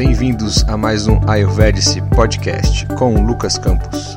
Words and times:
bem-vindos 0.00 0.64
a 0.66 0.78
mais 0.78 1.06
um 1.06 1.20
Ayurvedic 1.28 2.00
Podcast 2.16 2.86
com 2.96 3.22
Lucas 3.22 3.58
Campos. 3.58 4.16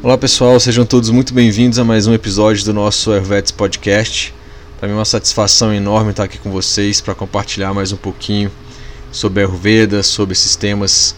Olá 0.00 0.16
pessoal, 0.16 0.60
sejam 0.60 0.86
todos 0.86 1.10
muito 1.10 1.34
bem-vindos 1.34 1.80
a 1.80 1.84
mais 1.84 2.06
um 2.06 2.14
episódio 2.14 2.64
do 2.64 2.72
nosso 2.72 3.10
Ayurvedic 3.10 3.52
Podcast. 3.54 4.32
Para 4.78 4.86
mim 4.86 4.94
é 4.94 4.98
uma 4.98 5.04
satisfação 5.04 5.74
enorme 5.74 6.12
estar 6.12 6.22
aqui 6.22 6.38
com 6.38 6.52
vocês 6.52 7.00
para 7.00 7.16
compartilhar 7.16 7.74
mais 7.74 7.90
um 7.90 7.96
pouquinho 7.96 8.52
sobre 9.10 9.40
Ayurveda, 9.40 10.04
sobre 10.04 10.34
esses 10.34 10.54
temas 10.54 11.16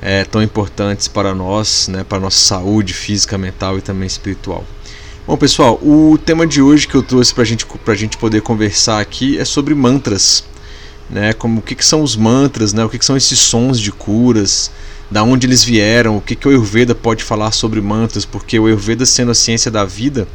é, 0.00 0.24
tão 0.24 0.42
importantes 0.42 1.08
para 1.08 1.34
nós, 1.34 1.88
né, 1.88 2.04
para 2.04 2.16
a 2.16 2.20
nossa 2.22 2.38
saúde 2.38 2.94
física, 2.94 3.36
mental 3.36 3.76
e 3.76 3.82
também 3.82 4.06
espiritual. 4.06 4.64
Bom, 5.26 5.36
pessoal, 5.36 5.74
o 5.82 6.16
tema 6.24 6.46
de 6.46 6.62
hoje 6.62 6.86
que 6.86 6.94
eu 6.94 7.02
trouxe 7.02 7.34
para 7.34 7.42
gente, 7.42 7.66
a 7.84 7.94
gente 7.96 8.16
poder 8.16 8.42
conversar 8.42 9.00
aqui 9.00 9.36
é 9.36 9.44
sobre 9.44 9.74
mantras. 9.74 10.44
Né, 11.10 11.32
como 11.32 11.58
o 11.58 11.62
que, 11.62 11.74
que 11.74 11.84
são 11.84 12.00
os 12.00 12.14
mantras, 12.14 12.72
né, 12.72 12.84
o 12.84 12.88
que, 12.88 12.96
que 12.96 13.04
são 13.04 13.16
esses 13.16 13.36
sons 13.40 13.80
de 13.80 13.90
curas, 13.90 14.70
da 15.10 15.24
onde 15.24 15.44
eles 15.44 15.64
vieram, 15.64 16.16
o 16.16 16.20
que, 16.20 16.36
que 16.36 16.46
o 16.46 16.50
Ayurveda 16.52 16.94
pode 16.94 17.24
falar 17.24 17.50
sobre 17.50 17.80
mantras, 17.80 18.24
porque 18.24 18.56
o 18.56 18.66
Ayurveda, 18.66 19.04
sendo 19.04 19.32
a 19.32 19.34
ciência 19.34 19.68
da 19.68 19.84
vida, 19.84 20.28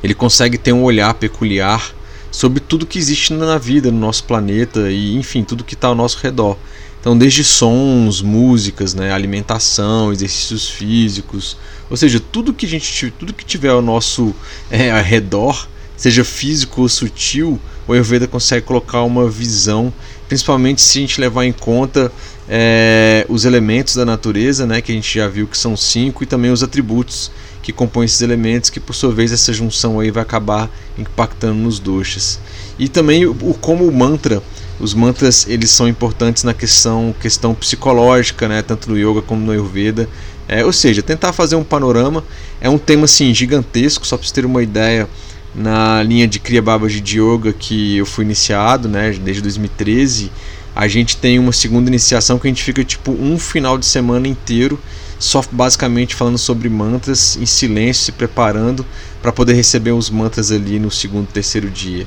ele 0.00 0.14
consegue 0.14 0.58
ter 0.58 0.72
um 0.72 0.84
olhar 0.84 1.14
peculiar 1.14 1.92
sobre 2.30 2.60
tudo 2.60 2.86
que 2.86 3.00
existe 3.00 3.32
na 3.32 3.58
vida, 3.58 3.90
no 3.90 3.98
nosso 3.98 4.22
planeta 4.22 4.92
e, 4.92 5.16
enfim, 5.16 5.42
tudo 5.42 5.64
que 5.64 5.74
está 5.74 5.88
ao 5.88 5.94
nosso 5.96 6.18
redor. 6.22 6.56
Então, 7.02 7.18
desde 7.18 7.42
sons, 7.42 8.22
músicas, 8.22 8.94
né, 8.94 9.12
alimentação, 9.12 10.12
exercícios 10.12 10.68
físicos, 10.68 11.56
ou 11.90 11.96
seja, 11.96 12.20
tudo 12.20 12.54
que 12.54 12.64
a 12.64 12.68
gente, 12.68 13.12
tudo 13.18 13.32
que 13.32 13.44
tiver 13.44 13.70
ao 13.70 13.82
nosso 13.82 14.32
é, 14.70 14.88
ao 14.92 15.02
redor, 15.02 15.68
seja 15.96 16.22
físico 16.22 16.82
ou 16.82 16.88
sutil, 16.88 17.60
o 17.88 17.92
Ayurveda 17.92 18.28
consegue 18.28 18.64
colocar 18.64 19.02
uma 19.02 19.28
visão, 19.28 19.92
principalmente 20.28 20.80
se 20.80 20.98
a 20.98 21.00
gente 21.00 21.20
levar 21.20 21.44
em 21.44 21.50
conta 21.50 22.12
é, 22.48 23.26
os 23.28 23.44
elementos 23.44 23.96
da 23.96 24.04
natureza, 24.04 24.64
né, 24.64 24.80
que 24.80 24.92
a 24.92 24.94
gente 24.94 25.18
já 25.18 25.26
viu 25.26 25.48
que 25.48 25.58
são 25.58 25.76
cinco, 25.76 26.22
e 26.22 26.26
também 26.26 26.52
os 26.52 26.62
atributos 26.62 27.32
que 27.64 27.72
compõem 27.72 28.04
esses 28.04 28.22
elementos, 28.22 28.70
que 28.70 28.78
por 28.78 28.94
sua 28.94 29.12
vez 29.12 29.32
essa 29.32 29.52
junção 29.52 29.98
aí 29.98 30.12
vai 30.12 30.22
acabar 30.22 30.70
impactando 30.96 31.54
nos 31.54 31.80
doshas. 31.80 32.38
E 32.78 32.88
também 32.88 33.26
o, 33.26 33.34
como 33.60 33.88
o 33.88 33.92
mantra 33.92 34.40
os 34.82 34.94
mantras 34.94 35.46
eles 35.48 35.70
são 35.70 35.86
importantes 35.86 36.42
na 36.42 36.52
questão, 36.52 37.14
questão 37.20 37.54
psicológica, 37.54 38.48
né, 38.48 38.62
tanto 38.62 38.90
no 38.90 38.98
yoga 38.98 39.22
como 39.22 39.40
no 39.40 39.52
ayurveda. 39.52 40.08
É, 40.48 40.64
ou 40.64 40.72
seja, 40.72 41.00
tentar 41.00 41.32
fazer 41.32 41.54
um 41.54 41.62
panorama 41.62 42.24
é 42.60 42.68
um 42.68 42.76
tema 42.76 43.04
assim 43.04 43.32
gigantesco, 43.32 44.04
só 44.04 44.16
para 44.16 44.26
você 44.26 44.34
ter 44.34 44.44
uma 44.44 44.60
ideia, 44.60 45.08
na 45.54 46.02
linha 46.02 46.26
de 46.26 46.40
Kriya 46.40 46.60
Babaji 46.60 47.00
de 47.00 47.20
Yoga 47.20 47.52
que 47.52 47.98
eu 47.98 48.06
fui 48.06 48.24
iniciado, 48.24 48.88
né, 48.88 49.12
desde 49.12 49.40
2013, 49.40 50.32
a 50.74 50.88
gente 50.88 51.16
tem 51.16 51.38
uma 51.38 51.52
segunda 51.52 51.88
iniciação 51.88 52.38
que 52.38 52.48
a 52.48 52.50
gente 52.50 52.64
fica 52.64 52.82
tipo 52.82 53.12
um 53.12 53.38
final 53.38 53.78
de 53.78 53.86
semana 53.86 54.26
inteiro 54.26 54.80
só 55.16 55.44
basicamente 55.52 56.16
falando 56.16 56.38
sobre 56.38 56.68
mantras 56.68 57.36
em 57.36 57.46
silêncio, 57.46 58.06
se 58.06 58.12
preparando 58.12 58.84
para 59.22 59.30
poder 59.30 59.52
receber 59.52 59.92
os 59.92 60.10
mantras 60.10 60.50
ali 60.50 60.80
no 60.80 60.90
segundo, 60.90 61.28
terceiro 61.28 61.70
dia. 61.70 62.04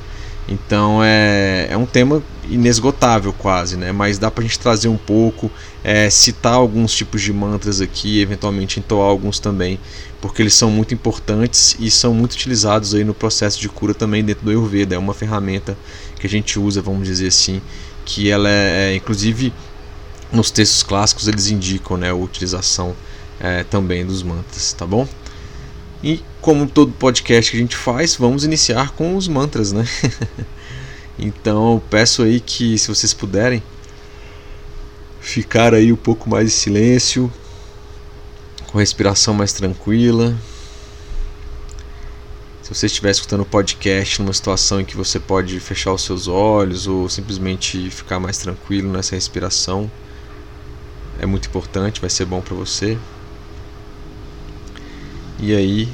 Então 0.49 1.01
é, 1.01 1.67
é 1.69 1.77
um 1.77 1.85
tema 1.85 2.21
inesgotável 2.49 3.33
quase, 3.33 3.75
né? 3.75 3.91
Mas 3.91 4.17
dá 4.17 4.29
pra 4.29 4.43
gente 4.43 4.59
trazer 4.59 4.87
um 4.87 4.97
pouco, 4.97 5.51
é, 5.83 6.09
citar 6.09 6.53
alguns 6.53 6.93
tipos 6.93 7.21
de 7.21 7.33
mantras 7.33 7.81
aqui, 7.81 8.19
eventualmente 8.21 8.79
entoar 8.79 9.07
alguns 9.07 9.39
também, 9.39 9.79
porque 10.21 10.41
eles 10.41 10.53
são 10.53 10.69
muito 10.69 10.93
importantes 10.93 11.75
e 11.79 11.89
são 11.91 12.13
muito 12.13 12.33
utilizados 12.33 12.93
aí 12.93 13.03
no 13.03 13.13
processo 13.13 13.59
de 13.59 13.69
cura 13.69 13.93
também 13.93 14.23
dentro 14.23 14.45
do 14.45 14.49
Ayurveda. 14.49 14.95
É 14.95 14.97
uma 14.97 15.13
ferramenta 15.13 15.77
que 16.19 16.27
a 16.27 16.29
gente 16.29 16.59
usa, 16.59 16.81
vamos 16.81 17.07
dizer 17.07 17.27
assim, 17.27 17.61
que 18.05 18.29
ela 18.29 18.49
é, 18.49 18.91
é 18.91 18.95
inclusive 18.95 19.53
nos 20.31 20.51
textos 20.51 20.83
clássicos 20.83 21.27
eles 21.27 21.47
indicam 21.49 21.97
né, 21.97 22.09
a 22.09 22.15
utilização 22.15 22.95
é, 23.39 23.63
também 23.63 24.05
dos 24.05 24.23
mantras, 24.23 24.73
tá 24.73 24.85
bom? 24.85 25.07
E 26.03 26.21
como 26.41 26.67
todo 26.67 26.91
podcast 26.91 27.51
que 27.51 27.57
a 27.57 27.59
gente 27.59 27.75
faz, 27.75 28.15
vamos 28.15 28.43
iniciar 28.43 28.91
com 28.91 29.15
os 29.15 29.27
mantras, 29.27 29.71
né? 29.71 29.85
então 31.17 31.81
peço 31.89 32.23
aí 32.23 32.39
que 32.39 32.77
se 32.77 32.87
vocês 32.87 33.13
puderem 33.13 33.63
ficar 35.19 35.73
aí 35.73 35.91
um 35.91 35.95
pouco 35.95 36.29
mais 36.29 36.47
em 36.47 36.51
silêncio, 36.51 37.31
com 38.67 38.77
respiração 38.77 39.33
mais 39.33 39.53
tranquila. 39.53 40.35
Se 42.61 42.73
você 42.73 42.87
estiver 42.87 43.11
escutando 43.11 43.41
o 43.41 43.45
podcast 43.45 44.21
numa 44.21 44.33
situação 44.33 44.81
em 44.81 44.85
que 44.85 44.97
você 44.97 45.19
pode 45.19 45.59
fechar 45.59 45.93
os 45.93 46.03
seus 46.03 46.27
olhos 46.27 46.87
ou 46.87 47.07
simplesmente 47.07 47.89
ficar 47.89 48.19
mais 48.19 48.37
tranquilo 48.37 48.91
nessa 48.91 49.15
respiração, 49.15 49.89
é 51.19 51.25
muito 51.25 51.47
importante, 51.47 52.01
vai 52.01 52.09
ser 52.09 52.25
bom 52.25 52.41
para 52.41 52.55
você. 52.55 52.97
E 55.39 55.55
aí, 55.55 55.87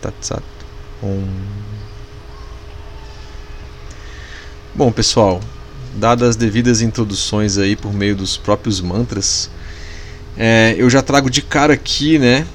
Tatsat 0.00 0.42
Om. 1.02 1.28
Bom 4.74 4.90
pessoal, 4.90 5.40
dadas 5.94 6.30
as 6.30 6.36
devidas 6.36 6.80
introduções 6.80 7.58
aí 7.58 7.76
por 7.76 7.92
meio 7.92 8.16
dos 8.16 8.38
próprios 8.38 8.80
mantras, 8.80 9.50
é, 10.38 10.74
eu 10.78 10.88
já 10.88 11.02
trago 11.02 11.28
de 11.28 11.42
cara 11.42 11.74
aqui, 11.74 12.18
né, 12.18 12.46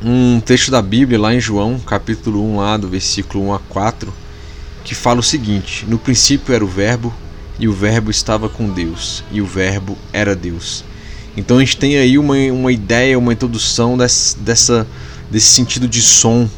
um 0.00 0.38
texto 0.38 0.70
da 0.70 0.80
Bíblia 0.80 1.18
lá 1.18 1.34
em 1.34 1.40
João, 1.40 1.80
capítulo 1.80 2.44
1, 2.52 2.56
lá 2.58 2.76
do 2.76 2.88
versículo 2.88 3.48
1 3.48 3.54
a 3.54 3.58
4, 3.58 4.14
que 4.84 4.94
fala 4.94 5.18
o 5.18 5.22
seguinte: 5.22 5.84
No 5.88 5.98
princípio 5.98 6.54
era 6.54 6.64
o 6.64 6.68
Verbo, 6.68 7.12
e 7.60 7.68
o 7.68 7.72
Verbo 7.72 8.10
estava 8.10 8.48
com 8.48 8.68
Deus, 8.70 9.22
e 9.30 9.40
o 9.40 9.46
Verbo 9.46 9.96
era 10.12 10.34
Deus. 10.34 10.82
Então 11.36 11.58
a 11.58 11.60
gente 11.60 11.76
tem 11.76 11.96
aí 11.98 12.18
uma, 12.18 12.34
uma 12.34 12.72
ideia, 12.72 13.18
uma 13.18 13.32
introdução 13.32 13.96
desse, 13.96 14.36
dessa, 14.38 14.86
desse 15.30 15.46
sentido 15.46 15.86
de 15.86 16.02
som, 16.02 16.48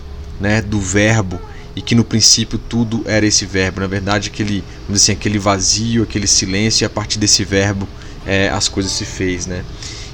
né, 0.40 0.62
do 0.62 0.80
Verbo, 0.80 1.40
e 1.74 1.82
que 1.82 1.94
no 1.94 2.04
princípio 2.04 2.58
tudo 2.58 3.02
era 3.04 3.26
esse 3.26 3.46
verbo. 3.46 3.80
Na 3.80 3.86
verdade, 3.86 4.28
aquele, 4.28 4.62
assim, 4.92 5.12
aquele 5.12 5.38
vazio, 5.38 6.02
aquele 6.02 6.26
silêncio, 6.26 6.84
e 6.84 6.86
a 6.86 6.90
partir 6.90 7.18
desse 7.18 7.44
verbo 7.44 7.88
é, 8.26 8.48
as 8.50 8.68
coisas 8.68 8.92
se 8.92 9.04
fez, 9.04 9.46
né? 9.46 9.64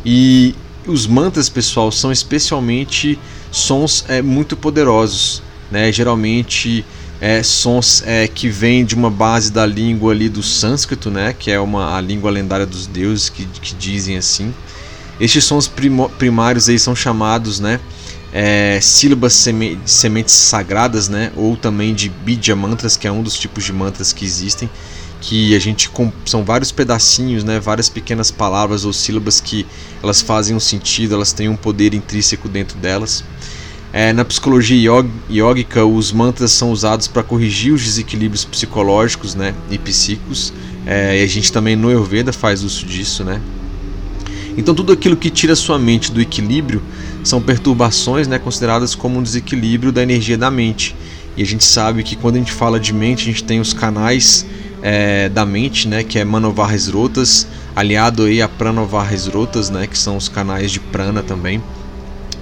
E 0.04 0.54
os 0.86 1.06
mantras, 1.06 1.48
pessoal, 1.48 1.90
são 1.90 2.10
especialmente 2.10 3.18
sons 3.50 4.04
é, 4.08 4.22
muito 4.22 4.56
poderosos, 4.56 5.42
né? 5.70 5.90
Geralmente 5.92 6.84
é, 7.20 7.42
sons 7.42 8.02
é, 8.06 8.28
que 8.28 8.48
vêm 8.48 8.84
de 8.84 8.94
uma 8.94 9.10
base 9.10 9.50
da 9.50 9.66
língua 9.66 10.12
ali 10.12 10.28
do 10.28 10.42
sânscrito, 10.42 11.10
né? 11.10 11.34
Que 11.36 11.50
é 11.50 11.60
uma 11.60 11.96
a 11.96 12.00
língua 12.00 12.30
lendária 12.30 12.66
dos 12.66 12.86
deuses 12.86 13.28
que, 13.28 13.44
que 13.44 13.74
dizem 13.74 14.16
assim. 14.16 14.54
Estes 15.20 15.44
sons 15.44 15.70
primários 16.18 16.68
aí 16.68 16.78
são 16.78 16.94
chamados, 16.94 17.58
né? 17.58 17.80
É, 18.32 18.78
sílabas 18.80 19.32
seme 19.32 19.78
sementes 19.84 20.34
sagradas, 20.34 21.08
né? 21.08 21.32
Ou 21.34 21.56
também 21.56 21.94
de 21.94 22.08
bidya 22.08 22.54
mantras, 22.54 22.96
que 22.96 23.08
é 23.08 23.12
um 23.12 23.22
dos 23.22 23.36
tipos 23.36 23.64
de 23.64 23.72
mantras 23.72 24.12
que 24.12 24.24
existem 24.24 24.70
que 25.20 25.54
a 25.54 25.58
gente 25.58 25.90
são 26.24 26.44
vários 26.44 26.70
pedacinhos, 26.70 27.42
né, 27.42 27.58
várias 27.58 27.88
pequenas 27.88 28.30
palavras 28.30 28.84
ou 28.84 28.92
sílabas 28.92 29.40
que 29.40 29.66
elas 30.02 30.22
fazem 30.22 30.54
um 30.54 30.60
sentido, 30.60 31.14
elas 31.14 31.32
têm 31.32 31.48
um 31.48 31.56
poder 31.56 31.92
intrínseco 31.94 32.48
dentro 32.48 32.78
delas. 32.78 33.24
É, 33.92 34.12
na 34.12 34.24
psicologia 34.24 35.02
yógica, 35.30 35.84
os 35.84 36.12
mantras 36.12 36.52
são 36.52 36.70
usados 36.70 37.08
para 37.08 37.22
corrigir 37.22 37.72
os 37.72 37.82
desequilíbrios 37.82 38.44
psicológicos 38.44 39.34
né, 39.34 39.54
e 39.70 39.78
psíquicos. 39.78 40.52
É, 40.86 41.20
e 41.20 41.24
a 41.24 41.26
gente 41.26 41.50
também 41.50 41.74
no 41.74 41.88
Ayurveda 41.88 42.32
faz 42.32 42.62
uso 42.62 42.84
disso. 42.84 43.24
Né? 43.24 43.40
Então, 44.56 44.74
tudo 44.74 44.92
aquilo 44.92 45.16
que 45.16 45.30
tira 45.30 45.56
sua 45.56 45.78
mente 45.78 46.12
do 46.12 46.20
equilíbrio 46.20 46.82
são 47.24 47.40
perturbações 47.40 48.28
né, 48.28 48.38
consideradas 48.38 48.94
como 48.94 49.18
um 49.18 49.22
desequilíbrio 49.22 49.90
da 49.90 50.02
energia 50.02 50.36
da 50.36 50.50
mente. 50.50 50.94
E 51.36 51.42
a 51.42 51.46
gente 51.46 51.64
sabe 51.64 52.02
que 52.02 52.16
quando 52.16 52.36
a 52.36 52.38
gente 52.38 52.52
fala 52.52 52.78
de 52.78 52.92
mente, 52.92 53.22
a 53.22 53.26
gente 53.26 53.44
tem 53.44 53.60
os 53.60 53.72
canais 53.72 54.44
é, 54.82 55.28
da 55.28 55.46
mente, 55.46 55.88
né, 55.88 56.02
que 56.02 56.18
é 56.18 56.24
Manovares 56.24 56.88
Rotas, 56.88 57.46
aliado 57.74 58.24
aí 58.24 58.42
a 58.42 58.48
Pranovares 58.48 59.26
Rotas, 59.26 59.70
né, 59.70 59.86
que 59.86 59.96
são 59.96 60.16
os 60.16 60.28
canais 60.28 60.70
de 60.70 60.80
prana 60.80 61.22
também. 61.22 61.62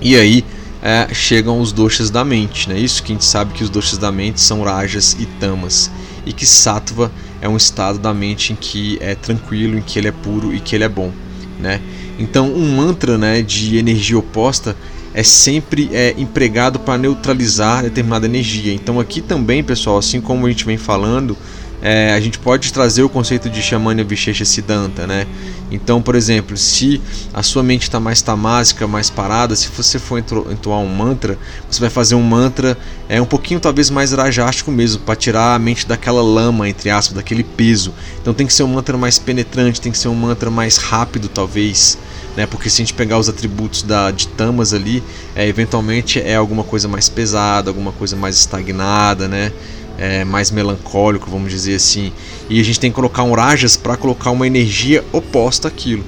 E 0.00 0.16
aí 0.16 0.44
é, 0.86 1.12
chegam 1.12 1.60
os 1.60 1.72
doshas 1.72 2.10
da 2.10 2.24
mente, 2.24 2.68
né? 2.68 2.78
Isso 2.78 3.02
que 3.02 3.10
a 3.10 3.14
gente 3.16 3.24
sabe 3.24 3.52
que 3.52 3.64
os 3.64 3.68
doshas 3.68 3.98
da 3.98 4.12
mente 4.12 4.40
são 4.40 4.62
rajas 4.62 5.16
e 5.18 5.26
tamas 5.26 5.90
e 6.24 6.32
que 6.32 6.46
sattva 6.46 7.10
é 7.40 7.48
um 7.48 7.56
estado 7.56 7.98
da 7.98 8.14
mente 8.14 8.52
em 8.52 8.56
que 8.56 8.96
é 9.00 9.16
tranquilo, 9.16 9.76
em 9.76 9.82
que 9.82 9.98
ele 9.98 10.06
é 10.06 10.12
puro 10.12 10.54
e 10.54 10.60
que 10.60 10.76
ele 10.76 10.84
é 10.84 10.88
bom, 10.88 11.10
né? 11.58 11.80
Então 12.20 12.48
um 12.54 12.76
mantra, 12.76 13.18
né, 13.18 13.42
de 13.42 13.76
energia 13.76 14.16
oposta 14.16 14.76
é 15.12 15.24
sempre 15.24 15.90
é, 15.92 16.14
empregado 16.16 16.78
para 16.78 16.96
neutralizar 16.96 17.82
determinada 17.82 18.26
energia. 18.26 18.72
Então 18.72 19.00
aqui 19.00 19.20
também, 19.20 19.64
pessoal, 19.64 19.98
assim 19.98 20.20
como 20.20 20.46
a 20.46 20.50
gente 20.50 20.64
vem 20.64 20.76
falando, 20.76 21.36
é, 21.82 22.12
a 22.12 22.20
gente 22.20 22.38
pode 22.38 22.72
trazer 22.72 23.02
o 23.02 23.08
conceito 23.08 23.50
de 23.50 23.60
Shamanya 23.62 24.02
Vishesha 24.02 24.44
Siddhanta, 24.44 25.06
né? 25.06 25.26
Então, 25.70 26.00
por 26.00 26.14
exemplo, 26.14 26.56
se 26.56 27.00
a 27.34 27.42
sua 27.42 27.62
mente 27.62 27.82
está 27.82 27.98
mais 27.98 28.22
tamásica, 28.22 28.86
mais 28.86 29.10
parada, 29.10 29.54
se 29.56 29.68
você 29.68 29.98
for 29.98 30.18
entoar 30.18 30.78
um 30.78 30.88
mantra, 30.88 31.38
você 31.68 31.80
vai 31.80 31.90
fazer 31.90 32.14
um 32.14 32.22
mantra 32.22 32.78
é 33.08 33.20
um 33.20 33.26
pouquinho 33.26 33.60
talvez 33.60 33.90
mais 33.90 34.12
rajástico 34.12 34.70
mesmo, 34.70 35.00
para 35.02 35.14
tirar 35.16 35.54
a 35.54 35.58
mente 35.58 35.86
daquela 35.86 36.22
lama, 36.22 36.68
entre 36.68 36.90
aspas, 36.90 37.16
daquele 37.16 37.44
peso. 37.44 37.92
Então 38.20 38.32
tem 38.32 38.46
que 38.46 38.52
ser 38.52 38.62
um 38.62 38.68
mantra 38.68 38.96
mais 38.96 39.18
penetrante, 39.18 39.80
tem 39.80 39.92
que 39.92 39.98
ser 39.98 40.08
um 40.08 40.14
mantra 40.14 40.50
mais 40.50 40.76
rápido, 40.76 41.28
talvez. 41.28 41.98
Né, 42.36 42.46
porque 42.46 42.68
se 42.68 42.82
a 42.82 42.84
gente 42.84 42.92
pegar 42.92 43.18
os 43.18 43.30
atributos 43.30 43.82
da, 43.82 44.10
de 44.10 44.28
tamas 44.28 44.74
ali, 44.74 45.02
é, 45.34 45.48
eventualmente 45.48 46.20
é 46.20 46.36
alguma 46.36 46.62
coisa 46.62 46.86
mais 46.86 47.08
pesada, 47.08 47.70
alguma 47.70 47.92
coisa 47.92 48.14
mais 48.14 48.36
estagnada, 48.36 49.26
né? 49.26 49.50
É, 49.98 50.24
mais 50.24 50.50
melancólico, 50.50 51.30
vamos 51.30 51.50
dizer 51.50 51.74
assim. 51.74 52.12
E 52.48 52.60
a 52.60 52.64
gente 52.64 52.80
tem 52.80 52.90
que 52.90 52.94
colocar 52.94 53.22
um 53.22 53.32
rajas 53.32 53.76
para 53.76 53.96
colocar 53.96 54.30
uma 54.30 54.46
energia 54.46 55.04
oposta 55.12 55.68
àquilo. 55.68 56.04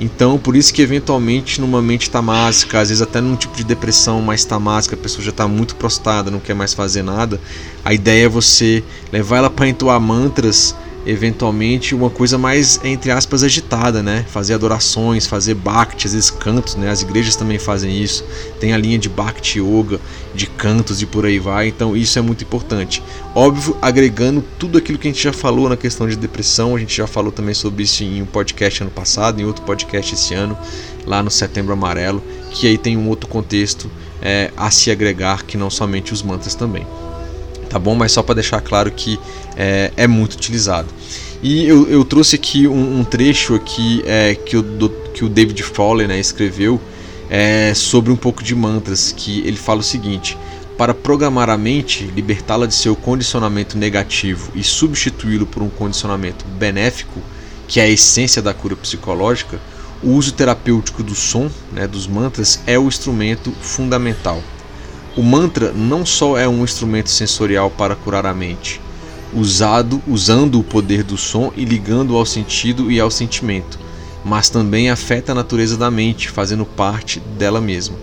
Então, 0.00 0.36
por 0.36 0.56
isso 0.56 0.74
que 0.74 0.82
eventualmente 0.82 1.60
numa 1.60 1.80
mente 1.80 2.10
tamásica, 2.10 2.80
às 2.80 2.88
vezes 2.88 3.00
até 3.00 3.20
num 3.20 3.36
tipo 3.36 3.54
de 3.54 3.62
depressão 3.62 4.20
mais 4.20 4.44
tamásica, 4.44 4.96
a 4.96 4.98
pessoa 4.98 5.22
já 5.22 5.30
está 5.30 5.46
muito 5.46 5.76
prostrada, 5.76 6.28
não 6.28 6.40
quer 6.40 6.54
mais 6.54 6.74
fazer 6.74 7.04
nada, 7.04 7.40
a 7.84 7.94
ideia 7.94 8.24
é 8.24 8.28
você 8.28 8.82
levar 9.12 9.36
ela 9.36 9.50
para 9.50 9.68
entoar 9.68 10.00
mantras 10.00 10.74
eventualmente 11.06 11.94
uma 11.94 12.10
coisa 12.10 12.38
mais 12.38 12.80
entre 12.84 13.10
aspas 13.10 13.42
agitada, 13.42 14.02
né? 14.02 14.24
Fazer 14.28 14.54
adorações, 14.54 15.26
fazer 15.26 15.54
bhakti, 15.54 16.06
às 16.06 16.12
vezes 16.12 16.30
cantos, 16.30 16.76
né? 16.76 16.90
As 16.90 17.02
igrejas 17.02 17.36
também 17.36 17.58
fazem 17.58 18.00
isso. 18.00 18.24
Tem 18.60 18.72
a 18.72 18.78
linha 18.78 18.98
de 18.98 19.08
bhakti 19.08 19.58
yoga, 19.58 20.00
de 20.34 20.46
cantos 20.46 21.02
e 21.02 21.06
por 21.06 21.26
aí 21.26 21.38
vai. 21.38 21.68
Então 21.68 21.96
isso 21.96 22.18
é 22.18 22.22
muito 22.22 22.44
importante. 22.44 23.02
Óbvio, 23.34 23.76
agregando 23.82 24.44
tudo 24.58 24.78
aquilo 24.78 24.98
que 24.98 25.08
a 25.08 25.10
gente 25.10 25.22
já 25.22 25.32
falou 25.32 25.68
na 25.68 25.76
questão 25.76 26.08
de 26.08 26.16
depressão, 26.16 26.76
a 26.76 26.78
gente 26.78 26.96
já 26.96 27.06
falou 27.06 27.32
também 27.32 27.54
sobre 27.54 27.82
isso 27.82 28.04
em 28.04 28.22
um 28.22 28.26
podcast 28.26 28.82
ano 28.82 28.90
passado, 28.90 29.40
em 29.40 29.44
outro 29.44 29.64
podcast 29.64 30.14
esse 30.14 30.34
ano, 30.34 30.56
lá 31.06 31.22
no 31.22 31.30
Setembro 31.30 31.72
Amarelo, 31.72 32.22
que 32.50 32.66
aí 32.66 32.78
tem 32.78 32.96
um 32.96 33.08
outro 33.08 33.28
contexto 33.28 33.90
é, 34.20 34.50
a 34.56 34.70
se 34.70 34.90
agregar 34.90 35.44
que 35.44 35.56
não 35.56 35.70
somente 35.70 36.12
os 36.12 36.22
mantras 36.22 36.54
também 36.54 36.86
tá 37.72 37.78
bom? 37.78 37.94
Mas 37.94 38.12
só 38.12 38.22
para 38.22 38.34
deixar 38.34 38.60
claro 38.60 38.92
que 38.92 39.18
é, 39.56 39.90
é, 39.96 40.06
muito 40.06 40.34
utilizado. 40.34 40.88
E 41.42 41.66
eu, 41.66 41.88
eu 41.88 42.04
trouxe 42.04 42.36
aqui 42.36 42.68
um, 42.68 43.00
um 43.00 43.04
trecho 43.04 43.54
aqui 43.54 44.02
é, 44.06 44.34
que, 44.34 44.56
o, 44.56 44.62
do, 44.62 44.90
que 45.14 45.24
o 45.24 45.28
David 45.28 45.62
Fowler 45.62 46.06
né, 46.06 46.20
escreveu 46.20 46.78
é, 47.30 47.72
sobre 47.74 48.12
um 48.12 48.16
pouco 48.16 48.44
de 48.44 48.54
mantras, 48.54 49.12
que 49.16 49.40
ele 49.40 49.56
fala 49.56 49.80
o 49.80 49.82
seguinte: 49.82 50.36
para 50.76 50.92
programar 50.92 51.48
a 51.48 51.56
mente, 51.56 52.04
libertá-la 52.14 52.66
de 52.66 52.74
seu 52.74 52.94
condicionamento 52.94 53.78
negativo 53.78 54.52
e 54.54 54.62
substituí-lo 54.62 55.46
por 55.46 55.62
um 55.62 55.70
condicionamento 55.70 56.44
benéfico, 56.44 57.20
que 57.66 57.80
é 57.80 57.84
a 57.84 57.88
essência 57.88 58.42
da 58.42 58.52
cura 58.52 58.76
psicológica, 58.76 59.58
o 60.02 60.10
uso 60.10 60.32
terapêutico 60.32 61.02
do 61.02 61.14
som, 61.14 61.50
né, 61.72 61.86
dos 61.86 62.06
mantras, 62.06 62.60
é 62.66 62.78
o 62.78 62.86
instrumento 62.86 63.50
fundamental. 63.62 64.42
O 65.14 65.22
mantra 65.22 65.72
não 65.72 66.06
só 66.06 66.38
é 66.38 66.48
um 66.48 66.64
instrumento 66.64 67.10
sensorial 67.10 67.70
para 67.70 67.94
curar 67.94 68.24
a 68.24 68.32
mente, 68.32 68.80
usado 69.34 70.02
usando 70.08 70.58
o 70.58 70.64
poder 70.64 71.02
do 71.02 71.18
som 71.18 71.52
e 71.54 71.66
ligando 71.66 72.16
ao 72.16 72.24
sentido 72.24 72.90
e 72.90 72.98
ao 72.98 73.10
sentimento, 73.10 73.78
mas 74.24 74.48
também 74.48 74.88
afeta 74.88 75.32
a 75.32 75.34
natureza 75.34 75.76
da 75.76 75.90
mente, 75.90 76.30
fazendo 76.30 76.64
parte 76.64 77.20
dela 77.20 77.60
mesma. 77.60 77.96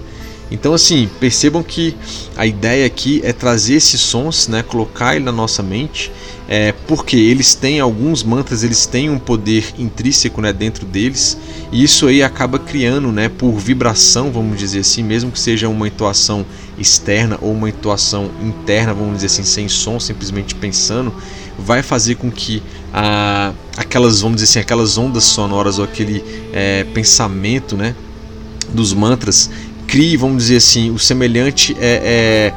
Então 0.51 0.73
assim, 0.73 1.09
percebam 1.19 1.61
que 1.61 1.95
a 2.35 2.45
ideia 2.45 2.85
aqui 2.85 3.21
é 3.23 3.31
trazer 3.31 3.75
esses 3.75 4.01
sons, 4.01 4.47
né, 4.47 4.63
colocar 4.63 5.15
ele 5.15 5.25
na 5.25 5.31
nossa 5.31 5.61
mente, 5.61 6.11
é, 6.47 6.73
porque 6.87 7.15
eles 7.15 7.53
têm 7.53 7.79
alguns 7.79 8.23
mantras, 8.23 8.63
eles 8.63 8.87
têm 8.87 9.07
um 9.09 9.19
poder 9.19 9.65
intrínseco, 9.77 10.41
né, 10.41 10.51
dentro 10.51 10.83
deles, 10.83 11.37
e 11.71 11.83
isso 11.83 12.07
aí 12.07 12.23
acaba 12.23 12.57
criando, 12.57 13.11
né, 13.11 13.29
por 13.29 13.51
vibração, 13.59 14.31
vamos 14.31 14.57
dizer 14.57 14.79
assim, 14.79 15.03
mesmo 15.03 15.31
que 15.31 15.39
seja 15.39 15.69
uma 15.69 15.87
entoação 15.87 16.43
externa 16.77 17.37
ou 17.39 17.51
uma 17.51 17.69
entoação 17.69 18.31
interna, 18.41 18.93
vamos 18.95 19.15
dizer 19.15 19.27
assim, 19.27 19.43
sem 19.43 19.69
som, 19.69 19.99
simplesmente 19.99 20.55
pensando, 20.55 21.13
vai 21.59 21.83
fazer 21.83 22.15
com 22.15 22.31
que 22.31 22.63
a, 22.91 23.53
aquelas, 23.77 24.21
vamos 24.21 24.37
dizer 24.37 24.49
assim, 24.49 24.59
aquelas 24.59 24.97
ondas 24.97 25.25
sonoras 25.25 25.77
ou 25.77 25.85
aquele 25.85 26.23
é, 26.51 26.83
pensamento, 26.85 27.77
né, 27.77 27.93
dos 28.73 28.93
mantras 28.93 29.49
crie, 29.89 30.15
vamos 30.15 30.43
dizer 30.43 30.57
assim, 30.57 30.91
o 30.91 30.99
semelhante 30.99 31.75
é, 31.79 32.53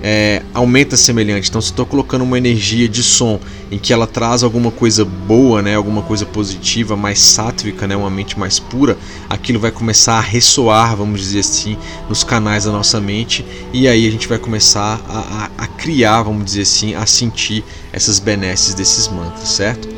é 0.00 0.42
aumenta 0.54 0.96
semelhante. 0.96 1.48
Então, 1.48 1.60
se 1.60 1.70
estou 1.70 1.84
colocando 1.84 2.22
uma 2.22 2.38
energia 2.38 2.88
de 2.88 3.02
som 3.02 3.40
em 3.72 3.76
que 3.76 3.92
ela 3.92 4.06
traz 4.06 4.44
alguma 4.44 4.70
coisa 4.70 5.04
boa, 5.04 5.60
né, 5.60 5.74
alguma 5.74 6.02
coisa 6.02 6.24
positiva, 6.24 6.96
mais 6.96 7.18
sátvica, 7.18 7.88
né, 7.88 7.96
uma 7.96 8.08
mente 8.08 8.38
mais 8.38 8.60
pura, 8.60 8.96
aquilo 9.28 9.58
vai 9.58 9.72
começar 9.72 10.14
a 10.14 10.20
ressoar, 10.20 10.96
vamos 10.96 11.20
dizer 11.20 11.40
assim, 11.40 11.76
nos 12.08 12.22
canais 12.22 12.66
da 12.66 12.70
nossa 12.70 13.00
mente 13.00 13.44
e 13.72 13.88
aí 13.88 14.06
a 14.06 14.10
gente 14.10 14.28
vai 14.28 14.38
começar 14.38 15.00
a, 15.08 15.50
a, 15.58 15.64
a 15.64 15.66
criar, 15.66 16.22
vamos 16.22 16.44
dizer 16.44 16.62
assim, 16.62 16.94
a 16.94 17.04
sentir 17.04 17.64
essas 17.92 18.20
benesses 18.20 18.74
desses 18.74 19.08
mantras, 19.08 19.48
certo? 19.48 19.88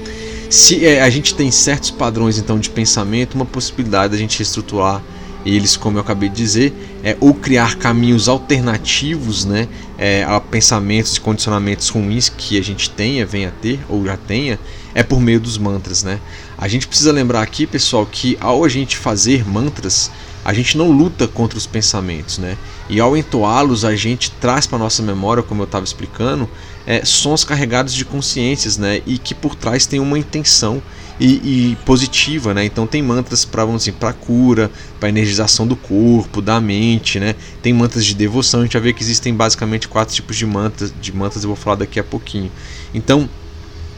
Se 0.49 0.87
é, 0.87 1.03
a 1.03 1.11
gente 1.11 1.35
tem 1.35 1.51
certos 1.51 1.91
padrões 1.91 2.39
então 2.39 2.59
de 2.59 2.71
pensamento, 2.71 3.35
uma 3.35 3.45
possibilidade 3.45 4.13
da 4.13 4.19
gente 4.19 4.39
reestruturar 4.39 5.03
eles, 5.45 5.77
como 5.77 5.99
eu 5.99 6.03
acabei 6.03 6.29
de 6.29 6.37
dizer, 6.37 6.73
é, 7.03 7.17
ou 7.21 7.33
criar 7.35 7.77
caminhos 7.77 8.29
alternativos 8.29 9.45
né, 9.45 9.69
é, 9.97 10.25
a 10.25 10.41
pensamentos 10.41 11.17
e 11.17 11.21
condicionamentos 11.21 11.89
ruins 11.89 12.29
que 12.29 12.59
a 12.59 12.63
gente 12.63 12.91
tenha, 12.91 13.25
venha 13.25 13.49
a 13.49 13.53
ter 13.53 13.81
ou 13.89 14.05
já 14.05 14.17
tenha, 14.17 14.59
é 14.95 15.03
por 15.03 15.21
meio 15.21 15.41
dos 15.41 15.59
mantras. 15.59 16.03
Né? 16.03 16.21
A 16.57 16.69
gente 16.69 16.87
precisa 16.87 17.13
lembrar 17.13 17.43
aqui, 17.43 17.67
pessoal, 17.67 18.05
que 18.05 18.37
ao 18.41 18.65
a 18.65 18.69
gente 18.69 18.97
fazer 18.97 19.49
mantras, 19.49 20.11
a 20.45 20.53
gente 20.53 20.79
não 20.79 20.91
luta 20.91 21.29
contra 21.29 21.59
os 21.59 21.67
pensamentos, 21.67 22.39
né? 22.39 22.57
E 22.89 23.01
ao 23.01 23.15
entoá-los, 23.17 23.85
a 23.85 23.95
gente 23.95 24.31
traz 24.31 24.67
para 24.67 24.79
nossa 24.79 25.03
memória, 25.03 25.43
como 25.43 25.61
eu 25.61 25.67
estava 25.67 25.85
explicando, 25.85 26.49
é, 26.89 27.05
sons 27.05 27.45
carregados 27.45 27.93
de 27.93 28.03
consciências, 28.03 28.79
né? 28.79 29.03
E 29.07 29.19
que 29.19 29.35
por 29.35 29.55
trás 29.55 29.85
tem 29.85 30.01
uma 30.01 30.19
intenção 30.19 30.83
e, 31.21 31.73
e 31.73 31.77
positiva, 31.85 32.55
né? 32.55 32.65
Então 32.65 32.87
tem 32.87 33.03
mantras 33.03 33.45
para 33.45 33.63
vamos 33.63 33.83
assim, 33.83 33.93
para 33.93 34.15
cura, 34.15 34.71
para 34.99 35.11
energização 35.11 35.67
do 35.67 35.77
corpo, 35.77 36.41
da 36.41 36.59
mente, 36.59 37.21
né? 37.21 37.35
Tem 37.61 37.75
mantras 37.75 38.07
de 38.07 38.15
devoção. 38.15 38.61
A 38.61 38.63
gente 38.63 38.73
vai 38.73 38.81
ver 38.81 38.93
que 38.95 39.03
existem 39.03 39.35
basicamente 39.35 39.87
quatro 39.87 40.15
tipos 40.15 40.35
de 40.35 40.47
mantras. 40.47 40.91
De 40.99 41.15
mantras 41.15 41.45
eu 41.45 41.49
vou 41.49 41.57
falar 41.57 41.77
daqui 41.77 42.01
a 42.01 42.05
pouquinho. 42.05 42.51
Então 42.95 43.29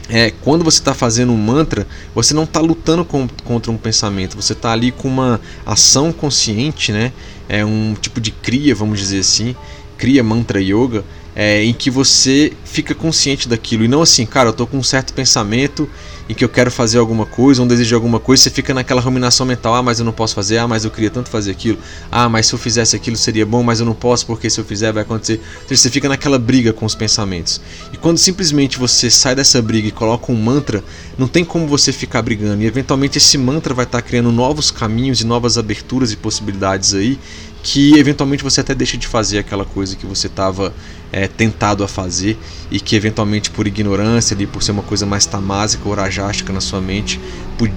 é, 0.09 0.29
quando 0.41 0.65
você 0.65 0.79
está 0.79 0.93
fazendo 0.93 1.31
um 1.31 1.37
mantra, 1.37 1.87
você 2.13 2.33
não 2.33 2.43
está 2.43 2.59
lutando 2.59 3.05
com, 3.05 3.25
contra 3.45 3.71
um 3.71 3.77
pensamento, 3.77 4.35
você 4.35 4.51
está 4.51 4.73
ali 4.73 4.91
com 4.91 5.07
uma 5.07 5.39
ação 5.65 6.11
consciente, 6.11 6.91
né? 6.91 7.13
É 7.47 7.63
um 7.63 7.95
tipo 8.01 8.19
de 8.19 8.31
cria, 8.31 8.75
vamos 8.75 8.99
dizer 8.99 9.19
assim, 9.19 9.55
cria 9.97 10.21
mantra 10.21 10.61
yoga, 10.61 11.05
é, 11.35 11.63
em 11.63 11.73
que 11.73 11.89
você 11.89 12.53
fica 12.65 12.93
consciente 12.93 13.47
daquilo 13.47 13.83
e 13.83 13.87
não 13.87 14.01
assim, 14.01 14.25
cara, 14.25 14.49
eu 14.49 14.53
tô 14.53 14.67
com 14.67 14.77
um 14.77 14.83
certo 14.83 15.13
pensamento 15.13 15.87
em 16.29 16.33
que 16.33 16.45
eu 16.45 16.49
quero 16.49 16.71
fazer 16.71 16.97
alguma 16.97 17.25
coisa, 17.25 17.61
um 17.61 17.67
desejo 17.67 17.89
de 17.89 17.93
alguma 17.93 18.19
coisa, 18.19 18.43
você 18.43 18.49
fica 18.49 18.73
naquela 18.73 19.01
ruminação 19.01 19.45
mental, 19.45 19.75
ah, 19.75 19.83
mas 19.83 19.99
eu 19.99 20.05
não 20.05 20.13
posso 20.13 20.33
fazer, 20.33 20.59
ah, 20.59 20.67
mas 20.67 20.85
eu 20.85 20.91
queria 20.91 21.09
tanto 21.09 21.29
fazer 21.29 21.51
aquilo, 21.51 21.77
ah, 22.09 22.29
mas 22.29 22.45
se 22.45 22.53
eu 22.53 22.59
fizesse 22.59 22.95
aquilo 22.95 23.17
seria 23.17 23.45
bom, 23.45 23.61
mas 23.63 23.81
eu 23.81 23.85
não 23.85 23.93
posso 23.93 24.25
porque 24.25 24.49
se 24.49 24.59
eu 24.59 24.63
fizer 24.63 24.93
vai 24.93 25.03
acontecer. 25.03 25.41
Você 25.67 25.89
fica 25.89 26.07
naquela 26.07 26.39
briga 26.39 26.71
com 26.71 26.85
os 26.85 26.95
pensamentos. 26.95 27.59
E 27.91 27.97
quando 27.97 28.17
simplesmente 28.17 28.77
você 28.77 29.09
sai 29.09 29.35
dessa 29.35 29.61
briga 29.61 29.89
e 29.89 29.91
coloca 29.91 30.31
um 30.31 30.35
mantra, 30.35 30.81
não 31.17 31.27
tem 31.27 31.43
como 31.43 31.67
você 31.67 31.91
ficar 31.91 32.21
brigando 32.21 32.63
e 32.63 32.65
eventualmente 32.65 33.17
esse 33.17 33.37
mantra 33.37 33.73
vai 33.73 33.85
estar 33.85 34.01
criando 34.01 34.31
novos 34.31 34.71
caminhos 34.71 35.19
e 35.19 35.25
novas 35.25 35.57
aberturas 35.57 36.13
e 36.13 36.15
possibilidades 36.15 36.93
aí 36.93 37.19
que 37.63 37.97
eventualmente 37.97 38.43
você 38.43 38.61
até 38.61 38.73
deixa 38.73 38.97
de 38.97 39.07
fazer 39.07 39.37
aquela 39.37 39.65
coisa 39.65 39.95
que 39.95 40.05
você 40.05 40.27
estava 40.27 40.73
é, 41.11 41.27
tentado 41.27 41.83
a 41.83 41.87
fazer 41.87 42.37
e 42.71 42.79
que 42.79 42.95
eventualmente 42.95 43.51
por 43.51 43.67
ignorância 43.67 44.33
ali, 44.33 44.47
por 44.47 44.63
ser 44.63 44.71
uma 44.71 44.81
coisa 44.81 45.05
mais 45.05 45.25
tamásica 45.25 45.87
ou 45.87 45.93
rajástica 45.93 46.51
na 46.51 46.61
sua 46.61 46.81
mente, 46.81 47.19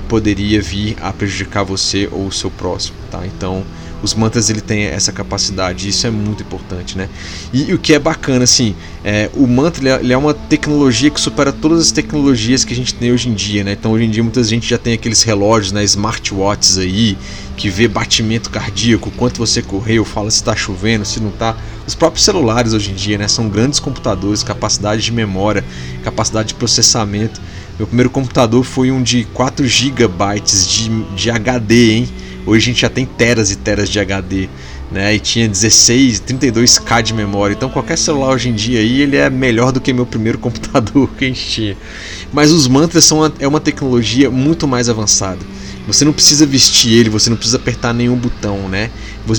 poderia 0.09 0.63
vir 0.63 0.97
a 1.01 1.13
prejudicar 1.13 1.65
você 1.65 2.09
ou 2.11 2.27
o 2.27 2.33
seu 2.33 2.51
próximo, 2.51 2.97
tá? 3.11 3.27
Então, 3.27 3.65
os 4.03 4.15
mantras 4.15 4.51
ele 4.51 4.61
tem 4.61 4.85
essa 4.85 5.13
capacidade, 5.13 5.89
isso 5.89 6.07
é 6.07 6.11
muito 6.11 6.43
importante, 6.43 6.97
né? 6.97 7.09
E, 7.53 7.71
e 7.71 7.75
o 7.75 7.79
que 7.79 7.95
é 7.95 7.99
bacana, 7.99 8.45
assim, 8.45 8.75
é, 9.03 9.31
o 9.35 9.47
mantra 9.47 9.83
ele 9.83 9.89
é, 9.89 10.01
ele 10.01 10.13
é, 10.13 10.17
uma 10.17 10.35
tecnologia 10.35 11.11
que 11.11 11.21
supera 11.21 11.53
todas 11.53 11.81
as 11.81 11.93
tecnologias 11.93 12.65
que 12.65 12.73
a 12.73 12.77
gente 12.77 12.95
tem 12.95 13.13
hoje 13.13 13.29
em 13.29 13.35
dia, 13.35 13.65
né? 13.65 13.73
Então 13.73 13.93
hoje 13.93 14.05
em 14.05 14.11
dia 14.11 14.23
muita 14.23 14.43
gente 14.43 14.69
já 14.69 14.79
tem 14.79 14.93
aqueles 14.95 15.23
relógios, 15.23 15.73
né, 15.73 15.83
smartwatches 15.85 16.79
aí, 16.79 17.17
que 17.57 17.71
vê 17.71 17.89
batimento 17.89 18.51
cardíaco, 18.51 19.11
quanto 19.13 19.39
você 19.39 19.63
correu, 19.63 20.05
fala 20.05 20.31
se 20.31 20.37
está 20.37 20.55
chovendo, 20.55 21.05
se 21.05 21.21
não 21.21 21.31
está. 21.31 21.57
Os 21.87 21.95
próprios 21.95 22.25
celulares 22.25 22.73
hoje 22.73 22.91
em 22.91 22.95
dia, 22.95 23.17
né, 23.17 23.29
são 23.29 23.49
grandes 23.49 23.81
computadores, 23.81 24.43
capacidade 24.43 25.03
de 25.03 25.13
memória, 25.13 25.65
capacidade 26.03 26.49
de 26.49 26.55
processamento. 26.55 27.41
Meu 27.79 27.87
primeiro 27.87 28.11
computador 28.11 28.65
foi 28.65 28.91
um 28.91 29.03
de 29.03 29.25
4 29.33 29.67
GB 29.67 30.41
de, 30.41 31.05
de 31.17 31.31
HD, 31.31 31.93
hein? 31.93 32.09
Hoje 32.47 32.71
a 32.71 32.73
gente 32.73 32.81
já 32.83 32.91
tem 32.91 33.07
teras 33.07 33.51
e 33.51 33.57
teras 33.57 33.89
de 33.89 33.99
HD, 33.99 34.49
né? 34.93 35.15
E 35.15 35.21
tinha 35.21 35.49
16, 35.49 36.21
32K 36.21 37.03
de 37.03 37.15
memória. 37.15 37.55
Então 37.55 37.71
qualquer 37.71 37.97
celular 37.97 38.35
hoje 38.35 38.51
em 38.51 38.55
dia 38.55 38.81
aí, 38.81 39.01
ele 39.01 39.17
é 39.17 39.31
melhor 39.31 39.73
do 39.73 39.81
que 39.81 39.93
meu 39.93 40.05
primeiro 40.05 40.39
computador 40.41 41.09
que 41.17 41.25
a 41.25 41.29
gente 41.29 41.47
tinha. 41.49 41.77
Mas 42.33 42.51
os 42.51 42.69
mantras 42.69 43.05
são 43.05 43.19
uma, 43.19 43.33
é 43.39 43.49
uma 43.49 43.61
tecnologia 43.61 44.31
muito 44.31 44.69
mais 44.69 44.89
avançada. 44.89 45.41
Você 45.87 46.03
não 46.05 46.15
precisa 46.15 46.47
vestir 46.47 46.95
ele, 46.95 47.11
você 47.11 47.29
não 47.29 47.37
precisa 47.37 47.59
apertar 47.59 47.93
nenhum 47.93 48.17
botão, 48.17 48.69
né? 48.69 48.91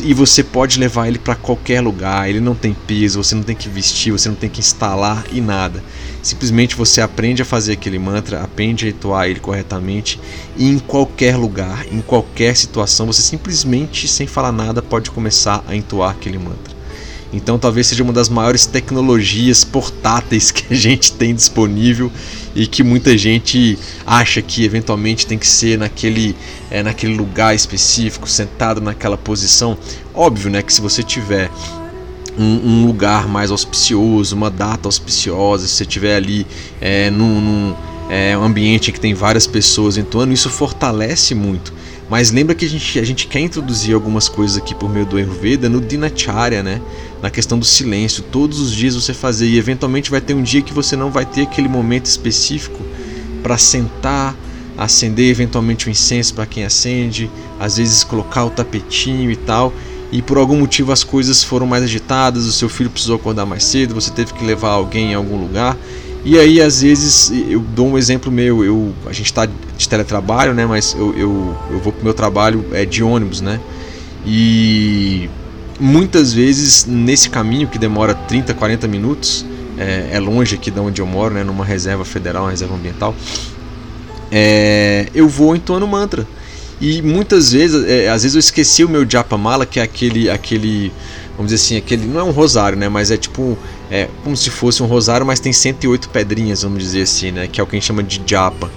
E 0.04 0.14
você 0.14 0.44
pode 0.44 0.80
levar 0.80 1.08
ele 1.08 1.18
para 1.18 1.34
qualquer 1.34 1.82
lugar. 1.82 2.30
Ele 2.30 2.40
não 2.40 2.54
tem 2.54 2.76
peso, 2.86 3.24
você 3.24 3.34
não 3.34 3.42
tem 3.42 3.56
que 3.56 3.68
vestir, 3.68 4.12
você 4.12 4.30
não 4.30 4.36
tem 4.36 4.50
que 4.50 4.60
instalar 4.60 5.26
e 5.32 5.42
nada. 5.42 5.84
Simplesmente 6.22 6.76
você 6.76 7.02
aprende 7.02 7.42
a 7.42 7.46
fazer 7.46 7.74
aquele 7.74 7.98
mantra, 7.98 8.44
aprende 8.44 8.86
a 8.86 8.90
entoar 8.90 9.28
ele 9.28 9.40
corretamente 9.40 10.20
e 10.56 10.70
em 10.70 10.78
qualquer 10.78 11.36
lugar, 11.36 11.86
em 11.92 12.02
qualquer 12.02 12.56
situação, 12.56 13.08
você 13.08 13.22
simplesmente, 13.22 14.08
sem 14.08 14.28
falar 14.28 14.52
nada, 14.52 14.82
pode 14.82 15.10
começar 15.10 15.64
a 15.68 15.76
entoar 15.76 16.12
aquele 16.12 16.38
mantra. 16.38 16.75
Então 17.36 17.60
talvez 17.60 17.88
seja 17.88 18.04
uma 18.04 18.14
das 18.14 18.30
maiores 18.30 18.66
tecnologias 18.66 19.64
portáteis 19.64 20.52
que 20.52 20.74
a 20.74 20.76
gente 20.76 21.12
tem 21.12 21.36
disponível 21.36 22.12
e 22.56 22.66
que 22.66 22.82
muita 22.82 23.18
gente 23.18 23.78
acha 24.06 24.42
que 24.42 24.64
eventualmente 24.64 25.28
tem 25.28 25.38
que 25.38 25.48
ser 25.48 25.78
naquele, 25.78 26.36
é, 26.72 26.82
naquele 26.82 27.16
lugar 27.16 27.54
específico, 27.54 28.30
sentado 28.30 28.80
naquela 28.80 29.18
posição. 29.18 29.78
Óbvio, 30.14 30.50
né, 30.50 30.62
que 30.62 30.74
se 30.74 30.80
você 30.80 31.04
tiver 31.04 31.52
um, 32.38 32.44
um, 32.44 32.86
lugar 32.86 33.28
mais 33.28 33.52
auspicioso, 33.52 34.36
uma 34.36 34.50
data 34.50 34.88
auspiciosa, 34.88 35.68
se 35.68 35.74
você 35.74 35.84
estiver 35.84 36.16
ali 36.16 36.48
é, 36.80 37.10
num, 37.10 37.42
num 37.42 37.76
é, 38.10 38.34
ambiente 38.34 38.92
que 38.92 39.00
tem 39.00 39.14
várias 39.14 39.46
pessoas 39.46 39.98
entoando, 39.98 40.34
isso 40.34 40.50
fortalece 40.50 41.36
muito. 41.36 41.74
Mas 42.10 42.32
lembra 42.32 42.54
que 42.54 42.66
a 42.66 42.70
gente, 42.70 43.00
a 43.00 43.04
gente 43.04 43.28
quer 43.28 43.40
introduzir 43.40 43.96
algumas 43.96 44.30
coisas 44.30 44.58
aqui 44.58 44.76
por 44.76 44.90
meio 44.90 45.06
do 45.06 45.18
Ayurveda 45.18 45.68
no 45.68 45.82
Dinacharya, 45.82 46.62
né? 46.62 46.82
Na 47.22 47.30
questão 47.30 47.58
do 47.58 47.66
silêncio. 47.66 48.24
Todos 48.24 48.60
os 48.60 48.72
dias 48.72 48.96
você 48.96 49.14
fazer 49.14 49.48
e 49.48 49.58
eventualmente 49.58 50.12
vai 50.12 50.22
ter 50.22 50.34
um 50.34 50.44
dia 50.44 50.62
que 50.62 50.74
você 50.74 50.96
não 50.96 51.10
vai 51.10 51.26
ter 51.26 51.42
aquele 51.42 51.68
momento 51.68 52.06
específico 52.06 52.80
para 53.42 53.58
sentar, 53.58 54.36
acender 54.78 55.30
eventualmente 55.30 55.88
o 55.88 55.90
incenso 55.90 56.34
para 56.34 56.46
quem 56.46 56.64
acende, 56.64 57.30
às 57.60 57.78
vezes 57.78 58.04
colocar 58.04 58.46
o 58.46 58.50
tapetinho 58.50 59.32
e 59.32 59.36
tal 59.36 59.74
e 60.12 60.22
por 60.22 60.38
algum 60.38 60.58
motivo 60.58 60.92
as 60.92 61.04
coisas 61.04 61.44
foram 61.44 61.66
mais 61.66 61.84
agitadas, 61.84 62.46
o 62.46 62.52
seu 62.52 62.70
filho 62.70 62.90
precisou 62.90 63.16
acordar 63.16 63.46
mais 63.46 63.64
cedo, 63.64 63.94
você 63.94 64.12
teve 64.12 64.34
que 64.34 64.46
levar 64.46 64.70
alguém 64.70 65.12
em 65.12 65.14
algum 65.14 65.38
lugar. 65.38 65.78
E 66.26 66.40
aí, 66.40 66.60
às 66.60 66.82
vezes, 66.82 67.32
eu 67.48 67.60
dou 67.60 67.88
um 67.88 67.98
exemplo 68.00 68.32
meu, 68.32 68.66
eu, 68.66 68.92
a 69.06 69.14
gente 69.14 69.28
está 69.28 69.46
de 69.46 69.88
teletrabalho, 69.88 70.56
né? 70.56 70.66
Mas 70.66 70.96
eu, 70.98 71.16
eu, 71.16 71.56
eu 71.70 71.80
vou 71.80 71.94
para 71.94 72.02
o 72.02 72.04
meu 72.04 72.16
trabalho 72.16 72.66
é, 72.74 72.84
de 72.84 73.04
ônibus, 73.04 73.42
né? 73.42 73.60
E 74.26 75.30
muitas 75.80 76.34
vezes 76.34 76.84
nesse 76.88 77.30
caminho 77.30 77.68
que 77.68 77.78
demora 77.78 78.16
30, 78.16 78.56
40 78.56 78.88
minutos, 78.88 79.46
é, 79.78 80.10
é 80.14 80.20
longe 80.20 80.56
aqui 80.56 80.72
de 80.72 80.80
onde 80.80 81.00
eu 81.00 81.06
moro, 81.06 81.36
né? 81.36 81.44
Numa 81.44 81.64
reserva 81.64 82.04
federal, 82.04 82.46
uma 82.46 82.50
reserva 82.50 82.74
ambiental, 82.74 83.14
é, 84.32 85.08
eu 85.14 85.30
vou 85.30 85.56
entoando 85.56 85.86
mantra. 85.86 86.28
E 86.82 87.04
muitas 87.04 87.52
vezes, 87.52 87.86
é, 87.88 88.10
às 88.10 88.24
vezes 88.24 88.36
eu 88.36 88.40
esqueci 88.40 88.84
o 88.84 88.90
meu 88.90 89.08
Japamala, 89.08 89.64
que 89.64 89.80
é 89.80 89.84
aquele, 89.84 90.28
aquele, 90.28 90.92
vamos 91.38 91.52
dizer 91.52 91.64
assim, 91.64 91.78
aquele, 91.78 92.08
não 92.08 92.20
é 92.20 92.24
um 92.24 92.32
rosário, 92.32 92.78
né, 92.78 92.90
mas 92.90 93.12
é 93.12 93.18
tipo, 93.18 93.58
é 93.90 94.10
como 94.24 94.36
se 94.36 94.50
fosse 94.50 94.82
um 94.82 94.86
rosário, 94.86 95.26
mas 95.26 95.40
tem 95.40 95.54
108 95.54 96.10
pedrinhas, 96.10 96.64
vamos 96.64 96.80
dizer 96.80 97.04
assim, 97.04 97.32
né, 97.32 97.48
que 97.48 97.60
é 97.60 97.64
o 97.64 97.68
que 97.68 97.76
a 97.76 97.80
gente 97.80 97.88
chama 97.88 98.04
de 98.04 98.22
japa. 98.26 98.70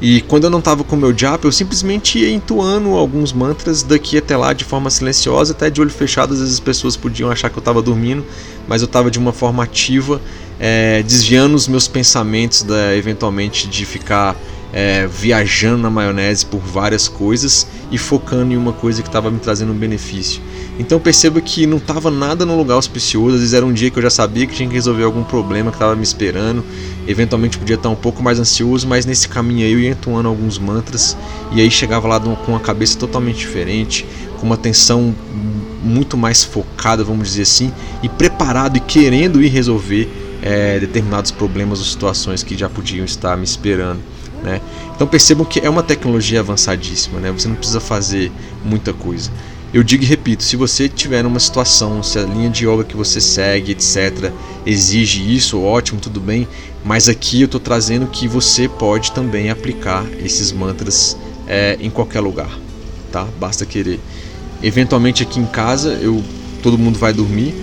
E 0.00 0.22
quando 0.22 0.44
eu 0.44 0.50
não 0.50 0.60
estava 0.60 0.82
com 0.82 0.96
o 0.96 0.98
meu 0.98 1.16
japa, 1.16 1.46
eu 1.46 1.52
simplesmente 1.52 2.18
ia 2.18 2.32
entoando 2.32 2.94
alguns 2.94 3.34
mantras 3.34 3.82
daqui 3.82 4.16
até 4.16 4.34
lá 4.34 4.54
de 4.54 4.64
forma 4.64 4.88
silenciosa, 4.88 5.52
até 5.52 5.68
de 5.68 5.80
olho 5.80 5.90
fechado, 5.90 6.32
às 6.32 6.38
vezes 6.38 6.54
as 6.54 6.60
pessoas 6.60 6.96
podiam 6.96 7.30
achar 7.30 7.50
que 7.50 7.58
eu 7.58 7.60
estava 7.60 7.82
dormindo, 7.82 8.24
mas 8.66 8.80
eu 8.80 8.86
estava 8.86 9.10
de 9.10 9.18
uma 9.18 9.32
forma 9.32 9.62
ativa, 9.62 10.20
é, 10.58 11.02
desviando 11.02 11.54
os 11.54 11.68
meus 11.68 11.86
pensamentos 11.86 12.62
da, 12.62 12.96
eventualmente 12.96 13.68
de 13.68 13.84
ficar 13.84 14.34
é, 14.72 15.06
viajando 15.06 15.82
na 15.82 15.90
maionese 15.90 16.46
por 16.46 16.60
várias 16.60 17.08
coisas 17.08 17.66
e 17.90 17.98
focando 17.98 18.52
em 18.52 18.56
uma 18.56 18.72
coisa 18.72 19.02
que 19.02 19.08
estava 19.08 19.30
me 19.30 19.38
trazendo 19.38 19.72
um 19.72 19.76
benefício. 19.76 20.40
Então 20.78 20.98
perceba 20.98 21.40
que 21.40 21.66
não 21.66 21.76
estava 21.78 22.10
nada 22.10 22.46
no 22.46 22.56
lugar 22.56 22.74
auspicioso, 22.74 23.34
às 23.34 23.40
vezes 23.40 23.54
era 23.54 23.66
um 23.66 23.72
dia 23.72 23.90
que 23.90 23.98
eu 23.98 24.02
já 24.02 24.10
sabia 24.10 24.46
que 24.46 24.54
tinha 24.54 24.68
que 24.68 24.74
resolver 24.74 25.04
algum 25.04 25.22
problema 25.22 25.70
que 25.70 25.76
estava 25.76 25.94
me 25.94 26.02
esperando, 26.02 26.64
eventualmente 27.06 27.58
podia 27.58 27.76
estar 27.76 27.88
um 27.88 27.96
pouco 27.96 28.22
mais 28.22 28.38
ansioso, 28.38 28.86
mas 28.86 29.04
nesse 29.04 29.28
caminho 29.28 29.66
aí 29.66 29.72
eu 29.72 29.80
ia 29.80 29.90
entoando 29.90 30.28
alguns 30.28 30.58
mantras 30.58 31.16
e 31.52 31.60
aí 31.60 31.70
chegava 31.70 32.08
lá 32.08 32.20
com 32.20 32.52
uma 32.52 32.60
cabeça 32.60 32.98
totalmente 32.98 33.38
diferente, 33.38 34.06
com 34.38 34.46
uma 34.46 34.54
atenção 34.54 35.14
muito 35.82 36.16
mais 36.16 36.44
focada, 36.44 37.02
vamos 37.02 37.28
dizer 37.28 37.42
assim, 37.42 37.72
e 38.02 38.08
preparado 38.08 38.76
e 38.76 38.80
querendo 38.80 39.42
ir 39.42 39.48
resolver 39.48 40.08
é, 40.42 40.78
determinados 40.78 41.30
problemas 41.30 41.78
ou 41.78 41.84
situações 41.84 42.42
que 42.42 42.56
já 42.56 42.68
podiam 42.68 43.04
estar 43.04 43.36
me 43.36 43.44
esperando. 43.44 44.00
Né? 44.42 44.60
Então 44.94 45.06
percebam 45.06 45.44
que 45.44 45.60
é 45.60 45.68
uma 45.68 45.82
tecnologia 45.82 46.40
avançadíssima, 46.40 47.20
né? 47.20 47.30
você 47.30 47.48
não 47.48 47.56
precisa 47.56 47.80
fazer 47.80 48.32
muita 48.64 48.92
coisa. 48.92 49.30
Eu 49.72 49.84
digo 49.84 50.02
e 50.02 50.06
repito, 50.06 50.42
se 50.42 50.56
você 50.56 50.88
tiver 50.88 51.22
numa 51.22 51.38
situação, 51.38 52.02
se 52.02 52.18
a 52.18 52.22
linha 52.22 52.50
de 52.50 52.66
yoga 52.66 52.82
que 52.82 52.96
você 52.96 53.20
segue, 53.20 53.70
etc., 53.70 54.32
exige 54.66 55.22
isso, 55.34 55.62
ótimo, 55.62 56.00
tudo 56.00 56.20
bem, 56.20 56.48
mas 56.84 57.08
aqui 57.08 57.42
eu 57.42 57.44
estou 57.44 57.60
trazendo 57.60 58.08
que 58.08 58.26
você 58.26 58.68
pode 58.68 59.12
também 59.12 59.48
aplicar 59.48 60.04
esses 60.24 60.50
mantras 60.50 61.16
é, 61.46 61.76
em 61.80 61.88
qualquer 61.88 62.18
lugar, 62.18 62.50
tá? 63.12 63.24
Basta 63.38 63.64
querer. 63.64 64.00
Eventualmente 64.60 65.22
aqui 65.22 65.38
em 65.38 65.46
casa, 65.46 65.90
eu, 66.02 66.20
todo 66.64 66.76
mundo 66.76 66.98
vai 66.98 67.12
dormir, 67.12 67.54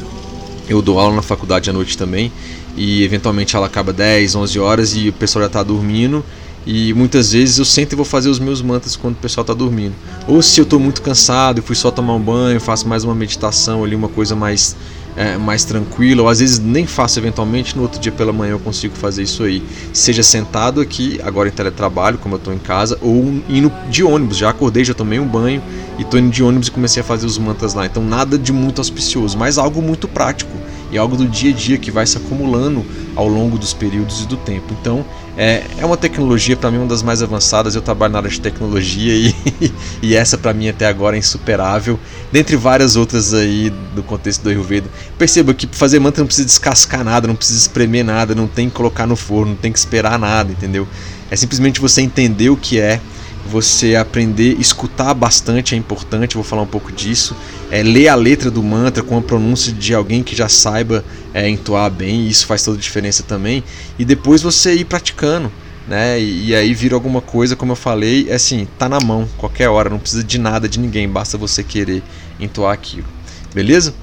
eu 0.70 0.82
dou 0.82 1.00
aula 1.00 1.16
na 1.16 1.22
faculdade 1.22 1.70
à 1.70 1.74
noite 1.74 1.98
também, 1.98 2.32
e 2.78 3.04
eventualmente 3.04 3.54
ela 3.54 3.66
acaba 3.66 3.92
10, 3.92 4.34
11 4.34 4.60
horas 4.60 4.96
e 4.96 5.10
o 5.10 5.14
pessoal 5.14 5.44
já 5.44 5.48
está 5.48 5.64
dormindo, 5.64 6.24
e 6.70 6.94
muitas 6.94 7.32
vezes 7.32 7.58
eu 7.60 7.64
sento 7.64 7.94
e 7.94 7.96
vou 7.96 8.04
fazer 8.04 8.28
os 8.28 8.40
meus 8.40 8.62
mantras 8.62 8.98
quando 8.98 9.14
o 9.14 9.20
pessoal 9.20 9.44
está 9.44 9.54
dormindo. 9.54 9.94
Ou 10.28 10.42
se 10.42 10.60
eu 10.60 10.64
estou 10.64 10.78
muito 10.78 11.02
cansado 11.02 11.60
e 11.60 11.62
fui 11.62 11.78
só 11.78 11.90
tomar 11.90 12.14
um 12.14 12.20
banho, 12.20 12.60
faço 12.60 12.86
mais 12.86 13.06
uma 13.06 13.16
meditação 13.16 13.86
ali, 13.86 13.96
uma 13.96 14.10
coisa 14.10 14.36
mais 14.36 14.76
é, 15.16 15.38
mais 15.38 15.64
tranquilo, 15.64 16.24
ou 16.24 16.30
às 16.30 16.40
vezes 16.40 16.60
nem 16.60 16.86
faço 16.86 17.20
eventualmente, 17.20 17.76
no 17.76 17.84
outro 17.84 18.00
dia 18.00 18.12
pela 18.12 18.34
manhã 18.34 18.52
eu 18.52 18.60
consigo 18.60 18.96
fazer 18.96 19.24
isso 19.24 19.44
aí. 19.44 19.64
Seja 19.94 20.22
sentado 20.22 20.82
aqui, 20.82 21.20
agora 21.24 21.48
em 21.48 21.52
teletrabalho, 21.52 22.18
como 22.18 22.36
eu 22.36 22.38
estou 22.38 22.54
em 22.54 22.60
casa, 22.60 23.00
ou 23.02 23.42
indo 23.50 23.72
de 23.90 24.04
ônibus. 24.04 24.38
Já 24.38 24.50
acordei, 24.50 24.84
já 24.84 24.94
tomei 24.94 25.20
um 25.20 25.26
banho 25.26 25.64
e 25.98 26.02
estou 26.02 26.20
indo 26.20 26.30
de 26.30 26.44
ônibus 26.44 26.68
e 26.68 26.72
comecei 26.72 27.02
a 27.02 27.04
fazer 27.04 27.26
os 27.26 27.38
mantras 27.38 27.74
lá. 27.74 27.86
Então 27.86 28.04
nada 28.04 28.38
de 28.38 28.52
muito 28.52 28.80
auspicioso, 28.80 29.38
mas 29.38 29.58
algo 29.58 29.82
muito 29.82 30.08
prático 30.08 30.52
e 30.92 30.98
algo 30.98 31.18
do 31.18 31.28
dia 31.28 31.52
a 31.52 31.56
dia 31.56 31.78
que 31.78 31.90
vai 31.90 32.06
se 32.06 32.18
acumulando 32.18 32.86
ao 33.16 33.28
longo 33.28 33.58
dos 33.58 33.74
períodos 33.74 34.22
e 34.22 34.28
do 34.28 34.38
tempo. 34.38 34.76
Então 34.80 35.04
é, 35.38 35.64
é 35.78 35.86
uma 35.86 35.96
tecnologia 35.96 36.58
para 36.58 36.72
mim 36.72 36.80
uma 36.80 36.88
das 36.88 37.04
mais 37.04 37.22
avançadas. 37.22 37.76
Eu 37.76 37.82
trabalho 37.82 38.12
na 38.12 38.20
área 38.20 38.30
de 38.30 38.42
tecnologia 38.42 39.14
e, 39.14 39.36
e 40.02 40.16
essa 40.16 40.36
para 40.36 40.52
mim 40.52 40.68
até 40.68 40.88
agora 40.88 41.16
é 41.16 41.20
insuperável, 41.20 42.00
dentre 42.32 42.56
várias 42.56 42.96
outras 42.96 43.36
aí 43.36 43.70
do 43.94 44.02
contexto 44.02 44.42
do 44.42 44.50
Ayurveda. 44.50 44.90
Perceba 45.16 45.54
que 45.54 45.68
para 45.68 45.78
fazer 45.78 46.00
mantra 46.00 46.22
não 46.22 46.28
precisa 46.28 46.48
descascar 46.48 47.04
nada, 47.04 47.28
não 47.28 47.36
precisa 47.36 47.60
espremer 47.60 48.04
nada, 48.04 48.34
não 48.34 48.48
tem 48.48 48.68
que 48.68 48.76
colocar 48.76 49.06
no 49.06 49.16
forno, 49.16 49.52
não 49.52 49.58
tem 49.58 49.72
que 49.72 49.78
esperar 49.78 50.18
nada, 50.18 50.52
entendeu? 50.52 50.88
É 51.30 51.36
simplesmente 51.36 51.80
você 51.80 52.02
entender 52.02 52.50
o 52.50 52.58
que 52.58 52.80
é 52.80 53.00
você 53.48 53.96
aprender, 53.96 54.60
escutar 54.60 55.14
bastante 55.14 55.74
é 55.74 55.78
importante, 55.78 56.36
vou 56.36 56.44
falar 56.44 56.62
um 56.62 56.68
pouco 56.68 56.92
disso. 56.92 57.36
É, 57.72 57.82
ler 57.82 58.10
a 58.10 58.16
letra 58.16 58.52
do 58.52 58.62
mantra 58.62 59.02
com 59.02 59.18
a 59.18 59.22
pronúncia 59.22 59.74
de 59.74 59.94
alguém 59.94 60.22
que 60.22 60.36
já 60.36 60.48
saiba 60.48 61.04
é, 61.34 61.50
entoar 61.50 61.90
bem, 61.90 62.28
isso 62.28 62.46
faz 62.46 62.64
toda 62.64 62.78
a 62.78 62.82
diferença 62.82 63.24
também. 63.24 63.64
E 63.98 64.06
depois 64.06 64.42
você 64.42 64.76
ir 64.76 64.86
praticando, 64.86 65.52
né? 65.88 66.20
E, 66.20 66.48
e, 66.48 66.56
aí 66.56 66.74
vira 66.74 66.96
alguma 66.96 67.22
coisa, 67.22 67.56
como 67.56 67.72
eu 67.72 67.76
falei, 67.76 68.28
é 68.30 68.36
assim, 68.36 68.68
tá 68.78 68.88
na 68.88 69.00
mão, 69.00 69.28
qualquer 69.38 69.70
hora, 69.70 69.90
não 69.90 70.00
precisa 70.00 70.24
de 70.24 70.38
nada 70.38 70.68
de 70.68 70.80
ninguém, 70.80 71.08
basta 71.08 71.38
você 71.38 71.64
querer 71.64 72.04
entoar 72.40 72.74
aquilo. 72.74 73.08
Beleza? 73.54 73.94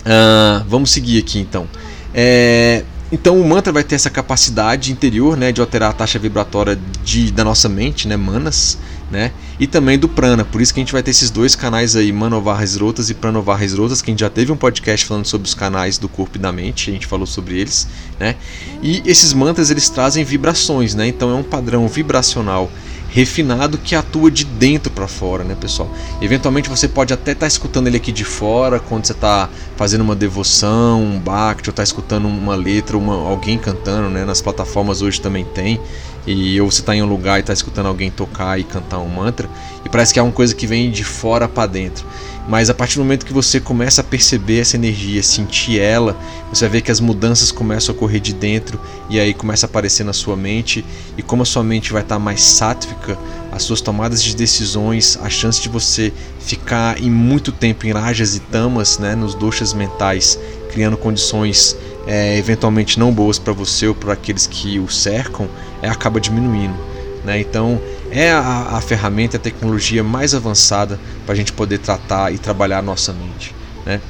Uh, 0.00 0.64
vamos 0.66 0.90
seguir 0.90 1.18
aqui 1.18 1.38
então. 1.38 1.68
É, 2.14 2.84
então 3.12 3.40
o 3.40 3.48
mantra 3.48 3.72
vai 3.72 3.82
ter 3.82 3.94
essa 3.94 4.10
capacidade 4.10 4.92
interior, 4.92 5.36
né, 5.36 5.50
de 5.52 5.60
alterar 5.60 5.90
a 5.90 5.92
taxa 5.92 6.18
vibratória 6.18 6.78
de, 7.02 7.32
da 7.32 7.44
nossa 7.44 7.68
mente, 7.68 8.06
né, 8.06 8.16
manas, 8.16 8.78
né, 9.10 9.32
e 9.58 9.66
também 9.66 9.98
do 9.98 10.08
prana. 10.08 10.44
Por 10.44 10.60
isso 10.60 10.72
que 10.72 10.80
a 10.80 10.82
gente 10.82 10.92
vai 10.92 11.02
ter 11.02 11.10
esses 11.10 11.30
dois 11.30 11.56
canais 11.56 11.96
aí, 11.96 12.12
Manovarras 12.12 12.76
Rotas 12.76 13.10
e 13.10 13.14
Pranovarras 13.14 13.72
Rotas, 13.72 14.00
que 14.00 14.10
a 14.10 14.12
gente 14.12 14.20
já 14.20 14.30
teve 14.30 14.52
um 14.52 14.56
podcast 14.56 15.06
falando 15.06 15.26
sobre 15.26 15.48
os 15.48 15.54
canais 15.54 15.98
do 15.98 16.08
corpo 16.08 16.36
e 16.36 16.40
da 16.40 16.52
mente, 16.52 16.90
a 16.90 16.92
gente 16.92 17.06
falou 17.06 17.26
sobre 17.26 17.58
eles, 17.58 17.88
né? 18.18 18.36
E 18.82 19.02
esses 19.04 19.32
mantras 19.32 19.70
eles 19.70 19.88
trazem 19.88 20.22
vibrações, 20.24 20.94
né? 20.94 21.06
Então 21.08 21.30
é 21.30 21.34
um 21.34 21.42
padrão 21.42 21.88
vibracional 21.88 22.70
refinado 23.12 23.76
que 23.76 23.94
atua 23.94 24.30
de 24.30 24.44
dentro 24.44 24.90
para 24.90 25.08
fora, 25.08 25.44
né, 25.44 25.56
pessoal? 25.60 25.90
Eventualmente 26.22 26.68
você 26.68 26.86
pode 26.86 27.12
até 27.12 27.32
estar 27.32 27.40
tá 27.40 27.46
escutando 27.46 27.88
ele 27.88 27.96
aqui 27.96 28.12
de 28.12 28.24
fora, 28.24 28.78
quando 28.78 29.06
você 29.06 29.12
está 29.12 29.48
fazendo 29.76 30.02
uma 30.02 30.14
devoção, 30.14 31.02
um 31.02 31.18
bhakti, 31.18 31.68
ou 31.68 31.72
está 31.72 31.82
escutando 31.82 32.28
uma 32.28 32.54
letra, 32.54 32.96
uma, 32.96 33.14
alguém 33.14 33.58
cantando, 33.58 34.08
né? 34.08 34.24
Nas 34.24 34.40
plataformas 34.40 35.02
hoje 35.02 35.20
também 35.20 35.44
tem. 35.44 35.80
E 36.26 36.60
ou 36.60 36.70
você 36.70 36.80
está 36.80 36.94
em 36.94 37.02
um 37.02 37.06
lugar 37.06 37.38
e 37.38 37.40
está 37.40 37.52
escutando 37.52 37.86
alguém 37.86 38.10
tocar 38.10 38.58
e 38.58 38.64
cantar 38.64 38.98
um 38.98 39.08
mantra, 39.08 39.48
e 39.84 39.88
parece 39.88 40.12
que 40.12 40.18
é 40.18 40.22
uma 40.22 40.32
coisa 40.32 40.54
que 40.54 40.66
vem 40.66 40.90
de 40.90 41.04
fora 41.04 41.48
para 41.48 41.66
dentro. 41.66 42.04
Mas 42.48 42.68
a 42.68 42.74
partir 42.74 42.96
do 42.96 43.04
momento 43.04 43.24
que 43.24 43.32
você 43.32 43.60
começa 43.60 44.00
a 44.00 44.04
perceber 44.04 44.60
essa 44.60 44.76
energia, 44.76 45.22
sentir 45.22 45.78
ela, 45.78 46.16
você 46.52 46.64
vai 46.64 46.72
ver 46.78 46.80
que 46.80 46.90
as 46.90 46.98
mudanças 46.98 47.52
começam 47.52 47.94
a 47.94 47.96
ocorrer 47.96 48.20
de 48.20 48.32
dentro 48.32 48.80
e 49.08 49.20
aí 49.20 49.32
começa 49.32 49.66
a 49.66 49.68
aparecer 49.68 50.04
na 50.04 50.12
sua 50.12 50.36
mente. 50.36 50.84
E 51.16 51.22
como 51.22 51.42
a 51.42 51.46
sua 51.46 51.62
mente 51.62 51.92
vai 51.92 52.02
estar 52.02 52.18
mais 52.18 52.42
sátvica, 52.42 53.16
as 53.52 53.62
suas 53.62 53.80
tomadas 53.80 54.22
de 54.22 54.34
decisões, 54.34 55.18
a 55.22 55.30
chance 55.30 55.60
de 55.60 55.68
você 55.68 56.12
ficar 56.40 57.00
em 57.00 57.10
muito 57.10 57.52
tempo 57.52 57.86
em 57.86 57.92
rajas 57.92 58.34
e 58.34 58.40
tamas, 58.40 58.98
né, 58.98 59.14
nos 59.14 59.34
doshas 59.34 59.72
mentais, 59.72 60.38
criando 60.72 60.96
condições 60.96 61.76
é, 62.06 62.36
eventualmente 62.38 62.98
não 62.98 63.12
boas 63.12 63.38
para 63.38 63.52
você 63.52 63.86
ou 63.86 63.94
para 63.94 64.12
aqueles 64.12 64.46
que 64.46 64.78
o 64.78 64.88
cercam, 64.88 65.48
é, 65.82 65.88
acaba 65.88 66.20
diminuindo. 66.20 66.74
Né? 67.24 67.40
Então 67.40 67.80
é 68.10 68.30
a, 68.30 68.76
a 68.76 68.80
ferramenta, 68.80 69.36
a 69.36 69.40
tecnologia 69.40 70.02
mais 70.02 70.34
avançada 70.34 70.98
para 71.24 71.34
a 71.34 71.36
gente 71.36 71.52
poder 71.52 71.78
tratar 71.78 72.32
e 72.32 72.38
trabalhar 72.38 72.78
a 72.78 72.82
nossa 72.82 73.12
mente. 73.12 73.54
Né? 73.84 74.00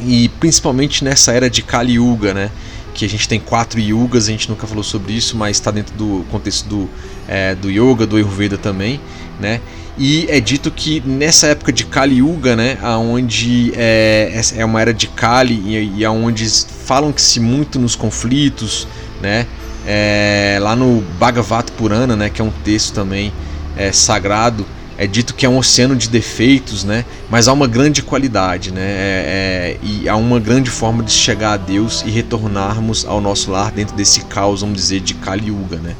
E 0.00 0.28
principalmente 0.40 1.04
nessa 1.04 1.32
era 1.32 1.50
de 1.50 1.62
Kali 1.62 1.94
Yuga, 1.94 2.32
né? 2.32 2.50
que 2.98 3.04
a 3.04 3.08
gente 3.08 3.28
tem 3.28 3.38
quatro 3.38 3.78
yugas, 3.78 4.26
a 4.26 4.32
gente 4.32 4.48
nunca 4.50 4.66
falou 4.66 4.82
sobre 4.82 5.12
isso, 5.12 5.36
mas 5.36 5.56
está 5.56 5.70
dentro 5.70 5.94
do 5.94 6.24
contexto 6.32 6.66
do, 6.66 6.90
é, 7.28 7.54
do 7.54 7.70
yoga, 7.70 8.04
do 8.04 8.16
Ayurveda 8.16 8.58
também, 8.58 9.00
né? 9.38 9.60
E 9.98 10.26
é 10.28 10.38
dito 10.38 10.70
que 10.70 11.02
nessa 11.04 11.48
época 11.48 11.72
de 11.72 11.84
Kali 11.84 12.18
Yuga, 12.18 12.54
né, 12.54 12.78
aonde 12.80 13.72
é, 13.74 14.40
é 14.56 14.64
uma 14.64 14.80
era 14.80 14.94
de 14.94 15.08
Kali 15.08 15.60
e, 15.66 15.98
e 15.98 16.04
aonde 16.04 16.48
falam-se 16.84 17.40
muito 17.40 17.80
nos 17.80 17.96
conflitos, 17.96 18.86
né? 19.20 19.44
É, 19.84 20.58
lá 20.60 20.76
no 20.76 21.02
Bhagavad 21.18 21.72
Purana, 21.72 22.14
né, 22.14 22.30
que 22.30 22.40
é 22.40 22.44
um 22.44 22.52
texto 22.62 22.92
também 22.94 23.32
é, 23.76 23.90
sagrado, 23.90 24.64
é 24.96 25.06
dito 25.06 25.34
que 25.34 25.46
é 25.46 25.48
um 25.48 25.58
oceano 25.58 25.96
de 25.96 26.08
defeitos, 26.08 26.84
né? 26.84 27.04
Mas 27.28 27.48
há 27.48 27.52
uma 27.52 27.66
grande 27.66 28.00
qualidade, 28.00 28.72
né? 28.72 28.82
É, 28.82 29.76
é, 29.76 29.78
e 29.82 30.08
há 30.08 30.14
uma 30.14 30.38
grande 30.38 30.70
forma 30.70 31.02
de 31.02 31.10
chegar 31.10 31.54
a 31.54 31.56
Deus 31.56 32.04
e 32.06 32.10
retornarmos 32.10 33.04
ao 33.04 33.20
nosso 33.20 33.50
lar 33.50 33.72
dentro 33.72 33.96
desse 33.96 34.20
caos, 34.26 34.60
vamos 34.60 34.76
dizer, 34.76 35.00
de 35.00 35.14
Kali 35.14 35.48
Yuga, 35.48 35.76
né? 35.76 35.96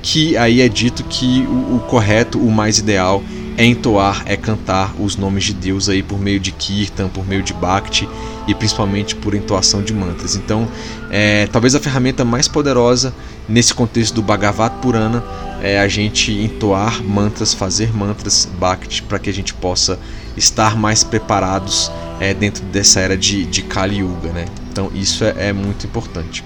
Que 0.00 0.36
aí 0.36 0.60
é 0.60 0.68
dito 0.68 1.04
que 1.04 1.46
o, 1.48 1.76
o 1.76 1.80
correto, 1.88 2.38
o 2.38 2.50
mais 2.50 2.78
ideal 2.78 3.22
é 3.56 3.64
entoar, 3.64 4.22
é 4.26 4.36
cantar 4.36 4.94
os 4.98 5.16
nomes 5.16 5.44
de 5.44 5.54
Deus 5.54 5.88
aí 5.88 6.02
por 6.02 6.18
meio 6.18 6.40
de 6.40 6.52
kirtan, 6.52 7.08
por 7.08 7.26
meio 7.26 7.42
de 7.42 7.52
bhakti 7.52 8.08
e 8.46 8.54
principalmente 8.54 9.14
por 9.14 9.34
entoação 9.34 9.82
de 9.82 9.92
mantras. 9.92 10.34
Então, 10.34 10.68
é, 11.10 11.46
talvez 11.46 11.74
a 11.74 11.80
ferramenta 11.80 12.24
mais 12.24 12.48
poderosa 12.48 13.14
nesse 13.48 13.74
contexto 13.74 14.14
do 14.14 14.22
Bhagavad 14.22 14.76
Purana 14.80 15.22
é 15.62 15.78
a 15.78 15.86
gente 15.86 16.32
entoar 16.32 17.02
mantras, 17.02 17.54
fazer 17.54 17.94
mantras 17.94 18.48
bhakti 18.58 19.02
para 19.02 19.18
que 19.18 19.30
a 19.30 19.34
gente 19.34 19.54
possa 19.54 19.98
estar 20.36 20.76
mais 20.76 21.04
preparados 21.04 21.90
é, 22.18 22.32
dentro 22.32 22.64
dessa 22.64 23.00
era 23.00 23.16
de, 23.16 23.44
de 23.44 23.62
Kali 23.62 23.98
Yuga, 23.98 24.30
né? 24.30 24.46
Então, 24.70 24.90
isso 24.94 25.24
é, 25.24 25.48
é 25.48 25.52
muito 25.52 25.86
importante. 25.86 26.42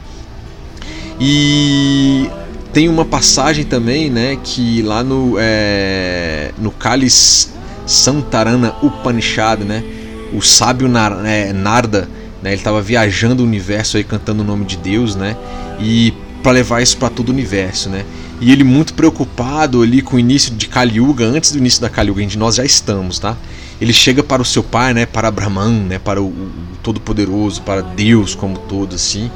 E 1.20 2.28
tem 2.76 2.90
uma 2.90 3.06
passagem 3.06 3.64
também, 3.64 4.10
né, 4.10 4.36
que 4.44 4.82
lá 4.82 5.02
no 5.02 5.36
é, 5.38 6.52
no 6.58 6.70
Kalis 6.70 7.54
Santarana 7.86 8.74
Upanishad, 8.82 9.64
né, 9.64 9.82
o 10.30 10.42
sábio 10.42 10.86
é, 11.24 11.54
Narda, 11.54 12.06
né, 12.42 12.50
ele 12.50 12.56
estava 12.56 12.82
viajando 12.82 13.42
o 13.42 13.46
universo 13.46 13.96
aí 13.96 14.04
cantando 14.04 14.42
o 14.42 14.46
nome 14.46 14.66
de 14.66 14.76
Deus, 14.76 15.16
né, 15.16 15.38
e 15.80 16.12
para 16.42 16.52
levar 16.52 16.82
isso 16.82 16.98
para 16.98 17.08
todo 17.08 17.30
o 17.30 17.32
universo, 17.32 17.88
né. 17.88 18.04
E 18.42 18.52
ele 18.52 18.62
muito 18.62 18.92
preocupado 18.92 19.80
ali 19.80 20.02
com 20.02 20.16
o 20.16 20.18
início 20.18 20.54
de 20.54 20.68
Kali 20.68 20.96
Yuga, 20.98 21.24
antes 21.24 21.52
do 21.52 21.56
início 21.56 21.80
da 21.80 21.88
Kali 21.88 22.10
Yuga, 22.10 22.24
onde 22.24 22.36
nós 22.36 22.56
já 22.56 22.64
estamos, 22.66 23.18
tá? 23.18 23.38
Ele 23.80 23.94
chega 23.94 24.22
para 24.22 24.42
o 24.42 24.44
seu 24.44 24.62
pai, 24.62 24.92
né, 24.92 25.06
para 25.06 25.30
Brahman, 25.30 25.84
né, 25.84 25.98
para 25.98 26.20
o, 26.20 26.26
o 26.26 26.50
Todo-Poderoso, 26.82 27.62
para 27.62 27.80
Deus 27.80 28.34
como 28.34 28.58
todo 28.58 28.96
assim, 28.96 29.30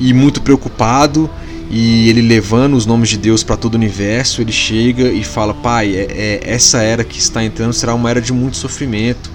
e 0.00 0.12
muito 0.12 0.42
preocupado 0.42 1.30
e 1.70 2.08
ele 2.08 2.20
levando 2.20 2.74
os 2.74 2.84
nomes 2.84 3.08
de 3.08 3.16
Deus 3.16 3.44
para 3.44 3.56
todo 3.56 3.74
o 3.74 3.76
universo, 3.76 4.42
ele 4.42 4.50
chega 4.50 5.04
e 5.04 5.22
fala: 5.22 5.54
Pai, 5.54 5.94
é, 5.94 6.06
é, 6.10 6.40
essa 6.42 6.82
era 6.82 7.04
que 7.04 7.18
está 7.18 7.44
entrando 7.44 7.72
será 7.72 7.94
uma 7.94 8.10
era 8.10 8.20
de 8.20 8.32
muito 8.32 8.56
sofrimento, 8.56 9.30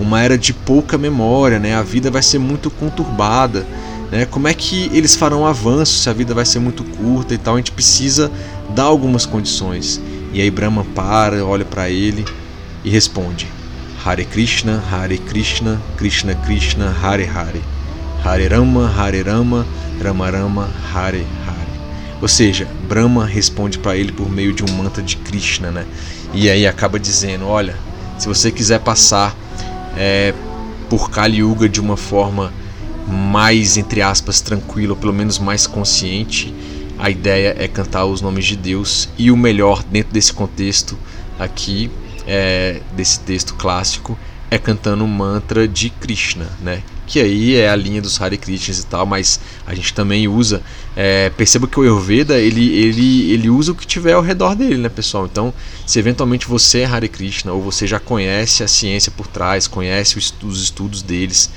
uma 0.00 0.20
era 0.20 0.36
de 0.36 0.52
pouca 0.52 0.98
memória, 0.98 1.60
né? 1.60 1.76
a 1.76 1.82
vida 1.82 2.10
vai 2.10 2.22
ser 2.22 2.40
muito 2.40 2.70
conturbada. 2.70 3.64
Né? 4.10 4.26
Como 4.26 4.48
é 4.48 4.54
que 4.54 4.90
eles 4.92 5.14
farão 5.14 5.46
avanço 5.46 5.98
se 5.98 6.10
a 6.10 6.12
vida 6.12 6.34
vai 6.34 6.44
ser 6.44 6.58
muito 6.58 6.82
curta 6.82 7.34
e 7.34 7.38
tal? 7.38 7.54
A 7.54 7.58
gente 7.58 7.70
precisa 7.70 8.32
dar 8.74 8.84
algumas 8.84 9.24
condições. 9.24 10.00
E 10.32 10.40
aí 10.40 10.50
Brahma 10.50 10.84
para, 10.92 11.44
olha 11.44 11.64
para 11.64 11.88
ele 11.88 12.24
e 12.84 12.90
responde: 12.90 13.46
Hare 14.04 14.24
Krishna, 14.24 14.82
Hare 14.90 15.18
Krishna, 15.18 15.80
Krishna 15.96 16.34
Krishna, 16.34 16.92
Hare 17.00 17.26
Hare. 17.26 17.62
Hare 18.24 18.48
Rama, 18.48 18.88
Hare 18.88 19.22
Rama, 19.22 19.64
Rama 20.02 20.30
Rama, 20.30 20.68
Hare 20.92 21.24
Hare. 21.45 21.45
Ou 22.20 22.28
seja, 22.28 22.66
Brahma 22.88 23.26
responde 23.26 23.78
para 23.78 23.96
ele 23.96 24.10
por 24.10 24.30
meio 24.30 24.52
de 24.52 24.64
um 24.64 24.74
mantra 24.76 25.02
de 25.02 25.16
Krishna, 25.16 25.70
né? 25.70 25.86
E 26.32 26.48
aí 26.48 26.66
acaba 26.66 26.98
dizendo: 26.98 27.46
olha, 27.46 27.76
se 28.18 28.26
você 28.26 28.50
quiser 28.50 28.80
passar 28.80 29.36
é, 29.96 30.32
por 30.88 31.10
Kali 31.10 31.38
Yuga 31.38 31.68
de 31.68 31.80
uma 31.80 31.96
forma 31.96 32.52
mais, 33.06 33.76
entre 33.76 34.02
aspas, 34.02 34.40
tranquila, 34.40 34.94
ou 34.94 34.96
pelo 34.98 35.12
menos 35.12 35.38
mais 35.38 35.66
consciente, 35.66 36.52
a 36.98 37.10
ideia 37.10 37.54
é 37.58 37.68
cantar 37.68 38.06
os 38.06 38.20
nomes 38.20 38.46
de 38.46 38.56
Deus 38.56 39.08
e 39.18 39.30
o 39.30 39.36
melhor 39.36 39.82
dentro 39.84 40.12
desse 40.12 40.32
contexto 40.32 40.96
aqui, 41.38 41.90
é, 42.26 42.80
desse 42.96 43.20
texto 43.20 43.54
clássico, 43.54 44.18
é 44.50 44.58
cantando 44.58 45.04
o 45.04 45.08
mantra 45.08 45.68
de 45.68 45.90
Krishna, 45.90 46.48
né? 46.62 46.82
Que 47.06 47.20
aí 47.20 47.56
é 47.56 47.70
a 47.70 47.76
linha 47.76 48.02
dos 48.02 48.20
Hare 48.20 48.36
Krishnas 48.36 48.80
e 48.80 48.86
tal, 48.86 49.06
mas 49.06 49.40
a 49.66 49.74
gente 49.74 49.94
também 49.94 50.26
usa. 50.26 50.62
É, 50.94 51.30
perceba 51.30 51.66
que 51.66 51.78
o 51.78 51.82
Ayurveda 51.82 52.38
ele, 52.38 52.74
ele, 52.74 53.30
ele 53.30 53.50
usa 53.50 53.72
o 53.72 53.74
que 53.74 53.86
tiver 53.86 54.14
ao 54.14 54.22
redor 54.22 54.54
dele, 54.54 54.78
né, 54.78 54.88
pessoal? 54.88 55.26
Então, 55.26 55.52
se 55.86 55.98
eventualmente 55.98 56.46
você 56.46 56.80
é 56.80 56.84
Hare 56.86 57.08
Krishna 57.08 57.52
ou 57.52 57.62
você 57.62 57.86
já 57.86 58.00
conhece 58.00 58.62
a 58.62 58.68
ciência 58.68 59.12
por 59.14 59.26
trás, 59.26 59.68
conhece 59.68 60.18
os, 60.18 60.34
os 60.42 60.62
estudos 60.62 61.02
deles, 61.02 61.50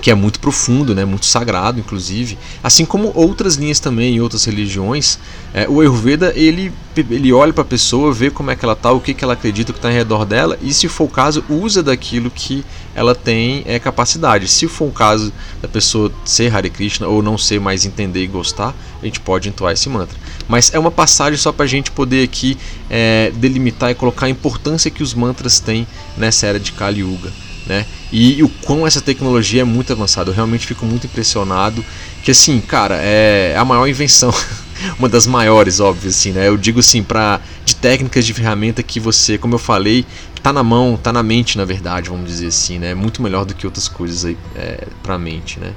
que 0.00 0.10
é 0.10 0.14
muito 0.14 0.38
profundo, 0.40 0.94
né, 0.94 1.04
muito 1.04 1.26
sagrado, 1.26 1.78
inclusive, 1.80 2.38
assim 2.62 2.84
como 2.84 3.12
outras 3.14 3.56
linhas 3.56 3.80
também 3.80 4.16
em 4.16 4.20
outras 4.20 4.44
religiões. 4.44 5.18
É, 5.52 5.68
o 5.68 5.80
Ayurveda 5.80 6.32
ele 6.36 6.72
ele 7.10 7.32
olha 7.32 7.52
para 7.52 7.62
a 7.62 7.66
pessoa, 7.66 8.12
vê 8.12 8.28
como 8.28 8.50
é 8.50 8.56
que 8.56 8.64
ela 8.64 8.74
tá, 8.74 8.90
o 8.90 9.00
que, 9.00 9.14
que 9.14 9.22
ela 9.22 9.34
acredita 9.34 9.72
que 9.72 9.78
está 9.78 9.88
em 9.88 9.94
redor 9.94 10.24
dela 10.24 10.58
e, 10.60 10.74
se 10.74 10.88
for 10.88 11.04
o 11.04 11.08
caso, 11.08 11.44
usa 11.48 11.80
daquilo 11.80 12.28
que 12.28 12.64
ela 12.92 13.14
tem 13.14 13.62
é, 13.66 13.78
capacidade. 13.78 14.48
Se 14.48 14.66
for 14.66 14.86
o 14.86 14.90
caso 14.90 15.32
da 15.62 15.68
pessoa 15.68 16.10
ser 16.24 16.52
Hare 16.52 16.68
Krishna 16.68 17.06
ou 17.06 17.22
não 17.22 17.38
ser 17.38 17.60
mais 17.60 17.84
entender 17.84 18.24
e 18.24 18.26
gostar, 18.26 18.74
a 19.00 19.04
gente 19.04 19.20
pode 19.20 19.48
entoar 19.48 19.74
esse 19.74 19.88
mantra. 19.88 20.18
Mas 20.48 20.74
é 20.74 20.78
uma 20.78 20.90
passagem 20.90 21.38
só 21.38 21.52
para 21.52 21.66
a 21.66 21.68
gente 21.68 21.92
poder 21.92 22.24
aqui 22.24 22.58
é, 22.90 23.30
delimitar 23.36 23.92
e 23.92 23.94
colocar 23.94 24.26
a 24.26 24.30
importância 24.30 24.90
que 24.90 25.02
os 25.02 25.14
mantras 25.14 25.60
têm 25.60 25.86
nessa 26.16 26.46
era 26.46 26.58
de 26.58 26.72
Kali 26.72 27.00
Yuga 27.00 27.30
né? 27.68 27.84
E, 28.10 28.42
o 28.42 28.48
quão 28.48 28.86
essa 28.86 29.00
tecnologia 29.00 29.60
é 29.60 29.64
muito 29.64 29.92
avançada. 29.92 30.30
Eu 30.30 30.34
realmente 30.34 30.66
fico 30.66 30.86
muito 30.86 31.06
impressionado. 31.06 31.84
Que 32.24 32.30
assim, 32.30 32.60
cara, 32.60 32.96
é 32.96 33.54
a 33.56 33.64
maior 33.64 33.86
invenção. 33.86 34.32
uma 34.98 35.08
das 35.08 35.26
maiores, 35.26 35.78
óbvio, 35.78 36.08
assim, 36.08 36.32
né? 36.32 36.48
Eu 36.48 36.56
digo 36.56 36.80
assim, 36.80 37.02
para 37.02 37.40
de 37.64 37.76
técnicas 37.76 38.24
de 38.24 38.32
ferramenta 38.32 38.82
que 38.82 38.98
você, 38.98 39.36
como 39.36 39.54
eu 39.54 39.58
falei, 39.58 40.06
tá 40.42 40.52
na 40.52 40.62
mão, 40.62 40.98
tá 41.00 41.12
na 41.12 41.22
mente, 41.22 41.58
na 41.58 41.64
verdade, 41.64 42.08
vamos 42.08 42.26
dizer 42.26 42.46
assim, 42.46 42.78
né? 42.78 42.94
Muito 42.94 43.22
melhor 43.22 43.44
do 43.44 43.54
que 43.54 43.66
outras 43.66 43.88
coisas 43.88 44.24
aí 44.24 44.38
é, 44.56 44.86
pra 45.02 45.18
mente, 45.18 45.60
né? 45.60 45.72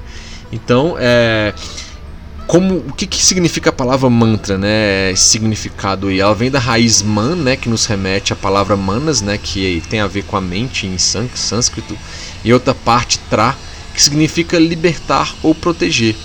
Então, 0.51 0.95
é 0.97 1.53
como 2.47 2.77
o 2.77 2.93
que, 2.93 3.07
que 3.07 3.23
significa 3.23 3.69
a 3.69 3.73
palavra 3.73 4.09
mantra, 4.09 4.57
né? 4.57 5.11
Esse 5.11 5.23
significado 5.23 6.07
aí, 6.07 6.19
ela 6.19 6.35
vem 6.35 6.51
da 6.51 6.59
raiz 6.59 7.01
man, 7.01 7.35
né, 7.35 7.55
que 7.55 7.69
nos 7.69 7.85
remete 7.85 8.33
à 8.33 8.35
palavra 8.35 8.75
manas, 8.75 9.21
né, 9.21 9.39
que 9.41 9.81
tem 9.89 9.99
a 10.01 10.07
ver 10.07 10.23
com 10.23 10.35
a 10.35 10.41
mente 10.41 10.85
em 10.85 10.97
sânscrito, 10.97 11.97
e 12.43 12.51
outra 12.51 12.73
parte 12.73 13.19
tra, 13.29 13.55
que 13.93 14.01
significa 14.01 14.59
libertar 14.59 15.33
ou 15.41 15.55
proteger. 15.55 16.15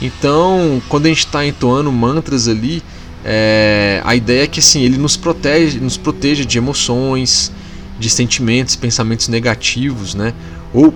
Então, 0.00 0.82
quando 0.88 1.06
a 1.06 1.08
gente 1.08 1.26
está 1.26 1.44
entoando 1.44 1.92
mantras 1.92 2.48
ali, 2.48 2.82
é, 3.24 4.00
a 4.04 4.14
ideia 4.14 4.44
é 4.44 4.46
que 4.46 4.60
assim 4.60 4.82
ele 4.82 4.96
nos 4.96 5.16
protege, 5.16 5.78
nos 5.78 5.96
proteja 5.96 6.44
de 6.44 6.56
emoções, 6.56 7.52
de 7.98 8.08
sentimentos, 8.08 8.76
pensamentos 8.76 9.28
negativos, 9.28 10.14
né? 10.14 10.32
Ou 10.72 10.94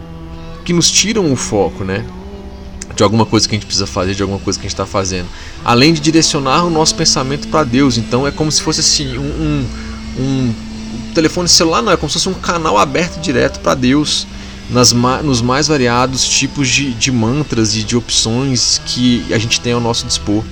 que 0.65 0.73
nos 0.73 0.91
tiram 0.91 1.31
o 1.31 1.37
foco, 1.37 1.85
né? 1.85 2.05
De 2.94 3.02
alguma 3.02 3.26
coisa 3.26 3.48
que 3.48 3.54
a 3.54 3.57
gente 3.57 3.66
precisa 3.66 3.87
fazer, 3.87 4.14
de 4.14 4.22
alguma 4.22 4.40
coisa 4.40 4.59
que 4.59 4.66
a 4.66 4.68
gente 4.68 4.74
está 4.74 4.87
fazendo. 4.87 5.26
Além 5.64 5.92
de 5.92 6.00
direcionar 6.00 6.64
o 6.64 6.70
nosso 6.70 6.94
pensamento 6.94 7.48
para 7.48 7.64
Deus. 7.64 7.98
Então 7.98 8.26
é 8.26 8.30
como 8.30 8.50
se 8.50 8.62
fosse 8.62 8.80
assim, 8.80 9.18
um, 9.18 9.22
um, 9.22 10.22
um 10.22 10.54
telefone 11.14 11.48
celular, 11.48 11.83
não, 11.83 11.92
é 11.92 11.96
como 11.96 12.09
se 12.09 12.14
fosse 12.14 12.28
um 12.28 12.35
canal 12.35 12.78
aberto 12.78 13.20
direto 13.20 13.61
para 13.61 13.74
Deus. 13.74 14.26
Nas, 14.70 14.92
nos 15.22 15.42
mais 15.42 15.68
variados 15.68 16.26
tipos 16.26 16.66
de, 16.68 16.94
de 16.94 17.12
mantras 17.12 17.76
e 17.76 17.83
de 17.83 17.98
opções 17.98 18.80
que 18.87 19.22
a 19.30 19.37
gente 19.37 19.61
tem 19.61 19.74
ao 19.74 19.80
nosso 19.80 20.07
dispor. 20.07 20.42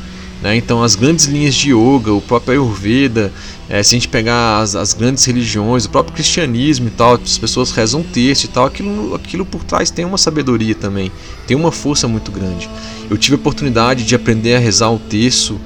Né? 0.42 0.56
Então, 0.56 0.82
as 0.82 0.96
grandes 0.96 1.26
linhas 1.26 1.54
de 1.54 1.70
yoga, 1.70 2.12
o 2.12 2.20
próprio 2.20 2.52
Ayurveda, 2.52 3.32
é, 3.68 3.82
se 3.82 3.94
a 3.94 3.98
gente 3.98 4.08
pegar 4.08 4.58
as, 4.58 4.74
as, 4.74 4.92
grandes 4.92 5.24
religiões, 5.24 5.84
o 5.84 5.90
próprio 5.90 6.14
cristianismo 6.14 6.88
e 6.88 6.90
tal, 6.90 7.14
as 7.14 7.38
pessoas 7.38 7.70
rezam 7.70 8.02
texto 8.02 8.44
e 8.44 8.48
tal, 8.48 8.66
aquilo, 8.66 9.14
aquilo 9.14 9.46
por 9.46 9.62
trás 9.62 9.90
tem 9.90 10.04
uma 10.04 10.18
sabedoria 10.18 10.74
também, 10.74 11.12
tem 11.46 11.56
uma 11.56 11.70
força 11.70 12.08
muito 12.08 12.32
grande. 12.32 12.68
Eu 13.08 13.16
tive 13.16 13.36
a 13.36 13.38
oportunidade 13.38 14.04
de 14.04 14.14
aprender 14.14 14.56
a 14.56 14.58
rezar 14.58 14.90
o 14.90 14.98
texto 14.98 15.60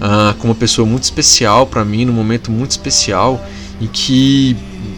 ah, 0.00 0.34
com 0.38 0.48
uma 0.48 0.54
pessoa 0.54 0.86
muito 0.86 1.04
especial 1.04 1.66
para 1.66 1.84
mim, 1.84 2.06
num 2.06 2.12
momento 2.12 2.50
muito 2.50 2.70
especial, 2.70 3.44
em 3.80 3.86
que, 3.86 4.56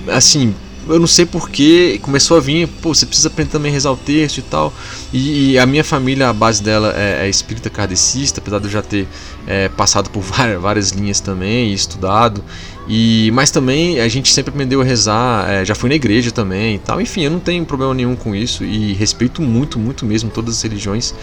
assim, 0.09 0.55
eu 0.89 0.99
não 0.99 1.07
sei 1.07 1.27
porquê, 1.27 1.99
começou 2.03 2.37
a 2.37 2.41
vir, 2.41 2.69
pô, 2.69 2.95
você 2.95 3.07
precisa 3.07 3.29
aprender 3.29 3.51
também 3.51 3.71
a 3.71 3.75
rezar 3.75 3.93
o 3.93 3.97
texto 3.97 4.39
e 4.39 4.43
tal. 4.43 4.73
E, 5.13 5.53
e 5.53 5.59
a 5.59 5.67
minha 5.67 5.85
família, 5.85 6.29
a 6.29 6.33
base 6.33 6.63
dela 6.63 6.95
é, 6.97 7.27
é 7.27 7.29
espírita 7.29 7.71
kardecista, 7.71 8.41
apesar 8.41 8.59
de 8.59 8.67
eu 8.67 8.71
já 8.71 8.83
ter 8.83 9.09
é, 9.47 9.69
passado 9.69 10.11
por 10.11 10.21
várias, 10.23 10.61
várias 10.61 10.91
linhas 10.91 11.21
também 11.21 11.71
e 11.71 11.75
estudado. 11.75 12.45
E, 12.87 13.31
mas 13.33 13.51
também 13.51 14.01
a 14.01 14.09
gente 14.09 14.33
sempre 14.33 14.51
aprendeu 14.51 14.81
a 14.81 14.85
rezar, 14.85 15.51
é, 15.51 15.65
já 15.65 15.75
fui 15.75 15.89
na 15.89 15.95
igreja 15.95 16.31
também 16.31 16.77
e 16.77 16.79
tal. 16.79 17.01
Enfim, 17.01 17.23
eu 17.23 17.31
não 17.31 17.41
tenho 17.41 17.65
problema 17.65 17.95
nenhum 17.95 18.15
com 18.15 18.35
isso 18.35 18.65
e 18.65 18.93
respeito 18.93 19.41
muito, 19.41 19.79
muito 19.79 20.05
mesmo 20.05 20.31
todas 20.31 20.57
as 20.57 20.63
religiões. 20.63 21.15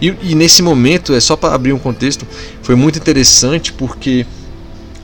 E, 0.00 0.14
e 0.22 0.34
nesse 0.34 0.62
momento, 0.62 1.14
é 1.14 1.20
só 1.20 1.34
para 1.34 1.54
abrir 1.54 1.72
um 1.72 1.78
contexto, 1.78 2.26
foi 2.62 2.74
muito 2.74 2.98
interessante 2.98 3.72
porque 3.72 4.26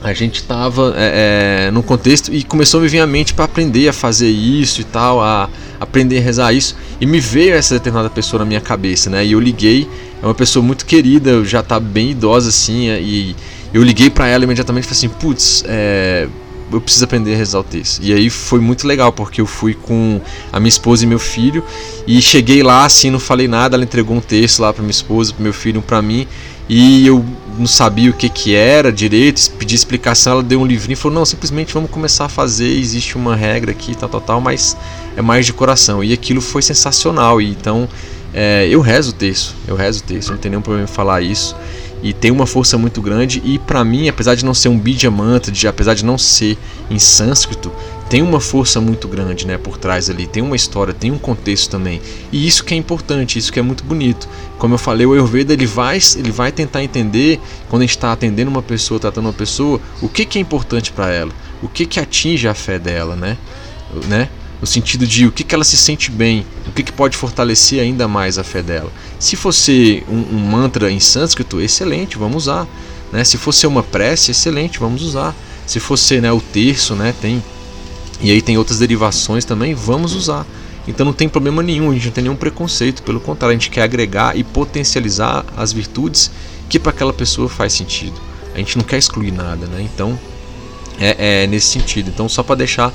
a 0.05 0.13
gente 0.13 0.37
estava 0.37 0.93
é, 0.99 1.69
é, 1.69 1.71
no 1.71 1.83
contexto 1.83 2.31
e 2.31 2.45
começou 2.45 2.79
a 2.79 2.83
me 2.83 2.89
vir 2.91 3.01
à 3.01 3.07
mente 3.07 3.33
para 3.33 3.47
aprender 3.47 3.89
a 3.89 3.93
fazer 3.93 4.29
isso 4.29 4.83
e 4.83 4.85
tal, 4.85 5.19
a 5.23 5.49
aprender 5.81 6.19
a 6.19 6.21
rezar 6.21 6.53
isso. 6.53 6.77
E 7.01 7.07
me 7.07 7.19
veio 7.19 7.55
essa 7.55 7.73
determinada 7.73 8.11
pessoa 8.11 8.41
na 8.41 8.45
minha 8.45 8.61
cabeça, 8.61 9.09
né? 9.09 9.25
E 9.25 9.33
eu 9.33 9.41
liguei, 9.41 9.89
é 10.23 10.27
uma 10.27 10.35
pessoa 10.35 10.63
muito 10.63 10.85
querida, 10.85 11.43
já 11.43 11.63
tá 11.63 11.81
bem 11.81 12.11
idosa 12.11 12.51
assim, 12.51 12.91
é, 12.91 13.01
e 13.01 13.35
eu 13.73 13.83
liguei 13.83 14.11
para 14.11 14.29
ela 14.29 14.45
imediatamente 14.45 14.85
e 14.85 14.89
falei 14.89 14.99
assim: 14.99 15.09
putz, 15.09 15.65
é, 15.67 16.29
eu 16.71 16.81
preciso 16.83 17.07
aprender 17.07 17.33
a 17.33 17.37
rezar 17.39 17.61
o 17.61 17.65
texto. 17.65 18.03
E 18.03 18.13
aí 18.13 18.29
foi 18.29 18.61
muito 18.61 18.87
legal, 18.87 19.11
porque 19.11 19.41
eu 19.41 19.47
fui 19.47 19.73
com 19.73 20.21
a 20.53 20.61
minha 20.61 20.69
esposa 20.69 21.05
e 21.05 21.07
meu 21.07 21.19
filho, 21.19 21.65
e 22.07 22.21
cheguei 22.21 22.63
lá 22.63 22.85
assim, 22.85 23.09
não 23.09 23.19
falei 23.19 23.49
nada, 23.49 23.75
ela 23.75 23.85
entregou 23.85 24.15
um 24.15 24.21
texto 24.21 24.61
lá 24.61 24.71
para 24.71 24.83
minha 24.83 24.91
esposa, 24.91 25.33
para 25.33 25.43
meu 25.43 25.55
filho, 25.55 25.81
para 25.81 26.03
mim, 26.03 26.27
e 26.69 27.07
eu 27.07 27.25
não 27.59 27.67
sabia 27.67 28.11
o 28.11 28.13
que 28.13 28.29
que 28.29 28.55
era 28.55 28.93
direito, 28.93 29.51
pedi 29.53 29.75
explicação, 29.75 30.35
ela 30.35 30.43
deu 30.43 30.61
um 30.61 30.67
livrinho 30.67 30.95
e 30.95 30.97
falou: 30.97 31.19
"Não, 31.19 31.25
simplesmente 31.25 31.73
vamos 31.73 31.91
começar 31.91 32.25
a 32.25 32.29
fazer, 32.29 32.69
existe 32.69 33.17
uma 33.17 33.37
regra 33.37 33.71
aqui, 33.71 33.95
tal, 33.95 34.09
tal, 34.09 34.21
tal, 34.21 34.41
mas 34.41 34.77
é 35.17 35.23
mais 35.23 35.47
de 35.47 35.53
coração". 35.53 36.03
E 36.03 36.13
aquilo 36.13 36.41
foi 36.41 36.63
sensacional. 36.63 37.41
E 37.41 37.51
então, 37.51 37.89
é, 38.33 38.67
eu 38.69 38.81
rezo 38.81 39.11
o 39.11 39.13
texto, 39.13 39.55
eu 39.69 39.77
rezo 39.77 40.01
o 40.01 40.03
texto, 40.03 40.31
não 40.31 40.39
tem 40.39 40.51
nenhum 40.51 40.63
problema 40.63 40.89
em 40.89 40.93
falar 40.93 41.23
isso. 41.23 41.55
E 42.03 42.13
tem 42.13 42.31
uma 42.31 42.47
força 42.47 42.77
muito 42.77 43.01
grande 43.01 43.41
e 43.45 43.59
para 43.59 43.83
mim, 43.83 44.09
apesar 44.09 44.35
de 44.35 44.45
não 44.45 44.53
ser 44.53 44.69
um 44.69 44.79
Bidya 44.79 45.11
mantra, 45.11 45.51
de, 45.51 45.67
apesar 45.67 45.95
de 45.95 46.05
não 46.05 46.19
ser 46.19 46.59
em 46.91 46.99
sânscrito, 46.99 47.73
tem 48.09 48.23
uma 48.23 48.41
força 48.41 48.81
muito 48.81 49.09
grande 49.09 49.47
né, 49.47 49.57
por 49.57 49.79
trás 49.79 50.11
ali, 50.11 50.27
tem 50.27 50.43
uma 50.43 50.57
história, 50.57 50.93
tem 50.93 51.11
um 51.11 51.19
contexto 51.19 51.71
também. 51.71 52.01
E 52.31 52.47
isso 52.47 52.65
que 52.65 52.75
é 52.75 52.77
importante, 52.77 53.39
isso 53.39 53.53
que 53.53 53.59
é 53.59 53.63
muito 53.63 53.83
bonito. 53.85 54.29
Como 54.59 54.75
eu 54.75 54.79
falei, 54.79 55.07
o 55.07 55.13
Ayurveda 55.13 55.53
ele 55.53 55.67
vai, 55.67 55.99
ele 56.17 56.31
vai 56.31 56.53
tentar 56.53 56.83
entender, 56.83 57.41
quando 57.69 57.83
a 57.83 57.87
gente 57.87 57.97
está 57.97 58.13
atendendo 58.13 58.51
uma 58.51 58.63
pessoa, 58.63 59.01
tratando 59.01 59.27
uma 59.27 59.33
pessoa, 59.33 59.81
o 60.03 60.09
que, 60.09 60.25
que 60.25 60.39
é 60.39 60.41
importante 60.41 60.93
para 60.93 61.11
ela, 61.11 61.33
o 61.63 61.69
que, 61.69 61.87
que 61.87 61.99
atinge 61.99 62.47
a 62.47 62.55
fé 62.55 62.79
dela, 62.79 63.17
né? 63.17 63.39
né? 64.07 64.29
No 64.61 64.67
sentido 64.67 65.07
de 65.07 65.27
o 65.27 65.33
que, 65.33 65.43
que 65.43 65.55
ela 65.55 65.65
se 65.65 65.77
sente 65.77 66.11
bem, 66.11 66.47
o 66.67 66.73
que, 66.73 66.83
que 66.83 66.93
pode 66.93 67.17
fortalecer 67.17 67.81
ainda 67.81 68.07
mais 68.07 68.39
a 68.39 68.45
fé 68.45 68.63
dela. 68.63 68.91
Se 69.19 69.37
fosse 69.37 70.03
um, 70.09 70.37
um 70.37 70.39
mantra 70.39 70.91
em 70.91 71.01
sânscrito, 71.01 71.61
excelente, 71.61 72.17
vamos 72.17 72.45
usar. 72.45 72.67
Né? 73.13 73.25
Se 73.25 73.37
fosse 73.37 73.67
uma 73.67 73.83
prece, 73.83 74.31
excelente, 74.31 74.79
vamos 74.79 75.03
usar. 75.03 75.35
Se 75.67 75.81
fosse 75.81 76.21
né, 76.21 76.31
o 76.33 76.41
terço, 76.41 76.95
né, 76.95 77.15
tem 77.21 77.43
e 78.25 78.31
aí 78.31 78.41
tem 78.41 78.57
outras 78.57 78.79
derivações 78.79 79.45
também, 79.45 79.75
vamos 79.75 80.15
usar. 80.15 80.47
Então 80.89 81.05
não 81.05 81.13
tem 81.13 81.29
problema 81.29 81.63
nenhum, 81.63 81.91
a 81.91 81.93
gente 81.93 82.07
não 82.07 82.13
tem 82.13 82.25
nenhum 82.25 82.37
preconceito, 82.37 83.03
pelo 83.03 83.21
contrário, 83.21 83.55
a 83.55 83.59
gente 83.59 83.69
quer 83.69 83.83
agregar 83.83 84.35
e 84.35 84.43
potencializar 84.43 85.45
as 85.55 85.75
virtudes 85.75 86.31
que 86.67 86.79
para 86.79 86.91
aquela 86.91 87.13
pessoa 87.13 87.51
faz 87.51 87.75
sentido. 87.75 88.19
A 88.55 88.59
gente 88.59 88.79
não 88.79 88.85
quer 88.85 88.97
excluir 88.97 89.31
nada, 89.31 89.67
né? 89.67 89.83
Então 89.83 90.19
é, 90.99 91.43
é 91.43 91.47
nesse 91.47 91.67
sentido. 91.67 92.09
Então 92.09 92.27
só 92.27 92.43
para 92.43 92.55
deixar 92.55 92.95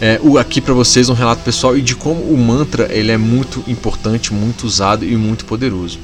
é, 0.00 0.18
o, 0.22 0.38
aqui 0.38 0.58
para 0.58 0.72
vocês 0.72 1.10
um 1.10 1.14
relato 1.14 1.42
pessoal 1.42 1.76
e 1.76 1.82
de 1.82 1.94
como 1.94 2.22
o 2.22 2.38
mantra 2.38 2.88
ele 2.90 3.12
é 3.12 3.18
muito 3.18 3.62
importante, 3.68 4.32
muito 4.32 4.66
usado 4.66 5.04
e 5.04 5.14
muito 5.16 5.44
poderoso. 5.44 5.98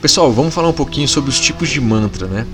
Pessoal, 0.00 0.30
vamos 0.30 0.52
falar 0.52 0.68
um 0.68 0.74
pouquinho 0.74 1.08
sobre 1.08 1.30
os 1.30 1.40
tipos 1.40 1.70
de 1.70 1.80
mantra, 1.80 2.26
né? 2.26 2.46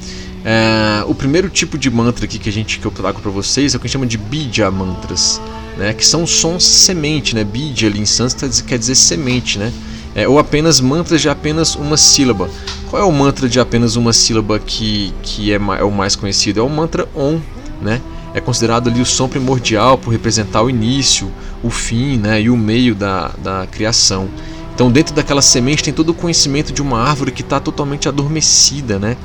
É, 0.44 1.04
o 1.06 1.14
primeiro 1.14 1.48
tipo 1.48 1.76
de 1.76 1.90
mantra 1.90 2.24
aqui 2.24 2.38
que 2.38 2.48
a 2.48 2.52
gente 2.52 2.78
que 2.78 2.86
eu 2.86 2.90
trago 2.90 3.20
para 3.20 3.30
vocês 3.30 3.74
é 3.74 3.76
o 3.76 3.80
que 3.80 3.86
a 3.86 3.88
gente 3.88 3.92
chama 3.92 4.06
de 4.06 4.16
bija 4.16 4.70
mantras, 4.70 5.40
né? 5.76 5.92
Que 5.92 6.06
são 6.06 6.24
sons 6.24 6.64
semente, 6.64 7.34
né? 7.34 7.42
Bija 7.42 7.88
ali 7.88 8.00
em 8.00 8.06
sânscrito 8.06 8.62
quer 8.64 8.78
dizer 8.78 8.94
semente, 8.94 9.58
né? 9.58 9.72
É, 10.14 10.28
ou 10.28 10.38
apenas 10.38 10.80
mantras 10.80 11.20
de 11.20 11.28
apenas 11.28 11.74
uma 11.74 11.96
sílaba. 11.96 12.48
Qual 12.88 13.02
é 13.02 13.04
o 13.04 13.10
mantra 13.10 13.48
de 13.48 13.58
apenas 13.58 13.96
uma 13.96 14.12
sílaba 14.12 14.60
que, 14.60 15.12
que 15.22 15.52
é, 15.52 15.56
é 15.56 15.84
o 15.84 15.90
mais 15.90 16.14
conhecido? 16.14 16.60
É 16.60 16.62
o 16.62 16.68
mantra 16.68 17.08
Om, 17.14 17.40
né? 17.80 18.00
É 18.34 18.40
considerado 18.40 18.88
ali 18.88 19.00
o 19.00 19.06
som 19.06 19.28
primordial 19.28 19.98
por 19.98 20.10
representar 20.10 20.62
o 20.62 20.70
início, 20.70 21.30
o 21.62 21.70
fim, 21.70 22.16
né? 22.18 22.40
E 22.40 22.50
o 22.50 22.56
meio 22.56 22.94
da, 22.94 23.32
da 23.38 23.66
criação. 23.66 24.28
Então, 24.74 24.90
dentro 24.90 25.14
daquela 25.14 25.42
semente 25.42 25.82
tem 25.82 25.92
todo 25.92 26.10
o 26.10 26.14
conhecimento 26.14 26.72
de 26.72 26.80
uma 26.80 26.98
árvore 26.98 27.30
que 27.30 27.42
está 27.42 27.60
totalmente 27.60 28.08
adormecida, 28.08 28.98
né? 28.98 29.16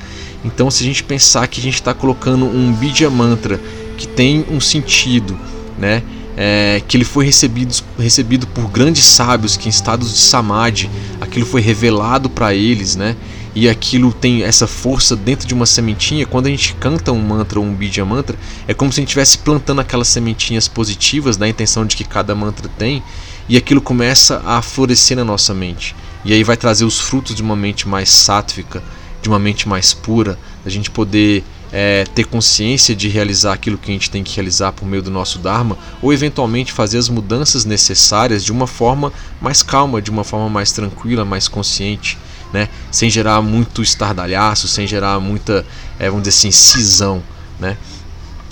Então, 0.43 0.69
se 0.69 0.83
a 0.83 0.85
gente 0.85 1.03
pensar 1.03 1.47
que 1.47 1.59
a 1.59 1.63
gente 1.63 1.75
está 1.75 1.93
colocando 1.93 2.45
um 2.45 2.71
Bidya 2.73 3.09
Mantra 3.09 3.59
que 3.97 4.07
tem 4.07 4.45
um 4.49 4.59
sentido, 4.59 5.37
né? 5.77 6.03
É, 6.39 6.83
que 6.87 6.95
ele 6.95 7.03
foi 7.03 7.25
recebido, 7.25 7.73
recebido 7.97 8.45
por 8.45 8.69
grandes 8.69 9.03
sábios 9.03 9.57
que 9.57 9.67
em 9.67 9.71
estados 9.71 10.13
de 10.13 10.19
samadhi 10.19 10.87
aquilo 11.19 11.47
foi 11.47 11.61
revelado 11.61 12.29
para 12.29 12.53
eles, 12.53 12.95
né? 12.95 13.15
E 13.55 13.67
aquilo 13.67 14.13
tem 14.13 14.43
essa 14.43 14.67
força 14.67 15.15
dentro 15.15 15.47
de 15.47 15.53
uma 15.55 15.65
sementinha. 15.65 16.27
Quando 16.27 16.45
a 16.45 16.49
gente 16.49 16.75
canta 16.75 17.11
um 17.11 17.19
mantra 17.19 17.59
ou 17.59 17.65
um 17.65 17.73
Bidya 17.73 18.05
Mantra, 18.05 18.37
é 18.67 18.73
como 18.75 18.93
se 18.93 18.99
a 18.99 19.01
gente 19.01 19.09
estivesse 19.09 19.39
plantando 19.39 19.81
aquelas 19.81 20.09
sementinhas 20.09 20.67
positivas 20.67 21.37
da 21.37 21.47
intenção 21.47 21.83
de 21.83 21.95
que 21.95 22.03
cada 22.03 22.35
mantra 22.35 22.69
tem, 22.77 23.01
e 23.49 23.57
aquilo 23.57 23.81
começa 23.81 24.41
a 24.45 24.61
florescer 24.61 25.17
na 25.17 25.23
nossa 25.23 25.53
mente. 25.53 25.95
e 26.25 26.33
aí 26.33 26.43
vai 26.43 26.57
trazer 26.57 26.83
os 26.83 26.99
frutos 26.99 27.33
de 27.33 27.41
uma 27.41 27.55
mente 27.55 27.87
mais 27.87 28.09
sátvica, 28.09 28.83
de 29.21 29.29
uma 29.29 29.39
mente 29.39 29.67
mais 29.67 29.93
pura, 29.93 30.37
a 30.65 30.69
gente 30.69 30.91
poder 30.91 31.43
é, 31.71 32.05
ter 32.15 32.25
consciência 32.25 32.95
de 32.95 33.07
realizar 33.07 33.53
aquilo 33.53 33.77
que 33.77 33.89
a 33.89 33.93
gente 33.93 34.09
tem 34.09 34.23
que 34.23 34.35
realizar 34.35 34.71
por 34.71 34.85
meio 34.85 35.01
do 35.01 35.11
nosso 35.11 35.39
Dharma, 35.39 35.77
ou 36.01 36.13
eventualmente 36.13 36.71
fazer 36.71 36.97
as 36.97 37.09
mudanças 37.09 37.65
necessárias 37.65 38.43
de 38.43 38.51
uma 38.51 38.67
forma 38.67 39.11
mais 39.41 39.63
calma, 39.63 40.01
de 40.01 40.09
uma 40.09 40.23
forma 40.23 40.49
mais 40.49 40.71
tranquila, 40.71 41.25
mais 41.25 41.47
consciente, 41.47 42.17
né? 42.53 42.69
sem 42.91 43.09
gerar 43.09 43.41
muito 43.41 43.81
estardalhaço, 43.81 44.67
sem 44.67 44.87
gerar 44.87 45.19
muita, 45.19 45.65
é, 45.99 46.09
vamos 46.09 46.23
dizer 46.23 46.37
assim, 46.37 46.51
cisão. 46.51 47.21
Né? 47.59 47.77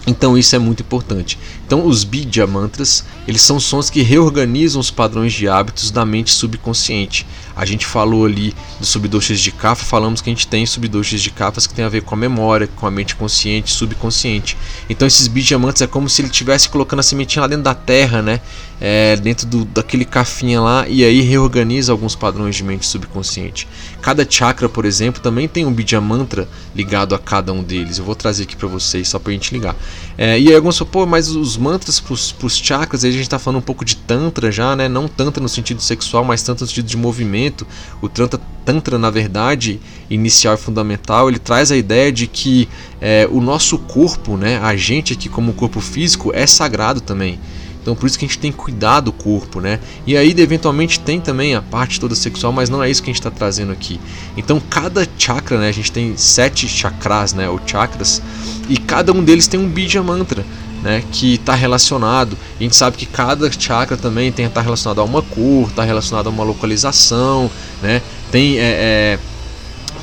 Então 0.08 0.38
isso 0.38 0.56
é 0.56 0.60
muito 0.60 0.82
importante. 0.82 1.38
Então 1.66 1.86
os 1.88 2.04
Bidya 2.04 2.46
mantras, 2.46 3.04
eles 3.28 3.42
são 3.42 3.60
sons 3.60 3.90
que 3.90 4.02
reorganizam 4.02 4.80
os 4.80 4.92
padrões 4.92 5.34
de 5.34 5.48
hábitos 5.48 5.90
da 5.90 6.06
mente 6.06 6.32
subconsciente. 6.32 7.26
A 7.56 7.66
gente 7.66 7.86
falou 7.86 8.26
ali 8.26 8.54
dos 8.80 8.90
subdoshas 8.90 9.40
de 9.40 9.50
kapha, 9.50 9.84
falamos 9.84 10.22
que 10.22 10.30
a 10.30 10.34
gente 10.34 10.46
tem 10.46 10.66
subdoshas 10.66 11.22
de 11.22 11.32
kaphas 11.32 11.66
que 11.66 11.74
tem 11.74 11.86
a 11.86 11.90
ver 11.90 12.04
com 12.04 12.14
a 12.14 12.18
memória, 12.18 12.68
com 12.68 12.86
a 12.86 12.92
mente 12.92 13.16
consciente, 13.16 13.72
subconsciente. 13.72 14.58
Então 14.90 15.08
esses 15.08 15.28
Bidya 15.28 15.58
mantras 15.58 15.82
é 15.82 15.88
como 15.88 16.10
se 16.10 16.22
ele 16.22 16.30
estivesse 16.30 16.68
colocando 16.70 17.00
a 17.00 17.04
sementinha 17.04 17.42
lá 17.42 17.48
dentro 17.48 17.64
da 17.64 17.74
terra, 17.74 18.22
né? 18.22 18.42
É, 18.80 19.16
dentro 19.16 19.48
do, 19.48 19.64
daquele 19.64 20.04
cafinha 20.04 20.60
lá 20.60 20.86
e 20.86 21.02
aí 21.02 21.22
reorganiza 21.22 21.94
alguns 21.94 22.14
padrões 22.14 22.58
de 22.58 22.64
mente 22.64 22.86
subconsciente. 22.86 23.70
Cada 24.02 24.30
chakra, 24.30 24.68
por 24.68 24.84
exemplo, 24.84 25.22
também 25.22 25.48
tem 25.48 25.66
um 25.66 25.72
Bidya 25.72 26.02
mantra 26.02 26.48
ligado 26.76 27.16
a 27.16 27.20
cada 27.20 27.54
um 27.54 27.64
deles. 27.64 27.98
Eu 27.98 28.04
vou 28.04 28.16
trazer 28.16 28.44
aqui 28.44 28.56
para 28.56 28.68
vocês 28.68 29.08
só 29.08 29.18
para 29.18 29.32
a 29.32 29.34
gente 29.34 29.54
ligar. 29.54 29.76
É, 30.18 30.38
e 30.38 30.50
aí 30.50 30.56
alguns 30.56 30.78
falam, 30.78 30.92
pô, 30.92 31.06
mas 31.06 31.30
os 31.30 31.55
mantras 31.58 32.00
para 32.00 32.14
os 32.14 32.58
chakras, 32.58 33.04
aí 33.04 33.10
a 33.10 33.14
gente 33.14 33.24
está 33.24 33.40
falando 33.40 33.60
um 33.60 33.66
pouco 33.66 33.84
de 33.84 33.96
Tantra 33.96 34.52
já, 34.52 34.76
né? 34.76 34.88
Não 34.88 35.08
Tantra 35.08 35.42
no 35.42 35.50
sentido 35.50 35.82
sexual, 35.82 36.24
mas 36.24 36.42
Tantra 36.44 36.64
no 36.64 36.68
sentido 36.68 36.88
de 36.88 36.98
movimento. 36.98 37.66
O 38.02 38.10
Tantra, 38.10 38.40
tantra 38.64 38.98
na 38.98 39.10
verdade, 39.10 39.80
inicial 40.10 40.56
e 40.56 40.58
fundamental, 40.58 41.30
ele 41.30 41.40
traz 41.40 41.72
a 41.72 41.78
ideia 41.78 42.12
de 42.12 42.28
que 42.28 42.68
é, 43.00 43.28
o 43.32 43.40
nosso 43.40 43.78
corpo, 43.78 44.38
né? 44.38 44.60
A 44.60 44.76
gente 44.76 45.14
aqui 45.14 45.30
como 45.30 45.54
corpo 45.54 45.80
físico 45.80 46.32
é 46.34 46.48
sagrado 46.48 47.02
também. 47.02 47.40
Então 47.86 47.96
por 47.96 48.08
isso 48.08 48.18
que 48.18 48.26
a 48.26 48.28
gente 48.28 48.40
tem 48.40 48.52
que 48.52 48.58
cuidar 48.58 49.00
do 49.00 49.12
corpo, 49.12 49.62
né? 49.62 49.80
E 50.08 50.18
aí 50.18 50.34
eventualmente 50.36 51.00
tem 51.00 51.22
também 51.22 51.54
a 51.54 51.62
parte 51.62 52.00
toda 52.00 52.16
sexual, 52.16 52.52
mas 52.52 52.68
não 52.68 52.82
é 52.82 52.90
isso 52.90 53.04
que 53.04 53.12
a 53.12 53.14
gente 53.14 53.20
está 53.20 53.30
trazendo 53.30 53.72
aqui. 53.72 54.00
Então 54.36 54.60
cada 54.60 55.08
chakra, 55.20 55.60
né? 55.60 55.70
A 55.70 55.72
gente 55.72 55.92
tem 55.92 56.18
sete 56.18 56.68
chakras, 56.68 57.34
né? 57.34 57.48
Ou 57.48 57.62
chakras, 57.64 58.24
e 58.68 58.76
cada 58.78 59.14
um 59.14 59.24
deles 59.24 59.46
tem 59.46 59.60
um 59.60 59.70
bija 59.70 60.02
mantra. 60.02 60.44
Né, 60.86 61.04
que 61.12 61.34
está 61.34 61.56
relacionado. 61.56 62.38
A 62.60 62.62
gente 62.62 62.76
sabe 62.76 62.96
que 62.96 63.08
cada 63.08 63.52
chakra 63.52 63.98
também 63.98 64.32
tem 64.32 64.46
estar 64.46 64.60
tá 64.60 64.64
relacionado 64.64 65.02
a 65.02 65.04
uma 65.04 65.24
cor, 65.24 65.68
está 65.68 65.84
relacionado 65.84 66.28
a 66.28 66.30
uma 66.30 66.44
localização, 66.44 67.50
né? 67.82 68.04
Tem 68.32 68.60
é, 68.60 69.18
é, 69.18 69.20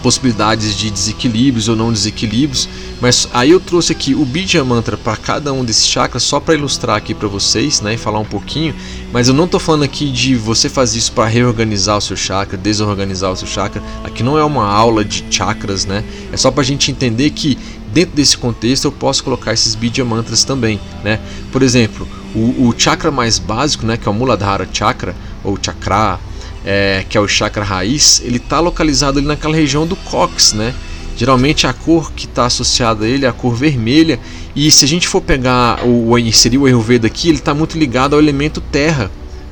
possibilidades 0.03 0.77
de 0.77 0.91
desequilíbrios 0.91 1.69
ou 1.69 1.77
não 1.77 1.93
desequilíbrios. 1.93 2.69
Mas 3.01 3.29
aí 3.33 3.51
eu 3.51 3.61
trouxe 3.61 3.93
aqui 3.93 4.15
o 4.15 4.25
Bija 4.25 4.63
Mantra 4.65 4.97
para 4.97 5.17
cada 5.17 5.53
um 5.53 5.65
desses 5.65 5.87
chakras 5.87 6.23
só 6.23 6.41
para 6.41 6.55
ilustrar 6.55 6.97
aqui 6.97 7.15
para 7.15 7.29
vocês, 7.29 7.81
né, 7.81 7.95
e 7.95 7.97
falar 7.97 8.19
um 8.19 8.25
pouquinho. 8.25 8.75
Mas 9.13 9.29
eu 9.29 9.35
não 9.35 9.45
estou 9.45 9.61
falando 9.61 9.85
aqui 9.85 10.11
de 10.11 10.35
você 10.35 10.69
fazer 10.69 10.99
isso 10.99 11.13
para 11.13 11.27
reorganizar 11.27 11.97
o 11.97 12.01
seu 12.01 12.17
chakra, 12.17 12.57
desorganizar 12.59 13.31
o 13.31 13.37
seu 13.37 13.47
chakra. 13.47 13.83
Aqui 14.05 14.23
não 14.23 14.37
é 14.37 14.45
uma 14.45 14.67
aula 14.67 15.05
de 15.05 15.25
chakras, 15.31 15.85
né? 15.85 16.05
É 16.33 16.37
só 16.37 16.51
para 16.51 16.63
a 16.63 16.65
gente 16.65 16.91
entender 16.91 17.31
que 17.31 17.57
dentro 17.93 18.17
desse 18.17 18.37
contexto 18.37 18.87
eu 18.87 18.93
posso 18.93 19.23
colocar 19.23 19.53
esses 19.53 19.75
Bija 19.75 20.05
Mantras 20.05 20.45
também, 20.45 20.81
né? 21.05 21.21
Por 21.51 21.63
exemplo, 21.63 22.09
o, 22.35 22.69
o 22.69 22.75
chakra 22.77 23.11
mais 23.11 23.39
básico, 23.39 23.87
né, 23.87 23.97
que 23.97 24.09
é 24.09 24.11
o 24.11 24.15
Muladhara 24.15 24.69
Chakra 24.73 25.15
ou 25.45 25.59
Chakra, 25.61 26.19
é, 26.65 27.05
que 27.09 27.17
é 27.19 27.21
o 27.21 27.29
chakra 27.29 27.65
raiz, 27.65 28.23
ele 28.25 28.37
está 28.37 28.61
localizado 28.61 29.19
ali 29.19 29.27
naquela 29.27 29.55
região 29.55 29.87
do 29.87 29.97
cox, 29.97 30.53
né? 30.53 30.75
Geralmente 31.17 31.67
a 31.67 31.73
cor 31.73 32.13
que 32.13 32.25
está 32.25 32.47
associada 32.47 33.05
a 33.05 33.09
ele 33.09 33.27
é 33.27 33.29
a 33.29 33.33
cor 33.33 33.55
vermelha. 33.55 34.19
E 34.57 34.71
se 34.71 34.85
a 34.85 34.89
gente 34.89 35.07
for 35.07 35.21
pegar 35.21 35.85
o 35.85 36.17
inserir 36.19 36.59
o 36.59 36.67
Ayurveda 36.67 37.07
aqui, 37.07 37.29
ele 37.29 37.39
está 37.39 37.53
muito 37.53 37.79
ligado 37.79 38.15
ao 38.15 38.21
elemento 38.21 38.61
terra, 38.61 39.11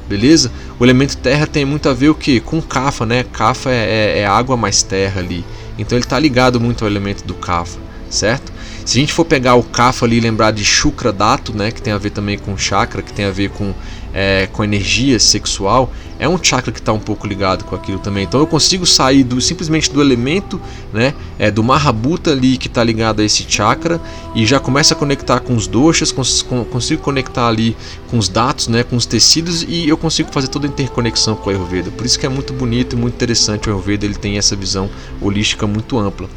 beleza? 0.09 0.51
O 0.79 0.85
elemento 0.85 1.17
terra 1.17 1.47
tem 1.47 1.65
muito 1.65 1.89
a 1.89 1.93
ver 1.93 2.09
o 2.09 2.15
que 2.15 2.41
com 2.41 2.63
Kapha, 2.63 3.05
né? 3.05 3.25
Kapha 3.25 3.71
é, 3.71 4.17
é, 4.17 4.19
é 4.21 4.27
água 4.27 4.57
mais 4.57 4.83
terra 4.83 5.21
ali. 5.21 5.45
Então 5.79 5.97
ele 5.97 6.05
está 6.05 6.19
ligado 6.19 6.61
muito 6.61 6.85
ao 6.85 6.91
elemento 6.91 7.25
do 7.25 7.35
Kapha, 7.35 7.79
certo? 8.11 8.53
Se 8.85 8.99
a 8.99 9.01
gente 9.01 9.13
for 9.13 9.25
pegar 9.25 9.55
o 9.55 9.63
Kapha 9.63 10.05
ali 10.05 10.17
e 10.17 10.21
lembrar 10.21 10.51
de 10.51 10.65
Shukra 10.65 11.13
Dato, 11.13 11.57
né, 11.57 11.71
que 11.71 11.81
tem 11.81 11.93
a 11.93 11.99
ver 11.99 12.11
também 12.11 12.37
com 12.37 12.57
chakra, 12.57 13.03
que 13.03 13.13
tem 13.13 13.25
a 13.25 13.31
ver 13.31 13.51
com, 13.51 13.73
é, 14.13 14.49
com 14.53 14.65
energia 14.65 15.19
sexual, 15.21 15.93
é 16.19 16.29
um 16.29 16.43
chakra 16.43 16.73
que 16.73 16.81
está 16.81 16.93
um 16.93 16.99
pouco 16.99 17.27
ligado 17.27 17.65
com 17.65 17.75
aquilo 17.75 17.99
também. 17.99 18.25
Então 18.25 18.41
eu 18.41 18.47
consigo 18.47 18.85
sair 18.85 19.23
do 19.23 19.41
simplesmente 19.41 19.91
do 19.91 20.03
elemento, 20.03 20.61
né, 20.93 21.15
é, 21.39 21.51
do 21.51 21.63
Mahabhuta 21.63 22.33
ali 22.33 22.59
que 22.59 22.67
está 22.67 22.83
ligado 22.83 23.21
a 23.21 23.25
esse 23.25 23.47
chakra 23.49 24.01
e 24.35 24.45
já 24.45 24.59
começa 24.59 24.93
a 24.93 24.97
conectar 24.97 25.41
com 25.41 25.55
os 25.55 25.67
doshas, 25.67 26.11
cons 26.11 26.43
consigo 26.43 27.01
conectar 27.01 27.49
ali 27.49 27.77
com 28.11 28.19
os 28.19 28.29
dados, 28.29 28.67
né, 28.67 28.83
com 28.83 28.97
os 28.97 29.07
tecidos 29.07 29.63
e 29.63 29.89
eu 29.89 29.97
consigo 29.97 30.31
fazer 30.33 30.49
toda 30.49 30.67
a 30.67 30.71
interconexão 30.71 31.37
com 31.37 31.49
o 31.49 31.53
Ayurveda. 31.53 31.91
Por 31.91 32.05
isso 32.05 32.19
que 32.19 32.27
é 32.27 32.29
muito 32.29 32.53
bonito 32.53 32.97
e 32.97 32.99
muito 32.99 33.15
interessante 33.15 33.69
o 33.69 33.73
Ayurveda, 33.73 34.05
ele 34.05 34.17
tem 34.17 34.37
essa 34.37 34.57
visão 34.57 34.91
holística 35.21 35.67
muito 35.67 35.99
ampla. 35.99 36.29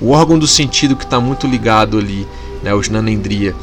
O 0.00 0.10
órgão 0.10 0.38
do 0.38 0.46
sentido 0.46 0.94
que 0.94 1.04
está 1.04 1.20
muito 1.20 1.46
ligado 1.46 1.98
ali, 1.98 2.26
né, 2.62 2.72
o 2.74 2.82
Jnanendriya, 2.82 3.54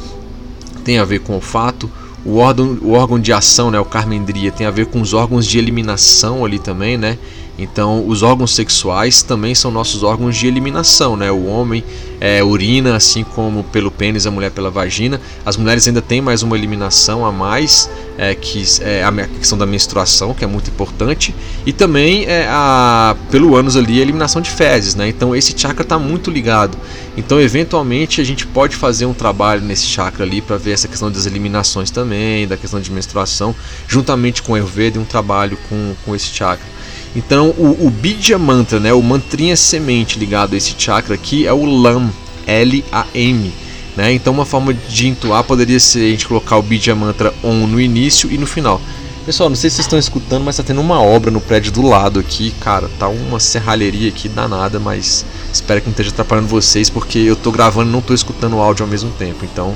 tem 0.84 0.98
a 0.98 1.04
ver 1.04 1.20
com 1.20 1.32
o 1.32 1.36
olfato. 1.36 1.90
O 2.24 2.36
órgão, 2.38 2.78
o 2.82 2.92
órgão 2.92 3.18
de 3.18 3.32
ação, 3.32 3.70
né, 3.70 3.78
o 3.78 3.84
Karmendriya, 3.84 4.50
tem 4.50 4.66
a 4.66 4.70
ver 4.70 4.86
com 4.86 5.00
os 5.00 5.14
órgãos 5.14 5.46
de 5.46 5.58
eliminação 5.58 6.44
ali 6.44 6.58
também, 6.58 6.98
né? 6.98 7.18
Então, 7.58 8.06
os 8.06 8.22
órgãos 8.22 8.54
sexuais 8.54 9.22
também 9.22 9.54
são 9.54 9.70
nossos 9.70 10.02
órgãos 10.02 10.36
de 10.36 10.46
eliminação, 10.46 11.16
né? 11.16 11.30
O 11.32 11.46
homem 11.46 11.82
é, 12.20 12.44
urina, 12.44 12.96
assim 12.96 13.24
como 13.24 13.64
pelo 13.64 13.90
pênis, 13.90 14.26
a 14.26 14.30
mulher 14.30 14.50
pela 14.50 14.70
vagina. 14.70 15.18
As 15.44 15.56
mulheres 15.56 15.86
ainda 15.88 16.02
têm 16.02 16.20
mais 16.20 16.42
uma 16.42 16.56
eliminação 16.56 17.24
a 17.24 17.32
mais, 17.32 17.88
é, 18.18 18.34
que 18.34 18.62
é 18.82 19.02
a 19.02 19.12
questão 19.38 19.56
da 19.56 19.64
menstruação, 19.64 20.34
que 20.34 20.44
é 20.44 20.46
muito 20.46 20.68
importante. 20.68 21.34
E 21.64 21.72
também 21.72 22.26
é 22.26 22.46
a, 22.46 23.16
pelo 23.30 23.56
ânus 23.56 23.74
ali, 23.74 24.00
a 24.00 24.02
eliminação 24.02 24.42
de 24.42 24.50
fezes, 24.50 24.94
né? 24.94 25.08
Então, 25.08 25.34
esse 25.34 25.58
chakra 25.58 25.82
está 25.82 25.98
muito 25.98 26.30
ligado. 26.30 26.76
Então, 27.16 27.40
eventualmente, 27.40 28.20
a 28.20 28.24
gente 28.24 28.46
pode 28.46 28.76
fazer 28.76 29.06
um 29.06 29.14
trabalho 29.14 29.62
nesse 29.62 29.86
chakra 29.86 30.24
ali 30.24 30.42
para 30.42 30.58
ver 30.58 30.72
essa 30.72 30.88
questão 30.88 31.10
das 31.10 31.24
eliminações 31.24 31.90
também, 31.90 32.46
da 32.46 32.58
questão 32.58 32.78
de 32.78 32.90
menstruação, 32.90 33.54
juntamente 33.88 34.42
com 34.42 34.52
o 34.52 34.54
Ayurveda 34.56 34.98
e 34.98 35.00
um 35.00 35.06
trabalho 35.06 35.56
com, 35.70 35.94
com 36.04 36.14
esse 36.14 36.26
chakra. 36.26 36.75
Então 37.16 37.48
o, 37.56 37.86
o 37.86 37.90
Bidya 37.90 38.38
Mantra, 38.38 38.78
né, 38.78 38.92
o 38.92 39.02
mantrinha 39.02 39.56
semente 39.56 40.18
ligado 40.18 40.52
a 40.52 40.56
esse 40.58 40.74
chakra 40.76 41.14
aqui 41.14 41.46
é 41.46 41.52
o 41.52 41.64
LAM, 41.64 42.10
L-A-M. 42.46 43.52
Né? 43.96 44.12
Então 44.12 44.34
uma 44.34 44.44
forma 44.44 44.74
de 44.74 45.08
entoar 45.08 45.42
poderia 45.42 45.80
ser 45.80 46.00
a 46.00 46.10
gente 46.10 46.28
colocar 46.28 46.58
o 46.58 46.62
Bidya 46.62 46.94
Mantra 46.94 47.32
OM 47.42 47.66
no 47.66 47.80
início 47.80 48.30
e 48.30 48.36
no 48.36 48.46
final. 48.46 48.80
Pessoal, 49.24 49.48
não 49.48 49.56
sei 49.56 49.70
se 49.70 49.76
vocês 49.76 49.86
estão 49.86 49.98
escutando, 49.98 50.44
mas 50.44 50.54
está 50.54 50.62
tendo 50.62 50.80
uma 50.80 51.00
obra 51.00 51.30
no 51.30 51.40
prédio 51.40 51.72
do 51.72 51.82
lado 51.82 52.20
aqui, 52.20 52.52
cara. 52.60 52.88
Tá 52.98 53.08
uma 53.08 53.40
serralheria 53.40 54.10
aqui 54.10 54.28
danada, 54.28 54.78
mas 54.78 55.24
espero 55.52 55.80
que 55.80 55.86
não 55.86 55.92
esteja 55.92 56.10
atrapalhando 56.10 56.46
vocês, 56.46 56.88
porque 56.88 57.18
eu 57.18 57.32
estou 57.32 57.50
gravando 57.50 57.88
e 57.88 57.92
não 57.92 57.98
estou 57.98 58.14
escutando 58.14 58.54
o 58.54 58.60
áudio 58.60 58.84
ao 58.84 58.88
mesmo 58.88 59.10
tempo. 59.18 59.44
Então, 59.44 59.74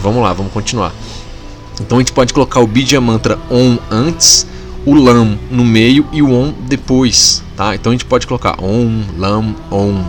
vamos 0.00 0.22
lá, 0.22 0.32
vamos 0.32 0.50
continuar. 0.52 0.94
Então 1.78 1.98
a 1.98 2.00
gente 2.00 2.12
pode 2.12 2.32
colocar 2.32 2.60
o 2.60 2.66
Bidya 2.66 3.00
Mantra 3.00 3.38
OM 3.50 3.76
antes 3.90 4.46
o 4.86 4.94
lam 4.94 5.38
no 5.50 5.64
meio 5.64 6.06
e 6.12 6.22
o 6.22 6.32
on 6.32 6.52
depois, 6.68 7.42
tá? 7.56 7.74
Então 7.74 7.90
a 7.90 7.94
gente 7.94 8.04
pode 8.04 8.26
colocar 8.26 8.62
om, 8.62 9.02
lam, 9.16 9.54
om, 9.70 10.02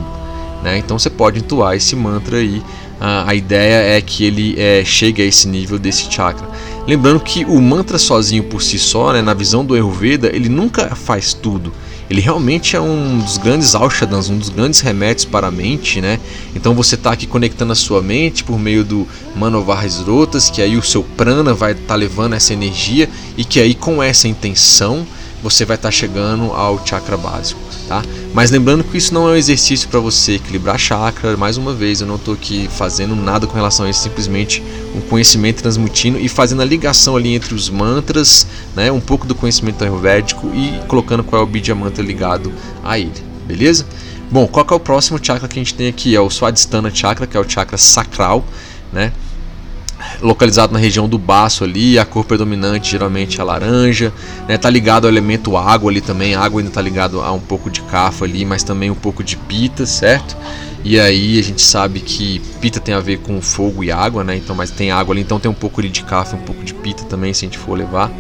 né? 0.64 0.78
Então 0.78 0.98
você 0.98 1.10
pode 1.10 1.40
entoar 1.40 1.76
esse 1.76 1.96
mantra 1.96 2.38
aí. 2.38 2.62
A, 3.00 3.30
a 3.32 3.36
ideia 3.36 3.98
é 3.98 4.02
que 4.02 4.24
ele 4.24 4.56
é, 4.60 4.84
chegue 4.86 5.22
a 5.22 5.26
esse 5.26 5.48
nível 5.48 5.80
desse 5.80 6.12
chakra. 6.12 6.48
Lembrando 6.88 7.20
que 7.20 7.44
o 7.46 7.60
mantra 7.60 7.98
sozinho 7.98 8.44
por 8.44 8.62
si 8.62 8.78
só, 8.78 9.12
né, 9.14 9.22
na 9.22 9.34
visão 9.34 9.66
do 9.66 9.74
Ayurveda, 9.74 10.30
ele 10.34 10.50
nunca 10.50 10.96
faz 10.96 11.34
tudo 11.34 11.72
ele 12.12 12.20
realmente 12.20 12.76
é 12.76 12.82
um 12.82 13.20
dos 13.20 13.38
grandes 13.38 13.74
aushadans, 13.74 14.30
um 14.30 14.38
dos 14.38 14.50
grandes 14.50 14.82
remédios 14.82 15.24
para 15.24 15.48
a 15.48 15.52
mente, 15.52 16.02
né? 16.02 16.20
Então 16.54 16.76
você 16.76 16.96
está 16.96 17.14
aqui 17.14 17.26
conectando 17.26 17.72
a 17.72 17.76
sua 17.76 18.02
mente 18.02 18.44
por 18.44 18.60
meio 18.60 18.84
do 18.84 19.08
Manovarrisrotas, 19.34 20.50
que 20.50 20.62
aí 20.62 20.76
o 20.76 20.84
seu 20.84 21.04
prana 21.04 21.54
vai 21.54 21.72
estar 21.72 21.88
tá 21.88 21.96
levando 21.96 22.34
essa 22.34 22.52
energia 22.52 23.10
e 23.38 23.46
que 23.46 23.62
aí 23.62 23.74
com 23.74 24.04
essa 24.04 24.28
intenção 24.28 25.08
você 25.42 25.66
vai 25.66 25.76
estar 25.76 25.88
tá 25.88 25.92
chegando 25.92 26.46
ao 26.52 26.86
chakra 26.86 27.18
básico, 27.18 27.60
tá? 27.88 28.04
Mas 28.34 28.52
lembrando 28.52 28.84
que 28.84 28.98
isso 28.98 29.14
não 29.14 29.28
é 29.28 29.34
um 29.34 29.36
exercício 29.36 29.90
para 29.90 30.00
você 30.00 30.34
equilibrar 30.34 30.78
chakra, 30.78 31.36
mais 31.36 31.58
uma 31.58 31.74
vez, 31.74 32.02
eu 32.02 32.08
não 32.08 32.16
estou 32.16 32.34
aqui 32.34 32.70
fazendo 32.70 33.16
nada 33.16 33.48
com 33.48 33.54
relação 33.54 33.86
a 33.86 33.90
isso, 33.90 34.02
simplesmente 34.02 34.64
um 34.96 35.02
conhecimento 35.02 35.62
transmitindo 35.62 36.20
e 36.20 36.30
fazendo 36.30 36.62
a 36.62 36.66
ligação 36.66 37.16
ali 37.16 37.34
entre 37.34 37.54
os 37.54 37.70
mantras, 37.70 38.46
né, 38.76 38.92
um 38.92 39.02
pouco 39.02 39.26
do 39.26 39.36
conhecimento 39.36 39.84
ayurvédico 39.84 40.48
e 40.54 40.80
colocando 40.88 41.24
qual 41.24 41.42
é 41.42 41.44
o 41.44 41.48
Bidya 41.48 41.76
Mantra 41.76 42.04
ligado 42.04 42.54
a 42.84 42.98
ele, 43.00 43.12
beleza? 43.46 43.86
Bom, 44.32 44.48
qual 44.48 44.66
é 44.72 44.74
o 44.74 44.80
próximo 44.80 45.20
chakra 45.22 45.48
que 45.48 45.60
a 45.60 45.62
gente 45.62 45.74
tem 45.74 45.90
aqui? 45.90 46.16
É 46.16 46.22
o 46.22 46.30
Swadhisthana 46.30 46.90
Chakra, 46.90 47.28
que 47.28 47.36
é 47.36 47.40
o 47.40 47.50
chakra 47.50 47.78
sacral, 47.78 48.46
né? 48.94 49.12
Localizado 50.22 50.72
na 50.74 50.80
região 50.80 51.10
do 51.10 51.18
baço 51.18 51.64
ali, 51.64 51.98
a 51.98 52.06
cor 52.06 52.24
predominante 52.24 52.92
geralmente 52.92 53.42
é 53.42 53.44
laranja, 53.44 54.14
né? 54.48 54.58
Tá 54.58 54.70
ligado 54.70 55.06
ao 55.06 55.12
elemento 55.12 55.58
água 55.58 55.92
ali 55.92 56.02
também, 56.02 56.36
a 56.36 56.42
água 56.42 56.62
ainda 56.62 56.72
tá 56.72 56.82
ligado 56.82 57.22
a 57.22 57.32
um 57.32 57.40
pouco 57.40 57.70
de 57.70 57.82
cafa 57.82 58.26
ali, 58.26 58.46
mas 58.46 58.64
também 58.64 58.92
um 58.92 58.96
pouco 58.96 59.24
de 59.24 59.36
pita, 59.36 59.86
certo? 59.86 60.38
E 60.84 61.00
aí 61.00 61.40
a 61.40 61.44
gente 61.44 61.62
sabe 61.62 62.00
que 62.00 62.42
pita 62.60 62.80
tem 62.80 62.94
a 62.94 63.00
ver 63.00 63.20
com 63.20 63.42
fogo 63.42 63.84
e 63.84 63.92
água, 63.92 64.24
né? 64.24 64.36
Então, 64.36 64.56
mas 64.56 64.72
tem 64.72 64.92
água 64.92 65.14
ali, 65.14 65.22
então 65.22 65.40
tem 65.40 65.50
um 65.50 65.56
pouco 65.56 65.80
ali 65.80 65.90
de 65.90 66.04
cafa, 66.04 66.36
um 66.36 66.42
pouco 66.42 66.64
de 66.64 66.74
pita 66.74 67.04
também, 67.04 67.34
se 67.34 67.46
a 67.46 67.48
gente 67.48 67.58
for 67.58 67.78
levar. 67.78 68.12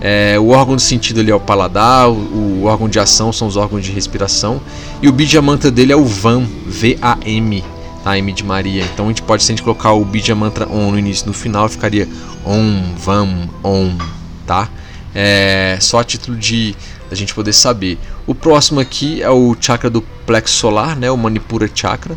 É, 0.00 0.38
o 0.38 0.50
órgão 0.50 0.76
do 0.76 0.82
sentido 0.82 1.20
ali 1.20 1.30
é 1.30 1.34
o 1.34 1.40
paladar, 1.40 2.08
o, 2.08 2.60
o, 2.60 2.64
órgão 2.64 2.88
de 2.88 2.98
ação 2.98 3.32
são 3.32 3.48
os 3.48 3.56
órgãos 3.56 3.82
de 3.82 3.90
respiração 3.90 4.60
e 5.00 5.08
o 5.08 5.12
Bija 5.12 5.40
Mantra 5.40 5.70
dele 5.70 5.92
é 5.92 5.96
o 5.96 6.04
VAM, 6.04 6.46
V-A-M, 6.66 7.64
tá? 8.06 8.16
M 8.16 8.32
de 8.32 8.44
Maria. 8.44 8.84
Então 8.84 9.06
a 9.06 9.08
gente 9.08 9.22
pode, 9.22 9.42
se 9.42 9.50
a 9.50 9.52
gente 9.56 9.64
colocar 9.64 9.92
o 9.92 10.04
Bija 10.04 10.32
Mantra 10.32 10.68
OM 10.68 10.92
no 10.92 10.98
início 10.98 11.26
no 11.26 11.32
final, 11.32 11.68
ficaria 11.68 12.08
OM, 12.44 12.94
VAM, 12.96 13.50
OM, 13.64 13.98
tá? 14.46 14.68
É, 15.12 15.76
só 15.80 15.98
a 15.98 16.04
título 16.04 16.36
de 16.36 16.76
a 17.10 17.16
gente 17.16 17.34
poder 17.34 17.52
saber. 17.52 17.98
O 18.24 18.32
próximo 18.32 18.78
aqui 18.78 19.20
é 19.20 19.30
o 19.30 19.56
chakra 19.60 19.90
do 19.90 20.02
plexo 20.24 20.54
solar, 20.54 20.96
né, 20.96 21.10
o 21.10 21.16
Manipura 21.16 21.68
Chakra, 21.72 22.16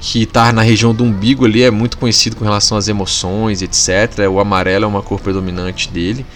que 0.00 0.24
está 0.24 0.52
na 0.52 0.62
região 0.62 0.92
do 0.92 1.04
umbigo 1.04 1.44
ali, 1.44 1.62
é 1.62 1.70
muito 1.70 1.98
conhecido 1.98 2.34
com 2.34 2.44
relação 2.44 2.76
às 2.76 2.88
emoções, 2.88 3.62
etc. 3.62 4.28
O 4.30 4.40
amarelo 4.40 4.86
é 4.86 4.88
uma 4.88 5.02
cor 5.02 5.20
predominante 5.20 5.88
dele. 5.88 6.26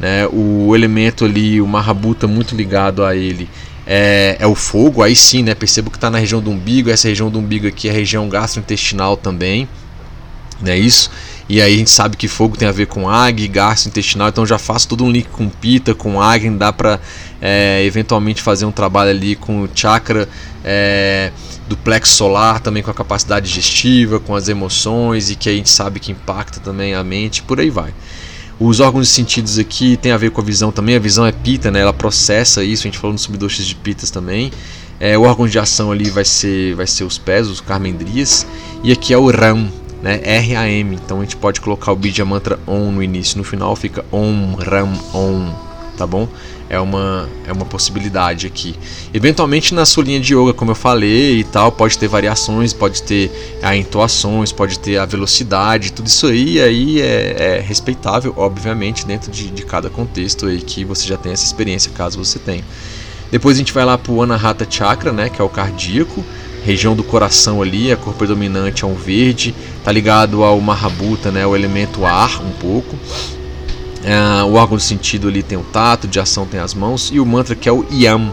Né? 0.00 0.26
O 0.32 0.74
elemento 0.74 1.24
ali, 1.24 1.60
o 1.60 1.66
Mahabuta, 1.66 2.26
muito 2.26 2.56
ligado 2.56 3.04
a 3.04 3.14
ele, 3.14 3.48
é, 3.90 4.36
é 4.38 4.46
o 4.46 4.54
fogo. 4.54 5.02
Aí 5.02 5.16
sim, 5.16 5.42
né? 5.42 5.54
percebo 5.54 5.90
que 5.90 5.96
está 5.96 6.10
na 6.10 6.18
região 6.18 6.42
do 6.42 6.50
umbigo. 6.50 6.90
Essa 6.90 7.08
região 7.08 7.30
do 7.30 7.38
umbigo 7.38 7.66
aqui 7.66 7.88
é 7.88 7.90
a 7.90 7.94
região 7.94 8.28
gastrointestinal 8.28 9.16
também. 9.16 9.66
Não 10.60 10.70
é 10.70 10.76
isso? 10.76 11.10
E 11.48 11.62
aí 11.62 11.74
a 11.74 11.76
gente 11.78 11.88
sabe 11.88 12.16
que 12.16 12.28
fogo 12.28 12.58
tem 12.58 12.68
a 12.68 12.72
ver 12.72 12.86
com 12.86 13.08
águia, 13.08 13.48
gastrointestinal, 13.48 14.28
então 14.28 14.44
já 14.44 14.58
faço 14.58 14.86
todo 14.86 15.02
um 15.02 15.10
link 15.10 15.28
com 15.28 15.48
pita, 15.48 15.94
com 15.94 16.20
águia, 16.20 16.50
dá 16.50 16.70
para 16.70 17.00
é, 17.40 17.82
eventualmente 17.86 18.42
fazer 18.42 18.66
um 18.66 18.72
trabalho 18.72 19.10
ali 19.10 19.34
com 19.34 19.62
o 19.62 19.68
chakra 19.74 20.28
é, 20.62 21.32
do 21.66 21.74
plexo 21.74 22.12
solar, 22.12 22.60
também 22.60 22.82
com 22.82 22.90
a 22.90 22.94
capacidade 22.94 23.46
digestiva, 23.46 24.20
com 24.20 24.34
as 24.34 24.48
emoções 24.48 25.30
e 25.30 25.36
que 25.36 25.48
a 25.48 25.52
gente 25.52 25.70
sabe 25.70 26.00
que 26.00 26.12
impacta 26.12 26.60
também 26.60 26.94
a 26.94 27.02
mente, 27.02 27.42
por 27.42 27.58
aí 27.58 27.70
vai. 27.70 27.94
Os 28.60 28.80
órgãos 28.80 29.06
de 29.06 29.12
sentidos 29.12 29.56
aqui 29.56 29.96
tem 29.96 30.10
a 30.10 30.16
ver 30.16 30.30
com 30.32 30.40
a 30.40 30.44
visão 30.44 30.72
também, 30.72 30.96
a 30.96 30.98
visão 30.98 31.24
é 31.24 31.30
pita, 31.30 31.70
né? 31.70 31.80
ela 31.80 31.92
processa 31.92 32.64
isso, 32.64 32.82
a 32.82 32.88
gente 32.88 32.98
falou 32.98 33.12
no 33.12 33.18
subdoxas 33.18 33.64
de 33.64 33.74
pitas 33.74 34.10
também. 34.10 34.50
É, 34.98 35.16
o 35.16 35.22
órgão 35.22 35.46
de 35.46 35.58
ação 35.60 35.92
ali 35.92 36.10
vai 36.10 36.24
ser, 36.24 36.74
vai 36.74 36.86
ser 36.86 37.04
os 37.04 37.18
pés, 37.18 37.46
os 37.46 37.60
carmendrias, 37.60 38.44
e 38.82 38.90
aqui 38.90 39.14
é 39.14 39.18
o 39.18 39.30
RAM, 39.30 39.68
né? 40.02 40.20
RAM. 40.24 40.92
Então 40.92 41.18
a 41.18 41.22
gente 41.22 41.36
pode 41.36 41.60
colocar 41.60 41.92
o 41.92 41.96
Bija 41.96 42.24
Mantra 42.24 42.58
OM 42.66 42.90
no 42.90 43.02
início, 43.02 43.38
no 43.38 43.44
final 43.44 43.76
fica 43.76 44.04
OM, 44.10 44.56
RAM, 44.56 44.92
OM, 45.14 45.54
tá 45.96 46.04
bom? 46.04 46.28
É 46.70 46.78
uma, 46.78 47.28
é 47.46 47.52
uma 47.52 47.64
possibilidade 47.64 48.46
aqui. 48.46 48.74
Eventualmente 49.12 49.72
na 49.72 49.86
sua 49.86 50.04
linha 50.04 50.20
de 50.20 50.34
yoga, 50.34 50.52
como 50.52 50.70
eu 50.70 50.74
falei 50.74 51.40
e 51.40 51.44
tal, 51.44 51.72
pode 51.72 51.96
ter 51.96 52.08
variações, 52.08 52.72
pode 52.72 53.02
ter 53.02 53.58
a 53.62 53.74
entoações, 53.74 54.52
pode 54.52 54.78
ter 54.78 54.98
a 54.98 55.06
velocidade, 55.06 55.92
tudo 55.92 56.06
isso 56.06 56.26
aí, 56.26 56.60
aí 56.60 57.00
é, 57.00 57.36
é 57.38 57.60
respeitável, 57.60 58.34
obviamente, 58.36 59.06
dentro 59.06 59.30
de, 59.30 59.48
de 59.48 59.62
cada 59.64 59.88
contexto 59.88 60.46
aí 60.46 60.60
que 60.60 60.84
você 60.84 61.06
já 61.06 61.16
tem 61.16 61.32
essa 61.32 61.44
experiência, 61.44 61.90
caso 61.94 62.22
você 62.22 62.38
tenha. 62.38 62.64
Depois 63.30 63.56
a 63.56 63.58
gente 63.58 63.72
vai 63.72 63.84
lá 63.84 63.96
para 63.96 64.12
o 64.12 64.22
Anahata 64.22 64.66
Chakra, 64.68 65.12
né, 65.12 65.28
que 65.28 65.40
é 65.40 65.44
o 65.44 65.48
cardíaco 65.48 66.24
região 66.64 66.94
do 66.94 67.02
coração 67.02 67.62
ali, 67.62 67.90
a 67.90 67.96
cor 67.96 68.12
predominante 68.14 68.84
é 68.84 68.86
um 68.86 68.94
verde, 68.94 69.54
tá 69.82 69.90
ligado 69.90 70.42
ao 70.42 70.60
Mahabuta, 70.60 71.30
né, 71.30 71.46
o 71.46 71.56
elemento 71.56 72.04
ar 72.04 72.42
um 72.42 72.50
pouco. 72.50 72.94
É, 74.08 74.42
o 74.42 74.54
órgão 74.54 74.78
do 74.78 74.82
sentido 74.82 75.28
ali 75.28 75.42
tem 75.42 75.58
o 75.58 75.62
tato, 75.62 76.08
de 76.08 76.18
ação 76.18 76.46
tem 76.46 76.58
as 76.58 76.72
mãos 76.72 77.10
e 77.12 77.20
o 77.20 77.26
mantra 77.26 77.54
que 77.54 77.68
é 77.68 77.72
o 77.72 77.84
Yam, 77.92 78.32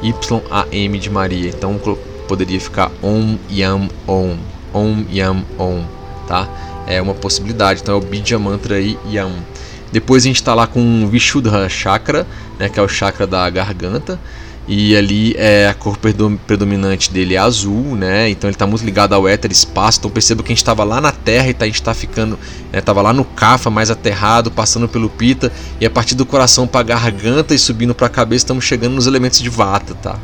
Y-A-M 0.00 0.98
de 1.00 1.10
Maria. 1.10 1.48
Então 1.48 1.80
poderia 2.28 2.60
ficar 2.60 2.92
Om 3.02 3.36
Yam 3.50 3.88
Om, 4.06 4.36
Om 4.72 5.04
Yam 5.12 5.42
Om, 5.58 5.82
tá? 6.28 6.48
É 6.86 7.02
uma 7.02 7.12
possibilidade. 7.12 7.80
Então 7.82 7.96
é 7.96 7.98
o 7.98 8.00
Bija 8.00 8.38
Mantra 8.38 8.76
aí 8.76 8.96
Yam. 9.10 9.32
Depois 9.90 10.22
a 10.22 10.28
gente 10.28 10.36
está 10.36 10.54
lá 10.54 10.64
com 10.64 11.02
o 11.02 11.08
Vishuddha 11.08 11.68
Chakra, 11.68 12.24
né, 12.56 12.68
que 12.68 12.78
é 12.78 12.82
o 12.82 12.86
chakra 12.86 13.26
da 13.26 13.50
garganta. 13.50 14.20
E 14.68 14.96
ali 14.96 15.32
é 15.38 15.68
a 15.68 15.74
cor 15.74 15.96
predominante 15.96 17.12
dele 17.12 17.34
é 17.34 17.38
azul, 17.38 17.94
né? 17.94 18.28
Então 18.28 18.48
ele 18.50 18.56
está 18.56 18.66
muito 18.66 18.84
ligado 18.84 19.12
ao 19.12 19.28
éter 19.28 19.52
espaço. 19.52 20.00
Então 20.00 20.10
perceba 20.10 20.42
que 20.42 20.48
a 20.48 20.54
gente 20.54 20.58
estava 20.58 20.82
lá 20.82 21.00
na 21.00 21.12
Terra 21.12 21.48
e 21.48 21.54
tá, 21.54 21.64
a 21.64 21.68
gente 21.68 21.76
está 21.76 21.94
ficando, 21.94 22.36
estava 22.72 23.00
né? 23.00 23.08
lá 23.08 23.12
no 23.12 23.24
Cafa, 23.24 23.70
mais 23.70 23.92
aterrado, 23.92 24.50
passando 24.50 24.88
pelo 24.88 25.08
Pita 25.08 25.52
e 25.80 25.86
a 25.86 25.90
partir 25.90 26.16
do 26.16 26.26
coração 26.26 26.66
para 26.66 26.80
a 26.80 26.82
garganta 26.82 27.54
e 27.54 27.58
subindo 27.58 27.94
para 27.94 28.08
a 28.08 28.10
cabeça 28.10 28.44
estamos 28.44 28.64
chegando 28.64 28.94
nos 28.94 29.06
elementos 29.06 29.40
de 29.40 29.48
Vata, 29.48 29.94
tá? 29.94 30.18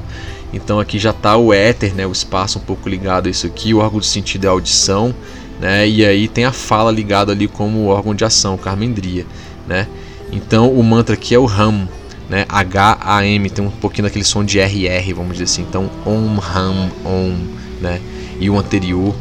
Então 0.52 0.80
aqui 0.80 0.98
já 0.98 1.10
está 1.10 1.36
o 1.36 1.52
éter, 1.52 1.94
né? 1.94 2.04
O 2.04 2.12
espaço 2.12 2.58
um 2.58 2.62
pouco 2.62 2.88
ligado 2.88 3.28
a 3.28 3.30
isso 3.30 3.46
aqui. 3.46 3.72
O 3.72 3.78
órgão 3.78 4.00
de 4.00 4.06
sentido 4.06 4.46
é 4.46 4.48
a 4.48 4.50
audição, 4.50 5.14
né? 5.60 5.88
E 5.88 6.04
aí 6.04 6.26
tem 6.26 6.44
a 6.44 6.52
fala 6.52 6.90
ligada 6.90 7.30
ali 7.30 7.46
como 7.46 7.86
órgão 7.86 8.12
de 8.12 8.24
ação, 8.24 8.56
Carmendria, 8.56 9.24
né? 9.68 9.86
Então 10.32 10.68
o 10.72 10.82
mantra 10.82 11.14
aqui 11.14 11.32
é 11.32 11.38
o 11.38 11.44
Ram, 11.44 11.86
né? 12.32 12.46
H-A-M, 12.48 13.50
tem 13.50 13.62
um 13.62 13.70
pouquinho 13.70 14.04
daquele 14.04 14.24
som 14.24 14.42
de 14.42 14.58
R-R, 14.58 15.12
vamos 15.12 15.32
dizer 15.32 15.44
assim. 15.44 15.60
Então, 15.68 15.90
Om, 16.06 16.40
Ham, 16.40 16.90
Om, 17.04 17.36
né? 17.78 18.00
E 18.40 18.48
o 18.48 18.58
anterior, 18.58 19.14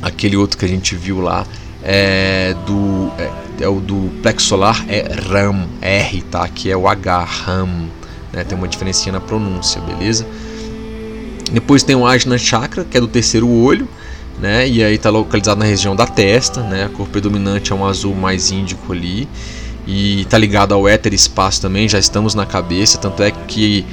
aquele 0.00 0.36
outro 0.36 0.56
que 0.56 0.64
a 0.64 0.68
gente 0.68 0.94
viu 0.94 1.20
lá, 1.20 1.44
é 1.82 2.54
do 2.64 3.10
é, 3.18 3.64
é 3.64 3.68
o 3.68 3.80
do 3.80 4.08
plexo 4.22 4.46
solar 4.46 4.84
é 4.88 5.12
Ram, 5.28 5.66
R, 5.80 6.22
tá? 6.30 6.46
Que 6.46 6.70
é 6.70 6.76
o 6.76 6.86
H, 6.86 7.24
Ram, 7.24 7.88
né? 8.32 8.44
Tem 8.44 8.56
uma 8.56 8.68
diferencinha 8.68 9.14
na 9.14 9.20
pronúncia, 9.20 9.80
beleza? 9.80 10.24
Depois 11.52 11.82
tem 11.82 11.96
o 11.96 12.06
Ajna 12.06 12.38
Chakra, 12.38 12.84
que 12.84 12.96
é 12.96 13.00
do 13.00 13.08
terceiro 13.08 13.48
olho, 13.48 13.88
né? 14.38 14.68
E 14.68 14.84
aí 14.84 14.94
está 14.94 15.10
localizado 15.10 15.58
na 15.58 15.66
região 15.66 15.96
da 15.96 16.06
testa, 16.06 16.62
né? 16.62 16.84
A 16.84 16.88
cor 16.88 17.08
predominante 17.08 17.72
é 17.72 17.74
um 17.74 17.84
azul 17.84 18.14
mais 18.14 18.52
índico 18.52 18.92
ali 18.92 19.28
e 19.86 20.24
tá 20.26 20.38
ligado 20.38 20.72
ao 20.72 20.86
éter 20.88 21.12
espaço 21.12 21.60
também, 21.60 21.88
já 21.88 21.98
estamos 21.98 22.34
na 22.34 22.46
cabeça, 22.46 22.98
tanto 22.98 23.22
é 23.22 23.30
que 23.30 23.84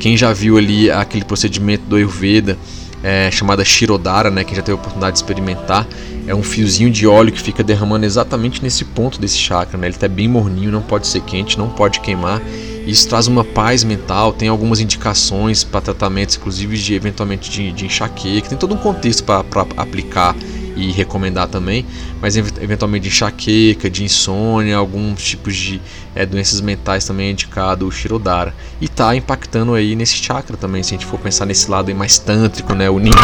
quem 0.00 0.16
já 0.16 0.32
viu 0.32 0.56
ali 0.56 0.90
aquele 0.90 1.24
procedimento 1.24 1.84
do 1.86 1.96
Ayurveda 1.96 2.58
é, 3.02 3.30
chamada 3.30 3.64
Shirodara, 3.64 4.30
né, 4.30 4.44
quem 4.44 4.56
já 4.56 4.62
teve 4.62 4.72
a 4.72 4.80
oportunidade 4.80 5.12
de 5.12 5.18
experimentar, 5.18 5.86
é 6.26 6.34
um 6.34 6.42
fiozinho 6.42 6.90
de 6.90 7.06
óleo 7.06 7.30
que 7.30 7.40
fica 7.40 7.62
derramando 7.62 8.06
exatamente 8.06 8.62
nesse 8.62 8.84
ponto 8.84 9.20
desse 9.20 9.36
chakra, 9.36 9.76
né? 9.76 9.88
Ele 9.88 9.94
está 9.94 10.08
bem 10.08 10.26
morninho, 10.26 10.72
não 10.72 10.80
pode 10.80 11.06
ser 11.06 11.20
quente, 11.20 11.58
não 11.58 11.68
pode 11.68 12.00
queimar. 12.00 12.40
Isso 12.86 13.06
traz 13.06 13.26
uma 13.26 13.44
paz 13.44 13.84
mental, 13.84 14.32
tem 14.32 14.48
algumas 14.48 14.80
indicações 14.80 15.62
para 15.64 15.82
tratamentos, 15.82 16.36
inclusive 16.36 16.78
de 16.78 16.94
eventualmente 16.94 17.50
de, 17.50 17.72
de 17.72 17.86
enxaqueca, 17.86 18.48
tem 18.48 18.56
todo 18.56 18.74
um 18.74 18.78
contexto 18.78 19.22
para 19.24 19.44
aplicar 19.76 20.34
e 20.76 20.90
recomendar 20.92 21.48
também, 21.48 21.84
mas 22.20 22.36
eventualmente 22.36 23.04
de 23.04 23.08
enxaqueca, 23.08 23.88
de 23.88 24.04
insônia, 24.04 24.76
alguns 24.76 25.22
tipos 25.22 25.56
de 25.56 25.80
é, 26.14 26.24
doenças 26.24 26.60
mentais 26.60 27.04
também 27.04 27.28
é 27.28 27.30
indicado 27.30 27.86
o 27.86 27.90
Shirodara. 27.90 28.54
E 28.80 28.88
tá 28.88 29.14
impactando 29.14 29.74
aí 29.74 29.94
nesse 29.96 30.16
chakra 30.16 30.56
também, 30.56 30.82
se 30.82 30.94
a 30.94 30.98
gente 30.98 31.06
for 31.06 31.18
pensar 31.18 31.46
nesse 31.46 31.70
lado 31.70 31.88
aí 31.88 31.94
mais 31.94 32.18
tântrico, 32.18 32.74
né? 32.74 32.88
O 32.90 32.98
Nino. 32.98 33.16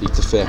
Eita 0.00 0.22
fé. 0.22 0.46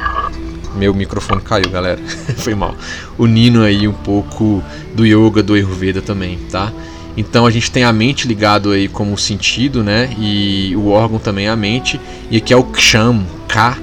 Meu 0.75 0.93
microfone 0.93 1.41
caiu, 1.41 1.69
galera. 1.69 1.99
Foi 2.37 2.53
mal. 2.55 2.75
O 3.17 3.25
Nino 3.25 3.63
aí 3.63 3.87
um 3.87 3.93
pouco 3.93 4.63
do 4.95 5.05
yoga, 5.05 5.41
do 5.41 5.53
Ayurveda 5.53 6.01
também, 6.01 6.37
tá? 6.51 6.71
Então 7.17 7.45
a 7.45 7.51
gente 7.51 7.69
tem 7.71 7.83
a 7.83 7.91
mente 7.91 8.27
ligado 8.27 8.71
aí 8.71 8.87
como 8.87 9.17
sentido, 9.17 9.83
né? 9.83 10.15
E 10.17 10.75
o 10.75 10.89
órgão 10.89 11.19
também 11.19 11.47
é 11.47 11.49
a 11.49 11.55
mente. 11.55 11.99
E 12.29 12.37
aqui 12.37 12.53
é 12.53 12.57
o 12.57 12.63
Ksham, 12.63 13.25
K 13.47 13.77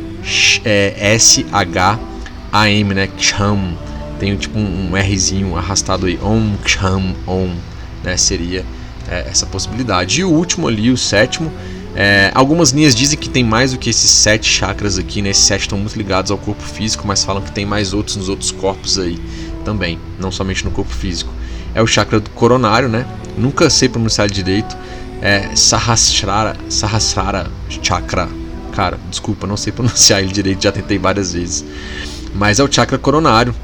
é, 0.64 0.94
AM, 2.52 2.94
né? 2.94 3.06
Ksham. 3.06 3.76
Tem 4.18 4.36
tipo 4.36 4.58
um, 4.58 4.90
um 4.92 4.96
Rzinho 4.96 5.56
arrastado 5.56 6.06
aí. 6.06 6.18
Om, 6.22 6.56
Ksham, 6.64 7.14
Om. 7.26 7.54
Né? 8.02 8.16
Seria 8.16 8.64
é, 9.08 9.26
essa 9.28 9.46
possibilidade. 9.46 10.20
E 10.20 10.24
o 10.24 10.30
último 10.30 10.68
ali, 10.68 10.90
o 10.90 10.96
sétimo. 10.96 11.52
É, 11.94 12.30
algumas 12.34 12.72
linhas 12.72 12.94
dizem 12.94 13.18
que 13.18 13.28
tem 13.28 13.42
mais 13.42 13.72
do 13.72 13.78
que 13.78 13.88
esses 13.88 14.10
sete 14.10 14.46
chakras 14.46 14.98
aqui, 14.98 15.22
né? 15.22 15.30
Esses 15.30 15.44
sete 15.44 15.62
estão 15.62 15.78
muito 15.78 15.96
ligados 15.96 16.30
ao 16.30 16.36
corpo 16.36 16.62
físico, 16.62 17.06
mas 17.06 17.24
falam 17.24 17.40
que 17.42 17.50
tem 17.50 17.64
mais 17.64 17.94
outros 17.94 18.16
nos 18.16 18.28
outros 18.28 18.50
corpos 18.50 18.98
aí 18.98 19.18
também, 19.64 19.98
não 20.20 20.30
somente 20.30 20.62
no 20.62 20.70
corpo 20.70 20.92
físico. 20.92 21.32
É 21.74 21.80
o 21.80 21.86
chakra 21.86 22.20
do 22.20 22.28
coronário, 22.30 22.88
né? 22.88 23.06
Nunca 23.36 23.70
sei 23.70 23.88
pronunciar 23.88 24.28
direito. 24.28 24.76
É 25.22 25.56
Sahasrara, 25.56 26.54
Sahasrara 26.68 27.50
Chakra. 27.82 28.28
Cara, 28.72 28.98
desculpa, 29.10 29.46
não 29.46 29.56
sei 29.56 29.72
pronunciar 29.72 30.20
ele 30.20 30.32
direito, 30.32 30.62
já 30.62 30.72
tentei 30.72 30.98
várias 30.98 31.32
vezes 31.32 31.64
mas 32.36 32.58
é 32.58 32.64
o 32.64 32.70
chakra 32.70 32.98
coronário 32.98 33.54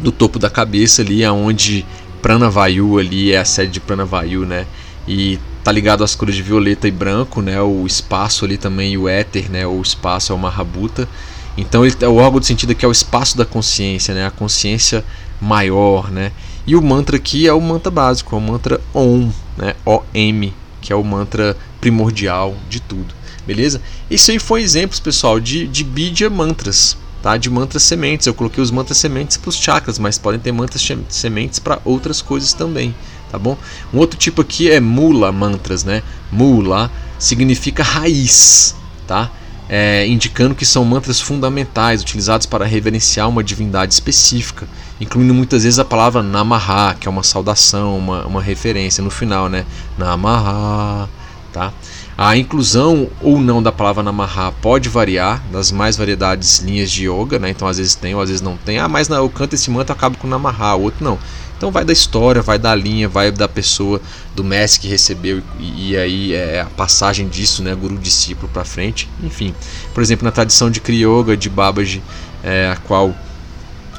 do 0.00 0.12
topo 0.12 0.38
da 0.38 0.50
cabeça 0.50 1.02
ali, 1.02 1.24
aonde 1.24 1.86
Pranavayu 2.20 2.98
ali 2.98 3.32
é 3.32 3.38
a 3.38 3.44
sede 3.44 3.72
de 3.72 3.80
Pranavayu, 3.80 4.44
né? 4.44 4.66
E 5.06 5.38
tá 5.62 5.70
ligado 5.70 6.02
às 6.02 6.14
cores 6.14 6.34
de 6.34 6.42
violeta 6.42 6.88
e 6.88 6.90
branco, 6.90 7.40
né? 7.40 7.60
O 7.60 7.86
espaço 7.86 8.44
ali 8.44 8.56
também, 8.56 8.96
o 8.96 9.08
éter, 9.08 9.50
né? 9.50 9.66
O 9.66 9.80
espaço 9.80 10.32
é 10.32 10.34
o 10.34 10.38
Mahabuta. 10.38 11.08
Então 11.56 11.84
ele, 11.84 11.94
o 12.06 12.16
órgão 12.16 12.40
do 12.40 12.46
sentido 12.46 12.72
aqui 12.72 12.84
é 12.84 12.88
o 12.88 12.92
espaço 12.92 13.36
da 13.36 13.44
consciência, 13.44 14.14
né? 14.14 14.26
A 14.26 14.30
consciência 14.30 15.04
maior, 15.40 16.10
né? 16.10 16.32
E 16.66 16.74
o 16.74 16.82
mantra 16.82 17.16
aqui 17.16 17.46
é 17.46 17.52
o 17.52 17.60
mantra 17.60 17.90
básico, 17.90 18.34
é 18.34 18.38
o 18.38 18.40
mantra 18.40 18.80
Om, 18.94 19.30
né? 19.56 19.74
O-M, 19.84 20.52
que 20.80 20.92
é 20.92 20.96
o 20.96 21.04
mantra 21.04 21.56
primordial 21.80 22.54
de 22.68 22.80
tudo, 22.80 23.14
beleza? 23.46 23.80
Isso 24.10 24.30
aí 24.30 24.38
foi 24.38 24.62
exemplos, 24.62 24.98
pessoal, 24.98 25.38
de, 25.38 25.68
de 25.68 25.84
Bidya 25.84 26.30
mantras, 26.30 26.96
tá? 27.24 27.38
De 27.38 27.48
mantras 27.48 27.82
sementes. 27.82 28.26
Eu 28.26 28.34
coloquei 28.34 28.62
os 28.62 28.70
mantras 28.70 28.98
sementes 28.98 29.38
para 29.38 29.48
os 29.48 29.56
chakras, 29.56 29.98
mas 29.98 30.18
podem 30.18 30.38
ter 30.38 30.52
mantras 30.52 30.86
sementes 31.08 31.58
para 31.58 31.80
outras 31.82 32.20
coisas 32.20 32.52
também, 32.52 32.94
tá 33.32 33.38
bom? 33.38 33.56
Um 33.94 33.98
outro 33.98 34.18
tipo 34.18 34.42
aqui 34.42 34.70
é 34.70 34.78
Mula 34.78 35.32
mantras, 35.32 35.84
né? 35.84 36.02
Mula 36.30 36.90
significa 37.18 37.82
raiz, 37.82 38.76
tá? 39.06 39.30
É, 39.66 40.06
indicando 40.06 40.54
que 40.54 40.66
são 40.66 40.84
mantras 40.84 41.18
fundamentais 41.18 42.02
utilizados 42.02 42.44
para 42.44 42.66
reverenciar 42.66 43.26
uma 43.26 43.42
divindade 43.42 43.94
específica, 43.94 44.68
incluindo 45.00 45.32
muitas 45.32 45.62
vezes 45.62 45.78
a 45.78 45.84
palavra 45.84 46.22
Namaha, 46.22 46.94
que 47.00 47.08
é 47.08 47.10
uma 47.10 47.22
saudação, 47.22 47.96
uma, 47.96 48.26
uma 48.26 48.42
referência 48.42 49.02
no 49.02 49.08
final, 49.08 49.48
né? 49.48 49.64
Namaha, 49.96 51.08
tá? 51.54 51.72
A 52.16 52.36
inclusão 52.36 53.10
ou 53.20 53.40
não 53.40 53.60
da 53.60 53.72
palavra 53.72 54.02
Namaha 54.02 54.52
pode 54.62 54.88
variar 54.88 55.42
das 55.50 55.72
mais 55.72 55.96
variedades 55.96 56.60
linhas 56.60 56.90
de 56.90 57.08
yoga, 57.08 57.40
né? 57.40 57.50
Então 57.50 57.66
às 57.66 57.78
vezes 57.78 57.96
tem 57.96 58.14
ou 58.14 58.20
às 58.20 58.28
vezes 58.28 58.40
não 58.40 58.56
tem. 58.56 58.78
Ah, 58.78 58.88
mas 58.88 59.08
eu 59.08 59.28
canto 59.28 59.54
esse 59.54 59.68
mantra, 59.68 59.92
eu 59.92 59.96
acabo 59.96 60.16
com 60.16 60.28
Namaha, 60.28 60.76
o 60.76 60.82
outro 60.82 61.04
não. 61.04 61.18
Então 61.56 61.72
vai 61.72 61.84
da 61.84 61.92
história, 61.92 62.40
vai 62.40 62.58
da 62.58 62.72
linha, 62.74 63.08
vai 63.08 63.32
da 63.32 63.48
pessoa, 63.48 64.00
do 64.34 64.44
mestre 64.44 64.82
que 64.82 64.88
recebeu 64.88 65.42
e, 65.58 65.90
e 65.90 65.96
aí 65.96 66.34
é 66.34 66.60
a 66.60 66.66
passagem 66.66 67.28
disso, 67.28 67.62
né, 67.62 67.74
guru 67.74 67.96
discípulo 67.96 68.48
para 68.52 68.64
frente. 68.64 69.08
Enfim, 69.22 69.52
por 69.92 70.02
exemplo, 70.02 70.24
na 70.24 70.30
tradição 70.30 70.70
de 70.70 70.80
Kriya 70.80 71.08
Yoga 71.08 71.36
de 71.36 71.48
Babaji, 71.48 72.02
é, 72.44 72.70
a 72.70 72.76
qual 72.76 73.14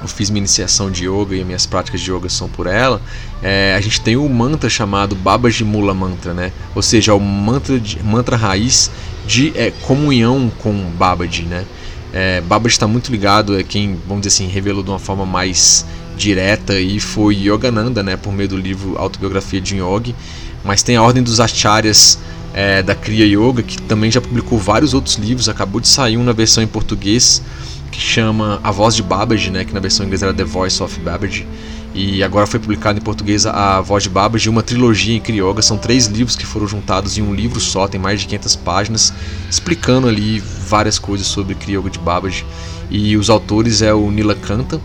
eu 0.02 0.08
fiz 0.08 0.30
minha 0.30 0.40
iniciação 0.40 0.92
de 0.92 1.06
yoga 1.06 1.36
e 1.36 1.44
minhas 1.44 1.66
práticas 1.66 2.02
de 2.02 2.12
yoga 2.12 2.30
são 2.30 2.48
por 2.48 2.68
ela, 2.68 3.02
é, 3.48 3.76
a 3.76 3.80
gente 3.80 4.02
tem 4.02 4.18
um 4.18 4.28
mantra 4.28 4.68
chamado 4.68 5.16
Babaji 5.16 5.64
Mula 5.64 5.94
Mantra, 5.94 6.34
né? 6.34 6.52
Ou 6.74 6.82
seja, 6.82 7.14
o 7.14 7.20
mantra, 7.20 7.80
de, 7.80 8.02
mantra 8.02 8.36
raiz 8.36 8.90
de 9.28 9.54
é, 9.56 9.70
comunhão 9.84 10.52
com 10.64 10.74
Babaji, 10.98 11.44
né? 11.44 11.64
É, 12.12 12.42
Babaji 12.42 12.74
está 12.74 12.88
muito 12.88 13.12
ligado, 13.12 13.56
é 13.56 13.62
quem, 13.62 14.00
vamos 14.08 14.24
dizer 14.24 14.36
assim, 14.36 14.52
revelou 14.52 14.82
de 14.82 14.90
uma 14.90 14.98
forma 14.98 15.28
mais 15.28 15.86
direta 16.18 16.80
e 16.80 17.00
foi 17.00 17.36
Yogananda, 17.36 18.02
né, 18.02 18.18
por 18.18 18.34
meio 18.34 18.50
do 18.50 18.58
livro 18.58 18.98
Autobiografia 18.98 19.62
de 19.62 19.76
Yogi, 19.76 20.16
mas 20.64 20.82
tem 20.82 20.96
a 20.96 21.04
Ordem 21.04 21.22
dos 21.22 21.40
Acharyas 21.40 22.18
é, 22.52 22.82
da 22.82 22.96
Kriya 22.96 23.28
Yoga, 23.28 23.62
que 23.62 23.80
também 23.84 24.10
já 24.10 24.22
publicou 24.22 24.58
vários 24.58 24.96
outros 24.96 25.18
livros, 25.18 25.48
acabou 25.50 25.80
de 25.80 25.88
sair 25.88 26.18
um 26.18 26.24
na 26.24 26.32
versão 26.32 26.64
em 26.64 26.68
português, 26.68 27.44
que 27.92 28.00
chama 28.00 28.60
A 28.64 28.72
Voz 28.72 28.96
de 28.96 29.04
Babaji, 29.04 29.52
né, 29.52 29.64
que 29.64 29.74
na 29.74 29.80
versão 29.80 30.04
inglesa 30.04 30.26
era 30.26 30.34
The 30.34 30.46
Voice 30.46 30.82
of 30.82 31.00
Babaji, 31.02 31.46
e 31.96 32.22
agora 32.22 32.46
foi 32.46 32.60
publicado 32.60 33.00
em 33.00 33.02
português 33.02 33.46
A 33.46 33.80
Voz 33.80 34.04
de 34.04 34.10
Babaji, 34.10 34.50
uma 34.50 34.62
trilogia 34.62 35.16
em 35.16 35.22
Kriya 35.22 35.46
Yoga, 35.46 35.62
são 35.62 35.78
três 35.78 36.08
livros 36.08 36.36
que 36.36 36.46
foram 36.46 36.68
juntados 36.68 37.18
em 37.18 37.22
um 37.22 37.34
livro 37.34 37.58
só, 37.62 37.88
tem 37.88 38.00
mais 38.00 38.20
de 38.20 38.28
500 38.28 38.56
páginas, 38.58 39.14
explicando 39.50 40.10
ali 40.10 40.40
várias 40.40 41.00
coisas 41.00 41.26
sobre 41.26 41.56
Kriya 41.56 41.80
Yoga 41.80 41.90
de 41.90 42.00
Babaji, 42.00 42.46
e 42.92 43.16
os 43.16 43.30
autores 43.30 43.82
é 43.82 43.94
o 43.94 44.12
Nilakanta, 44.12 44.82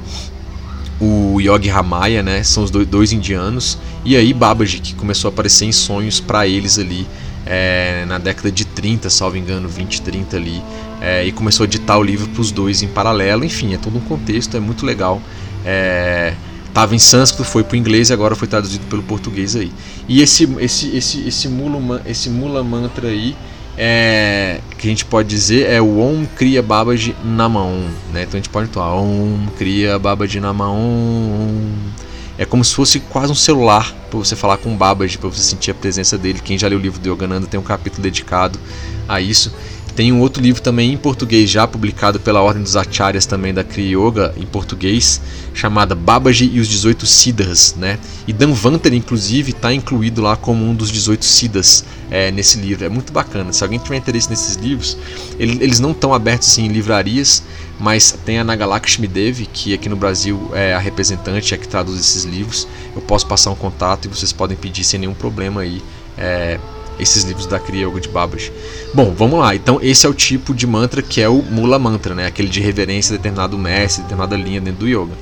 o 1.01 1.41
Yogi 1.41 1.69
Ramaya, 1.69 2.23
né? 2.23 2.43
São 2.43 2.63
os 2.63 2.71
dois, 2.71 2.87
dois, 2.87 3.13
indianos. 3.13 3.79
E 4.05 4.17
aí 4.17 4.33
Babaji, 4.35 4.81
que 4.81 4.95
começou 4.95 5.31
a 5.31 5.33
aparecer 5.33 5.65
em 5.65 5.73
sonhos 5.73 6.21
para 6.21 6.47
eles 6.47 6.79
ali 6.79 7.07
é, 7.47 8.05
na 8.07 8.19
década 8.19 8.53
de 8.53 8.67
30, 8.67 9.09
salvo 9.09 9.37
engano, 9.37 9.69
20, 9.69 10.03
30 10.03 10.37
ali. 10.37 10.63
É, 11.01 11.25
e 11.25 11.33
começou 11.33 11.65
a 11.65 11.67
editar 11.67 11.97
o 11.97 12.03
livro 12.03 12.29
para 12.29 12.43
os 12.43 12.53
dois 12.53 12.83
em 12.83 12.89
paralelo. 12.89 13.45
Enfim, 13.45 13.73
é 13.75 13.79
todo 13.79 13.97
um 13.97 14.01
contexto, 14.01 14.57
é 14.57 14.61
muito 14.61 14.85
legal. 14.85 15.21
É, 15.65 16.35
tava 16.73 16.95
em 16.95 16.99
sânscrito, 16.99 17.45
foi 17.45 17.63
para 17.63 17.75
o 17.75 17.77
inglês 17.77 18.11
e 18.11 18.13
agora 18.13 18.35
foi 18.35 18.49
traduzido 18.49 18.85
pelo 18.87 19.03
português 19.03 19.57
aí. 19.57 19.73
E 20.09 20.23
esse, 20.23 20.45
esse, 20.59 20.97
esse, 20.97 21.29
esse, 21.29 21.49
mula, 21.49 22.03
esse 22.07 22.31
mula 22.31 22.63
mantra 22.63 23.09
aí 23.09 23.37
é, 23.77 24.61
que 24.77 24.87
a 24.87 24.91
gente 24.91 25.05
pode 25.05 25.29
dizer 25.29 25.71
é 25.71 25.81
o 25.81 26.01
Om 26.01 26.27
Kriya 26.37 26.63
Babaji 26.63 27.17
Namaon, 27.25 27.89
né? 28.13 28.23
Então 28.23 28.35
a 28.35 28.37
gente 28.37 28.51
pode 28.51 28.69
falar 28.69 28.95
Om 28.95 29.47
Kriya 29.57 29.99
Babaji 29.99 30.39
Namaon. 30.39 31.73
É 32.37 32.45
como 32.45 32.65
se 32.65 32.75
fosse 32.75 33.01
quase 33.01 33.33
um 33.33 33.35
celular 33.35 33.95
para 34.11 34.19
você 34.19 34.35
falar 34.35 34.57
com 34.57 34.73
o 34.73 34.77
Babaji, 34.77 35.19
para 35.19 35.29
você 35.29 35.43
sentir 35.43 35.71
a 35.71 35.75
presença 35.75 36.19
dele. 36.19 36.41
Quem 36.45 36.59
já 36.59 36.69
leu 36.69 36.79
o 36.79 36.81
livro 36.81 37.01
do 37.01 37.09
Yogananda 37.09 37.47
tem 37.47 37.59
um 37.59 37.63
capítulo 37.63 38.03
dedicado 38.03 38.59
a 39.09 39.21
isso. 39.21 39.53
Tem 40.01 40.11
um 40.13 40.21
outro 40.21 40.43
livro 40.43 40.63
também 40.63 40.95
em 40.95 40.97
português 40.97 41.51
já 41.51 41.67
publicado 41.69 42.19
pela 42.19 42.41
Ordem 42.41 42.63
dos 42.63 42.75
Acharyas 42.75 43.27
também 43.27 43.53
da 43.53 43.63
Kriya 43.63 43.99
Yoga 43.99 44.35
em 44.35 44.47
português, 44.47 45.21
chamada 45.53 45.95
Babaji 45.95 46.51
e 46.55 46.59
os 46.59 46.69
18 46.69 47.05
Siddhas, 47.05 47.75
né? 47.77 47.99
E 48.27 48.33
Danvantari 48.33 48.97
inclusive 48.97 49.51
está 49.51 49.75
incluído 49.75 50.23
lá 50.23 50.39
como 50.39 50.65
um 50.65 50.75
dos 50.75 50.91
18 50.91 51.23
Siddhas 51.23 51.85
é, 52.11 52.31
nesse 52.31 52.57
livro. 52.57 52.87
É 52.87 52.89
muito 52.89 53.13
bacana. 53.13 53.53
Se 53.53 53.63
alguém 53.63 53.79
tiver 53.79 53.99
interesse 53.99 54.31
nesses 54.31 54.57
livros, 54.57 54.97
ele, 55.39 55.63
eles 55.63 55.81
não 55.81 55.91
estão 55.91 56.15
abertos 56.15 56.49
assim, 56.49 56.65
em 56.65 56.69
livrarias, 56.69 57.43
mas 57.79 58.19
tem 58.25 58.39
a 58.39 58.45
Nagalakshmi 58.45 59.07
Devi, 59.07 59.45
que 59.45 59.75
aqui 59.75 59.91
no 59.91 59.97
Brasil 59.97 60.51
é 60.55 60.73
a 60.73 60.79
representante, 60.79 61.53
é 61.53 61.59
que 61.59 61.69
traduz 61.69 62.01
esses 62.01 62.25
livros. 62.25 62.67
Eu 62.97 63.03
posso 63.03 63.27
passar 63.27 63.51
um 63.51 63.55
contato 63.55 64.07
e 64.07 64.09
vocês 64.09 64.33
podem 64.33 64.57
pedir 64.57 64.83
sem 64.83 64.99
nenhum 64.99 65.13
problema 65.13 65.61
aí. 65.61 65.83
É, 66.17 66.59
esses 67.01 67.25
livros 67.25 67.47
da 67.47 67.59
Kriya 67.59 67.87
Yoga 67.87 68.01
de 68.01 68.09
Babaji. 68.09 68.53
Bom, 68.95 69.15
vamos 69.17 69.39
lá. 69.39 69.55
Então 69.55 69.79
esse 69.83 70.07
é 70.07 70.09
o 70.09 70.15
tipo 70.15 70.55
de 70.55 70.67
mantra 70.67 71.03
que 71.03 71.21
é 71.21 71.29
o 71.29 71.43
Mula 71.43 71.79
Mantra, 71.79 72.15
né? 72.15 72.27
Aquele 72.27 72.49
de 72.49 72.61
reverência 72.61 73.15
a 73.15 73.17
determinado 73.17 73.57
mestre, 73.59 74.03
determinada 74.03 74.37
linha 74.37 74.61
dentro 74.61 74.81
do 74.81 74.89
yoga. 74.89 75.15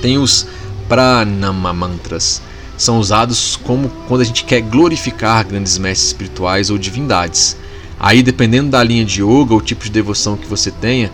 Tem 0.00 0.18
os 0.18 0.46
Pranama 0.88 1.72
Mantras. 1.72 2.42
São 2.76 2.98
usados 2.98 3.56
como 3.56 3.88
quando 4.08 4.22
a 4.22 4.24
gente 4.24 4.44
quer 4.44 4.60
glorificar 4.60 5.46
grandes 5.46 5.78
mestres 5.78 6.08
espirituais 6.08 6.70
ou 6.70 6.78
divindades. 6.78 7.56
Aí, 7.98 8.22
dependendo 8.22 8.70
da 8.70 8.82
linha 8.82 9.04
de 9.04 9.22
yoga 9.22 9.54
ou 9.54 9.60
tipo 9.60 9.84
de 9.84 9.90
devoção 9.90 10.36
que 10.36 10.46
você 10.46 10.70
tenha, 10.70 11.10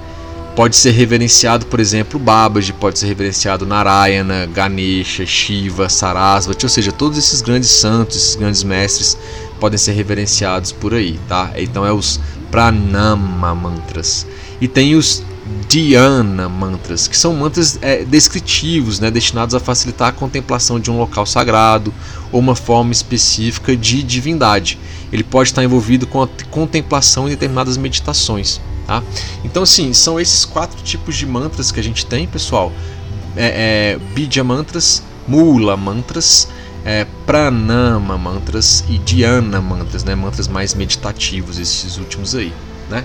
pode 0.54 0.76
ser 0.76 0.90
reverenciado, 0.90 1.66
por 1.66 1.80
exemplo, 1.80 2.18
Babaji, 2.18 2.72
pode 2.72 2.98
ser 2.98 3.06
reverenciado 3.06 3.66
Narayana, 3.66 4.46
Ganesha, 4.46 5.24
Shiva, 5.24 5.88
Sarasvati, 5.88 6.64
ou 6.64 6.70
seja, 6.70 6.92
todos 6.92 7.18
esses 7.18 7.40
grandes 7.40 7.70
santos, 7.70 8.16
esses 8.16 8.36
grandes 8.36 8.62
mestres 8.62 9.16
podem 9.58 9.78
ser 9.78 9.92
reverenciados 9.92 10.72
por 10.72 10.94
aí, 10.94 11.18
tá? 11.28 11.52
Então 11.56 11.84
é 11.84 11.92
os 11.92 12.20
Pranama 12.50 13.54
mantras. 13.54 14.26
E 14.60 14.66
tem 14.66 14.96
os 14.96 15.22
Dhyana 15.68 16.48
mantras, 16.48 17.06
que 17.06 17.16
são 17.16 17.34
mantras 17.34 17.78
é, 17.80 18.04
descritivos, 18.04 18.98
né, 18.98 19.10
destinados 19.10 19.54
a 19.54 19.60
facilitar 19.60 20.08
a 20.08 20.12
contemplação 20.12 20.80
de 20.80 20.90
um 20.90 20.98
local 20.98 21.24
sagrado 21.26 21.92
ou 22.32 22.40
uma 22.40 22.56
forma 22.56 22.92
específica 22.92 23.76
de 23.76 24.02
divindade. 24.02 24.78
Ele 25.12 25.22
pode 25.22 25.50
estar 25.50 25.62
envolvido 25.62 26.06
com 26.06 26.22
a 26.22 26.28
contemplação 26.50 27.26
em 27.26 27.30
determinadas 27.30 27.76
meditações. 27.76 28.60
Tá? 28.90 29.04
Então, 29.44 29.62
assim, 29.62 29.92
são 29.92 30.18
esses 30.18 30.44
quatro 30.44 30.82
tipos 30.82 31.14
de 31.14 31.24
mantras 31.24 31.70
que 31.70 31.78
a 31.78 31.82
gente 31.82 32.04
tem, 32.04 32.26
pessoal: 32.26 32.72
é, 33.36 33.94
é, 33.94 33.98
Bidya 34.12 34.42
mantras, 34.42 35.00
Mula 35.28 35.76
mantras, 35.76 36.48
é, 36.84 37.06
Pranama 37.24 38.18
mantras 38.18 38.82
e 38.88 38.98
Dhyana 38.98 39.60
mantras, 39.60 40.02
né? 40.02 40.16
Mantras 40.16 40.48
mais 40.48 40.74
meditativos, 40.74 41.56
esses 41.56 41.98
últimos 41.98 42.34
aí, 42.34 42.52
né? 42.90 43.04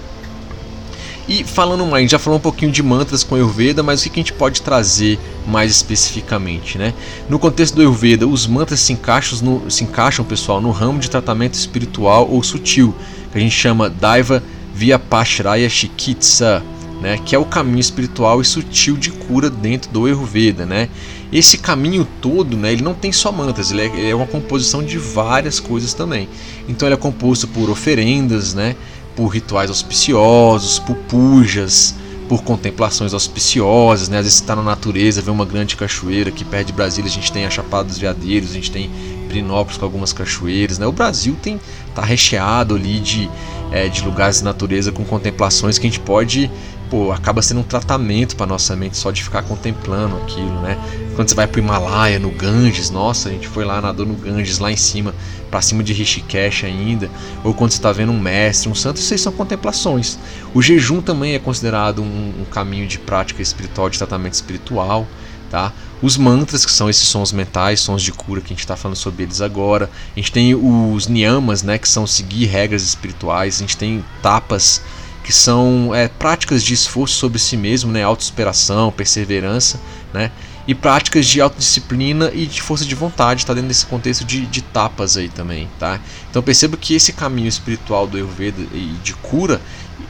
E 1.28 1.44
falando 1.44 1.86
mais, 1.86 1.94
a 1.94 2.02
gente 2.02 2.12
já 2.12 2.20
falou 2.20 2.40
um 2.40 2.42
pouquinho 2.42 2.72
de 2.72 2.82
mantras 2.82 3.24
com 3.24 3.36
Ayurveda, 3.36 3.84
mas 3.84 4.04
o 4.04 4.10
que 4.10 4.20
a 4.20 4.24
gente 4.24 4.34
pode 4.34 4.64
trazer 4.64 5.20
mais 5.46 5.70
especificamente, 5.70 6.80
né? 6.80 6.96
No 7.30 7.38
contexto 7.38 7.76
do 7.76 7.82
Ayurveda, 7.82 8.28
os 8.28 8.48
mantras 8.48 8.80
se 8.80 8.92
encaixam, 8.92 9.38
no, 9.44 9.70
se 9.70 9.84
encaixam, 9.84 10.26
pessoal, 10.26 10.60
no 10.60 10.72
ramo 10.72 10.98
de 10.98 11.12
tratamento 11.12 11.54
espiritual 11.54 12.28
ou 12.28 12.42
sutil, 12.42 12.96
que 13.32 13.38
a 13.38 13.42
gente 13.42 13.56
chama 13.56 13.88
Daiva 13.88 14.42
Vyapashraya 14.76 15.70
Chikitsa, 15.70 16.62
né? 17.02 17.18
Que 17.26 17.34
é 17.34 17.40
o 17.40 17.46
caminho 17.46 17.80
espiritual 17.80 18.42
e 18.42 18.46
sutil 18.46 18.98
de 18.98 19.10
cura 19.10 19.50
dentro 19.50 19.90
do 19.90 20.06
Ayurveda, 20.06 20.66
né? 20.66 20.90
Esse 21.32 21.58
caminho 21.58 22.08
todo, 22.22 22.56
né, 22.56 22.72
ele 22.72 22.84
não 22.84 22.94
tem 22.94 23.12
só 23.12 23.32
mantras, 23.32 23.72
ele 23.72 23.82
é, 23.82 23.86
ele 23.86 24.10
é 24.10 24.16
uma 24.16 24.28
composição 24.28 24.84
de 24.84 24.98
várias 24.98 25.60
coisas 25.60 25.94
também. 25.94 26.30
Então 26.68 26.88
ele 26.88 26.94
é 26.94 26.98
composto 26.98 27.48
por 27.48 27.70
oferendas, 27.70 28.54
né, 28.54 28.76
por 29.16 29.28
rituais 29.28 29.70
auspiciosos, 29.70 30.78
por 30.80 30.96
pujas, 30.96 31.96
por 32.30 32.44
contemplações 32.44 33.14
auspiciosas, 33.14 34.10
né? 34.10 34.18
Às 34.18 34.26
vezes 34.26 34.40
está 34.40 34.56
na 34.56 34.64
natureza, 34.64 35.22
vê 35.22 35.32
uma 35.32 35.46
grande 35.46 35.76
cachoeira 35.76 36.30
aqui 36.30 36.44
perto 36.44 36.68
de 36.68 36.74
Brasília, 36.74 37.10
a 37.10 37.14
gente 37.14 37.32
tem 37.32 37.46
a 37.46 37.50
Chapada 37.50 37.86
dos 37.86 37.98
Veadeiros, 37.98 38.52
a 38.52 38.54
gente 38.54 38.72
tem 38.72 38.90
Pirinópolis 39.28 39.78
com 39.78 39.86
algumas 39.86 40.14
cachoeiras, 40.14 40.80
né? 40.80 40.86
O 40.88 40.92
Brasil 40.92 41.36
tem 41.42 41.60
tá 41.94 42.04
recheado 42.04 42.76
ali 42.76 43.00
de, 43.00 43.30
é, 43.72 43.88
de 43.88 44.04
lugares 44.04 44.40
de 44.40 44.44
natureza 44.44 44.92
com 44.92 45.04
contemplações 45.04 45.78
que 45.78 45.88
a 45.88 45.90
gente 45.90 46.00
pode 46.00 46.50
pô, 46.90 47.12
acaba 47.12 47.42
sendo 47.42 47.62
um 47.62 47.64
tratamento 47.64 48.36
para 48.36 48.46
nossa 48.46 48.76
mente 48.76 48.98
só 48.98 49.12
de 49.12 49.24
ficar 49.24 49.44
contemplando 49.44 50.18
aquilo, 50.18 50.62
né? 50.62 50.78
Quando 51.16 51.30
você 51.30 51.36
vai 51.36 51.48
pro 51.48 51.60
Himalaia, 51.60 52.20
no 52.20 52.30
Ganges, 52.30 52.90
nossa, 52.90 53.30
a 53.30 53.32
gente 53.32 53.48
foi 53.48 53.66
lá 53.66 53.82
nadou 53.82 54.06
no 54.06 54.16
Ganges, 54.16 54.60
lá 54.60 54.72
em 54.72 54.78
cima, 54.78 55.14
para 55.50 55.62
cima 55.62 55.84
de 55.84 55.94
Rishikesh 55.94 56.66
ainda, 56.66 57.10
ou 57.44 57.54
quando 57.54 57.72
você 57.72 57.78
está 57.78 57.92
vendo 57.92 58.12
um 58.12 58.20
mestre, 58.20 58.70
um 58.70 58.76
santo, 58.76 58.98
isso 58.98 59.14
aí 59.14 59.20
são 59.20 59.32
contemplações. 59.32 60.20
O 60.54 60.62
jejum 60.62 61.02
também 61.02 61.34
é 61.34 61.40
considerado 61.40 62.02
um, 62.02 62.34
um 62.42 62.46
caminho 62.46 62.88
de 62.88 63.00
prática 63.00 63.42
espiritual, 63.42 63.90
de 63.90 63.98
tratamento 63.98 64.34
espiritual, 64.34 65.08
tá? 65.50 65.74
Os 66.06 66.18
mantras, 66.18 66.64
que 66.64 66.72
são 66.72 66.88
esses 66.88 67.08
sons 67.08 67.32
mentais, 67.32 67.80
sons 67.80 68.04
de 68.04 68.12
cura 68.12 68.40
que 68.40 68.46
a 68.46 68.50
gente 68.50 68.60
está 68.60 68.78
falando 68.78 68.96
sobre 68.96 69.24
eles 69.24 69.42
agora. 69.42 69.90
A 70.16 70.20
gente 70.20 70.32
tem 70.32 70.54
os 70.54 71.08
niyamas, 71.08 71.64
né, 71.64 71.80
que 71.80 71.90
são 71.90 72.06
seguir 72.06 72.46
regras 72.46 72.84
espirituais. 72.84 73.56
A 73.56 73.60
gente 73.62 73.76
tem 73.76 74.06
tapas, 74.22 74.84
que 75.24 75.34
são 75.34 75.96
é, 75.96 76.08
práticas 76.08 76.64
de 76.64 76.76
esforço 76.76 77.16
sobre 77.16 77.40
si 77.40 77.58
mesmo, 77.58 77.92
né, 77.92 78.04
autossuperação, 78.04 78.92
perseverança, 78.92 79.80
né, 80.14 80.30
e 80.68 80.76
práticas 80.76 81.26
de 81.26 81.42
autodisciplina 81.42 82.30
e 82.36 82.46
de 82.46 82.62
força 82.62 82.86
de 82.86 82.94
vontade, 82.94 83.42
está 83.42 83.56
dentro 83.56 83.70
desse 83.70 83.88
contexto 83.88 84.24
de, 84.24 84.46
de 84.46 84.62
tapas 84.62 85.18
aí 85.18 85.30
também, 85.30 85.68
tá? 85.80 86.00
Então 86.30 86.44
perceba 86.44 86.78
que 86.78 86.94
esse 86.94 87.14
caminho 87.14 87.48
espiritual 87.48 88.06
do 88.06 88.16
Ayurveda 88.16 88.62
e 88.72 88.96
de 89.04 89.16
cura, 89.16 89.60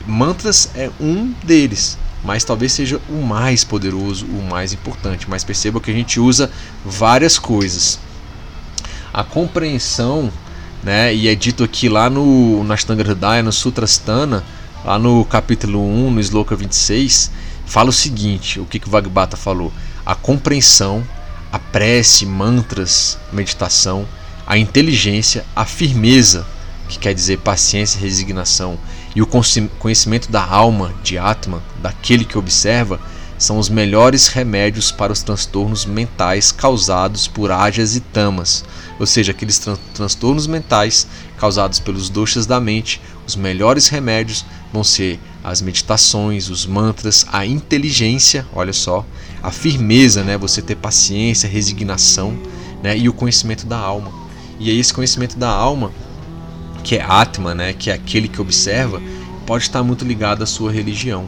mantras 0.06 0.68
é 0.74 0.90
um 1.00 1.32
deles, 1.42 1.96
mas 2.26 2.42
talvez 2.42 2.72
seja 2.72 3.00
o 3.08 3.22
mais 3.22 3.62
poderoso, 3.62 4.26
o 4.26 4.42
mais 4.42 4.72
importante. 4.72 5.30
Mas 5.30 5.44
perceba 5.44 5.80
que 5.80 5.92
a 5.92 5.94
gente 5.94 6.18
usa 6.18 6.50
várias 6.84 7.38
coisas. 7.38 8.00
A 9.14 9.22
compreensão, 9.22 10.30
né, 10.82 11.14
e 11.14 11.28
é 11.28 11.34
dito 11.36 11.62
aqui 11.62 11.88
lá 11.88 12.10
no 12.10 12.66
Ashtanga 12.68 13.02
Hridaya, 13.02 13.44
no 13.44 13.52
Sutrasthana, 13.52 14.44
lá 14.84 14.98
no 14.98 15.24
capítulo 15.24 15.80
1, 15.80 16.10
no 16.10 16.20
Sloka 16.20 16.56
26, 16.56 17.30
fala 17.64 17.90
o 17.90 17.92
seguinte: 17.92 18.58
o 18.58 18.66
que, 18.66 18.80
que 18.80 18.90
Vagbata 18.90 19.36
falou? 19.36 19.72
A 20.04 20.16
compreensão, 20.16 21.06
a 21.52 21.60
prece, 21.60 22.26
mantras, 22.26 23.18
meditação, 23.32 24.04
a 24.44 24.58
inteligência, 24.58 25.44
a 25.54 25.64
firmeza, 25.64 26.44
que 26.88 26.98
quer 26.98 27.14
dizer 27.14 27.38
paciência 27.38 27.98
e 27.98 28.02
resignação, 28.02 28.76
e 29.16 29.22
o 29.22 29.26
conhecimento 29.26 30.30
da 30.30 30.44
alma, 30.44 30.92
de 31.02 31.16
Atman, 31.16 31.62
daquele 31.80 32.22
que 32.22 32.36
observa, 32.36 33.00
são 33.38 33.58
os 33.58 33.70
melhores 33.70 34.26
remédios 34.26 34.92
para 34.92 35.10
os 35.10 35.22
transtornos 35.22 35.86
mentais 35.86 36.52
causados 36.52 37.26
por 37.26 37.50
ágias 37.50 37.96
e 37.96 38.00
tamas, 38.00 38.62
ou 39.00 39.06
seja, 39.06 39.32
aqueles 39.32 39.58
tran 39.58 39.78
transtornos 39.94 40.46
mentais 40.46 41.06
causados 41.38 41.80
pelos 41.80 42.10
doshas 42.10 42.44
da 42.44 42.60
mente, 42.60 43.00
os 43.26 43.36
melhores 43.36 43.88
remédios 43.88 44.44
vão 44.70 44.84
ser 44.84 45.18
as 45.42 45.62
meditações, 45.62 46.50
os 46.50 46.66
mantras, 46.66 47.24
a 47.32 47.46
inteligência, 47.46 48.46
olha 48.54 48.72
só, 48.74 49.02
a 49.42 49.50
firmeza, 49.50 50.22
né, 50.24 50.36
você 50.36 50.60
ter 50.60 50.76
paciência, 50.76 51.48
resignação, 51.48 52.38
né, 52.82 52.98
e 52.98 53.08
o 53.08 53.14
conhecimento 53.14 53.64
da 53.64 53.78
alma. 53.78 54.12
E 54.60 54.70
aí 54.70 54.78
esse 54.78 54.92
conhecimento 54.92 55.38
da 55.38 55.48
alma, 55.48 55.90
que 56.86 56.94
é 56.94 57.02
Atma, 57.02 57.52
né, 57.52 57.72
que 57.72 57.90
é 57.90 57.94
aquele 57.94 58.28
que 58.28 58.40
observa, 58.40 59.02
pode 59.44 59.64
estar 59.64 59.82
muito 59.82 60.04
ligado 60.04 60.42
à 60.42 60.46
sua 60.46 60.70
religião, 60.70 61.24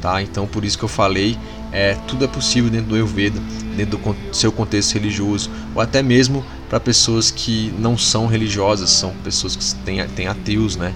tá? 0.00 0.22
Então 0.22 0.46
por 0.46 0.64
isso 0.64 0.78
que 0.78 0.84
eu 0.84 0.88
falei, 0.88 1.36
é, 1.72 1.96
tudo 2.06 2.24
é 2.24 2.28
possível 2.28 2.70
dentro 2.70 2.90
do 2.90 2.94
Ayurveda, 2.94 3.40
dentro 3.76 3.98
do 3.98 4.16
seu 4.32 4.52
contexto 4.52 4.94
religioso, 4.94 5.50
ou 5.74 5.82
até 5.82 6.00
mesmo 6.00 6.44
para 6.68 6.78
pessoas 6.78 7.28
que 7.28 7.74
não 7.76 7.98
são 7.98 8.28
religiosas, 8.28 8.88
são 8.90 9.12
pessoas 9.24 9.56
que 9.56 9.74
têm, 9.84 10.06
têm 10.10 10.28
ateus, 10.28 10.76
né? 10.76 10.94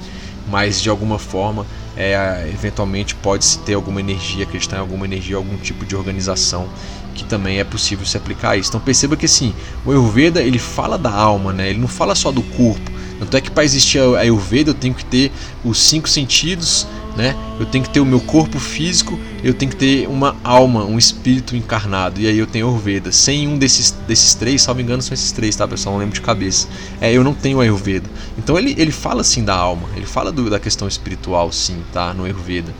Mas 0.48 0.80
de 0.80 0.88
alguma 0.88 1.18
forma, 1.18 1.66
é, 1.96 2.48
eventualmente 2.54 3.16
pode-se 3.16 3.58
ter 3.60 3.74
alguma 3.74 3.98
energia, 3.98 4.44
acreditar 4.44 4.76
em 4.76 4.80
alguma 4.80 5.06
energia, 5.06 5.34
algum 5.34 5.56
tipo 5.56 5.84
de 5.84 5.96
organização 5.96 6.68
que 7.16 7.24
também 7.24 7.58
é 7.58 7.64
possível 7.64 8.06
se 8.06 8.16
aplicar 8.16 8.50
a 8.50 8.56
isso. 8.56 8.68
Então 8.68 8.80
perceba 8.80 9.16
que 9.16 9.26
assim, 9.26 9.52
o 9.84 9.90
Ayurveda 9.90 10.40
ele 10.40 10.60
fala 10.60 10.96
da 10.96 11.10
alma, 11.10 11.52
né? 11.52 11.70
Ele 11.70 11.80
não 11.80 11.88
fala 11.88 12.14
só 12.14 12.30
do 12.30 12.42
corpo. 12.42 12.93
Tanto 13.18 13.36
é 13.36 13.40
que 13.40 13.50
para 13.50 13.64
existir 13.64 13.98
a 13.98 14.18
Ayurveda 14.18 14.70
eu 14.70 14.74
tenho 14.74 14.94
que 14.94 15.04
ter 15.04 15.30
os 15.64 15.80
cinco 15.80 16.08
sentidos, 16.08 16.86
né? 17.16 17.36
Eu 17.60 17.66
tenho 17.66 17.84
que 17.84 17.90
ter 17.90 18.00
o 18.00 18.06
meu 18.06 18.20
corpo 18.20 18.58
físico, 18.58 19.18
eu 19.42 19.54
tenho 19.54 19.70
que 19.70 19.76
ter 19.76 20.08
uma 20.08 20.36
alma, 20.42 20.84
um 20.84 20.98
espírito 20.98 21.54
encarnado. 21.56 22.20
E 22.20 22.26
aí 22.26 22.38
eu 22.38 22.46
tenho 22.46 22.66
Ayurveda. 22.66 23.12
Sem 23.12 23.46
um 23.46 23.56
desses, 23.56 23.92
desses 24.06 24.34
três, 24.34 24.62
salvo 24.62 24.80
engano, 24.80 25.02
são 25.02 25.14
esses 25.14 25.30
três, 25.30 25.54
tá, 25.54 25.66
pessoal? 25.66 25.94
Não 25.94 26.00
lembro 26.00 26.14
de 26.14 26.20
cabeça. 26.20 26.68
É, 27.00 27.12
eu 27.12 27.22
não 27.22 27.34
tenho 27.34 27.60
Ayurveda. 27.60 28.08
Então 28.36 28.58
ele, 28.58 28.74
ele 28.76 28.90
fala 28.90 29.20
assim 29.20 29.44
da 29.44 29.54
alma, 29.54 29.88
ele 29.96 30.06
fala 30.06 30.32
do, 30.32 30.50
da 30.50 30.58
questão 30.58 30.88
espiritual, 30.88 31.52
sim, 31.52 31.82
tá? 31.92 32.12
No 32.12 32.24
Ayurveda. 32.24 32.72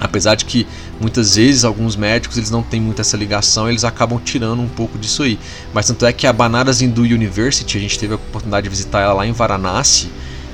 Apesar 0.00 0.34
de 0.34 0.44
que 0.44 0.66
muitas 1.00 1.34
vezes 1.36 1.64
alguns 1.64 1.96
médicos 1.96 2.36
eles 2.36 2.50
não 2.50 2.62
têm 2.62 2.80
muito 2.80 3.00
essa 3.00 3.16
ligação, 3.16 3.68
eles 3.68 3.84
acabam 3.84 4.20
tirando 4.24 4.60
um 4.60 4.68
pouco 4.68 4.98
disso 4.98 5.22
aí. 5.22 5.38
Mas 5.72 5.86
tanto 5.86 6.06
é 6.06 6.12
que 6.12 6.26
a 6.26 6.32
Banaras 6.32 6.80
Hindu 6.80 7.02
University, 7.02 7.76
a 7.76 7.80
gente 7.80 7.98
teve 7.98 8.12
a 8.12 8.16
oportunidade 8.16 8.64
de 8.64 8.70
visitar 8.70 9.00
ela 9.00 9.14
lá 9.14 9.26
em 9.26 9.32
Varanasi, 9.32 10.10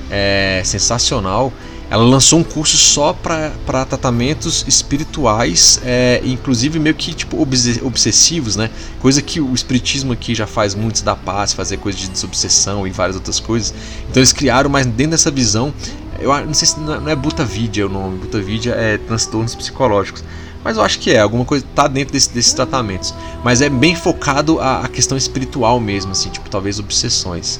é 0.09 0.61
sensacional. 0.65 1.51
Ela 1.87 2.03
lançou 2.03 2.39
um 2.39 2.43
curso 2.43 2.77
só 2.77 3.13
para 3.13 3.85
tratamentos 3.85 4.65
espirituais, 4.67 5.79
é, 5.83 6.19
inclusive 6.25 6.79
meio 6.79 6.95
que 6.95 7.13
tipo 7.13 7.39
obsessivos, 7.39 8.55
né? 8.55 8.71
Coisa 8.99 9.21
que 9.21 9.39
o 9.39 9.53
espiritismo 9.53 10.11
aqui 10.11 10.33
já 10.33 10.47
faz 10.47 10.73
muito 10.73 11.03
da 11.03 11.15
paz, 11.15 11.53
fazer 11.53 11.77
coisa 11.77 11.95
de 11.95 12.07
desobsessão 12.07 12.87
e 12.87 12.89
várias 12.89 13.15
outras 13.15 13.39
coisas. 13.39 13.71
Então 14.09 14.19
eles 14.19 14.33
criaram, 14.33 14.67
mas 14.67 14.87
dentro 14.87 15.11
dessa 15.11 15.29
visão, 15.29 15.71
eu 16.19 16.45
não 16.45 16.53
sei 16.53 16.67
se 16.67 16.79
não 16.79 17.09
é 17.09 17.15
Butavidia 17.15 17.85
o 17.85 17.89
nome, 17.89 18.17
Butavidia 18.19 18.73
é 18.73 18.97
transtornos 18.97 19.55
psicológicos. 19.55 20.23
Mas 20.63 20.77
eu 20.77 20.83
acho 20.83 20.99
que 20.99 21.11
é, 21.11 21.19
alguma 21.19 21.45
coisa 21.45 21.63
tá 21.75 21.87
dentro 21.87 22.13
desse, 22.13 22.33
desses 22.33 22.51
tratamentos. 22.51 23.13
Mas 23.43 23.61
é 23.61 23.69
bem 23.69 23.95
focado 23.95 24.59
a, 24.59 24.81
a 24.81 24.87
questão 24.87 25.15
espiritual 25.15 25.79
mesmo, 25.79 26.11
assim, 26.11 26.29
tipo, 26.29 26.49
talvez 26.49 26.79
obsessões. 26.79 27.59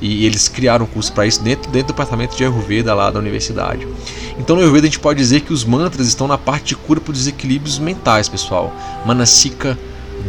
E 0.00 0.24
eles 0.24 0.46
criaram 0.46 0.84
um 0.84 0.88
curso 0.88 1.12
para 1.12 1.26
isso 1.26 1.42
dentro, 1.42 1.70
dentro 1.70 1.88
do 1.88 1.96
departamento 1.96 2.36
de 2.36 2.44
Ayurveda 2.44 2.94
lá 2.94 3.10
da 3.10 3.18
universidade. 3.18 3.88
Então 4.38 4.54
no 4.54 4.62
Ayurveda 4.62 4.86
a 4.86 4.90
gente 4.90 5.00
pode 5.00 5.18
dizer 5.18 5.40
que 5.40 5.52
os 5.52 5.64
mantras 5.64 6.06
estão 6.06 6.28
na 6.28 6.38
parte 6.38 6.66
de 6.66 6.76
cura 6.76 7.00
por 7.00 7.12
desequilíbrios 7.12 7.78
mentais, 7.78 8.28
pessoal. 8.28 8.72
Manasika 9.04 9.78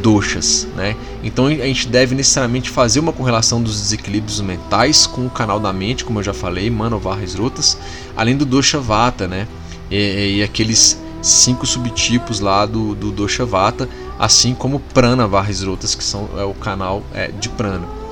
doshas, 0.02 0.68
né? 0.76 0.96
Então 1.24 1.48
a 1.48 1.52
gente 1.52 1.88
deve 1.88 2.16
necessariamente 2.16 2.70
fazer 2.70 3.00
uma 3.00 3.14
correlação 3.14 3.62
dos 3.62 3.82
desequilíbrios 3.82 4.42
mentais 4.42 5.08
com 5.08 5.26
o 5.26 5.30
canal 5.30 5.60
da 5.60 5.72
mente, 5.74 6.06
como 6.06 6.20
eu 6.20 6.24
já 6.24 6.34
falei, 6.34 6.70
Manovarras 6.70 7.36
Rotas, 7.36 7.78
além 8.16 8.36
do 8.36 8.46
dosha 8.46 8.80
vata, 8.80 9.28
né? 9.28 9.48
E, 9.90 10.38
e, 10.38 10.44
aqueles 10.44 11.00
cinco 11.22 11.66
subtipos 11.66 12.40
lá 12.40 12.66
do, 12.66 12.96
do 12.96 13.28
vata, 13.46 13.90
assim 14.20 14.54
como 14.54 14.80
prana 14.80 15.28
varras 15.28 15.62
rotas, 15.62 15.96
que 15.96 16.04
são 16.04 16.30
é 16.38 16.44
o 16.44 16.54
canal 16.54 17.04
é, 17.14 17.28
de 17.28 17.50
prana. 17.50 18.05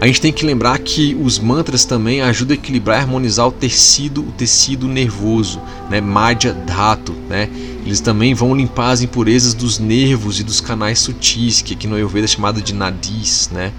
A 0.00 0.06
gente 0.06 0.18
tem 0.18 0.32
que 0.32 0.46
lembrar 0.46 0.78
que 0.78 1.14
os 1.20 1.38
mantras 1.38 1.84
também 1.84 2.22
ajudam 2.22 2.56
a 2.56 2.58
equilibrar 2.58 2.98
e 2.98 3.02
harmonizar 3.02 3.46
o 3.46 3.52
tecido, 3.52 4.22
o 4.22 4.32
tecido 4.32 4.88
nervoso, 4.88 5.60
né? 5.90 6.00
Madhya 6.00 6.54
Dhatu, 6.54 7.12
né? 7.28 7.50
Eles 7.84 8.00
também 8.00 8.32
vão 8.32 8.56
limpar 8.56 8.92
as 8.92 9.02
impurezas 9.02 9.52
dos 9.52 9.78
nervos 9.78 10.40
e 10.40 10.42
dos 10.42 10.58
canais 10.58 11.00
sutis, 11.00 11.60
que 11.60 11.74
aqui 11.74 11.86
no 11.86 11.96
Ayurveda 11.96 12.24
é 12.24 12.28
chamado 12.28 12.62
de 12.62 12.72
nadis, 12.72 13.50
né? 13.52 13.74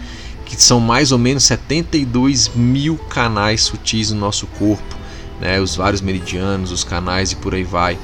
Que 0.46 0.56
são 0.62 0.80
mais 0.80 1.12
ou 1.12 1.18
menos 1.18 1.44
72 1.46 2.52
mil 2.54 2.98
canais 3.10 3.64
sutis 3.64 4.12
no 4.12 4.20
nosso 4.20 4.46
corpo, 4.46 4.96
né? 5.40 5.60
Os 5.60 5.76
vários 5.76 6.02
meridianos, 6.02 6.72
os 6.72 6.84
canais 6.84 7.32
e 7.32 7.36
por 7.36 7.56
aí 7.56 7.64
vai. 7.64 7.98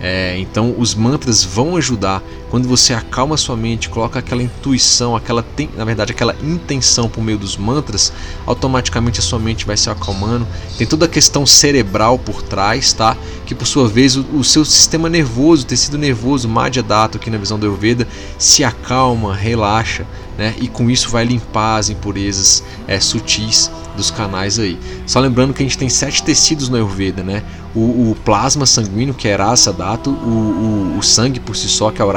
É, 0.00 0.36
então 0.38 0.74
os 0.76 0.94
mantras 0.94 1.44
vão 1.44 1.76
ajudar 1.76 2.20
quando 2.50 2.68
você 2.68 2.92
acalma 2.92 3.36
sua 3.36 3.56
mente, 3.56 3.88
coloca 3.88 4.18
aquela 4.18 4.42
intuição, 4.42 5.14
aquela 5.14 5.44
na 5.76 5.84
verdade 5.84 6.12
aquela 6.12 6.34
intenção 6.42 7.08
por 7.08 7.22
meio 7.22 7.38
dos 7.38 7.56
mantras, 7.56 8.12
automaticamente 8.44 9.20
a 9.20 9.22
sua 9.22 9.38
mente 9.38 9.64
vai 9.64 9.76
se 9.76 9.88
acalmando. 9.88 10.46
Tem 10.76 10.86
toda 10.86 11.06
a 11.06 11.08
questão 11.08 11.46
cerebral 11.46 12.18
por 12.18 12.42
trás, 12.42 12.92
tá? 12.92 13.16
Que 13.46 13.54
por 13.54 13.66
sua 13.66 13.88
vez 13.88 14.16
o, 14.16 14.22
o 14.34 14.42
seu 14.42 14.64
sistema 14.64 15.08
nervoso, 15.08 15.64
tecido 15.64 15.96
nervoso, 15.96 16.48
Madhya 16.48 16.82
Dhatu 16.82 17.18
aqui 17.18 17.30
na 17.30 17.38
visão 17.38 17.58
do 17.58 17.66
Ayurveda, 17.66 18.06
se 18.36 18.64
acalma, 18.64 19.34
relaxa, 19.34 20.04
né? 20.36 20.54
E 20.60 20.66
com 20.66 20.90
isso 20.90 21.08
vai 21.08 21.24
limpar 21.24 21.76
as 21.76 21.88
impurezas 21.88 22.64
é, 22.88 22.98
sutis 22.98 23.70
dos 23.96 24.10
canais 24.10 24.58
aí. 24.58 24.78
Só 25.06 25.20
lembrando 25.20 25.52
que 25.52 25.62
a 25.62 25.66
gente 25.66 25.78
tem 25.78 25.88
sete 25.88 26.22
tecidos 26.22 26.68
no 26.68 26.76
Ayurveda, 26.76 27.22
né? 27.22 27.42
O, 27.74 28.10
o 28.10 28.16
plasma 28.24 28.66
sanguíneo, 28.66 29.14
que 29.14 29.28
é 29.28 29.36
Rasa 29.36 29.72
Dato, 29.72 30.10
o, 30.10 30.94
o, 30.94 30.98
o, 30.98 31.02
sangue 31.02 31.38
por 31.38 31.54
si 31.54 31.68
só, 31.68 31.90
que 31.90 32.02
é 32.02 32.04
o 32.04 32.10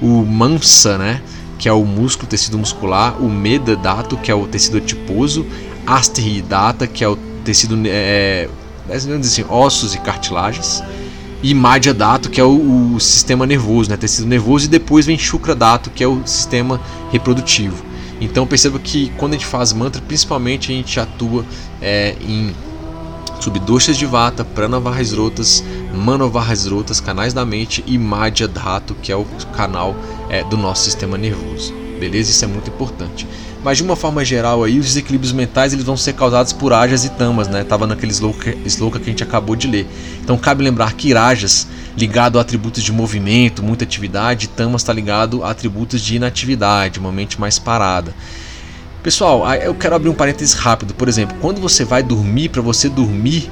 O 0.00 0.24
Mansa, 0.24 0.98
né? 0.98 1.22
Que 1.58 1.68
é 1.68 1.72
o 1.72 1.84
músculo, 1.84 2.28
tecido 2.28 2.58
muscular, 2.58 3.20
o 3.20 3.28
Meda 3.28 3.74
Dato, 3.76 4.16
que 4.16 4.30
é 4.30 4.34
o 4.34 4.46
tecido 4.46 4.76
adiposo, 4.76 5.44
Astri 5.86 6.40
Data, 6.42 6.86
que 6.86 7.02
é 7.02 7.08
o 7.08 7.16
tecido, 7.44 7.76
é, 7.86 8.48
é 8.88 8.94
assim, 8.94 9.44
ossos 9.48 9.94
e 9.94 9.98
cartilagens, 9.98 10.82
e 11.42 11.54
Madhya 11.54 11.94
Dato, 11.94 12.30
que 12.30 12.40
é 12.40 12.44
o, 12.44 12.94
o, 12.94 13.00
sistema 13.00 13.46
nervoso, 13.46 13.90
né? 13.90 13.96
Tecido 13.96 14.28
nervoso, 14.28 14.66
e 14.66 14.68
depois 14.68 15.06
vem 15.06 15.18
Shukra 15.18 15.54
Dato, 15.54 15.90
que 15.90 16.04
é 16.04 16.06
o 16.06 16.22
sistema 16.26 16.80
reprodutivo. 17.10 17.84
Então 18.20 18.46
perceba 18.46 18.78
que 18.78 19.12
quando 19.16 19.34
a 19.34 19.36
gente 19.36 19.46
faz 19.46 19.72
mantra, 19.72 20.02
principalmente 20.02 20.72
a 20.72 20.74
gente 20.74 20.98
atua 20.98 21.44
é, 21.80 22.16
em 22.20 22.52
subdoshas 23.40 23.96
de 23.96 24.04
vata, 24.04 24.44
prana 24.44 24.80
varras 24.80 25.12
rotas, 25.98 26.04
Manovahasrotas, 26.04 27.00
canais 27.00 27.34
da 27.34 27.44
mente, 27.44 27.82
e 27.86 27.98
Madhya 27.98 28.46
Dhatu, 28.46 28.94
que 28.94 29.10
é 29.10 29.16
o 29.16 29.24
canal 29.54 29.96
é, 30.30 30.44
do 30.44 30.56
nosso 30.56 30.84
sistema 30.84 31.18
nervoso. 31.18 31.74
Beleza? 31.98 32.30
Isso 32.30 32.44
é 32.44 32.48
muito 32.48 32.70
importante. 32.70 33.26
Mas 33.62 33.78
de 33.78 33.82
uma 33.82 33.96
forma 33.96 34.24
geral 34.24 34.62
aí, 34.62 34.78
os 34.78 34.86
desequilíbrios 34.86 35.32
mentais 35.32 35.72
eles 35.72 35.84
vão 35.84 35.96
ser 35.96 36.12
causados 36.12 36.52
por 36.52 36.72
ajas 36.72 37.04
e 37.04 37.10
tamas, 37.10 37.48
né? 37.48 37.64
Tava 37.64 37.88
naquele 37.88 38.12
sloka, 38.12 38.52
que 39.00 39.04
a 39.04 39.10
gente 39.10 39.22
acabou 39.22 39.56
de 39.56 39.66
ler. 39.66 39.86
Então 40.22 40.38
cabe 40.38 40.62
lembrar 40.62 40.92
que 40.92 41.12
rajas 41.12 41.66
ligado 41.96 42.38
a 42.38 42.42
atributos 42.42 42.84
de 42.84 42.92
movimento, 42.92 43.60
muita 43.60 43.82
atividade, 43.82 44.48
tamas 44.48 44.82
está 44.82 44.92
ligado 44.92 45.42
a 45.42 45.50
atributos 45.50 46.00
de 46.00 46.14
inatividade, 46.14 47.00
uma 47.00 47.10
mente 47.10 47.40
mais 47.40 47.58
parada. 47.58 48.14
Pessoal, 49.02 49.44
eu 49.54 49.74
quero 49.74 49.96
abrir 49.96 50.08
um 50.08 50.14
parênteses 50.14 50.54
rápido. 50.54 50.94
Por 50.94 51.08
exemplo, 51.08 51.36
quando 51.40 51.60
você 51.60 51.84
vai 51.84 52.02
dormir, 52.02 52.50
para 52.50 52.62
você 52.62 52.88
dormir, 52.88 53.50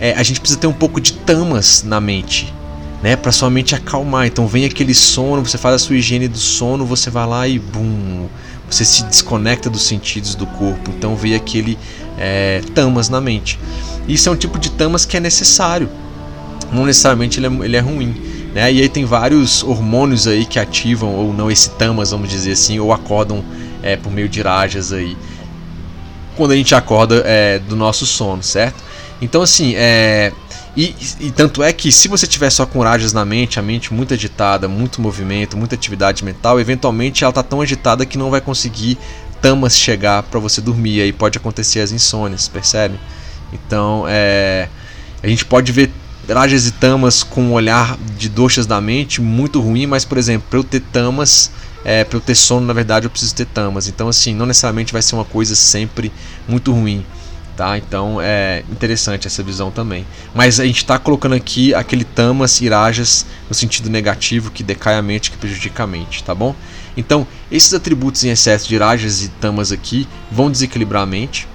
é, 0.00 0.12
a 0.14 0.22
gente 0.22 0.40
precisa 0.40 0.60
ter 0.60 0.66
um 0.66 0.72
pouco 0.72 1.00
de 1.00 1.12
tamas 1.12 1.82
na 1.82 2.00
mente, 2.00 2.52
né, 3.02 3.16
para 3.16 3.32
sua 3.32 3.50
mente 3.50 3.74
acalmar. 3.74 4.26
Então 4.26 4.46
vem 4.46 4.64
aquele 4.64 4.94
sono, 4.94 5.44
você 5.44 5.58
faz 5.58 5.74
a 5.74 5.78
sua 5.78 5.96
higiene 5.96 6.28
do 6.28 6.38
sono, 6.38 6.84
você 6.84 7.10
vai 7.10 7.26
lá 7.26 7.48
e 7.48 7.58
bum, 7.58 8.28
você 8.70 8.84
se 8.84 9.02
desconecta 9.04 9.68
dos 9.68 9.82
sentidos 9.82 10.34
do 10.34 10.46
corpo. 10.46 10.90
Então 10.96 11.16
vem 11.16 11.34
aquele 11.34 11.78
é, 12.18 12.60
tamas 12.74 13.08
na 13.08 13.20
mente. 13.20 13.58
Isso 14.06 14.28
é 14.28 14.32
um 14.32 14.36
tipo 14.36 14.58
de 14.58 14.70
tamas 14.70 15.04
que 15.04 15.16
é 15.16 15.20
necessário. 15.20 15.88
Não 16.72 16.84
necessariamente 16.84 17.38
ele 17.38 17.46
é, 17.46 17.64
ele 17.64 17.76
é 17.76 17.80
ruim. 17.80 18.14
Né? 18.54 18.72
E 18.72 18.82
aí 18.82 18.88
tem 18.88 19.04
vários 19.04 19.62
hormônios 19.62 20.26
aí 20.26 20.44
que 20.44 20.58
ativam 20.58 21.14
ou 21.14 21.32
não 21.32 21.50
esse 21.50 21.70
tamas, 21.70 22.10
vamos 22.10 22.28
dizer 22.28 22.52
assim, 22.52 22.78
ou 22.78 22.92
acordam 22.92 23.44
é, 23.82 23.96
por 23.96 24.12
meio 24.12 24.28
de 24.28 24.40
rajas 24.40 24.92
aí. 24.92 25.16
Quando 26.36 26.52
a 26.52 26.56
gente 26.56 26.74
acorda 26.74 27.22
é, 27.26 27.58
do 27.58 27.74
nosso 27.74 28.06
sono, 28.06 28.42
certo? 28.42 28.87
Então 29.20 29.42
assim, 29.42 29.74
é, 29.74 30.32
e, 30.76 30.94
e, 31.18 31.30
tanto 31.32 31.62
é 31.62 31.72
que 31.72 31.90
se 31.90 32.06
você 32.06 32.26
tiver 32.26 32.50
só 32.50 32.64
com 32.64 32.80
rajas 32.80 33.12
na 33.12 33.24
mente, 33.24 33.58
a 33.58 33.62
mente 33.62 33.92
muito 33.92 34.14
agitada, 34.14 34.68
muito 34.68 35.00
movimento, 35.00 35.56
muita 35.56 35.74
atividade 35.74 36.24
mental, 36.24 36.60
eventualmente 36.60 37.24
ela 37.24 37.30
está 37.30 37.42
tão 37.42 37.60
agitada 37.60 38.06
que 38.06 38.16
não 38.16 38.30
vai 38.30 38.40
conseguir 38.40 38.96
tamas 39.42 39.76
chegar 39.76 40.22
para 40.22 40.38
você 40.38 40.60
dormir. 40.60 41.00
Aí 41.00 41.12
pode 41.12 41.36
acontecer 41.36 41.80
as 41.80 41.90
insônias, 41.90 42.46
percebe? 42.46 42.98
Então 43.52 44.04
é, 44.08 44.68
a 45.20 45.26
gente 45.26 45.44
pode 45.44 45.72
ver 45.72 45.90
rajas 46.28 46.66
e 46.66 46.72
tamas 46.72 47.22
com 47.22 47.42
um 47.42 47.52
olhar 47.52 47.96
de 48.16 48.28
doxas 48.28 48.66
da 48.66 48.80
mente 48.80 49.20
muito 49.20 49.60
ruim, 49.60 49.86
mas 49.86 50.04
por 50.04 50.18
exemplo, 50.18 50.46
para 50.48 50.58
eu 50.60 50.64
ter 50.64 50.80
tamas, 50.80 51.50
é, 51.84 52.04
para 52.04 52.18
eu 52.18 52.20
ter 52.20 52.34
sono, 52.34 52.66
na 52.66 52.72
verdade 52.72 53.06
eu 53.06 53.10
preciso 53.10 53.34
ter 53.34 53.46
tamas. 53.46 53.88
Então 53.88 54.08
assim, 54.08 54.32
não 54.32 54.46
necessariamente 54.46 54.92
vai 54.92 55.02
ser 55.02 55.16
uma 55.16 55.24
coisa 55.24 55.56
sempre 55.56 56.12
muito 56.46 56.72
ruim. 56.72 57.04
Tá? 57.58 57.76
Então 57.76 58.20
é 58.22 58.62
interessante 58.70 59.26
essa 59.26 59.42
visão 59.42 59.68
também. 59.68 60.06
Mas 60.32 60.60
a 60.60 60.64
gente 60.64 60.76
está 60.76 60.96
colocando 60.96 61.34
aqui 61.34 61.74
aquele 61.74 62.04
tamas, 62.04 62.60
irajas 62.60 63.26
no 63.48 63.54
sentido 63.54 63.90
negativo 63.90 64.52
que 64.52 64.62
decai 64.62 64.94
a 64.94 65.02
mente, 65.02 65.32
que 65.32 65.36
prejudica 65.36 65.82
a 65.82 65.86
mente, 65.88 66.22
tá 66.22 66.32
bom? 66.32 66.54
Então 66.96 67.26
esses 67.50 67.74
atributos 67.74 68.22
em 68.22 68.28
excesso 68.28 68.68
de 68.68 68.76
irajas 68.76 69.24
e 69.24 69.28
tamas 69.28 69.72
aqui 69.72 70.06
vão 70.30 70.52
desequilibrar 70.52 71.02
a 71.02 71.06
mente, 71.06 71.48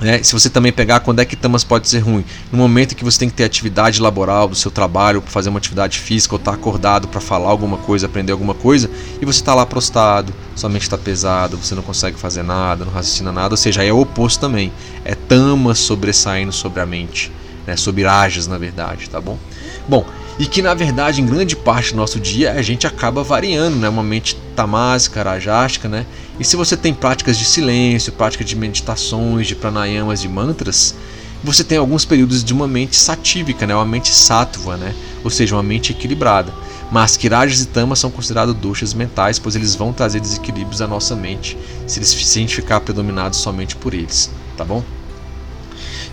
né? 0.00 0.22
Se 0.22 0.32
você 0.32 0.48
também 0.48 0.72
pegar 0.72 1.00
quando 1.00 1.20
é 1.20 1.24
que 1.24 1.34
tamas 1.34 1.64
pode 1.64 1.88
ser 1.88 1.98
ruim, 2.00 2.24
no 2.52 2.58
momento 2.58 2.94
que 2.94 3.04
você 3.04 3.18
tem 3.18 3.28
que 3.28 3.34
ter 3.34 3.44
atividade 3.44 4.00
laboral 4.00 4.48
do 4.48 4.54
seu 4.54 4.70
trabalho, 4.70 5.22
fazer 5.26 5.48
uma 5.48 5.58
atividade 5.58 5.98
física, 5.98 6.34
ou 6.34 6.38
estar 6.38 6.52
tá 6.52 6.56
acordado 6.56 7.08
para 7.08 7.20
falar 7.20 7.48
alguma 7.48 7.78
coisa, 7.78 8.06
aprender 8.06 8.32
alguma 8.32 8.54
coisa, 8.54 8.88
e 9.20 9.24
você 9.24 9.40
está 9.40 9.54
lá 9.54 9.66
prostado, 9.66 10.32
sua 10.54 10.70
mente 10.70 10.82
está 10.82 10.96
pesada, 10.96 11.56
você 11.56 11.74
não 11.74 11.82
consegue 11.82 12.16
fazer 12.16 12.42
nada, 12.42 12.84
não 12.84 12.92
raciocina 12.92 13.32
nada, 13.32 13.54
ou 13.54 13.56
seja, 13.56 13.80
aí 13.80 13.88
é 13.88 13.92
o 13.92 14.00
oposto 14.00 14.40
também, 14.40 14.72
é 15.04 15.14
tamas 15.14 15.78
sobressaindo 15.78 16.52
sobre 16.52 16.80
a 16.80 16.86
mente, 16.86 17.32
né? 17.66 17.76
sobre 17.76 18.04
rajas 18.04 18.46
na 18.46 18.58
verdade, 18.58 19.10
tá 19.10 19.20
bom? 19.20 19.38
Bom, 19.88 20.04
e 20.38 20.46
que 20.46 20.62
na 20.62 20.72
verdade 20.72 21.20
em 21.20 21.26
grande 21.26 21.56
parte 21.56 21.92
do 21.92 21.96
nosso 21.96 22.20
dia 22.20 22.52
a 22.52 22.62
gente 22.62 22.86
acaba 22.86 23.22
variando, 23.22 23.76
né? 23.76 23.88
Uma 23.88 24.02
mente 24.02 24.36
tamásica, 24.54 25.22
rajástica, 25.22 25.88
né? 25.88 26.06
E 26.38 26.44
se 26.44 26.56
você 26.56 26.76
tem 26.76 26.94
práticas 26.94 27.36
de 27.36 27.44
silêncio, 27.44 28.12
práticas 28.12 28.46
de 28.46 28.54
meditações, 28.54 29.46
de 29.46 29.56
pranayamas, 29.56 30.20
de 30.20 30.28
mantras, 30.28 30.94
você 31.42 31.62
tem 31.64 31.78
alguns 31.78 32.04
períodos 32.04 32.42
de 32.42 32.52
uma 32.52 32.68
mente 32.68 32.96
satívica, 32.96 33.66
né? 33.66 33.74
Uma 33.74 33.86
mente 33.86 34.10
sattva, 34.10 34.76
né? 34.76 34.94
Ou 35.24 35.30
seja, 35.30 35.54
uma 35.56 35.62
mente 35.62 35.92
equilibrada. 35.92 36.52
Mas 36.90 37.16
kirajas 37.16 37.60
e 37.60 37.66
tamas 37.66 37.98
são 37.98 38.10
considerados 38.10 38.54
duchas 38.54 38.94
mentais, 38.94 39.38
pois 39.38 39.54
eles 39.54 39.74
vão 39.74 39.92
trazer 39.92 40.20
desequilíbrios 40.20 40.80
à 40.80 40.86
nossa 40.86 41.14
mente 41.14 41.56
se 41.86 41.98
eles 41.98 42.08
se 42.08 42.38
a 42.38 42.40
gente 42.40 42.54
ficar 42.54 42.80
predominado 42.80 43.36
somente 43.36 43.76
por 43.76 43.92
eles, 43.92 44.30
tá 44.56 44.64
bom? 44.64 44.82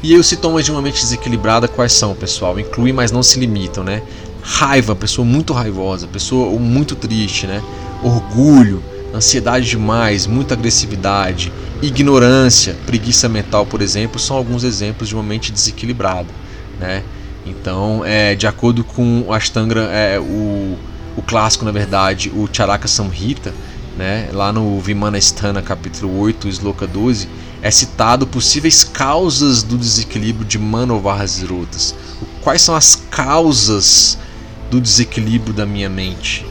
E 0.03 0.15
os 0.15 0.27
sintomas 0.27 0.65
de 0.65 0.71
uma 0.71 0.81
mente 0.81 1.01
desequilibrada 1.01 1.67
quais 1.67 1.93
são, 1.93 2.13
pessoal? 2.13 2.59
Incluem, 2.59 2.93
mas 2.93 3.11
não 3.11 3.23
se 3.23 3.39
limitam, 3.39 3.83
né? 3.83 4.01
Raiva, 4.41 4.95
pessoa 4.95 5.25
muito 5.25 5.53
raivosa, 5.53 6.07
pessoa 6.07 6.57
muito 6.59 6.95
triste, 6.95 7.47
né? 7.47 7.63
Orgulho, 8.03 8.83
ansiedade 9.13 9.69
demais, 9.69 10.27
muita 10.27 10.53
agressividade, 10.53 11.51
ignorância, 11.81 12.75
preguiça 12.85 13.27
mental, 13.27 13.65
por 13.65 13.81
exemplo, 13.81 14.19
são 14.19 14.35
alguns 14.35 14.63
exemplos 14.63 15.09
de 15.09 15.15
uma 15.15 15.23
mente 15.23 15.51
desequilibrada, 15.51 16.29
né? 16.79 17.03
Então, 17.45 18.03
é, 18.03 18.35
de 18.35 18.47
acordo 18.47 18.83
com 18.83 19.21
o 19.27 19.33
Ashtanga, 19.33 19.81
é, 19.91 20.19
o, 20.19 20.77
o 21.15 21.21
clássico, 21.21 21.63
na 21.63 21.71
verdade, 21.71 22.29
o 22.29 22.49
Charaka 22.51 22.87
Samhita, 22.87 23.53
né, 23.97 24.29
lá 24.33 24.51
no 24.51 24.79
Vimanasthana 24.79 25.61
capítulo 25.61 26.19
8, 26.19 26.49
Sloka 26.49 26.85
12, 26.85 27.29
é 27.66 27.72
citado 27.72 28.28
possíveis 28.28 28.84
causas 28.84 29.63
do 29.63 29.76
desequilíbrio 29.76 30.45
de 30.45 30.59
Manovahasrotas. 30.59 31.95
Quais 32.43 32.61
são 32.61 32.76
as 32.76 32.93
causas 33.09 34.20
do 34.70 34.80
desequilíbrio 34.80 35.51
da 35.51 35.66
minha 35.66 35.89
mente? 35.89 36.45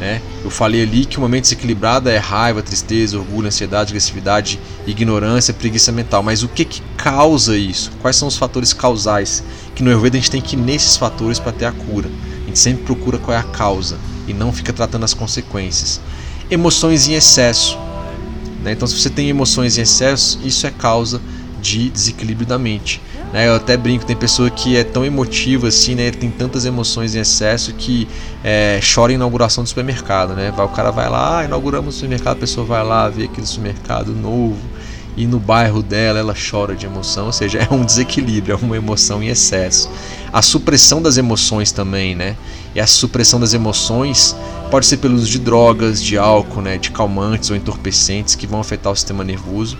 Né? 0.00 0.22
Eu 0.42 0.48
falei 0.48 0.82
ali 0.82 1.04
que 1.04 1.18
uma 1.18 1.28
mente 1.28 1.42
desequilibrada 1.42 2.10
é 2.10 2.16
raiva, 2.16 2.62
tristeza, 2.62 3.18
orgulho, 3.18 3.46
ansiedade, 3.46 3.90
agressividade, 3.90 4.58
ignorância, 4.86 5.52
preguiça 5.52 5.92
mental. 5.92 6.22
Mas 6.22 6.42
o 6.42 6.48
que, 6.48 6.64
que 6.64 6.80
causa 6.96 7.58
isso? 7.58 7.92
Quais 8.00 8.16
são 8.16 8.26
os 8.26 8.38
fatores 8.38 8.72
causais? 8.72 9.44
Que 9.74 9.82
no 9.82 9.90
Ayurveda 9.90 10.16
a 10.16 10.20
gente 10.20 10.30
tem 10.30 10.40
que 10.40 10.56
ir 10.56 10.60
nesses 10.60 10.96
fatores 10.96 11.38
para 11.38 11.52
ter 11.52 11.66
a 11.66 11.72
cura. 11.72 12.08
A 12.42 12.46
gente 12.46 12.58
sempre 12.58 12.84
procura 12.84 13.18
qual 13.18 13.36
é 13.36 13.38
a 13.38 13.42
causa 13.42 13.98
e 14.26 14.32
não 14.32 14.50
fica 14.50 14.72
tratando 14.72 15.04
as 15.04 15.12
consequências. 15.12 16.00
Emoções 16.50 17.06
em 17.06 17.12
excesso. 17.12 17.76
Né? 18.64 18.72
Então, 18.72 18.88
se 18.88 18.98
você 18.98 19.10
tem 19.10 19.28
emoções 19.28 19.78
em 19.78 19.82
excesso, 19.82 20.40
isso 20.42 20.66
é 20.66 20.70
causa 20.70 21.20
de 21.60 21.88
desequilíbrio 21.90 22.46
da 22.46 22.58
mente. 22.58 23.00
Né? 23.32 23.48
Eu 23.48 23.56
até 23.56 23.76
brinco, 23.76 24.04
tem 24.04 24.16
pessoa 24.16 24.50
que 24.50 24.76
é 24.76 24.82
tão 24.82 25.04
emotiva 25.04 25.68
assim, 25.68 25.94
né? 25.94 26.10
tem 26.10 26.30
tantas 26.30 26.64
emoções 26.64 27.14
em 27.14 27.20
excesso 27.20 27.72
que 27.74 28.08
é, 28.42 28.80
chora 28.94 29.12
em 29.12 29.16
inauguração 29.16 29.62
do 29.62 29.68
supermercado. 29.68 30.34
Né? 30.34 30.52
O 30.56 30.68
cara 30.68 30.90
vai 30.90 31.08
lá, 31.08 31.38
ah, 31.38 31.44
inauguramos 31.44 31.94
o 31.94 31.98
supermercado, 31.98 32.36
a 32.36 32.40
pessoa 32.40 32.66
vai 32.66 32.82
lá 32.82 33.08
ver 33.08 33.24
aquele 33.24 33.46
supermercado 33.46 34.12
novo 34.12 34.58
e 35.16 35.26
no 35.26 35.38
bairro 35.38 35.82
dela 35.82 36.18
ela 36.18 36.34
chora 36.34 36.74
de 36.74 36.86
emoção, 36.86 37.26
ou 37.26 37.32
seja, 37.32 37.58
é 37.70 37.72
um 37.72 37.84
desequilíbrio, 37.84 38.54
é 38.54 38.56
uma 38.56 38.76
emoção 38.76 39.22
em 39.22 39.28
excesso. 39.28 39.90
A 40.32 40.42
supressão 40.42 41.00
das 41.00 41.16
emoções 41.16 41.70
também, 41.70 42.14
né? 42.14 42.36
E 42.74 42.80
a 42.80 42.86
supressão 42.86 43.38
das 43.38 43.54
emoções 43.54 44.34
pode 44.70 44.86
ser 44.86 44.96
pelo 44.96 45.14
uso 45.14 45.30
de 45.30 45.38
drogas, 45.38 46.02
de 46.02 46.18
álcool, 46.18 46.60
né, 46.60 46.76
de 46.76 46.90
calmantes 46.90 47.50
ou 47.50 47.56
entorpecentes 47.56 48.34
que 48.34 48.46
vão 48.46 48.58
afetar 48.58 48.92
o 48.92 48.96
sistema 48.96 49.22
nervoso. 49.22 49.78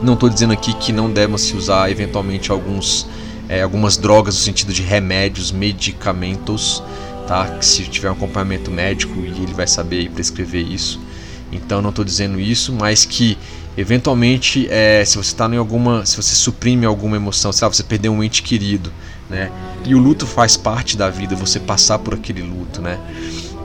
Não 0.00 0.14
estou 0.14 0.28
dizendo 0.28 0.52
aqui 0.52 0.72
que 0.74 0.92
não 0.92 1.10
devem 1.10 1.36
se 1.36 1.56
usar 1.56 1.90
eventualmente 1.90 2.52
alguns, 2.52 3.08
é, 3.48 3.62
algumas 3.62 3.96
drogas 3.96 4.36
no 4.36 4.40
sentido 4.40 4.72
de 4.72 4.82
remédios, 4.82 5.50
medicamentos, 5.50 6.80
tá? 7.26 7.48
Que 7.58 7.66
se 7.66 7.82
tiver 7.84 8.10
um 8.10 8.12
acompanhamento 8.12 8.70
médico 8.70 9.18
e 9.18 9.42
ele 9.42 9.52
vai 9.52 9.66
saber 9.66 10.08
prescrever 10.10 10.64
isso. 10.64 11.00
Então 11.50 11.82
não 11.82 11.90
estou 11.90 12.04
dizendo 12.04 12.40
isso, 12.40 12.72
mas 12.72 13.04
que 13.04 13.36
eventualmente 13.76 14.68
é, 14.70 15.04
se 15.04 15.16
você 15.16 15.32
está 15.32 15.48
em 15.48 15.56
alguma, 15.56 16.04
se 16.04 16.16
você 16.16 16.34
suprime 16.34 16.86
alguma 16.86 17.16
emoção, 17.16 17.52
sei 17.52 17.66
lá, 17.66 17.72
você 17.72 17.82
perdeu 17.82 18.12
um 18.12 18.22
ente 18.22 18.42
querido, 18.42 18.92
né? 19.28 19.50
E 19.84 19.94
o 19.94 19.98
luto 19.98 20.26
faz 20.26 20.56
parte 20.56 20.96
da 20.96 21.10
vida, 21.10 21.34
você 21.34 21.58
passar 21.58 21.98
por 21.98 22.14
aquele 22.14 22.42
luto, 22.42 22.80
né? 22.80 22.98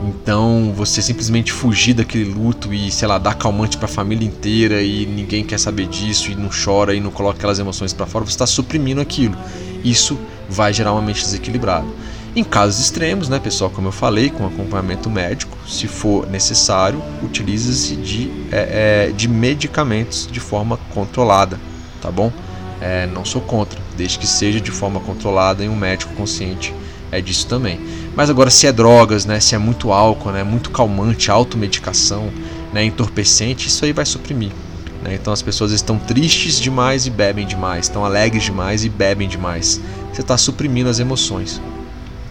Então, 0.06 0.74
você 0.76 1.02
simplesmente 1.02 1.52
fugir 1.52 1.94
daquele 1.94 2.26
luto 2.26 2.74
e, 2.74 2.92
sei 2.92 3.08
lá, 3.08 3.18
dar 3.18 3.34
calmante 3.34 3.78
para 3.78 3.86
a 3.86 3.90
família 3.90 4.26
inteira 4.26 4.82
e 4.82 5.06
ninguém 5.06 5.44
quer 5.44 5.60
saber 5.60 5.88
disso 5.88 6.32
e 6.32 6.36
não 6.36 6.50
chora 6.50 6.94
e 6.94 7.00
não 7.00 7.10
coloca 7.10 7.38
aquelas 7.38 7.58
emoções 7.58 7.94
para 7.94 8.06
fora, 8.06 8.24
você 8.24 8.32
está 8.32 8.46
suprimindo 8.46 9.02
aquilo. 9.02 9.36
Isso 9.84 10.18
vai 10.48 10.72
gerar 10.72 10.94
uma 10.94 11.02
mente 11.02 11.22
desequilibrada. 11.22 11.88
Em 12.38 12.44
casos 12.44 12.80
extremos, 12.80 13.30
né, 13.30 13.40
pessoal, 13.40 13.68
como 13.72 13.88
eu 13.88 13.92
falei, 13.92 14.30
com 14.30 14.46
acompanhamento 14.46 15.10
médico, 15.10 15.58
se 15.68 15.88
for 15.88 16.28
necessário, 16.28 17.02
utiliza-se 17.24 17.96
de, 17.96 18.32
é, 18.52 19.08
é, 19.08 19.12
de 19.12 19.28
medicamentos 19.28 20.30
de 20.32 20.40
forma 20.40 20.78
controlada, 20.94 21.60
tá 22.00 22.12
bom? 22.12 22.32
É, 22.80 23.08
não 23.08 23.26
sou 23.26 23.42
contra, 23.42 23.80
desde 23.98 24.20
que 24.20 24.28
seja 24.28 24.62
de 24.62 24.70
forma 24.70 25.00
controlada 25.00 25.64
e 25.64 25.68
um 25.68 25.76
médico 25.76 26.14
consciente 26.14 26.76
é 27.12 27.20
disso 27.20 27.48
também. 27.48 27.80
Mas 28.16 28.30
agora 28.30 28.52
se 28.52 28.68
é 28.68 28.72
drogas, 28.72 29.26
né, 29.26 29.40
se 29.40 29.56
é 29.56 29.58
muito 29.58 29.92
álcool, 29.92 30.30
né, 30.30 30.44
muito 30.44 30.70
calmante, 30.70 31.32
automedicação, 31.32 32.30
né, 32.72 32.84
entorpecente, 32.86 33.68
isso 33.68 33.84
aí 33.84 33.92
vai 33.92 34.06
suprimir. 34.06 34.52
Né? 35.04 35.16
Então 35.16 35.34
as 35.34 35.42
pessoas 35.42 35.72
estão 35.72 35.98
tristes 35.98 36.60
demais 36.60 37.08
e 37.08 37.10
bebem 37.10 37.48
demais, 37.48 37.86
estão 37.86 38.06
alegres 38.06 38.44
demais 38.44 38.86
e 38.86 38.90
bebem 38.90 39.28
demais. 39.28 39.82
Você 40.14 40.22
está 40.22 40.38
suprimindo 40.38 40.88
as 40.88 41.00
emoções. 41.00 41.60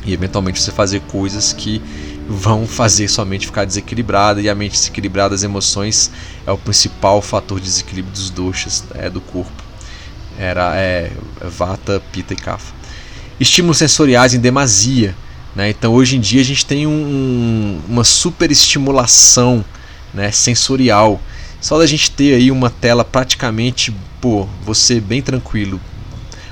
E 0.07 0.13
eventualmente 0.13 0.63
você 0.63 0.71
fazer 0.71 1.01
coisas 1.03 1.53
que 1.53 1.83
vão 2.29 2.67
fazer 2.67 3.09
sua 3.09 3.25
mente 3.25 3.47
ficar 3.47 3.65
desequilibrada 3.65 4.41
e 4.41 4.49
a 4.49 4.55
mente 4.55 4.73
desequilibrada, 4.73 5.35
as 5.35 5.43
emoções 5.43 6.11
é 6.47 6.53
o 6.53 6.57
principal 6.57 7.21
fator 7.21 7.59
de 7.59 7.67
desequilíbrio 7.67 8.15
dos 8.15 8.31
doshas 8.31 8.85
é, 8.95 9.11
do 9.11 9.21
corpo. 9.21 9.65
Era 10.39 10.75
é, 10.77 11.11
vata, 11.41 12.01
pita 12.13 12.35
e 12.35 12.37
kapha. 12.37 12.75
Estímulos 13.41 13.79
sensoriais 13.79 14.33
em 14.33 14.39
demasia. 14.39 15.15
Né? 15.55 15.71
Então 15.71 15.93
hoje 15.93 16.17
em 16.17 16.21
dia 16.21 16.41
a 16.41 16.45
gente 16.45 16.65
tem 16.65 16.87
um, 16.87 17.81
uma 17.89 18.05
super 18.05 18.51
estimulação 18.51 19.65
né, 20.15 20.31
sensorial. 20.31 21.21
Só 21.61 21.79
da 21.79 21.87
gente 21.87 22.11
ter 22.11 22.35
aí 22.35 22.51
uma 22.51 22.71
tela 22.71 23.05
praticamente, 23.05 23.95
pô, 24.21 24.47
você 24.65 25.01
bem 25.01 25.21
tranquilo, 25.21 25.81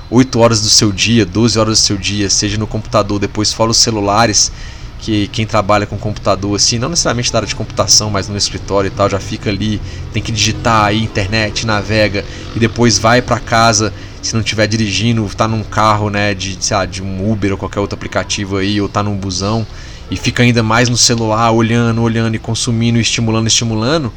8 0.09 0.39
horas 0.39 0.61
do 0.61 0.69
seu 0.69 0.91
dia, 0.91 1.25
12 1.25 1.57
horas 1.57 1.79
do 1.79 1.81
seu 1.81 1.97
dia, 1.97 2.29
seja 2.29 2.57
no 2.57 2.67
computador, 2.67 3.19
depois 3.19 3.51
fora 3.51 3.71
os 3.71 3.77
celulares, 3.77 4.51
que 4.99 5.27
quem 5.27 5.45
trabalha 5.45 5.85
com 5.85 5.97
computador 5.97 6.55
assim, 6.55 6.79
não 6.79 6.89
necessariamente 6.89 7.31
da 7.31 7.39
área 7.39 7.47
de 7.47 7.55
computação, 7.55 8.09
mas 8.09 8.27
no 8.27 8.37
escritório 8.37 8.87
e 8.87 8.91
tal, 8.91 9.09
já 9.09 9.19
fica 9.19 9.49
ali, 9.49 9.81
tem 10.13 10.21
que 10.21 10.31
digitar 10.31 10.85
aí 10.85 11.03
internet, 11.03 11.65
navega 11.65 12.23
e 12.55 12.59
depois 12.59 12.97
vai 12.97 13.21
para 13.21 13.39
casa, 13.39 13.93
se 14.21 14.33
não 14.33 14.41
estiver 14.41 14.67
dirigindo, 14.67 15.29
tá 15.35 15.47
num 15.47 15.63
carro, 15.63 16.09
né, 16.09 16.33
de, 16.33 16.57
sei 16.59 16.77
lá, 16.77 16.85
de 16.85 17.03
um 17.03 17.31
Uber 17.31 17.51
ou 17.51 17.57
qualquer 17.57 17.79
outro 17.79 17.95
aplicativo 17.95 18.57
aí, 18.57 18.79
ou 18.79 18.89
tá 18.89 19.03
num 19.03 19.15
busão 19.15 19.65
e 20.09 20.15
fica 20.15 20.43
ainda 20.43 20.61
mais 20.61 20.89
no 20.89 20.97
celular, 20.97 21.51
olhando, 21.51 22.01
olhando 22.01 22.35
e 22.35 22.39
consumindo, 22.39 22.99
estimulando, 22.99 23.47
estimulando. 23.47 24.11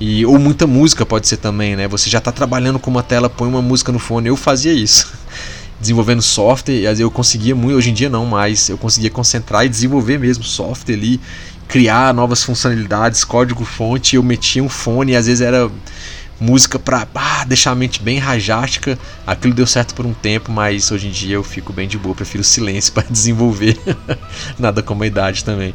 E, 0.00 0.24
ou 0.24 0.38
muita 0.38 0.66
música 0.66 1.04
pode 1.04 1.28
ser 1.28 1.36
também, 1.36 1.76
né? 1.76 1.86
Você 1.86 2.08
já 2.08 2.18
está 2.18 2.32
trabalhando 2.32 2.78
com 2.78 2.90
uma 2.90 3.02
tela, 3.02 3.28
põe 3.28 3.46
uma 3.46 3.60
música 3.60 3.92
no 3.92 3.98
fone. 3.98 4.28
Eu 4.28 4.36
fazia 4.36 4.72
isso. 4.72 5.12
Desenvolvendo 5.78 6.22
software, 6.22 6.74
eu 6.98 7.10
conseguia 7.10 7.54
muito, 7.54 7.76
hoje 7.76 7.90
em 7.90 7.94
dia 7.94 8.08
não 8.08 8.24
mais, 8.26 8.68
eu 8.68 8.76
conseguia 8.76 9.10
concentrar 9.10 9.64
e 9.64 9.68
desenvolver 9.68 10.18
mesmo 10.18 10.44
software 10.44 10.94
ali, 10.94 11.20
criar 11.68 12.12
novas 12.12 12.42
funcionalidades, 12.42 13.24
código 13.24 13.64
fonte, 13.64 14.16
eu 14.16 14.22
metia 14.22 14.62
um 14.62 14.68
fone 14.68 15.12
e 15.12 15.16
às 15.16 15.26
vezes 15.26 15.40
era 15.40 15.70
música 16.40 16.78
para 16.78 17.06
ah, 17.14 17.44
deixar 17.44 17.72
a 17.72 17.74
mente 17.74 18.02
bem 18.02 18.18
rajástica. 18.18 18.98
Aquilo 19.26 19.54
deu 19.54 19.66
certo 19.66 19.94
por 19.94 20.06
um 20.06 20.14
tempo, 20.14 20.50
mas 20.50 20.90
hoje 20.90 21.08
em 21.08 21.10
dia 21.10 21.36
eu 21.36 21.44
fico 21.44 21.72
bem 21.72 21.86
de 21.86 21.98
boa, 21.98 22.14
prefiro 22.14 22.42
silêncio 22.42 22.92
para 22.94 23.06
desenvolver. 23.08 23.78
Nada 24.58 24.82
como 24.82 25.02
a 25.02 25.06
idade 25.06 25.44
também. 25.44 25.74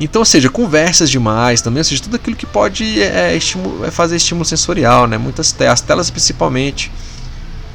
Então, 0.00 0.20
ou 0.22 0.26
seja, 0.26 0.48
conversas 0.48 1.10
demais 1.10 1.60
também, 1.60 1.80
ou 1.80 1.84
seja, 1.84 2.02
tudo 2.02 2.16
aquilo 2.16 2.36
que 2.36 2.46
pode 2.46 3.02
é, 3.02 3.36
é 3.36 3.90
fazer 3.90 4.16
estímulo 4.16 4.44
sensorial, 4.44 5.06
né? 5.06 5.18
Muitas 5.18 5.50
telas, 5.50 5.74
as 5.74 5.80
telas 5.80 6.10
principalmente. 6.10 6.90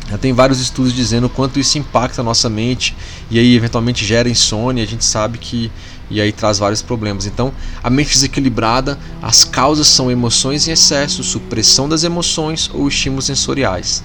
Já 0.10 0.18
tem 0.18 0.34
vários 0.34 0.60
estudos 0.60 0.94
dizendo 0.94 1.30
quanto 1.30 1.60
isso 1.60 1.78
impacta 1.78 2.22
a 2.22 2.24
nossa 2.24 2.50
mente 2.50 2.96
e 3.32 3.40
aí 3.40 3.56
eventualmente 3.56 4.06
gera 4.06 4.30
insônia, 4.30 4.84
a 4.84 4.88
gente 4.88 5.04
sabe 5.04 5.38
que 5.38 5.72
e 6.10 6.22
aí 6.22 6.32
traz 6.32 6.60
vários 6.60 6.82
problemas. 6.82 7.26
Então, 7.26 7.52
a 7.84 7.90
mente 7.90 8.12
desequilibrada, 8.12 9.00
as 9.22 9.44
causas 9.44 9.88
são 9.88 10.12
emoções 10.12 10.68
em 10.68 10.72
excesso, 10.72 11.24
supressão 11.24 11.90
das 11.90 12.04
emoções 12.04 12.70
ou 12.74 12.88
estímulos 12.88 13.26
sensoriais. 13.26 14.04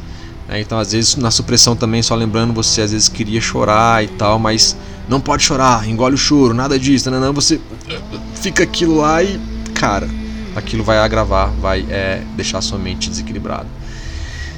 Né? 0.49 0.61
Então, 0.61 0.79
às 0.79 0.93
vezes, 0.93 1.17
na 1.17 1.31
supressão 1.31 1.77
também, 1.77 2.03
só 2.03 2.15
lembrando, 2.15 2.53
você 2.53 2.81
às 2.81 2.91
vezes 2.91 3.09
queria 3.09 3.41
chorar 3.41 4.03
e 4.03 4.09
tal, 4.09 4.39
mas 4.39 4.77
não 5.09 5.21
pode 5.21 5.43
chorar, 5.43 5.87
engole 5.89 6.15
o 6.15 6.19
choro, 6.19 6.55
nada 6.55 6.79
disso, 6.79 7.11
não, 7.11 7.21
não, 7.21 7.33
você 7.33 7.61
fica 8.35 8.63
aquilo 8.63 8.97
lá 8.97 9.23
e, 9.23 9.39
cara, 9.75 10.09
aquilo 10.57 10.83
vai 10.83 10.99
agravar, 10.99 11.51
vai 11.61 11.87
é, 11.89 12.23
deixar 12.37 12.61
sua 12.61 12.79
mente 12.79 13.09
desequilibrada. 13.09 13.67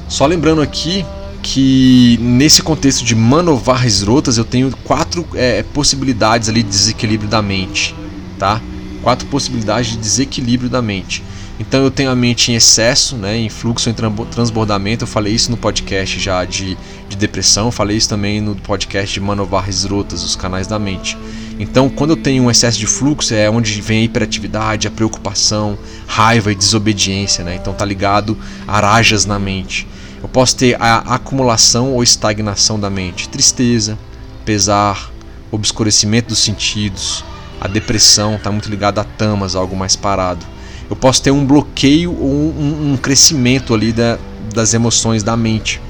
Só 0.09 0.27
lembrando 0.27 0.61
aqui 0.61 1.05
que 1.43 2.19
nesse 2.21 2.63
contexto 2.63 3.05
de 3.05 3.15
manovar 3.15 3.87
rotas 4.05 4.37
eu 4.37 4.45
tenho 4.45 4.71
quatro 4.85 5.27
é, 5.35 5.63
possibilidades 5.63 6.49
ali 6.49 6.63
de 6.63 6.69
desequilíbrio 6.69 7.29
da 7.29 7.41
mente, 7.41 7.95
tá? 8.39 8.61
Quatro 9.03 9.27
possibilidades 9.29 9.93
de 9.93 9.99
desequilíbrio 9.99 10.69
da 10.69 10.83
mente. 10.83 11.23
Então 11.61 11.85
eu 11.85 11.91
tenho 11.91 12.11
a 12.11 12.17
mente 12.17 12.51
em 12.51 12.55
excesso, 12.55 13.17
né, 13.17 13.37
em 13.37 13.51
fluxo, 13.51 13.91
em 13.91 13.95
transbordamento. 14.31 15.05
Eu 15.05 15.07
falei 15.07 15.35
isso 15.35 15.51
no 15.51 15.59
podcast 15.59 16.19
já 16.19 16.43
de, 16.47 16.77
de 17.07 17.17
depressão, 17.17 17.71
falei 17.71 17.99
isso 17.99 18.09
também 18.09 18.41
no 18.41 18.57
podcast 18.57 19.13
de 19.13 19.21
Manovar 19.21 19.69
Rotas, 19.89 20.25
os 20.25 20.35
canais 20.35 20.67
da 20.67 20.79
mente. 20.79 21.19
Então, 21.59 21.91
quando 21.91 22.11
eu 22.13 22.17
tenho 22.17 22.45
um 22.45 22.51
excesso 22.51 22.79
de 22.79 22.87
fluxo, 22.87 23.35
é 23.35 23.51
onde 23.51 23.79
vem 23.83 24.01
a 24.01 24.05
hiperatividade, 24.05 24.89
a 24.89 24.91
preocupação, 24.91 25.79
raiva 26.07 26.51
e 26.51 26.55
desobediência, 26.55 27.45
né? 27.45 27.57
Então 27.57 27.75
tá 27.75 27.85
ligado 27.85 28.39
a 28.67 28.81
rajas 28.81 29.27
na 29.27 29.39
mente. 29.39 29.87
Eu 30.23 30.31
posso 30.31 30.57
ter 30.57 30.81
a 30.81 31.15
acumulação 31.15 31.93
ou 31.93 32.03
estagnação 32.03 32.81
da 32.81 32.89
mente, 32.89 33.29
tristeza, 33.29 33.99
pesar, 34.47 35.13
obscurecimento 35.53 36.29
dos 36.29 36.39
sentidos, 36.39 37.23
a 37.61 37.69
depressão 37.69 38.37
está 38.37 38.51
muito 38.51 38.71
ligada 38.71 39.03
a 39.03 39.05
tamas, 39.05 39.55
algo 39.55 39.77
mais 39.77 39.95
parado 39.95 40.47
eu 40.91 40.97
posso 40.97 41.23
ter 41.23 41.31
um 41.31 41.47
bloqueio 41.47 42.11
ou 42.11 42.29
um, 42.29 42.93
um 42.93 42.97
crescimento 42.97 43.73
ali 43.73 43.93
da, 43.93 44.19
das 44.53 44.75
emoções 44.75 45.23
da 45.23 45.37
mente. 45.37 45.81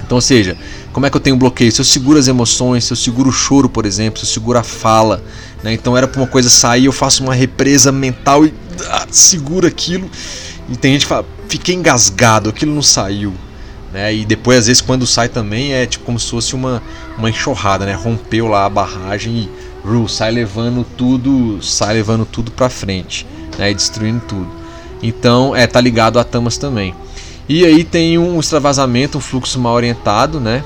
Então, 0.00 0.16
ou 0.16 0.22
seja, 0.22 0.56
como 0.92 1.04
é 1.04 1.10
que 1.10 1.16
eu 1.16 1.20
tenho 1.20 1.36
bloqueio? 1.36 1.72
Se 1.72 1.80
eu 1.80 1.84
seguro 1.84 2.20
as 2.20 2.28
emoções, 2.28 2.84
se 2.84 2.92
eu 2.92 2.96
seguro 2.96 3.30
o 3.30 3.32
choro, 3.32 3.68
por 3.68 3.84
exemplo, 3.84 4.20
se 4.20 4.24
eu 4.24 4.30
seguro 4.30 4.56
a 4.56 4.62
fala, 4.62 5.22
né? 5.62 5.72
então 5.72 5.96
era 5.96 6.06
para 6.06 6.20
uma 6.20 6.28
coisa 6.28 6.48
sair, 6.48 6.84
eu 6.84 6.92
faço 6.92 7.24
uma 7.24 7.34
represa 7.34 7.90
mental 7.90 8.46
e 8.46 8.54
ah, 8.88 9.08
seguro 9.10 9.66
aquilo. 9.66 10.08
E 10.68 10.76
tem 10.76 10.92
gente 10.92 11.02
que 11.02 11.08
fala, 11.08 11.26
fiquei 11.48 11.74
engasgado, 11.74 12.48
aquilo 12.48 12.72
não 12.72 12.82
saiu. 12.82 13.34
Né? 13.92 14.14
E 14.14 14.24
depois, 14.24 14.60
às 14.60 14.66
vezes, 14.68 14.80
quando 14.80 15.04
sai 15.04 15.28
também, 15.28 15.72
é 15.72 15.84
tipo 15.84 16.04
como 16.04 16.18
se 16.18 16.30
fosse 16.30 16.54
uma, 16.54 16.80
uma 17.16 17.28
enxurrada, 17.28 17.86
né? 17.86 17.94
Rompeu 17.94 18.46
lá 18.46 18.66
a 18.66 18.68
barragem 18.68 19.48
e 19.84 19.88
uh, 19.88 20.06
sai 20.06 20.30
levando 20.30 20.84
tudo, 20.96 21.58
sai 21.62 21.94
levando 21.94 22.26
tudo 22.26 22.50
para 22.50 22.68
frente 22.68 23.26
né, 23.56 23.72
destruindo 23.72 24.22
tudo. 24.26 24.48
Então, 25.02 25.54
é 25.54 25.66
tá 25.66 25.80
ligado 25.80 26.18
a 26.18 26.24
tamas 26.24 26.56
também. 26.56 26.94
E 27.48 27.64
aí 27.64 27.82
tem 27.82 28.18
um 28.18 28.38
extravasamento, 28.38 29.18
um 29.18 29.20
fluxo 29.20 29.58
mal 29.58 29.74
orientado, 29.74 30.38
né? 30.38 30.62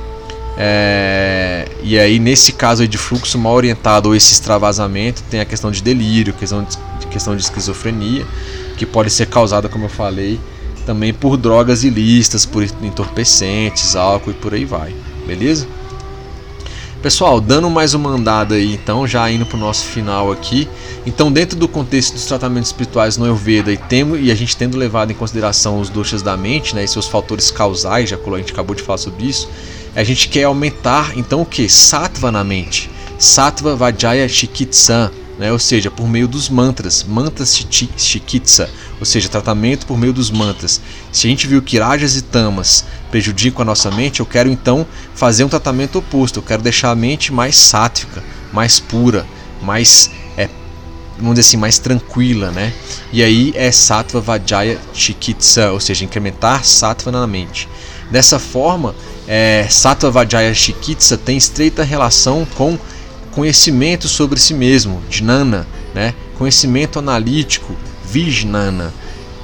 É, 0.56 1.66
e 1.82 1.98
aí 1.98 2.18
nesse 2.18 2.52
caso 2.52 2.86
de 2.86 2.98
fluxo 2.98 3.38
mal 3.38 3.54
orientado 3.54 4.10
ou 4.10 4.14
esse 4.14 4.32
extravasamento 4.32 5.22
tem 5.30 5.40
a 5.40 5.46
questão 5.46 5.70
de 5.70 5.82
delírio, 5.82 6.34
questão 6.34 6.62
de, 6.62 7.06
questão 7.06 7.34
de 7.34 7.42
esquizofrenia, 7.42 8.26
que 8.76 8.84
pode 8.84 9.10
ser 9.10 9.26
causada, 9.26 9.68
como 9.68 9.86
eu 9.86 9.88
falei, 9.88 10.38
também 10.84 11.14
por 11.14 11.36
drogas 11.36 11.84
ilícitas, 11.84 12.44
por 12.44 12.62
entorpecentes, 12.64 13.96
álcool 13.96 14.32
e 14.32 14.34
por 14.34 14.52
aí 14.52 14.64
vai, 14.64 14.94
beleza? 15.26 15.66
Pessoal, 17.02 17.40
dando 17.40 17.68
mais 17.68 17.94
uma 17.94 18.10
andada 18.10 18.54
aí, 18.54 18.74
então, 18.74 19.08
já 19.08 19.28
indo 19.28 19.44
para 19.44 19.56
o 19.56 19.60
nosso 19.60 19.86
final 19.86 20.30
aqui. 20.30 20.68
Então, 21.04 21.32
dentro 21.32 21.58
do 21.58 21.66
contexto 21.66 22.12
dos 22.12 22.26
tratamentos 22.26 22.68
espirituais 22.68 23.16
no 23.16 23.24
Ayurveda 23.24 23.72
e, 23.72 23.76
temo, 23.76 24.16
e 24.16 24.30
a 24.30 24.36
gente 24.36 24.56
tendo 24.56 24.76
levado 24.76 25.10
em 25.10 25.14
consideração 25.14 25.80
os 25.80 25.88
doshas 25.88 26.22
da 26.22 26.36
mente, 26.36 26.76
né, 26.76 26.84
e 26.84 26.88
seus 26.88 27.08
fatores 27.08 27.50
causais, 27.50 28.08
já 28.08 28.16
a 28.16 28.38
gente 28.38 28.52
acabou 28.52 28.76
de 28.76 28.84
falar 28.84 28.98
sobre 28.98 29.26
isso, 29.26 29.48
a 29.96 30.04
gente 30.04 30.28
quer 30.28 30.44
aumentar, 30.44 31.18
então, 31.18 31.40
o 31.40 31.44
que? 31.44 31.68
Sattva 31.68 32.30
na 32.30 32.44
mente. 32.44 32.88
Sattva 33.18 33.74
Vajaya 33.74 34.28
Chikitsa, 34.28 35.10
né, 35.40 35.50
ou 35.50 35.58
seja, 35.58 35.90
por 35.90 36.06
meio 36.06 36.28
dos 36.28 36.48
mantras, 36.48 37.02
mantras 37.02 37.66
Chikitsa, 37.96 38.70
ou 39.00 39.04
seja, 39.04 39.28
tratamento 39.28 39.86
por 39.86 39.98
meio 39.98 40.12
dos 40.12 40.30
mantras. 40.30 40.80
Se 41.10 41.26
a 41.26 41.30
gente 41.30 41.48
viu 41.48 41.60
que 41.60 41.80
rajas 41.80 42.16
e 42.16 42.22
tamas 42.22 42.84
prejudicam 43.12 43.60
a 43.60 43.64
nossa 43.66 43.90
mente, 43.90 44.20
eu 44.20 44.26
quero 44.26 44.48
então 44.48 44.86
fazer 45.14 45.44
um 45.44 45.48
tratamento 45.48 45.98
oposto. 45.98 46.38
Eu 46.38 46.42
quero 46.42 46.62
deixar 46.62 46.90
a 46.90 46.94
mente 46.94 47.30
mais 47.30 47.54
sátrica, 47.56 48.24
mais 48.50 48.80
pura, 48.80 49.26
mais 49.60 50.10
é, 50.36 50.48
vamos 51.18 51.34
dizer 51.34 51.46
assim, 51.46 51.56
mais 51.58 51.78
tranquila, 51.78 52.50
né? 52.50 52.72
E 53.12 53.22
aí 53.22 53.52
é 53.54 53.70
Sattva 53.70 54.18
Vajaya 54.18 54.80
Chikitsa, 54.94 55.72
ou 55.72 55.78
seja, 55.78 56.06
incrementar 56.06 56.64
Sattva 56.64 57.12
na 57.12 57.26
mente. 57.26 57.68
Dessa 58.10 58.38
forma, 58.38 58.94
é, 59.28 59.66
Sattva 59.68 60.10
Vajaya 60.10 60.54
Chikitsa 60.54 61.18
tem 61.18 61.36
estreita 61.36 61.84
relação 61.84 62.46
com 62.54 62.78
conhecimento 63.30 64.08
sobre 64.08 64.40
si 64.40 64.54
mesmo, 64.54 65.02
Jnana, 65.10 65.66
né? 65.94 66.14
conhecimento 66.38 66.98
analítico, 66.98 67.76
Vijnana, 68.04 68.92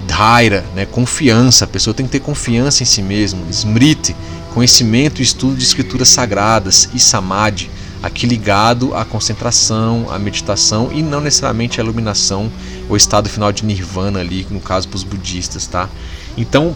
Dhaira, 0.06 0.64
né, 0.74 0.86
confiança, 0.86 1.64
a 1.64 1.68
pessoa 1.68 1.92
tem 1.92 2.06
que 2.06 2.12
ter 2.12 2.20
confiança 2.20 2.82
em 2.82 2.86
si 2.86 3.02
mesmo, 3.02 3.44
Smriti, 3.50 4.14
conhecimento 4.54 5.20
e 5.20 5.22
estudo 5.22 5.56
de 5.56 5.64
escrituras 5.64 6.08
sagradas, 6.08 6.88
e 6.94 6.98
Samadhi, 6.98 7.70
aqui 8.02 8.26
ligado 8.26 8.94
à 8.94 9.04
concentração, 9.04 10.06
à 10.10 10.18
meditação 10.18 10.90
e 10.92 11.02
não 11.02 11.20
necessariamente 11.20 11.80
à 11.80 11.84
iluminação 11.84 12.50
ou 12.88 12.96
estado 12.96 13.28
final 13.28 13.52
de 13.52 13.64
nirvana 13.64 14.20
ali, 14.20 14.46
no 14.50 14.60
caso 14.60 14.88
para 14.88 14.96
os 14.96 15.02
budistas, 15.02 15.66
tá? 15.66 15.88
Então, 16.36 16.74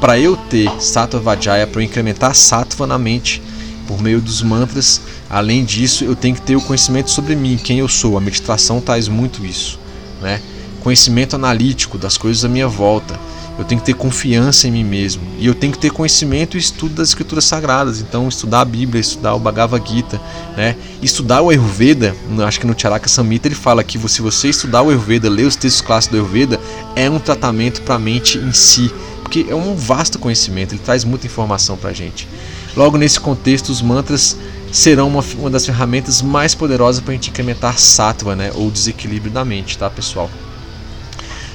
para 0.00 0.18
eu 0.18 0.36
ter 0.36 0.70
sattva 0.80 1.20
vajaya, 1.20 1.66
para 1.66 1.82
eu 1.82 1.84
incrementar 1.84 2.34
sattva 2.34 2.86
na 2.86 2.98
mente 2.98 3.42
por 3.86 4.00
meio 4.00 4.20
dos 4.20 4.42
mantras, 4.42 5.00
além 5.28 5.64
disso, 5.64 6.04
eu 6.04 6.14
tenho 6.14 6.34
que 6.34 6.42
ter 6.42 6.56
o 6.56 6.60
conhecimento 6.60 7.10
sobre 7.10 7.34
mim, 7.34 7.56
quem 7.56 7.80
eu 7.80 7.88
sou. 7.88 8.16
A 8.16 8.20
meditação 8.20 8.80
traz 8.80 9.08
muito 9.08 9.44
isso, 9.44 9.78
né? 10.22 10.40
Conhecimento 10.80 11.36
analítico 11.36 11.98
das 11.98 12.16
coisas 12.16 12.44
à 12.44 12.48
minha 12.48 12.68
volta. 12.68 13.18
eu 13.58 13.64
tenho 13.64 13.80
que 13.80 13.86
ter 13.86 13.94
confiança 13.94 14.66
em 14.66 14.70
mim 14.70 14.84
mesmo. 14.84 15.22
E 15.38 15.46
eu 15.46 15.54
tenho 15.54 15.72
que 15.72 15.78
ter 15.78 15.90
conhecimento 15.90 16.56
e 16.56 16.60
estudo 16.60 16.94
das 16.94 17.08
escrituras 17.08 17.44
sagradas. 17.44 18.00
Então, 18.00 18.26
estudar 18.26 18.62
a 18.62 18.64
Bíblia, 18.64 19.00
estudar 19.00 19.34
o 19.34 19.38
Bhagavad 19.38 19.86
Gita, 19.86 20.18
né? 20.56 20.74
estudar 21.02 21.42
o 21.42 21.50
Ayurveda. 21.50 22.16
Acho 22.46 22.58
que 22.58 22.66
no 22.66 22.74
Charaka 22.78 23.06
Samhita 23.06 23.48
ele 23.48 23.54
fala 23.54 23.84
que 23.84 23.98
se 24.08 24.22
você 24.22 24.48
estudar 24.48 24.80
o 24.82 24.88
Ayurveda, 24.88 25.28
ler 25.28 25.44
os 25.44 25.56
textos 25.56 25.82
clássicos 25.82 26.18
do 26.18 26.22
Ayurveda, 26.22 26.58
é 26.96 27.10
um 27.10 27.18
tratamento 27.18 27.82
para 27.82 27.96
a 27.96 27.98
mente 27.98 28.38
em 28.38 28.52
si. 28.52 28.90
Porque 29.22 29.46
é 29.48 29.54
um 29.54 29.76
vasto 29.76 30.18
conhecimento, 30.18 30.74
ele 30.74 30.82
traz 30.82 31.04
muita 31.04 31.26
informação 31.26 31.76
para 31.76 31.90
a 31.90 31.92
gente. 31.92 32.26
Logo, 32.74 32.96
nesse 32.96 33.20
contexto, 33.20 33.68
os 33.68 33.82
mantras 33.82 34.36
serão 34.72 35.08
uma, 35.08 35.24
uma 35.38 35.50
das 35.50 35.66
ferramentas 35.66 36.22
mais 36.22 36.54
poderosas 36.54 37.02
para 37.02 37.12
a 37.12 37.14
gente 37.14 37.30
incrementar 37.30 37.78
sattva, 37.78 38.34
né? 38.34 38.52
ou 38.54 38.70
desequilíbrio 38.70 39.30
da 39.30 39.44
mente, 39.44 39.76
tá, 39.76 39.90
pessoal? 39.90 40.30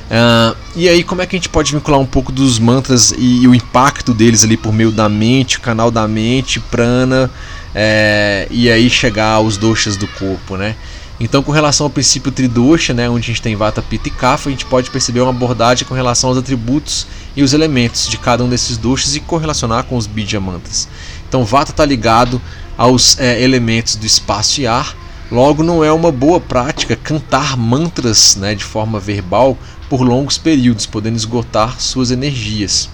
Uh, 0.06 0.56
e 0.76 0.88
aí, 0.88 1.04
como 1.04 1.22
é 1.22 1.26
que 1.26 1.36
a 1.36 1.40
gente 1.40 1.50
pode 1.50 1.72
vincular 1.72 2.00
um 2.00 2.06
pouco 2.06 2.32
dos 2.32 2.60
mantras 2.60 3.12
e, 3.18 3.44
e 3.44 3.48
o 3.48 3.56
impacto 3.56 4.14
deles 4.14 4.44
ali 4.44 4.56
por 4.56 4.72
meio 4.72 4.92
da 4.92 5.10
mente, 5.10 5.60
canal 5.60 5.90
da 5.90 6.08
mente, 6.08 6.60
prana, 6.60 7.32
é, 7.74 8.48
e 8.52 8.72
aí 8.72 8.90
chegar 8.90 9.32
aos 9.32 9.58
doshas 9.58 9.98
do 9.98 10.08
corpo, 10.08 10.56
né? 10.56 10.76
Então, 11.20 11.42
com 11.42 11.52
relação 11.52 11.86
ao 11.86 11.90
princípio 11.90 12.32
tridosha, 12.32 12.94
né, 12.94 13.10
onde 13.10 13.24
a 13.24 13.28
gente 13.28 13.42
tem 13.42 13.56
Vata, 13.56 13.82
Pitta 13.82 14.10
e 14.10 14.12
Kapha, 14.12 14.50
a 14.50 14.52
gente 14.52 14.66
pode 14.66 14.92
perceber 14.92 15.22
uma 15.22 15.30
abordagem 15.30 15.88
com 15.88 15.94
relação 15.94 16.30
aos 16.30 16.38
atributos 16.38 17.08
e 17.36 17.42
os 17.42 17.54
elementos 17.54 18.08
de 18.10 18.18
cada 18.18 18.44
um 18.44 18.50
desses 18.50 18.78
doshas 18.78 19.16
e 19.16 19.22
correlacionar 19.22 19.86
com 19.86 19.96
os 19.96 20.08
Bija 20.08 20.42
mantras. 20.42 20.90
Então, 21.28 21.46
Vata 21.46 21.72
está 21.72 21.86
ligado 21.86 22.42
aos 22.78 23.18
é, 23.18 23.42
elementos 23.42 23.96
do 23.96 24.06
espaço 24.06 24.60
e 24.60 24.68
ar, 24.68 24.94
logo 25.32 25.64
não 25.64 25.84
é 25.84 25.92
uma 25.92 26.12
boa 26.12 26.40
prática 26.40 26.98
cantar 26.98 27.56
mantras 27.56 28.36
né, 28.36 28.54
de 28.54 28.64
forma 28.66 29.00
verbal 29.00 29.58
por 29.90 30.02
longos 30.02 30.38
períodos, 30.38 30.86
podendo 30.86 31.16
esgotar 31.16 31.80
suas 31.80 32.12
energias. 32.12 32.90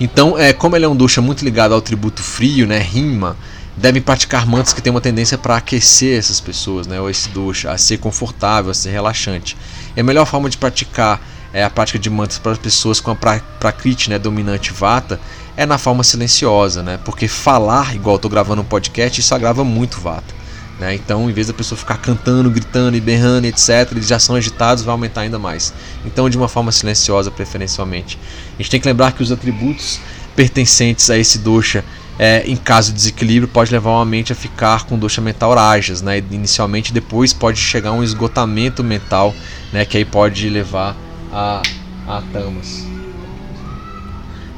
Então, 0.00 0.38
é, 0.38 0.52
como 0.52 0.74
ele 0.76 0.86
é 0.86 0.88
um 0.88 0.96
dosha 0.96 1.20
muito 1.20 1.44
ligado 1.44 1.74
ao 1.74 1.82
tributo 1.82 2.22
frio, 2.22 2.66
né, 2.66 2.78
rima, 2.78 3.36
devem 3.76 4.00
praticar 4.00 4.46
mantras 4.46 4.72
que 4.72 4.80
têm 4.80 4.90
uma 4.90 5.00
tendência 5.00 5.36
para 5.36 5.56
aquecer 5.56 6.18
essas 6.18 6.40
pessoas, 6.40 6.86
né, 6.86 6.98
ou 7.00 7.10
esse 7.10 7.28
dosha, 7.28 7.70
a 7.70 7.76
ser 7.76 7.98
confortável, 7.98 8.70
a 8.70 8.74
ser 8.74 8.90
relaxante. 8.90 9.56
E 9.94 10.00
a 10.00 10.04
melhor 10.04 10.24
forma 10.24 10.48
de 10.48 10.56
praticar 10.56 11.20
é, 11.52 11.62
a 11.62 11.68
prática 11.68 11.98
de 11.98 12.08
mantras 12.08 12.38
para 12.38 12.52
as 12.52 12.58
pessoas 12.58 13.00
com 13.00 13.10
a 13.10 13.14
prakriti 13.14 14.08
né, 14.08 14.18
dominante 14.18 14.72
vata 14.72 15.20
é 15.56 15.66
na 15.66 15.76
forma 15.76 16.02
silenciosa, 16.02 16.82
né, 16.82 16.98
porque 17.04 17.28
falar, 17.28 17.94
igual 17.94 18.16
estou 18.16 18.30
gravando 18.30 18.62
um 18.62 18.64
podcast, 18.64 19.20
isso 19.20 19.34
agrava 19.34 19.64
muito 19.64 20.00
vata. 20.00 20.39
Né? 20.80 20.94
Então, 20.94 21.28
em 21.28 21.32
vez 21.32 21.46
da 21.46 21.52
pessoa 21.52 21.78
ficar 21.78 21.98
cantando, 21.98 22.50
gritando 22.50 22.96
e 22.96 23.00
berrando, 23.02 23.46
etc., 23.46 23.86
eles 23.92 24.08
já 24.08 24.18
são 24.18 24.34
agitados, 24.34 24.82
vai 24.82 24.92
aumentar 24.92 25.20
ainda 25.20 25.38
mais. 25.38 25.74
Então, 26.06 26.30
de 26.30 26.38
uma 26.38 26.48
forma 26.48 26.72
silenciosa, 26.72 27.30
preferencialmente. 27.30 28.18
A 28.58 28.62
gente 28.62 28.70
tem 28.70 28.80
que 28.80 28.88
lembrar 28.88 29.12
que 29.12 29.22
os 29.22 29.30
atributos 29.30 30.00
pertencentes 30.34 31.10
a 31.10 31.18
esse 31.18 31.38
dosha, 31.38 31.84
é, 32.18 32.44
em 32.46 32.56
caso 32.56 32.92
de 32.92 32.96
desequilíbrio, 32.96 33.46
pode 33.46 33.70
levar 33.70 33.90
uma 33.90 34.06
mente 34.06 34.32
a 34.32 34.34
ficar 34.34 34.86
com 34.86 34.98
dosha 34.98 35.20
mental 35.20 35.54
rajas, 35.54 36.00
né? 36.00 36.16
inicialmente, 36.30 36.94
depois 36.94 37.34
pode 37.34 37.58
chegar 37.58 37.90
a 37.90 37.92
um 37.92 38.02
esgotamento 38.02 38.82
mental, 38.82 39.34
né? 39.70 39.84
que 39.84 39.98
aí 39.98 40.04
pode 40.06 40.48
levar 40.48 40.96
a, 41.30 41.60
a 42.08 42.22
tamas. 42.32 42.86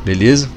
Beleza? 0.04 0.48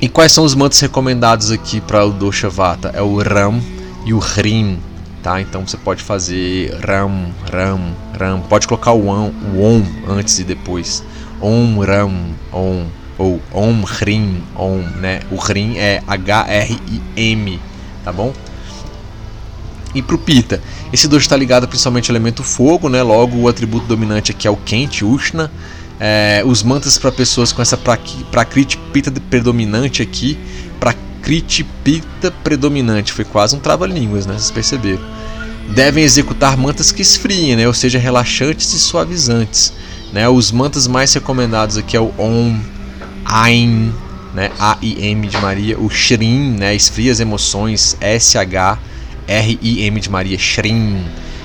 E 0.00 0.08
quais 0.08 0.32
são 0.32 0.44
os 0.44 0.54
mantras 0.54 0.80
recomendados 0.80 1.50
aqui 1.50 1.78
para 1.78 2.06
o 2.06 2.10
dosha 2.10 2.48
vata? 2.48 2.90
É 2.94 3.02
o 3.02 3.18
Ram, 3.20 3.60
e 4.08 4.14
o 4.14 4.18
Rim, 4.18 4.78
tá? 5.22 5.38
Então 5.38 5.66
você 5.66 5.76
pode 5.76 6.02
fazer 6.02 6.74
Ram, 6.82 7.26
Ram, 7.52 7.92
Ram. 8.18 8.40
Pode 8.40 8.66
colocar 8.66 8.92
o 8.92 9.08
Om, 9.08 9.32
o 9.54 10.10
antes 10.10 10.38
e 10.38 10.44
depois. 10.44 11.04
Om, 11.42 11.78
Ram, 11.80 12.14
Om. 12.50 12.86
Ou 13.18 13.38
Om, 13.52 13.82
Rim, 13.84 14.42
Om, 14.56 14.78
né? 14.98 15.20
O 15.30 15.36
Rim 15.36 15.76
é 15.76 16.02
H-R-I-M, 16.06 17.60
tá 18.02 18.10
bom? 18.10 18.32
E 19.94 20.00
pro 20.00 20.16
Pita, 20.16 20.62
esse 20.90 21.06
dois 21.06 21.24
está 21.24 21.36
ligado 21.36 21.68
principalmente 21.68 22.10
ao 22.10 22.16
elemento 22.16 22.42
fogo, 22.42 22.88
né? 22.88 23.02
Logo 23.02 23.36
o 23.36 23.46
atributo 23.48 23.86
dominante 23.86 24.30
aqui 24.30 24.48
é 24.48 24.50
o 24.50 24.56
quente, 24.56 25.04
Ushna. 25.04 25.50
É, 26.00 26.42
os 26.46 26.62
mantras 26.62 26.96
para 26.96 27.12
pessoas 27.12 27.52
com 27.52 27.60
essa 27.60 27.76
prakriti 27.76 28.78
pita 28.90 29.10
predominante 29.28 30.00
aqui, 30.00 30.38
pra 30.80 30.94
critipita 31.22 32.30
predominante, 32.30 33.12
foi 33.12 33.24
quase 33.24 33.54
um 33.56 33.60
trava-línguas, 33.60 34.26
né? 34.26 34.34
Vocês 34.34 34.50
perceberam. 34.50 35.02
Devem 35.74 36.02
executar 36.02 36.56
mantas 36.56 36.90
que 36.90 37.02
esfriem, 37.02 37.54
né? 37.56 37.66
ou 37.66 37.74
seja, 37.74 37.98
relaxantes 37.98 38.72
e 38.72 38.78
suavizantes. 38.78 39.72
Né? 40.12 40.26
Os 40.28 40.50
mantas 40.50 40.86
mais 40.86 41.12
recomendados 41.12 41.76
aqui 41.76 41.96
é 41.96 42.00
o 42.00 42.12
Om, 42.18 42.58
Aim, 43.24 43.92
né? 44.34 44.50
A-I-M 44.58 45.26
de 45.26 45.36
Maria, 45.36 45.78
o 45.78 45.90
Shrim, 45.90 46.52
né? 46.52 46.74
esfria 46.74 47.12
as 47.12 47.20
emoções, 47.20 47.98
S-H-R-I-M 48.00 48.80
de 50.00 50.10
Maria, 50.10 50.38
Shrim. 50.38 51.04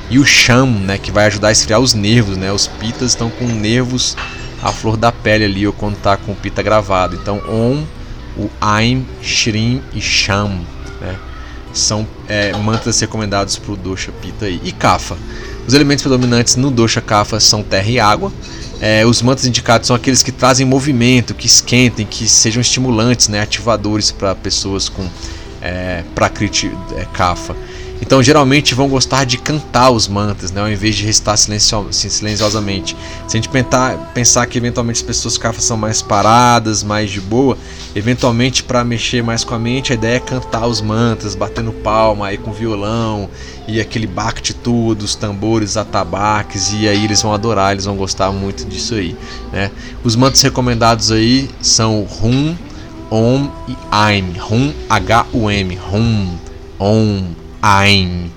E 0.09 0.17
o 0.17 0.25
Sham, 0.25 0.67
né? 0.67 0.97
que 0.97 1.11
vai 1.11 1.25
ajudar 1.25 1.49
a 1.49 1.51
esfriar 1.51 1.81
os 1.81 1.93
nervos. 1.93 2.37
Né? 2.37 2.49
Os 2.51 2.67
pitas 2.67 3.09
estão 3.09 3.29
com 3.29 3.45
nervos 3.45 4.15
à 4.61 4.71
flor 4.71 4.95
da 4.95 5.11
pele 5.11 5.43
ali, 5.43 5.67
ou 5.67 5.73
quando 5.73 5.97
está 5.97 6.15
com 6.15 6.31
o 6.31 6.35
pita 6.35 6.63
gravado. 6.63 7.17
Então, 7.17 7.41
Om 7.49 7.83
o 8.37 8.49
Aim, 8.59 9.05
Shrim 9.21 9.81
e 9.93 10.01
Sham. 10.01 10.61
Né? 11.01 11.15
São 11.73 12.07
é, 12.27 12.55
mantras 12.57 12.99
recomendados 12.99 13.57
para 13.57 13.71
o 13.71 13.75
Dosha 13.75 14.11
Pitta 14.11 14.47
e 14.47 14.71
Kapha. 14.71 15.17
Os 15.67 15.73
elementos 15.73 16.03
predominantes 16.03 16.55
no 16.55 16.69
Dosha 16.69 17.01
Kapha 17.01 17.39
são 17.39 17.63
terra 17.63 17.89
e 17.89 17.99
água. 17.99 18.31
É, 18.79 19.05
os 19.05 19.21
mantras 19.21 19.47
indicados 19.47 19.87
são 19.87 19.95
aqueles 19.95 20.21
que 20.21 20.31
trazem 20.31 20.65
movimento, 20.65 21.33
que 21.33 21.47
esquentem, 21.47 22.05
que 22.05 22.27
sejam 22.27 22.59
estimulantes, 22.59 23.29
né, 23.29 23.39
ativadores 23.39 24.11
para 24.11 24.35
pessoas 24.35 24.89
com 24.89 25.07
é, 25.61 26.03
Prakriti 26.13 26.69
é, 26.97 27.05
Kapha. 27.13 27.55
Então, 28.05 28.21
geralmente 28.21 28.75
vão 28.75 28.89
gostar 28.89 29.23
de 29.23 29.37
cantar 29.37 29.89
os 29.89 30.09
mantras, 30.09 30.51
né, 30.51 30.59
ao 30.59 30.69
invés 30.69 30.93
de 30.93 31.05
recitar 31.05 31.37
silencio 31.37 31.87
silenciosamente. 31.89 32.97
Se 33.25 33.37
a 33.37 33.39
gente 33.39 33.47
pensar, 33.47 34.11
pensar 34.13 34.45
que 34.45 34.57
eventualmente 34.57 34.97
as 34.97 35.01
pessoas 35.01 35.39
são 35.59 35.77
mais 35.77 36.01
paradas, 36.01 36.83
mais 36.83 37.09
de 37.09 37.21
boa, 37.21 37.57
eventualmente 37.95 38.61
para 38.61 38.83
mexer 38.83 39.23
mais 39.23 39.45
com 39.45 39.55
a 39.55 39.59
mente, 39.59 39.93
a 39.93 39.95
ideia 39.95 40.17
é 40.17 40.19
cantar 40.19 40.67
os 40.67 40.81
mantras, 40.81 41.33
batendo 41.33 41.71
palma 41.71 42.27
aí 42.27 42.37
com 42.37 42.51
violão 42.51 43.29
e 43.69 43.79
aquele 43.79 44.05
bhakti 44.05 44.53
tudo, 44.53 45.03
os 45.03 45.15
tambores, 45.15 45.77
atabaques, 45.77 46.73
e 46.73 46.89
aí 46.89 47.05
eles 47.05 47.21
vão 47.21 47.33
adorar, 47.33 47.71
eles 47.71 47.85
vão 47.85 47.95
gostar 47.95 48.33
muito 48.33 48.65
disso 48.65 48.95
aí. 48.95 49.15
Né? 49.49 49.71
Os 50.03 50.17
mantras 50.17 50.41
recomendados 50.41 51.09
aí 51.09 51.49
são 51.61 52.05
Hum, 52.21 52.53
Om 53.09 53.49
e 53.69 53.77
Aim. 53.89 54.33
Hum, 54.51 54.73
H-U-M. 54.89 55.79
Hum, 55.93 56.37
Om. 56.77 57.42
Ain. 57.63 58.29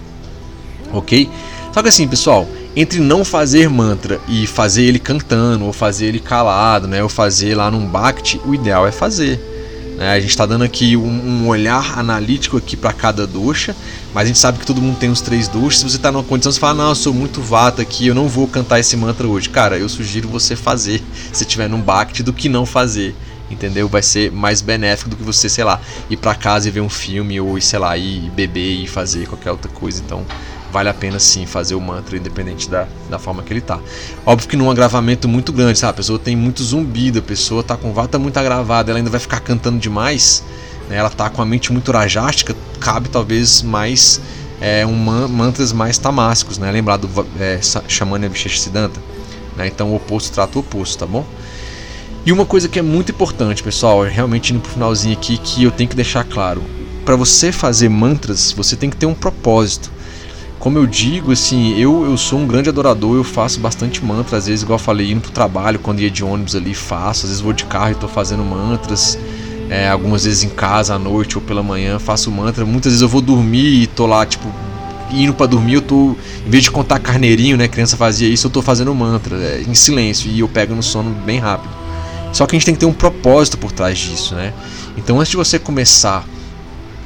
Ok? 0.93 1.29
Só 1.74 1.83
que 1.83 1.89
assim, 1.89 2.07
pessoal, 2.07 2.49
entre 2.77 3.01
não 3.01 3.24
fazer 3.24 3.68
mantra 3.68 4.20
e 4.29 4.47
fazer 4.47 4.85
ele 4.85 5.01
cantando, 5.01 5.64
ou 5.64 5.72
fazer 5.72 6.07
ele 6.07 6.20
calado, 6.20 6.87
né, 6.87 7.03
ou 7.03 7.09
fazer 7.09 7.57
lá 7.57 7.70
num 7.70 7.85
Bhakti, 7.85 8.41
o 8.47 8.55
ideal 8.55 8.87
é 8.87 8.93
fazer. 8.93 9.41
Né? 9.97 10.12
A 10.12 10.20
gente 10.20 10.31
está 10.31 10.47
dando 10.47 10.62
aqui 10.62 10.97
um, 10.97 11.09
um, 11.09 11.49
olhar 11.49 11.99
analítico 11.99 12.57
aqui 12.57 12.77
para 12.77 12.93
cada 12.93 13.27
dosha, 13.27 13.74
mas 14.14 14.24
a 14.24 14.27
gente 14.27 14.39
sabe 14.39 14.59
que 14.59 14.66
todo 14.66 14.81
mundo 14.81 14.99
tem 14.99 15.11
os 15.11 15.20
três 15.20 15.49
doshas. 15.49 15.81
Se 15.81 15.91
você 15.91 15.97
está 15.97 16.12
numa 16.12 16.22
condição 16.22 16.53
de 16.53 16.61
falar, 16.61 16.74
não, 16.74 16.91
eu 16.91 16.95
sou 16.95 17.12
muito 17.12 17.41
vata 17.41 17.83
aqui, 17.83 18.07
eu 18.07 18.14
não 18.14 18.29
vou 18.29 18.47
cantar 18.47 18.79
esse 18.79 18.97
mantra 18.97 19.27
hoje. 19.27 19.49
Cara, 19.49 19.77
eu 19.77 19.89
sugiro 19.89 20.29
você 20.29 20.55
fazer 20.55 21.03
se 21.33 21.45
tiver 21.45 21.68
num 21.68 21.81
Bhakti 21.81 22.22
do 22.22 22.33
que 22.33 22.49
não 22.49 22.64
fazer 22.64 23.14
entendeu? 23.51 23.88
Vai 23.88 24.03
ser 24.03 24.30
mais 24.32 24.61
benéfico 24.61 25.11
do 25.11 25.16
que 25.16 25.22
você, 25.22 25.49
sei 25.49 25.64
lá, 25.64 25.80
ir 26.11 26.16
para 26.16 26.34
casa 26.34 26.68
e 26.68 26.70
ver 26.70 26.80
um 26.80 26.88
filme 26.88 27.40
ou, 27.40 27.61
sei 27.61 27.78
lá, 27.78 27.97
ir 27.97 28.30
beber 28.30 28.82
e 28.82 28.86
fazer 28.86 29.26
qualquer 29.26 29.51
outra 29.51 29.70
coisa. 29.70 30.03
Então, 30.05 30.24
vale 30.72 30.88
a 30.88 30.94
pena 30.94 31.18
sim 31.18 31.47
fazer 31.47 31.74
o 31.74 31.80
mantra 31.80 32.16
independente 32.16 32.68
da, 32.68 32.86
da 33.09 33.18
forma 33.18 33.42
que 33.42 33.53
ele 33.53 33.61
tá. 33.61 33.78
Óbvio 34.24 34.49
que 34.49 34.57
num 34.57 34.70
agravamento 34.70 35.28
muito 35.28 35.53
grande, 35.53 35.78
sabe? 35.78 35.90
A 35.90 35.94
pessoa 35.94 36.18
tem 36.18 36.36
muito 36.36 36.62
zumbido, 36.62 37.18
a 37.18 37.22
pessoa 37.22 37.62
tá 37.62 37.76
com 37.76 37.92
vata 37.92 38.18
muito 38.18 38.36
agravada, 38.36 38.90
ela 38.90 38.99
ainda 38.99 39.11
vai 39.11 39.20
ficar 39.20 39.40
cantando 39.40 39.78
demais, 39.78 40.44
né? 40.88 40.97
Ela 40.97 41.11
tá 41.11 41.30
com 41.30 41.40
a 41.40 41.47
mente 41.47 41.72
muito 41.72 41.90
rajástica, 41.92 42.55
cabe 42.80 43.09
talvez 43.09 43.62
mais 43.62 44.20
é, 44.61 44.86
um 44.86 44.94
man 44.94 45.28
mantras 45.28 45.72
mais 45.72 45.99
tamásicos, 45.99 46.59
né? 46.59 46.70
Lembrar 46.70 46.97
do 46.97 47.09
é, 47.38 47.61
Shamanya 47.88 48.30
Siddhanta, 48.34 49.01
né? 49.57 49.66
Então 49.66 49.92
o 49.92 49.97
oposto 49.97 50.32
trata 50.32 50.59
o 50.59 50.61
oposto, 50.61 50.99
tá 50.99 51.07
bom? 51.07 51.24
E 52.27 52.33
uma 52.33 52.45
coisa 52.45 52.68
que 52.68 52.77
é 52.77 52.83
muito 52.83 53.12
importante, 53.12 53.62
pessoal, 53.62 54.03
realmente 54.03 54.53
indo 54.53 54.59
pro 54.59 54.72
finalzinho 54.72 55.16
aqui, 55.16 55.39
que 55.39 55.62
eu 55.62 55.70
tenho 55.70 55.89
que 55.89 55.95
deixar 55.95 56.24
claro. 56.24 56.61
Para 57.05 57.14
você 57.14 57.53
fazer 57.53 57.89
mantras, 57.89 58.51
você 58.51 58.74
tem 58.74 58.91
que 58.91 58.97
ter 58.97 59.07
um 59.07 59.14
propósito. 59.14 59.93
Como 60.59 60.77
eu 60.77 60.89
digo, 60.89 61.31
assim, 61.31 61.79
eu, 61.79 62.05
eu 62.05 62.16
sou 62.16 62.41
um 62.41 62.47
grande 62.49 62.68
adorador, 62.68 63.14
eu 63.14 63.22
faço 63.22 63.61
bastante 63.61 64.05
mantras, 64.05 64.41
às 64.41 64.47
vezes, 64.49 64.64
igual 64.64 64.77
eu 64.77 64.83
falei, 64.83 65.12
indo 65.12 65.20
pro 65.20 65.31
trabalho, 65.31 65.79
quando 65.79 66.01
ia 66.01 66.11
de 66.11 66.24
ônibus 66.24 66.57
ali, 66.57 66.74
faço, 66.74 67.27
às 67.27 67.31
vezes 67.31 67.41
vou 67.41 67.53
de 67.53 67.64
carro 67.64 67.93
e 67.93 67.95
tô 67.95 68.09
fazendo 68.09 68.43
mantras. 68.43 69.16
É, 69.70 69.89
algumas 69.89 70.24
vezes 70.24 70.43
em 70.43 70.49
casa 70.49 70.97
à 70.97 70.99
noite 70.99 71.39
ou 71.39 71.43
pela 71.45 71.62
manhã 71.62 72.01
faço 72.01 72.29
mantra. 72.33 72.66
Muitas 72.66 72.91
vezes 72.91 73.03
eu 73.03 73.09
vou 73.09 73.20
dormir 73.20 73.83
e 73.83 73.87
tô 73.87 74.05
lá, 74.05 74.27
tipo, 74.27 74.53
indo 75.12 75.33
para 75.33 75.47
dormir, 75.47 75.74
eu 75.74 75.83
tô, 75.83 76.16
em 76.45 76.51
vez 76.51 76.64
de 76.64 76.72
contar 76.72 76.99
carneirinho, 76.99 77.57
né, 77.57 77.68
criança 77.68 77.97
fazia 77.97 78.29
isso, 78.29 78.49
eu 78.49 78.51
tô 78.51 78.62
fazendo 78.62 78.93
mantra, 78.93 79.37
é, 79.37 79.62
em 79.62 79.74
silêncio, 79.74 80.29
e 80.29 80.41
eu 80.41 80.49
pego 80.49 80.74
no 80.74 80.83
sono 80.83 81.11
bem 81.24 81.39
rápido. 81.39 81.86
Só 82.37 82.47
que 82.47 82.55
a 82.55 82.59
gente 82.59 82.66
tem 82.66 82.74
que 82.74 82.80
ter 82.80 82.87
um 82.87 82.93
propósito 82.93 83.57
por 83.57 83.72
trás 83.72 83.97
disso, 83.97 84.34
né? 84.34 84.53
Então 84.95 85.18
antes 85.18 85.30
de 85.30 85.39
você 85.39 85.59
começar 85.59 86.22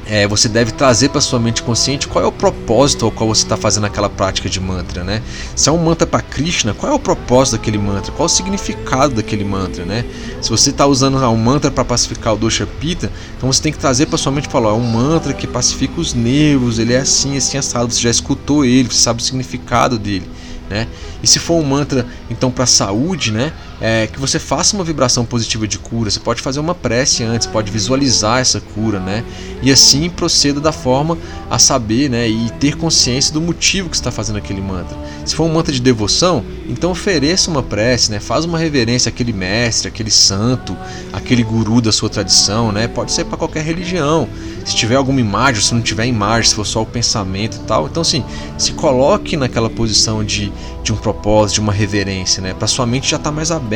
é, 0.05 0.27
você 0.27 0.49
deve 0.49 0.71
trazer 0.71 1.07
para 1.07 1.21
sua 1.21 1.39
mente 1.39 1.63
consciente 1.63 2.05
qual 2.05 2.21
é 2.21 2.27
o 2.27 2.33
propósito 2.33 3.05
ao 3.05 3.11
qual 3.13 3.29
você 3.29 3.43
está 3.43 3.55
fazendo 3.55 3.85
aquela 3.85 4.09
prática 4.09 4.49
de 4.49 4.59
mantra, 4.59 5.05
né? 5.05 5.21
Se 5.55 5.69
é 5.69 5.71
um 5.71 5.77
mantra 5.77 6.05
para 6.05 6.21
Krishna, 6.21 6.73
qual 6.73 6.91
é 6.91 6.95
o 6.95 6.99
propósito 6.99 7.55
daquele 7.55 7.77
mantra? 7.77 8.11
Qual 8.11 8.25
é 8.25 8.29
o 8.29 8.29
significado 8.29 9.15
daquele 9.15 9.45
mantra, 9.45 9.85
né? 9.85 10.03
Se 10.41 10.49
você 10.49 10.71
está 10.71 10.85
usando 10.85 11.15
um 11.15 11.37
mantra 11.37 11.71
para 11.71 11.85
pacificar 11.85 12.33
o 12.33 12.37
dosha 12.37 12.67
pita, 12.67 13.09
então 13.37 13.49
você 13.49 13.61
tem 13.61 13.71
que 13.71 13.79
trazer 13.79 14.07
para 14.07 14.17
sua 14.17 14.33
mente 14.33 14.49
e 14.49 14.51
falar, 14.51 14.71
é 14.71 14.73
um 14.73 14.81
mantra 14.81 15.31
que 15.31 15.47
pacifica 15.47 16.01
os 16.01 16.13
nervos, 16.13 16.77
ele 16.77 16.91
é 16.91 16.97
assim, 16.97 17.37
assim 17.37 17.57
assado, 17.57 17.93
você 17.93 18.01
já 18.01 18.09
escutou 18.09 18.65
ele, 18.65 18.89
você 18.89 18.99
sabe 18.99 19.21
o 19.21 19.23
significado 19.23 19.97
dele, 19.97 20.29
né? 20.69 20.89
E 21.23 21.27
se 21.27 21.39
for 21.39 21.53
um 21.53 21.63
mantra 21.63 22.05
então 22.29 22.51
para 22.51 22.65
saúde, 22.65 23.31
né, 23.31 23.53
é, 23.81 24.07
que 24.07 24.19
você 24.19 24.37
faça 24.37 24.75
uma 24.75 24.83
vibração 24.83 25.25
positiva 25.25 25.67
de 25.67 25.79
cura. 25.79 26.09
Você 26.09 26.19
pode 26.19 26.41
fazer 26.41 26.59
uma 26.59 26.75
prece 26.75 27.23
antes, 27.23 27.47
pode 27.47 27.71
visualizar 27.71 28.39
essa 28.39 28.61
cura, 28.61 28.99
né, 28.99 29.23
e 29.61 29.71
assim 29.71 30.09
proceda 30.09 30.59
da 30.59 30.71
forma 30.71 31.17
a 31.49 31.57
saber, 31.57 32.09
né, 32.09 32.29
e 32.29 32.49
ter 32.59 32.77
consciência 32.77 33.33
do 33.33 33.41
motivo 33.41 33.89
que 33.89 33.95
está 33.95 34.11
fazendo 34.11 34.37
aquele 34.37 34.61
mantra. 34.61 34.95
Se 35.25 35.35
for 35.35 35.45
um 35.45 35.53
mantra 35.53 35.73
de 35.73 35.81
devoção, 35.81 36.43
então 36.67 36.91
ofereça 36.91 37.49
uma 37.49 37.63
prece, 37.63 38.11
né, 38.11 38.19
faz 38.19 38.45
uma 38.45 38.57
reverência 38.57 39.09
àquele 39.09 39.33
mestre, 39.33 39.87
aquele 39.87 40.11
santo, 40.11 40.77
aquele 41.11 41.43
guru 41.43 41.81
da 41.81 41.91
sua 41.91 42.09
tradição, 42.09 42.71
né, 42.71 42.87
pode 42.87 43.11
ser 43.11 43.25
para 43.25 43.37
qualquer 43.37 43.63
religião. 43.63 44.29
Se 44.63 44.75
tiver 44.75 44.95
alguma 44.95 45.19
imagem, 45.19 45.61
se 45.61 45.73
não 45.73 45.81
tiver 45.81 46.05
imagem, 46.05 46.49
se 46.49 46.55
for 46.55 46.65
só 46.65 46.83
o 46.83 46.85
pensamento 46.85 47.57
e 47.57 47.59
tal, 47.61 47.87
então 47.87 48.01
assim, 48.01 48.23
se 48.57 48.73
coloque 48.73 49.35
naquela 49.35 49.69
posição 49.69 50.23
de, 50.23 50.51
de 50.83 50.93
um 50.93 50.95
propósito, 50.95 51.55
de 51.55 51.61
uma 51.61 51.73
reverência, 51.73 52.41
né? 52.41 52.53
Para 52.53 52.67
sua 52.67 52.85
mente 52.85 53.09
já 53.09 53.17
estar 53.17 53.31
tá 53.31 53.35
mais 53.35 53.51
aberta, 53.51 53.70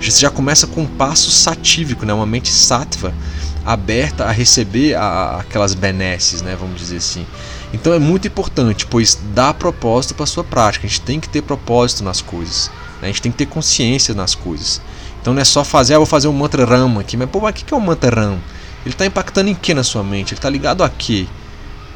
você 0.00 0.20
já 0.20 0.30
começa 0.30 0.66
com 0.66 0.82
um 0.82 0.86
passo 0.86 1.30
satívico, 1.30 2.06
né? 2.06 2.12
Uma 2.12 2.26
mente 2.26 2.50
sattva 2.50 3.12
aberta 3.64 4.24
a 4.24 4.30
receber 4.30 4.94
a, 4.94 5.38
aquelas 5.40 5.74
benesses, 5.74 6.42
né? 6.42 6.56
Vamos 6.58 6.78
dizer 6.78 6.98
assim. 6.98 7.26
Então 7.72 7.92
é 7.92 7.98
muito 7.98 8.28
importante, 8.28 8.86
pois 8.86 9.18
dá 9.34 9.52
propósito 9.52 10.14
para 10.14 10.26
sua 10.26 10.44
prática. 10.44 10.86
A 10.86 10.88
gente 10.88 11.00
tem 11.00 11.18
que 11.18 11.28
ter 11.28 11.42
propósito 11.42 12.04
nas 12.04 12.20
coisas. 12.20 12.70
Né? 13.00 13.04
A 13.04 13.06
gente 13.06 13.22
tem 13.22 13.32
que 13.32 13.38
ter 13.38 13.46
consciência 13.46 14.14
nas 14.14 14.34
coisas. 14.34 14.80
Então 15.20 15.34
não 15.34 15.40
é 15.40 15.44
só 15.44 15.64
fazer, 15.64 15.94
ah, 15.94 15.98
vou 15.98 16.06
fazer 16.06 16.28
um 16.28 16.32
mantra 16.32 16.64
Rama 16.64 17.00
aqui, 17.00 17.16
mas 17.16 17.28
pô, 17.30 17.40
mas 17.40 17.50
o 17.50 17.54
que 17.54 17.72
é 17.72 17.76
um 17.76 17.80
mantra 17.80 18.14
Ram? 18.14 18.38
Ele 18.84 18.94
está 18.94 19.06
impactando 19.06 19.48
em 19.48 19.54
que 19.54 19.72
na 19.72 19.82
sua 19.82 20.04
mente? 20.04 20.34
Ele 20.34 20.38
está 20.38 20.50
ligado 20.50 20.84
a 20.84 20.88
quê? 20.88 21.26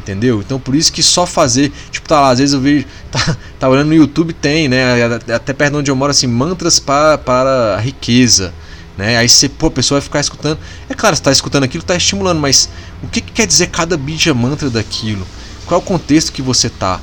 Entendeu? 0.08 0.40
Então 0.40 0.58
por 0.58 0.74
isso 0.74 0.92
que 0.92 1.02
só 1.02 1.26
fazer, 1.26 1.70
tipo, 1.90 2.08
tá 2.08 2.20
lá, 2.20 2.30
às 2.30 2.38
vezes 2.38 2.54
eu 2.54 2.60
vejo, 2.60 2.86
tá, 3.12 3.36
tá 3.58 3.68
olhando 3.68 3.88
no 3.88 3.94
YouTube, 3.94 4.32
tem, 4.32 4.68
né? 4.68 5.04
Até 5.34 5.52
perto 5.52 5.76
onde 5.76 5.90
eu 5.90 5.96
moro, 5.96 6.10
assim, 6.10 6.26
mantras 6.26 6.78
para, 6.78 7.18
para 7.18 7.76
a 7.76 7.80
riqueza. 7.80 8.52
Né? 8.96 9.16
Aí 9.16 9.28
você, 9.28 9.48
pô, 9.48 9.66
a 9.66 9.70
pessoa 9.70 10.00
vai 10.00 10.04
ficar 10.04 10.20
escutando. 10.20 10.58
É 10.88 10.94
claro, 10.94 11.14
você 11.14 11.20
está 11.20 11.30
escutando 11.30 11.64
aquilo, 11.64 11.82
está 11.82 11.94
estimulando, 11.94 12.40
mas 12.40 12.68
o 13.02 13.08
que, 13.08 13.20
que 13.20 13.32
quer 13.32 13.46
dizer 13.46 13.68
cada 13.68 13.96
bija 13.96 14.34
mantra 14.34 14.70
daquilo? 14.70 15.26
Qual 15.66 15.80
é 15.80 15.82
o 15.82 15.86
contexto 15.86 16.32
que 16.32 16.42
você 16.42 16.68
tá? 16.68 17.00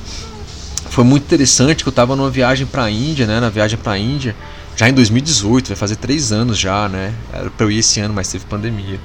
Foi 0.90 1.04
muito 1.04 1.24
interessante 1.24 1.82
que 1.82 1.88
eu 1.88 1.90
estava 1.90 2.14
numa 2.16 2.30
viagem 2.30 2.66
para 2.66 2.84
a 2.84 2.90
Índia, 2.90 3.26
né? 3.26 3.40
Na 3.40 3.48
viagem 3.48 3.78
para 3.78 3.92
a 3.92 3.98
Índia, 3.98 4.36
já 4.76 4.88
em 4.88 4.92
2018, 4.92 5.68
vai 5.68 5.76
fazer 5.76 5.96
três 5.96 6.32
anos 6.32 6.58
já, 6.58 6.88
né? 6.88 7.14
Era 7.32 7.50
para 7.50 7.66
eu 7.66 7.70
ir 7.70 7.78
esse 7.78 8.00
ano, 8.00 8.12
mas 8.12 8.28
teve 8.28 8.44
pandemia. 8.44 9.00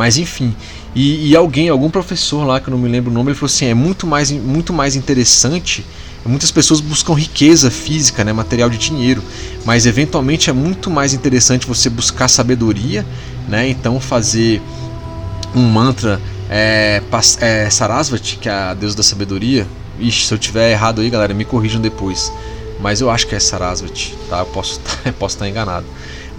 Mas 0.00 0.16
enfim, 0.16 0.56
e, 0.94 1.28
e, 1.28 1.36
alguém, 1.36 1.68
algum 1.68 1.90
professor 1.90 2.42
lá 2.46 2.58
que 2.58 2.68
eu 2.68 2.70
não 2.70 2.78
me 2.78 2.88
lembro 2.88 3.10
o 3.10 3.14
nome, 3.14 3.32
ele 3.32 3.38
falou 3.38 3.52
assim: 3.52 3.66
é 3.66 3.74
muito 3.74 4.06
mais, 4.06 4.30
muito 4.30 4.72
mais 4.72 4.96
interessante. 4.96 5.84
Muitas 6.24 6.50
pessoas 6.50 6.80
buscam 6.80 7.12
riqueza 7.12 7.70
física, 7.70 8.24
né, 8.24 8.32
material 8.32 8.70
de 8.70 8.78
dinheiro, 8.78 9.22
mas 9.66 9.84
eventualmente 9.84 10.48
é 10.48 10.54
muito 10.54 10.88
mais 10.90 11.12
interessante 11.12 11.66
você 11.66 11.90
buscar 11.90 12.28
sabedoria, 12.28 13.04
né? 13.46 13.68
Então 13.68 14.00
fazer 14.00 14.62
um 15.54 15.68
mantra 15.68 16.18
é, 16.48 17.02
é, 17.42 17.68
Sarasvati, 17.68 18.38
que 18.38 18.48
é 18.48 18.52
a 18.52 18.72
deusa 18.72 18.96
da 18.96 19.02
sabedoria. 19.02 19.66
Ixi, 19.98 20.28
se 20.28 20.32
eu 20.32 20.38
tiver 20.38 20.70
errado 20.70 21.02
aí, 21.02 21.10
galera, 21.10 21.34
me 21.34 21.44
corrijam 21.44 21.78
depois. 21.78 22.32
Mas 22.80 23.02
eu 23.02 23.10
acho 23.10 23.26
que 23.26 23.34
é 23.34 23.38
Sarasvati, 23.38 24.16
tá? 24.30 24.38
Eu 24.38 24.46
posso, 24.46 24.80
posso 25.18 25.36
estar 25.36 25.46
enganado. 25.46 25.84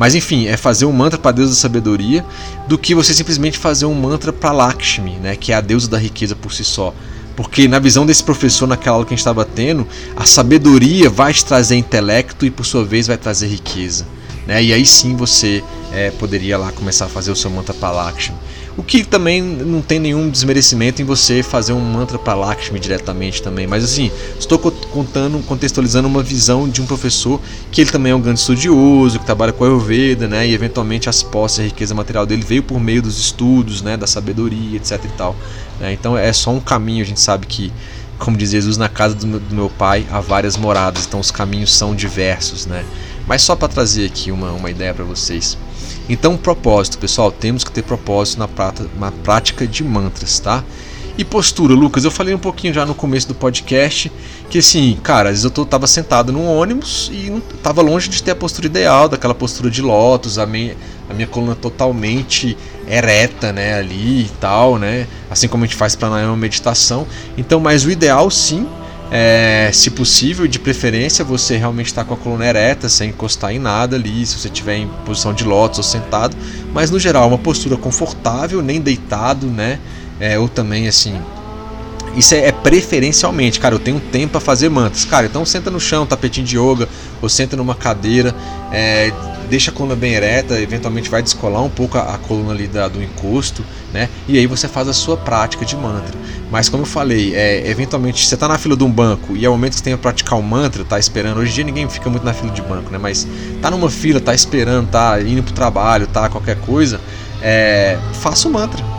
Mas 0.01 0.15
enfim, 0.15 0.47
é 0.47 0.57
fazer 0.57 0.85
um 0.85 0.91
mantra 0.91 1.19
para 1.19 1.29
a 1.29 1.31
deusa 1.31 1.51
da 1.51 1.59
sabedoria 1.59 2.25
do 2.67 2.75
que 2.75 2.95
você 2.95 3.13
simplesmente 3.13 3.59
fazer 3.59 3.85
um 3.85 3.93
mantra 3.93 4.33
para 4.33 4.51
Lakshmi, 4.51 5.11
né, 5.17 5.35
que 5.35 5.51
é 5.51 5.55
a 5.55 5.61
deusa 5.61 5.87
da 5.87 5.99
riqueza 5.99 6.35
por 6.35 6.51
si 6.51 6.63
só. 6.63 6.91
Porque 7.35 7.67
na 7.67 7.77
visão 7.77 8.03
desse 8.03 8.23
professor, 8.23 8.65
naquela 8.65 8.95
aula 8.95 9.05
que 9.05 9.13
a 9.13 9.15
gente 9.15 9.19
estava 9.19 9.45
tendo, 9.45 9.87
a 10.15 10.25
sabedoria 10.25 11.07
vai 11.07 11.31
te 11.31 11.45
trazer 11.45 11.75
intelecto 11.75 12.47
e 12.47 12.49
por 12.49 12.65
sua 12.65 12.83
vez 12.83 13.05
vai 13.05 13.15
trazer 13.15 13.45
riqueza. 13.45 14.07
Né? 14.47 14.63
E 14.63 14.73
aí 14.73 14.87
sim 14.87 15.15
você 15.15 15.63
é, 15.93 16.09
poderia 16.09 16.57
lá 16.57 16.71
começar 16.71 17.05
a 17.05 17.07
fazer 17.07 17.29
o 17.29 17.35
seu 17.35 17.51
mantra 17.51 17.75
para 17.75 17.91
Lakshmi. 17.91 18.37
O 18.77 18.83
que 18.83 19.03
também 19.03 19.41
não 19.41 19.81
tem 19.81 19.99
nenhum 19.99 20.29
desmerecimento 20.29 21.01
em 21.01 21.05
você 21.05 21.43
fazer 21.43 21.73
um 21.73 21.79
mantra 21.79 22.17
para 22.17 22.33
Lakshmi 22.33 22.79
diretamente 22.79 23.41
também. 23.41 23.67
Mas 23.67 23.83
assim, 23.83 24.09
estou 24.39 24.57
contando, 24.57 25.39
contextualizando 25.45 26.07
uma 26.07 26.23
visão 26.23 26.69
de 26.69 26.81
um 26.81 26.85
professor 26.85 27.39
que 27.69 27.81
ele 27.81 27.91
também 27.91 28.13
é 28.13 28.15
um 28.15 28.21
grande 28.21 28.39
estudioso, 28.39 29.19
que 29.19 29.25
trabalha 29.25 29.51
com 29.51 29.65
a 29.65 29.67
Ayurveda, 29.67 30.27
né? 30.27 30.47
E 30.47 30.53
eventualmente 30.53 31.09
as 31.09 31.21
posses 31.21 31.59
a 31.59 31.63
riqueza 31.63 31.93
material 31.93 32.25
dele 32.25 32.43
veio 32.47 32.63
por 32.63 32.79
meio 32.79 33.01
dos 33.01 33.19
estudos, 33.19 33.81
né? 33.81 33.97
Da 33.97 34.07
sabedoria, 34.07 34.77
etc 34.77 35.03
e 35.03 35.09
tal. 35.17 35.35
Né? 35.79 35.91
Então 35.91 36.17
é 36.17 36.31
só 36.31 36.51
um 36.51 36.59
caminho, 36.59 37.03
a 37.03 37.07
gente 37.07 37.19
sabe 37.19 37.45
que 37.47 37.71
como 38.21 38.37
diz 38.37 38.51
Jesus, 38.51 38.77
na 38.77 38.87
casa 38.87 39.15
do 39.15 39.25
meu, 39.25 39.67
pai 39.67 40.05
há 40.11 40.19
várias 40.19 40.55
moradas, 40.55 41.07
então 41.07 41.19
os 41.19 41.31
caminhos 41.31 41.73
são 41.73 41.95
diversos, 41.95 42.67
né? 42.67 42.85
Mas 43.31 43.43
só 43.43 43.55
para 43.55 43.69
trazer 43.69 44.07
aqui 44.07 44.29
uma, 44.29 44.51
uma 44.51 44.69
ideia 44.69 44.93
para 44.93 45.05
vocês. 45.05 45.57
Então, 46.09 46.35
propósito, 46.35 46.97
pessoal, 46.97 47.31
temos 47.31 47.63
que 47.63 47.71
ter 47.71 47.81
propósito 47.81 48.39
na, 48.39 48.45
prata, 48.45 48.85
na 48.99 49.09
prática 49.09 49.65
de 49.65 49.85
mantras, 49.85 50.37
tá? 50.37 50.61
E 51.17 51.23
postura, 51.23 51.73
Lucas, 51.73 52.03
eu 52.03 52.11
falei 52.11 52.35
um 52.35 52.37
pouquinho 52.37 52.73
já 52.73 52.85
no 52.85 52.93
começo 52.93 53.29
do 53.29 53.33
podcast 53.33 54.11
que 54.49 54.57
assim, 54.57 54.99
cara, 55.01 55.29
às 55.29 55.35
vezes 55.35 55.45
eu 55.45 55.49
tô, 55.49 55.65
tava 55.65 55.87
sentado 55.87 56.33
num 56.33 56.45
ônibus 56.45 57.09
e 57.13 57.29
não, 57.29 57.39
tava 57.39 57.81
longe 57.81 58.09
de 58.09 58.21
ter 58.21 58.31
a 58.31 58.35
postura 58.35 58.67
ideal, 58.67 59.07
daquela 59.07 59.33
postura 59.33 59.69
de 59.69 59.81
lótus, 59.81 60.37
a 60.37 60.45
minha, 60.45 60.75
a 61.09 61.13
minha 61.13 61.27
coluna 61.27 61.55
totalmente 61.55 62.57
ereta, 62.85 63.53
né, 63.53 63.75
ali 63.75 64.23
e 64.23 64.31
tal, 64.41 64.77
né? 64.77 65.07
Assim 65.29 65.47
como 65.47 65.63
a 65.63 65.67
gente 65.67 65.77
faz 65.77 65.95
pranayama 65.95 66.35
meditação. 66.35 67.07
Então, 67.37 67.61
mas 67.61 67.85
o 67.85 67.91
ideal 67.91 68.29
sim 68.29 68.67
é, 69.13 69.69
se 69.73 69.91
possível, 69.91 70.47
de 70.47 70.57
preferência, 70.57 71.25
você 71.25 71.57
realmente 71.57 71.87
está 71.87 72.01
com 72.01 72.13
a 72.13 72.17
coluna 72.17 72.45
ereta, 72.45 72.87
sem 72.87 73.09
encostar 73.09 73.51
em 73.51 73.59
nada 73.59 73.97
ali, 73.97 74.25
se 74.25 74.39
você 74.39 74.47
estiver 74.47 74.77
em 74.77 74.87
posição 75.05 75.33
de 75.33 75.43
lótus 75.43 75.79
ou 75.79 75.83
sentado, 75.83 76.35
mas 76.73 76.89
no 76.89 76.97
geral 76.97 77.27
uma 77.27 77.37
postura 77.37 77.75
confortável, 77.75 78.61
nem 78.61 78.79
deitado, 78.79 79.47
né? 79.47 79.79
É, 80.17 80.39
ou 80.39 80.47
também 80.47 80.87
assim. 80.87 81.19
Isso 82.15 82.35
é, 82.35 82.47
é, 82.47 82.51
preferencialmente, 82.53 83.59
cara. 83.59 83.75
Eu 83.75 83.79
tenho 83.79 83.99
tempo 83.99 84.31
para 84.33 84.39
fazer 84.39 84.69
mantras, 84.69 85.03
cara. 85.03 85.25
Então 85.25 85.45
senta 85.45 85.69
no 85.69 85.79
chão, 85.79 86.05
tapetinho 86.05 86.45
de 86.45 86.57
yoga, 86.57 86.87
ou 87.21 87.27
senta 87.27 87.57
numa 87.57 87.75
cadeira, 87.75 88.33
é, 88.71 89.11
deixa 89.51 89.69
a 89.69 89.73
coluna 89.73 89.97
bem 89.97 90.13
ereta, 90.13 90.59
eventualmente 90.61 91.09
vai 91.09 91.21
descolar 91.21 91.61
um 91.61 91.69
pouco 91.69 91.97
a, 91.97 92.15
a 92.15 92.17
coluna 92.17 92.53
ali 92.53 92.67
da, 92.67 92.87
do 92.87 93.03
encosto, 93.03 93.65
né? 93.93 94.07
E 94.25 94.37
aí 94.37 94.47
você 94.47 94.65
faz 94.65 94.87
a 94.87 94.93
sua 94.93 95.17
prática 95.17 95.65
de 95.65 95.75
mantra. 95.75 96.17
Mas 96.49 96.69
como 96.69 96.83
eu 96.83 96.87
falei, 96.87 97.35
é, 97.35 97.69
eventualmente 97.69 98.25
você 98.25 98.33
está 98.33 98.47
na 98.47 98.57
fila 98.57 98.77
de 98.77 98.83
um 98.85 98.89
banco 98.89 99.35
e 99.35 99.45
é 99.45 99.49
o 99.49 99.51
momento 99.51 99.71
que 99.73 99.79
você 99.79 99.83
tem 99.83 99.95
que 99.95 100.01
praticar 100.01 100.39
o 100.39 100.41
mantra, 100.41 100.85
tá 100.85 100.97
esperando. 100.97 101.39
Hoje 101.39 101.51
em 101.51 101.55
dia 101.55 101.63
ninguém 101.65 101.89
fica 101.89 102.09
muito 102.09 102.23
na 102.23 102.33
fila 102.33 102.49
de 102.49 102.61
banco, 102.61 102.89
né? 102.91 102.97
Mas 102.97 103.27
tá 103.61 103.69
numa 103.69 103.89
fila, 103.89 104.21
tá 104.21 104.33
esperando, 104.33 104.87
tá 104.89 105.21
indo 105.21 105.43
pro 105.43 105.53
trabalho, 105.53 106.07
tá 106.07 106.29
qualquer 106.29 106.55
coisa, 106.61 107.01
é, 107.41 107.99
faça 108.13 108.47
o 108.47 108.51
mantra 108.51 108.90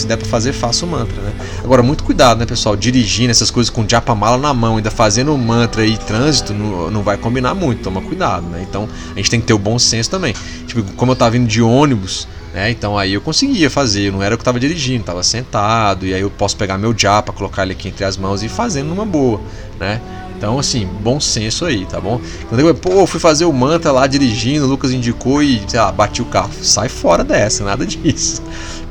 se 0.00 0.06
der 0.06 0.16
para 0.16 0.26
fazer, 0.26 0.52
faça 0.52 0.84
o 0.84 0.88
mantra, 0.88 1.20
né? 1.22 1.32
Agora, 1.62 1.82
muito 1.82 2.04
cuidado, 2.04 2.38
né, 2.38 2.46
pessoal? 2.46 2.76
Dirigindo 2.76 3.30
essas 3.30 3.50
coisas 3.50 3.70
com 3.70 3.84
mala 4.14 4.38
na 4.38 4.52
mão, 4.54 4.76
ainda 4.76 4.90
fazendo 4.90 5.36
mantra 5.36 5.84
e 5.84 5.96
trânsito, 5.96 6.52
não, 6.52 6.90
não 6.90 7.02
vai 7.02 7.16
combinar 7.16 7.54
muito, 7.54 7.82
toma 7.82 8.00
cuidado, 8.00 8.46
né? 8.46 8.64
Então, 8.68 8.88
a 9.12 9.16
gente 9.16 9.30
tem 9.30 9.40
que 9.40 9.46
ter 9.46 9.54
o 9.54 9.58
bom 9.58 9.78
senso 9.78 10.10
também. 10.10 10.34
Tipo, 10.66 10.82
como 10.94 11.12
eu 11.12 11.16
tava 11.16 11.32
vindo 11.32 11.46
de 11.46 11.62
ônibus, 11.62 12.26
né? 12.54 12.70
Então 12.70 12.96
aí 12.96 13.12
eu 13.12 13.20
conseguia 13.20 13.68
fazer, 13.68 14.12
não 14.12 14.22
era 14.22 14.34
o 14.34 14.38
que 14.38 14.42
eu 14.42 14.44
tava 14.44 14.60
dirigindo, 14.60 15.02
tava 15.02 15.24
sentado, 15.24 16.06
e 16.06 16.14
aí 16.14 16.20
eu 16.20 16.30
posso 16.30 16.56
pegar 16.56 16.78
meu 16.78 16.96
japa, 16.96 17.32
colocar 17.32 17.64
ele 17.64 17.72
aqui 17.72 17.88
entre 17.88 18.04
as 18.04 18.16
mãos 18.16 18.42
e 18.42 18.46
ir 18.46 18.48
fazendo 18.48 18.88
numa 18.88 19.04
boa, 19.04 19.40
né? 19.78 20.00
Então, 20.36 20.58
assim, 20.58 20.86
bom 21.00 21.20
senso 21.20 21.64
aí, 21.64 21.86
tá 21.86 22.00
bom? 22.00 22.20
Quando 22.48 22.60
eu, 22.60 22.74
pô, 22.74 23.06
fui 23.06 23.20
fazer 23.20 23.44
o 23.44 23.52
mantra 23.52 23.92
lá 23.92 24.06
dirigindo, 24.06 24.66
o 24.66 24.68
Lucas 24.68 24.90
indicou 24.90 25.42
e, 25.42 25.62
sei 25.66 25.80
lá, 25.80 25.90
bati 25.90 26.20
o 26.20 26.24
carro. 26.26 26.50
Sai 26.60 26.88
fora 26.88 27.22
dessa, 27.24 27.64
nada 27.64 27.86
disso. 27.86 28.42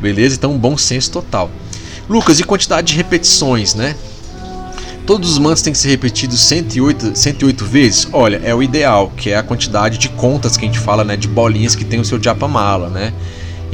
Beleza? 0.02 0.36
Então, 0.36 0.58
bom 0.58 0.78
senso 0.78 1.12
total. 1.12 1.52
Lucas, 2.10 2.40
e 2.40 2.44
quantidade 2.44 2.88
de 2.88 2.96
repetições, 2.96 3.76
né? 3.76 3.96
Todos 5.06 5.32
os 5.32 5.38
mantras 5.38 5.62
têm 5.62 5.74
que 5.74 5.80
ser 5.80 5.90
repetidos 5.90 6.40
108, 6.40 7.12
108 7.14 7.66
vezes? 7.66 8.08
Olha, 8.14 8.42
é 8.44 8.56
o 8.56 8.64
ideal, 8.64 9.12
que 9.16 9.32
é 9.32 9.38
a 9.38 9.44
quantidade 9.44 9.98
de 9.98 10.08
contas 10.10 10.56
que 10.56 10.64
a 10.64 10.68
gente 10.68 10.80
fala, 10.80 11.04
né? 11.04 11.18
De 11.18 11.28
bolinhas 11.28 11.76
que 11.76 11.84
tem 11.84 12.00
o 12.00 12.06
seu 12.06 12.22
Japamala, 12.22 12.88
né? 12.88 13.14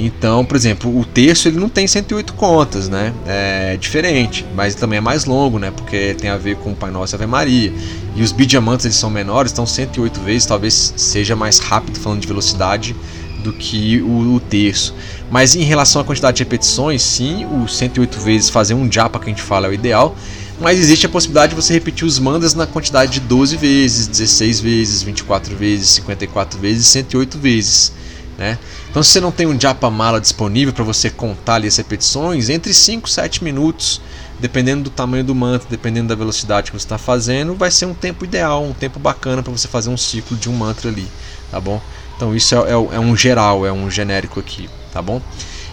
Então, 0.01 0.45
por 0.45 0.55
exemplo, 0.55 0.97
o 0.97 1.03
terço 1.03 1.49
ele 1.49 1.59
não 1.59 1.67
tem 1.67 1.85
108 1.85 2.33
contas, 2.33 2.87
né? 2.87 3.13
É 3.25 3.75
diferente, 3.75 4.45
mas 4.55 4.73
também 4.73 4.97
é 4.97 5.01
mais 5.01 5.25
longo, 5.25 5.59
né? 5.59 5.71
Porque 5.71 6.15
tem 6.17 6.29
a 6.29 6.37
ver 6.37 6.55
com 6.55 6.71
o 6.71 6.75
Pai 6.75 6.89
Nosso 6.89 7.13
e 7.13 7.17
Ave 7.17 7.25
Maria. 7.25 7.73
E 8.15 8.23
os 8.23 8.31
bidiamantes 8.31 8.85
eles 8.85 8.95
são 8.95 9.09
menores, 9.09 9.51
então 9.51 9.65
108 9.65 10.21
vezes 10.21 10.45
talvez 10.45 10.93
seja 10.95 11.35
mais 11.35 11.59
rápido 11.59 11.99
falando 11.99 12.21
de 12.21 12.27
velocidade 12.27 12.95
do 13.43 13.51
que 13.51 14.01
o, 14.01 14.35
o 14.35 14.39
terço. 14.39 14.95
Mas 15.29 15.53
em 15.53 15.63
relação 15.63 16.01
à 16.01 16.05
quantidade 16.05 16.37
de 16.37 16.43
repetições, 16.43 17.01
sim, 17.01 17.45
o 17.45 17.67
108 17.67 18.19
vezes 18.21 18.49
fazer 18.49 18.75
um 18.75 18.89
japa 18.89 19.19
que 19.19 19.25
a 19.25 19.29
gente 19.29 19.41
fala 19.41 19.67
é 19.67 19.69
o 19.69 19.73
ideal. 19.73 20.15
Mas 20.61 20.79
existe 20.79 21.05
a 21.05 21.09
possibilidade 21.09 21.51
de 21.51 21.61
você 21.61 21.73
repetir 21.73 22.05
os 22.05 22.19
mandas 22.19 22.53
na 22.53 22.65
quantidade 22.65 23.13
de 23.13 23.19
12 23.21 23.55
vezes, 23.57 24.07
16 24.07 24.59
vezes, 24.59 25.01
24 25.01 25.55
vezes, 25.55 25.89
54 25.89 26.59
vezes, 26.59 26.87
108 26.87 27.37
vezes. 27.37 27.93
Né? 28.37 28.57
Então, 28.89 29.03
se 29.03 29.11
você 29.11 29.21
não 29.21 29.31
tem 29.31 29.45
um 29.45 29.59
japa 29.59 29.89
mala 29.89 30.19
disponível 30.19 30.73
para 30.73 30.83
você 30.83 31.11
contar 31.11 31.55
ali 31.55 31.67
as 31.67 31.77
repetições, 31.77 32.49
entre 32.49 32.73
5 32.73 33.07
e 33.07 33.11
7 33.11 33.43
minutos, 33.43 34.01
dependendo 34.39 34.85
do 34.85 34.89
tamanho 34.89 35.23
do 35.23 35.35
mantra, 35.35 35.67
dependendo 35.69 36.07
da 36.07 36.15
velocidade 36.15 36.71
que 36.71 36.77
você 36.77 36.85
está 36.85 36.97
fazendo, 36.97 37.53
vai 37.53 37.69
ser 37.69 37.85
um 37.85 37.93
tempo 37.93 38.25
ideal, 38.25 38.63
um 38.63 38.73
tempo 38.73 38.99
bacana 38.99 39.43
para 39.43 39.51
você 39.51 39.67
fazer 39.67 39.89
um 39.89 39.97
ciclo 39.97 40.35
de 40.35 40.49
um 40.49 40.53
mantra 40.53 40.89
ali, 40.89 41.07
tá 41.51 41.59
bom? 41.59 41.79
Então, 42.15 42.35
isso 42.35 42.55
é, 42.55 42.57
é, 42.57 42.71
é 42.71 42.99
um 42.99 43.15
geral, 43.15 43.65
é 43.65 43.71
um 43.71 43.91
genérico 43.91 44.39
aqui, 44.39 44.67
tá 44.91 45.01
bom? 45.01 45.21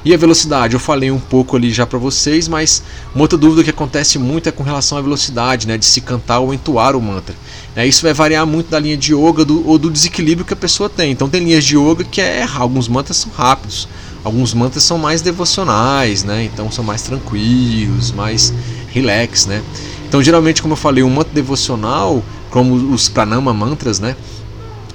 E 0.06 0.14
a 0.14 0.16
velocidade, 0.16 0.74
eu 0.74 0.78
falei 0.78 1.10
um 1.10 1.18
pouco 1.18 1.56
ali 1.56 1.72
já 1.72 1.84
para 1.84 1.98
vocês, 1.98 2.46
mas 2.46 2.80
uma 3.12 3.22
outra 3.22 3.36
dúvida 3.36 3.64
que 3.64 3.70
acontece 3.70 4.20
muito 4.20 4.48
é 4.48 4.52
com 4.52 4.62
relação 4.62 4.96
à 4.96 5.00
velocidade, 5.00 5.66
né, 5.66 5.76
de 5.76 5.84
se 5.84 6.00
cantar 6.00 6.38
ou 6.38 6.54
entoar 6.54 6.94
o 6.94 7.02
mantra. 7.02 7.34
É, 7.74 7.84
isso 7.84 8.02
vai 8.02 8.14
variar 8.14 8.46
muito 8.46 8.70
da 8.70 8.78
linha 8.78 8.96
de 8.96 9.12
yoga 9.12 9.44
do, 9.44 9.66
ou 9.66 9.76
do 9.76 9.90
desequilíbrio 9.90 10.46
que 10.46 10.52
a 10.52 10.56
pessoa 10.56 10.88
tem. 10.88 11.10
Então 11.10 11.28
tem 11.28 11.42
linhas 11.42 11.64
de 11.64 11.76
yoga 11.76 12.04
que 12.04 12.20
é 12.20 12.46
alguns 12.54 12.86
mantras 12.86 13.16
são 13.16 13.32
rápidos, 13.32 13.88
alguns 14.22 14.54
mantras 14.54 14.84
são 14.84 14.96
mais 14.96 15.22
devocionais, 15.22 16.22
né? 16.22 16.44
Então 16.44 16.70
são 16.70 16.84
mais 16.84 17.02
tranquilos, 17.02 18.12
mais 18.12 18.54
relax, 18.92 19.46
né? 19.46 19.60
Então 20.08 20.22
geralmente, 20.22 20.62
como 20.62 20.74
eu 20.74 20.78
falei, 20.78 21.02
um 21.02 21.10
mantra 21.10 21.34
devocional, 21.34 22.22
como 22.48 22.76
os 22.94 23.08
pranama 23.08 23.52
mantras, 23.52 23.98
né? 23.98 24.14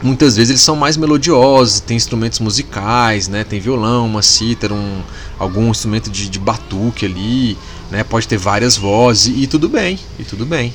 Muitas 0.01 0.35
vezes 0.35 0.49
eles 0.49 0.61
são 0.61 0.75
mais 0.75 0.97
melodiosos, 0.97 1.79
tem 1.79 1.97
instrumentos 1.97 2.39
musicais, 2.39 3.27
né? 3.27 3.43
Tem 3.43 3.59
violão, 3.59 4.05
uma 4.05 4.21
cítara, 4.21 4.73
um, 4.73 5.01
algum 5.37 5.69
instrumento 5.69 6.09
de, 6.09 6.29
de 6.29 6.39
batuque 6.39 7.05
ali, 7.05 7.57
né? 7.89 8.03
Pode 8.03 8.27
ter 8.27 8.37
várias 8.37 8.75
vozes 8.75 9.33
e 9.37 9.47
tudo 9.47 9.69
bem, 9.69 9.99
e 10.19 10.23
tudo 10.23 10.45
bem. 10.45 10.73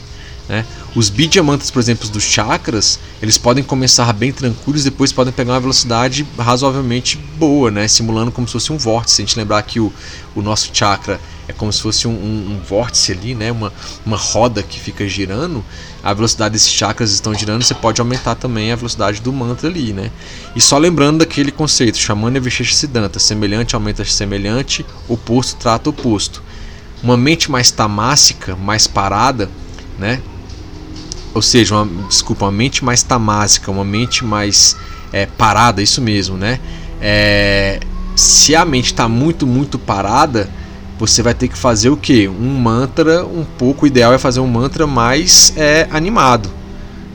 Né? 0.48 0.64
Os 0.94 1.08
bidiamantas, 1.08 1.70
por 1.70 1.80
exemplo, 1.80 2.08
dos 2.08 2.22
chakras, 2.22 2.98
eles 3.20 3.36
podem 3.36 3.64
começar 3.64 4.12
bem 4.12 4.32
tranquilos, 4.32 4.84
depois 4.84 5.12
podem 5.12 5.32
pegar 5.32 5.54
uma 5.54 5.60
velocidade 5.60 6.26
razoavelmente 6.38 7.16
boa, 7.36 7.70
né? 7.70 7.88
simulando 7.88 8.30
como 8.30 8.46
se 8.46 8.52
fosse 8.52 8.72
um 8.72 8.78
vórtice. 8.78 9.16
Se 9.16 9.22
a 9.22 9.24
gente 9.26 9.36
lembrar 9.36 9.60
que 9.62 9.80
o, 9.80 9.92
o 10.34 10.42
nosso 10.42 10.70
chakra 10.72 11.20
é 11.48 11.52
como 11.52 11.72
se 11.72 11.80
fosse 11.80 12.08
um, 12.08 12.12
um, 12.12 12.52
um, 12.52 12.60
vórtice 12.68 13.12
ali, 13.12 13.34
né? 13.34 13.52
uma, 13.52 13.72
uma 14.04 14.16
roda 14.16 14.62
que 14.62 14.80
fica 14.80 15.06
girando, 15.06 15.64
a 16.02 16.12
velocidade 16.12 16.52
desses 16.52 16.70
chakras 16.70 17.12
estão 17.12 17.32
girando, 17.34 17.62
você 17.62 17.74
pode 17.74 18.00
aumentar 18.00 18.34
também 18.34 18.72
a 18.72 18.76
velocidade 18.76 19.20
do 19.20 19.32
mantra 19.32 19.68
ali. 19.68 19.92
Né? 19.92 20.10
E 20.54 20.60
só 20.60 20.76
lembrando 20.78 21.18
daquele 21.18 21.52
conceito, 21.52 21.98
Shamana 21.98 22.40
Vishesh 22.40 22.76
Siddhanta, 22.76 23.18
semelhante 23.18 23.74
aumenta 23.74 24.04
semelhante, 24.04 24.84
oposto 25.08 25.56
trata 25.56 25.90
oposto. 25.90 26.42
Uma 27.02 27.16
mente 27.16 27.50
mais 27.50 27.70
tamássica, 27.70 28.56
mais 28.56 28.86
parada, 28.86 29.48
né? 29.98 30.20
ou 31.36 31.42
seja, 31.42 31.74
uma, 31.74 32.06
desculpa, 32.08 32.46
uma 32.46 32.50
mente 32.50 32.82
mais 32.82 33.02
tamásica, 33.02 33.70
uma 33.70 33.84
mente 33.84 34.24
mais 34.24 34.74
é, 35.12 35.26
parada, 35.26 35.82
isso 35.82 36.00
mesmo, 36.00 36.34
né? 36.34 36.58
É, 36.98 37.78
se 38.16 38.56
a 38.56 38.64
mente 38.64 38.86
está 38.86 39.06
muito, 39.06 39.46
muito 39.46 39.78
parada, 39.78 40.48
você 40.98 41.22
vai 41.22 41.34
ter 41.34 41.48
que 41.48 41.58
fazer 41.58 41.90
o 41.90 41.96
que? 41.96 42.28
Um 42.28 42.58
mantra 42.58 43.24
um 43.24 43.44
pouco, 43.44 43.84
o 43.84 43.86
ideal 43.86 44.12
é 44.12 44.18
fazer 44.18 44.40
um 44.40 44.46
mantra 44.46 44.86
mais 44.86 45.52
é, 45.56 45.86
animado. 45.90 46.50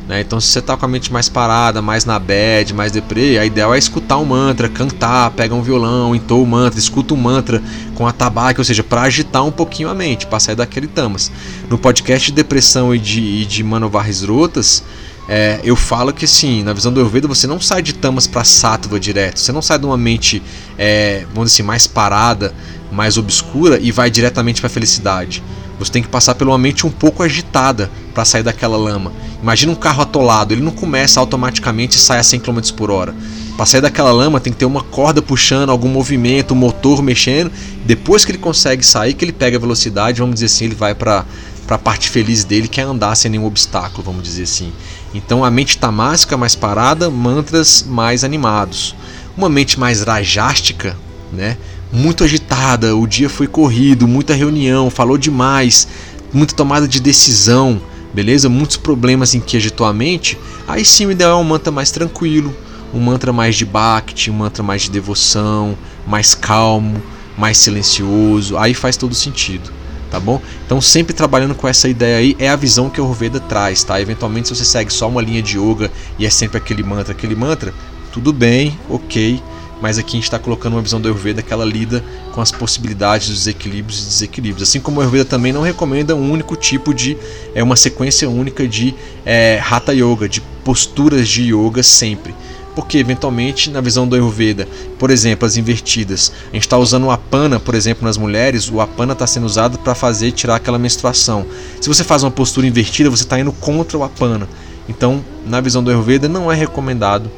Né? 0.07 0.19
Então, 0.19 0.41
se 0.41 0.47
você 0.47 0.59
está 0.59 0.75
com 0.75 0.85
a 0.85 0.87
mente 0.89 1.11
mais 1.11 1.29
parada, 1.29 1.81
mais 1.81 2.03
na 2.03 2.19
bad, 2.19 2.73
mais 2.73 2.91
deprê, 2.91 3.37
a 3.37 3.45
ideal 3.45 3.73
é 3.73 3.77
escutar 3.77 4.17
um 4.17 4.25
mantra, 4.25 4.67
cantar, 4.67 5.31
pega 5.31 5.55
um 5.55 5.61
violão, 5.61 6.13
entoa 6.13 6.43
o 6.43 6.45
mantra, 6.45 6.77
escuta 6.77 7.13
um 7.13 7.17
mantra 7.17 7.61
com 7.95 8.05
a 8.05 8.11
tabaque, 8.11 8.59
ou 8.59 8.65
seja, 8.65 8.83
para 8.83 9.03
agitar 9.03 9.45
um 9.45 9.51
pouquinho 9.51 9.89
a 9.89 9.93
mente, 9.93 10.27
para 10.27 10.39
sair 10.39 10.55
daquele 10.55 10.87
tamas. 10.87 11.31
No 11.69 11.77
podcast 11.77 12.29
de 12.29 12.35
depressão 12.35 12.93
e 12.93 12.99
de, 12.99 13.21
e 13.21 13.45
de 13.45 13.63
Manovarres 13.63 14.21
Rotas, 14.21 14.83
é, 15.29 15.61
eu 15.63 15.77
falo 15.77 16.11
que 16.11 16.27
sim, 16.27 16.61
na 16.61 16.73
visão 16.73 16.91
do 16.91 16.99
Ayurveda 16.99 17.25
você 17.25 17.47
não 17.47 17.61
sai 17.61 17.81
de 17.81 17.93
tamas 17.93 18.27
para 18.27 18.43
sattva 18.43 18.99
direto, 18.99 19.39
você 19.39 19.53
não 19.53 19.61
sai 19.61 19.79
de 19.79 19.85
uma 19.85 19.97
mente, 19.97 20.43
é, 20.77 21.25
vamos 21.33 21.51
dizer 21.51 21.61
assim, 21.61 21.63
mais 21.63 21.87
parada, 21.87 22.53
mais 22.91 23.17
obscura 23.17 23.79
e 23.81 23.91
vai 23.91 24.09
diretamente 24.09 24.61
para 24.61 24.67
a 24.67 24.71
felicidade. 24.71 25.41
Você 25.79 25.91
tem 25.91 26.03
que 26.03 26.09
passar 26.09 26.35
por 26.35 26.47
uma 26.47 26.57
mente 26.57 26.85
um 26.85 26.91
pouco 26.91 27.23
agitada 27.23 27.89
para 28.13 28.23
sair 28.25 28.43
daquela 28.43 28.77
lama. 28.77 29.11
Imagina 29.41 29.71
um 29.71 29.75
carro 29.75 30.03
atolado, 30.03 30.53
ele 30.53 30.61
não 30.61 30.71
começa 30.71 31.19
automaticamente 31.19 31.97
e 31.97 31.99
sai 31.99 32.19
a 32.19 32.23
100 32.23 32.39
km 32.41 32.59
por 32.75 32.91
hora. 32.91 33.15
Para 33.57 33.65
sair 33.65 33.81
daquela 33.81 34.11
lama 34.11 34.39
tem 34.39 34.53
que 34.53 34.59
ter 34.59 34.65
uma 34.65 34.83
corda 34.83 35.21
puxando, 35.21 35.71
algum 35.71 35.89
movimento, 35.89 36.53
um 36.53 36.57
motor 36.57 37.01
mexendo. 37.01 37.51
Depois 37.85 38.23
que 38.23 38.31
ele 38.31 38.37
consegue 38.37 38.85
sair, 38.85 39.13
que 39.13 39.25
ele 39.25 39.31
pega 39.31 39.57
a 39.57 39.59
velocidade, 39.59 40.19
vamos 40.19 40.35
dizer 40.35 40.45
assim, 40.47 40.65
ele 40.65 40.75
vai 40.75 40.93
para 40.93 41.25
a 41.67 41.77
parte 41.77 42.09
feliz 42.09 42.43
dele, 42.43 42.67
que 42.67 42.79
é 42.79 42.83
andar 42.83 43.15
sem 43.15 43.31
nenhum 43.31 43.45
obstáculo, 43.45 44.03
vamos 44.03 44.23
dizer 44.23 44.43
assim. 44.43 44.71
Então 45.13 45.43
a 45.43 45.49
mente 45.49 45.77
tamásica 45.77 46.37
mais 46.37 46.55
parada, 46.55 47.09
mantras 47.09 47.83
mais 47.87 48.23
animados. 48.23 48.95
Uma 49.35 49.49
mente 49.49 49.79
mais 49.79 50.03
rajástica, 50.03 50.95
né? 51.33 51.57
Muito 51.91 52.23
agitada, 52.23 52.95
o 52.95 53.05
dia 53.05 53.29
foi 53.29 53.47
corrido, 53.47 54.07
muita 54.07 54.33
reunião, 54.33 54.89
falou 54.89 55.17
demais, 55.17 55.87
muita 56.31 56.55
tomada 56.55 56.87
de 56.87 57.01
decisão, 57.01 57.81
beleza? 58.13 58.47
Muitos 58.47 58.77
problemas 58.77 59.35
em 59.35 59.39
que 59.39 59.57
agitou 59.57 59.85
a 59.85 59.93
mente. 59.93 60.37
Aí 60.67 60.85
sim 60.85 61.05
o 61.05 61.11
ideal 61.11 61.39
é 61.39 61.41
um 61.41 61.43
mantra 61.43 61.71
mais 61.71 61.91
tranquilo, 61.91 62.55
um 62.93 62.99
mantra 62.99 63.33
mais 63.33 63.55
de 63.55 63.65
bhakti, 63.65 64.31
um 64.31 64.35
mantra 64.35 64.63
mais 64.63 64.83
de 64.83 64.91
devoção, 64.91 65.77
mais 66.07 66.33
calmo, 66.33 67.01
mais 67.37 67.57
silencioso. 67.57 68.57
Aí 68.57 68.73
faz 68.73 68.95
todo 68.95 69.13
sentido, 69.13 69.69
tá 70.09 70.19
bom? 70.19 70.41
Então 70.65 70.79
sempre 70.79 71.13
trabalhando 71.13 71.55
com 71.55 71.67
essa 71.67 71.89
ideia 71.89 72.17
aí 72.17 72.37
é 72.39 72.47
a 72.47 72.55
visão 72.55 72.89
que 72.89 73.01
o 73.01 73.03
Ayurveda 73.03 73.39
traz, 73.41 73.83
tá? 73.83 73.99
Eventualmente 73.99 74.47
se 74.47 74.55
você 74.55 74.63
segue 74.63 74.93
só 74.93 75.09
uma 75.09 75.21
linha 75.21 75.41
de 75.41 75.57
yoga 75.57 75.91
e 76.17 76.25
é 76.25 76.29
sempre 76.29 76.57
aquele 76.57 76.83
mantra, 76.83 77.11
aquele 77.11 77.35
mantra, 77.35 77.73
tudo 78.13 78.31
bem, 78.31 78.79
ok 78.89 79.41
mas 79.81 79.97
aqui 79.97 80.11
a 80.11 80.17
gente 80.17 80.23
está 80.25 80.37
colocando 80.37 80.73
uma 80.73 80.81
visão 80.81 81.01
do 81.01 81.07
Ayurveda 81.07 81.41
que 81.41 81.51
ela 81.51 81.65
lida 81.65 82.03
com 82.31 82.39
as 82.39 82.51
possibilidades 82.51 83.29
dos 83.29 83.47
equilíbrios 83.47 84.03
e 84.03 84.05
desequilíbrios. 84.05 84.69
Assim 84.69 84.79
como 84.79 84.99
o 84.99 85.01
Ayurveda 85.01 85.25
também 85.25 85.51
não 85.51 85.61
recomenda 85.61 86.15
um 86.15 86.31
único 86.31 86.55
tipo 86.55 86.93
de, 86.93 87.17
é 87.55 87.63
uma 87.63 87.75
sequência 87.75 88.29
única 88.29 88.67
de 88.67 88.93
é, 89.25 89.59
Hatha 89.59 89.91
Yoga, 89.93 90.29
de 90.29 90.39
posturas 90.63 91.27
de 91.27 91.51
yoga 91.51 91.81
sempre. 91.81 92.35
Porque 92.75 92.99
eventualmente, 92.99 93.69
na 93.69 93.81
visão 93.81 94.07
do 94.07 94.15
Ayurveda, 94.15 94.65
por 94.97 95.09
exemplo, 95.11 95.45
as 95.45 95.57
invertidas, 95.57 96.31
a 96.51 96.53
gente 96.53 96.61
está 96.61 96.77
usando 96.77 97.05
o 97.05 97.11
apana, 97.11 97.59
por 97.59 97.75
exemplo, 97.75 98.05
nas 98.05 98.17
mulheres, 98.17 98.69
o 98.71 98.79
apana 98.79 99.11
está 99.11 99.27
sendo 99.27 99.45
usado 99.45 99.77
para 99.79 99.93
fazer 99.93 100.31
tirar 100.31 100.55
aquela 100.55 100.79
menstruação. 100.79 101.45
Se 101.81 101.89
você 101.89 102.03
faz 102.03 102.23
uma 102.23 102.31
postura 102.31 102.65
invertida, 102.65 103.09
você 103.09 103.23
está 103.23 103.37
indo 103.37 103.51
contra 103.51 103.97
o 103.97 104.03
apana. 104.03 104.47
Então, 104.87 105.23
na 105.45 105.59
visão 105.59 105.83
do 105.83 105.89
Ayurveda, 105.89 106.29
não 106.29 106.49
é 106.49 106.55
recomendado 106.55 107.29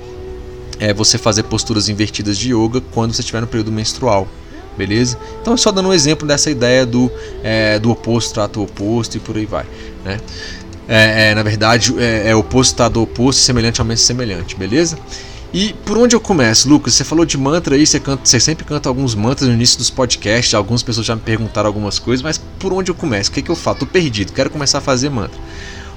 é 0.80 0.94
você 0.94 1.18
fazer 1.18 1.44
posturas 1.44 1.90
invertidas 1.90 2.38
de 2.38 2.54
yoga 2.54 2.82
quando 2.92 3.14
você 3.14 3.22
estiver 3.22 3.42
no 3.42 3.48
período 3.48 3.72
menstrual. 3.72 4.28
Beleza? 4.78 5.18
Então, 5.42 5.56
só 5.56 5.72
dando 5.72 5.90
um 5.90 5.94
exemplo 5.94 6.28
dessa 6.28 6.50
ideia 6.50 6.86
do, 6.86 7.12
é, 7.44 7.78
do 7.78 7.92
oposto 7.92 8.34
trata 8.34 8.60
o 8.60 8.64
oposto 8.64 9.18
e 9.18 9.20
por 9.20 9.38
aí 9.38 9.46
vai. 9.46 9.66
Né? 10.04 10.20
É, 10.88 11.30
é, 11.30 11.36
na 11.36 11.44
verdade, 11.44 11.94
é, 12.00 12.30
é 12.30 12.36
oposto 12.36 12.76
trata 12.76 12.98
o 12.98 13.04
oposto 13.04 13.40
semelhante 13.42 13.80
aumenta 13.80 14.02
semelhante, 14.02 14.56
beleza? 14.56 14.98
E 15.54 15.72
por 15.86 16.00
onde 16.00 16.16
eu 16.16 16.20
começo, 16.20 16.68
Lucas? 16.68 16.96
Você 16.96 17.04
falou 17.04 17.24
de 17.24 17.38
mantra 17.38 17.76
aí, 17.76 17.86
você, 17.86 18.00
canta, 18.00 18.26
você 18.26 18.40
sempre 18.40 18.66
canta 18.66 18.90
alguns 18.90 19.14
mantras 19.14 19.48
no 19.48 19.54
início 19.54 19.78
dos 19.78 19.92
podcasts, 19.92 20.56
algumas 20.56 20.82
pessoas 20.82 21.06
já 21.06 21.16
me 21.16 21.22
perguntaram 21.22 21.68
algumas 21.68 22.00
coisas, 22.00 22.24
mas 22.24 22.40
por 22.58 22.74
onde 22.74 22.90
eu 22.90 22.96
começo? 22.96 23.30
O 23.30 23.34
que, 23.34 23.44
que 23.44 23.52
eu 23.52 23.56
faço? 23.56 23.82
Tô 23.82 23.86
perdido, 23.86 24.34
quero 24.34 24.50
começar 24.50 24.80
a 24.80 24.82
fazer 24.82 25.12
mantra. 25.12 25.40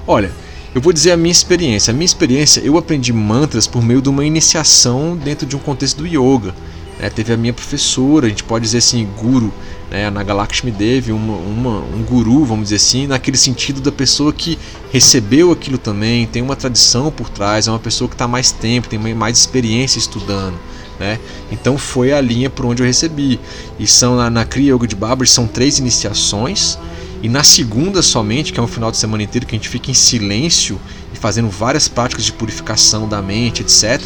Olha, 0.05 0.31
eu 0.75 0.81
vou 0.81 0.93
dizer 0.93 1.11
a 1.11 1.17
minha 1.17 1.31
experiência. 1.31 1.91
A 1.91 1.93
minha 1.93 2.05
experiência, 2.05 2.61
eu 2.61 2.77
aprendi 2.77 3.11
mantras 3.13 3.67
por 3.67 3.81
meio 3.81 4.01
de 4.01 4.09
uma 4.09 4.25
iniciação 4.25 5.15
dentro 5.15 5.45
de 5.45 5.55
um 5.55 5.59
contexto 5.59 5.97
do 5.97 6.07
yoga. 6.07 6.53
É, 6.99 7.09
teve 7.09 7.31
a 7.31 7.37
minha 7.37 7.53
professora, 7.53 8.25
a 8.25 8.29
gente 8.29 8.43
pode 8.43 8.65
dizer 8.65 8.79
assim, 8.79 9.07
guru, 9.19 9.53
né, 9.89 10.07
a 10.07 10.11
Nagalakshmi 10.11 10.71
Devi, 10.71 11.11
uma, 11.11 11.35
uma, 11.35 11.79
um 11.79 12.03
guru, 12.03 12.43
vamos 12.43 12.65
dizer 12.65 12.77
assim, 12.77 13.05
naquele 13.05 13.37
sentido 13.37 13.81
da 13.81 13.91
pessoa 13.91 14.33
que 14.33 14.57
recebeu 14.91 15.51
aquilo 15.51 15.77
também, 15.77 16.25
tem 16.25 16.41
uma 16.41 16.55
tradição 16.55 17.11
por 17.11 17.29
trás, 17.29 17.67
é 17.67 17.71
uma 17.71 17.79
pessoa 17.79 18.07
que 18.07 18.15
está 18.15 18.27
mais 18.27 18.51
tempo, 18.51 18.89
tem 18.89 18.97
mais 18.97 19.37
experiência 19.37 19.99
estudando. 19.99 20.55
Né? 20.99 21.19
Então 21.51 21.77
foi 21.77 22.11
a 22.11 22.19
linha 22.19 22.49
por 22.49 22.65
onde 22.65 22.81
eu 22.81 22.87
recebi. 22.87 23.39
E 23.77 23.85
são 23.85 24.15
na, 24.15 24.29
na 24.31 24.43
Kriya 24.43 24.73
Yoga 24.73 24.87
de 24.87 24.95
Babar 24.95 25.27
são 25.27 25.45
três 25.45 25.77
iniciações 25.77 26.79
e 27.21 27.29
na 27.29 27.43
segunda 27.43 28.01
somente, 28.01 28.53
que 28.53 28.59
é 28.59 28.63
um 28.63 28.67
final 28.67 28.91
de 28.91 28.97
semana 28.97 29.23
inteiro 29.23 29.45
que 29.45 29.55
a 29.55 29.57
gente 29.57 29.69
fica 29.69 29.89
em 29.89 29.93
silêncio 29.93 30.79
e 31.13 31.17
fazendo 31.17 31.49
várias 31.49 31.87
práticas 31.87 32.25
de 32.25 32.31
purificação 32.31 33.07
da 33.07 33.21
mente, 33.21 33.61
etc. 33.61 34.01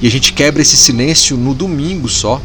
E 0.00 0.06
a 0.06 0.10
gente 0.10 0.32
quebra 0.32 0.62
esse 0.62 0.76
silêncio 0.76 1.36
no 1.36 1.54
domingo 1.54 2.08
só. 2.08 2.40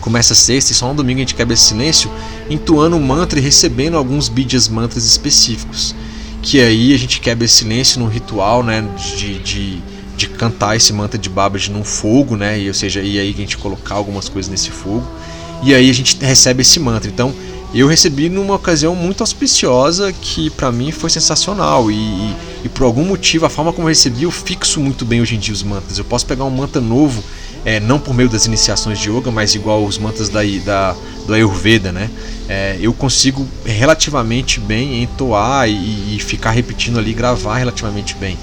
Começa 0.00 0.34
sexta 0.34 0.72
e 0.72 0.74
só 0.74 0.88
no 0.88 0.94
domingo 0.94 1.18
a 1.18 1.22
gente 1.22 1.34
quebra 1.34 1.54
esse 1.54 1.64
silêncio, 1.64 2.10
entoando 2.48 2.96
um 2.96 3.02
mantra 3.02 3.38
e 3.38 3.42
recebendo 3.42 3.96
alguns 3.96 4.28
bidyas 4.28 4.68
mantras 4.68 5.04
específicos. 5.04 5.94
Que 6.42 6.60
aí 6.60 6.92
a 6.92 6.98
gente 6.98 7.20
quebra 7.20 7.44
esse 7.44 7.54
silêncio 7.56 8.00
no 8.00 8.06
ritual 8.06 8.62
né, 8.62 8.86
de, 9.16 9.38
de 9.38 9.82
de 10.16 10.28
cantar 10.28 10.76
esse 10.76 10.92
mantra 10.92 11.18
de 11.18 11.28
Babaji 11.28 11.70
num 11.70 11.84
fogo, 11.84 12.36
né? 12.36 12.58
E, 12.60 12.68
ou 12.68 12.74
seja, 12.74 13.00
e 13.00 13.18
aí 13.18 13.30
a 13.30 13.36
gente 13.36 13.58
colocar 13.58 13.96
algumas 13.96 14.28
coisas 14.28 14.50
nesse 14.50 14.70
fogo. 14.70 15.06
E 15.62 15.74
aí 15.74 15.90
a 15.90 15.92
gente 15.92 16.16
recebe 16.20 16.62
esse 16.62 16.78
mantra. 16.78 17.10
Então, 17.10 17.34
eu 17.80 17.88
recebi 17.88 18.28
numa 18.28 18.54
ocasião 18.54 18.94
muito 18.94 19.22
auspiciosa 19.22 20.12
que 20.12 20.50
para 20.50 20.70
mim 20.70 20.92
foi 20.92 21.10
sensacional 21.10 21.90
e, 21.90 21.94
e, 21.94 22.36
e, 22.64 22.68
por 22.68 22.84
algum 22.84 23.04
motivo 23.04 23.46
a 23.46 23.48
forma 23.50 23.72
como 23.72 23.86
eu 23.86 23.90
recebi 23.90 24.22
eu 24.22 24.30
fixo 24.30 24.80
muito 24.80 25.04
bem 25.04 25.20
hoje 25.20 25.34
em 25.34 25.38
dia 25.38 25.52
os 25.52 25.62
mantras. 25.62 25.98
Eu 25.98 26.04
posso 26.04 26.24
pegar 26.26 26.44
um 26.44 26.50
mantra 26.50 26.80
novo, 26.80 27.22
é, 27.64 27.80
não 27.80 27.98
por 27.98 28.14
meio 28.14 28.28
das 28.28 28.46
iniciações 28.46 28.98
de 28.98 29.10
yoga, 29.10 29.30
mas 29.30 29.54
igual 29.54 29.84
os 29.84 29.98
mantras 29.98 30.28
da, 30.28 30.40
da 30.64 30.96
do 31.26 31.32
Ayurveda, 31.32 31.90
né? 31.90 32.10
É, 32.48 32.76
eu 32.80 32.92
consigo 32.92 33.46
relativamente 33.64 34.60
bem 34.60 35.02
entoar 35.02 35.68
e, 35.68 36.16
e 36.16 36.20
ficar 36.20 36.50
repetindo 36.50 36.98
ali, 36.98 37.12
gravar 37.14 37.56
relativamente 37.56 38.14
bem. 38.14 38.36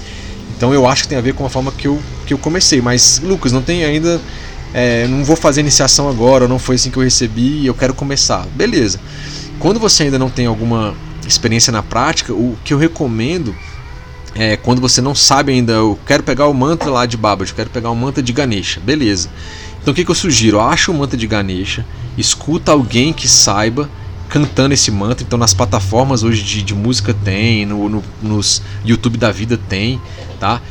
Então 0.56 0.74
eu 0.74 0.86
acho 0.86 1.02
que 1.04 1.08
tem 1.08 1.18
a 1.18 1.20
ver 1.20 1.34
com 1.34 1.46
a 1.46 1.50
forma 1.50 1.72
que 1.72 1.86
eu, 1.86 2.00
que 2.26 2.34
eu 2.34 2.38
comecei. 2.38 2.80
Mas, 2.80 3.20
Lucas, 3.22 3.52
não 3.52 3.62
tem 3.62 3.84
ainda. 3.84 4.20
É, 4.74 5.06
não 5.06 5.24
vou 5.24 5.36
fazer 5.36 5.60
iniciação 5.60 6.08
agora, 6.08 6.48
não 6.48 6.58
foi 6.58 6.76
assim 6.76 6.90
que 6.90 6.96
eu 6.96 7.02
recebi 7.02 7.66
eu 7.66 7.74
quero 7.74 7.94
começar. 7.94 8.46
Beleza. 8.54 9.00
Quando 9.58 9.78
você 9.78 10.04
ainda 10.04 10.18
não 10.18 10.30
tem 10.30 10.46
alguma 10.46 10.94
experiência 11.26 11.72
na 11.72 11.82
prática, 11.82 12.32
o 12.32 12.56
que 12.64 12.74
eu 12.74 12.78
recomendo 12.78 13.54
é 14.34 14.56
quando 14.56 14.80
você 14.80 15.00
não 15.00 15.14
sabe 15.14 15.52
ainda, 15.52 15.72
eu 15.72 15.98
quero 16.06 16.22
pegar 16.22 16.46
o 16.46 16.54
mantra 16.54 16.90
lá 16.90 17.04
de 17.04 17.16
Baba, 17.16 17.44
eu 17.44 17.54
quero 17.54 17.70
pegar 17.70 17.90
o 17.90 17.96
mantra 17.96 18.22
de 18.22 18.32
Ganesha. 18.32 18.80
Beleza. 18.80 19.28
Então 19.80 19.92
o 19.92 19.94
que, 19.94 20.04
que 20.04 20.10
eu 20.10 20.14
sugiro? 20.14 20.60
Acha 20.60 20.90
o 20.90 20.94
mantra 20.94 21.16
de 21.16 21.26
Ganesha, 21.26 21.84
escuta 22.16 22.72
alguém 22.72 23.12
que 23.12 23.28
saiba 23.28 23.90
cantando 24.28 24.72
esse 24.72 24.90
mantra. 24.90 25.24
Então 25.24 25.38
nas 25.38 25.52
plataformas 25.52 26.22
hoje 26.22 26.42
de, 26.42 26.62
de 26.62 26.74
música 26.74 27.12
tem, 27.12 27.66
no, 27.66 27.88
no, 27.88 28.04
nos 28.22 28.62
YouTube 28.84 29.18
da 29.18 29.30
vida 29.30 29.58
tem, 29.68 30.00
tá? 30.40 30.62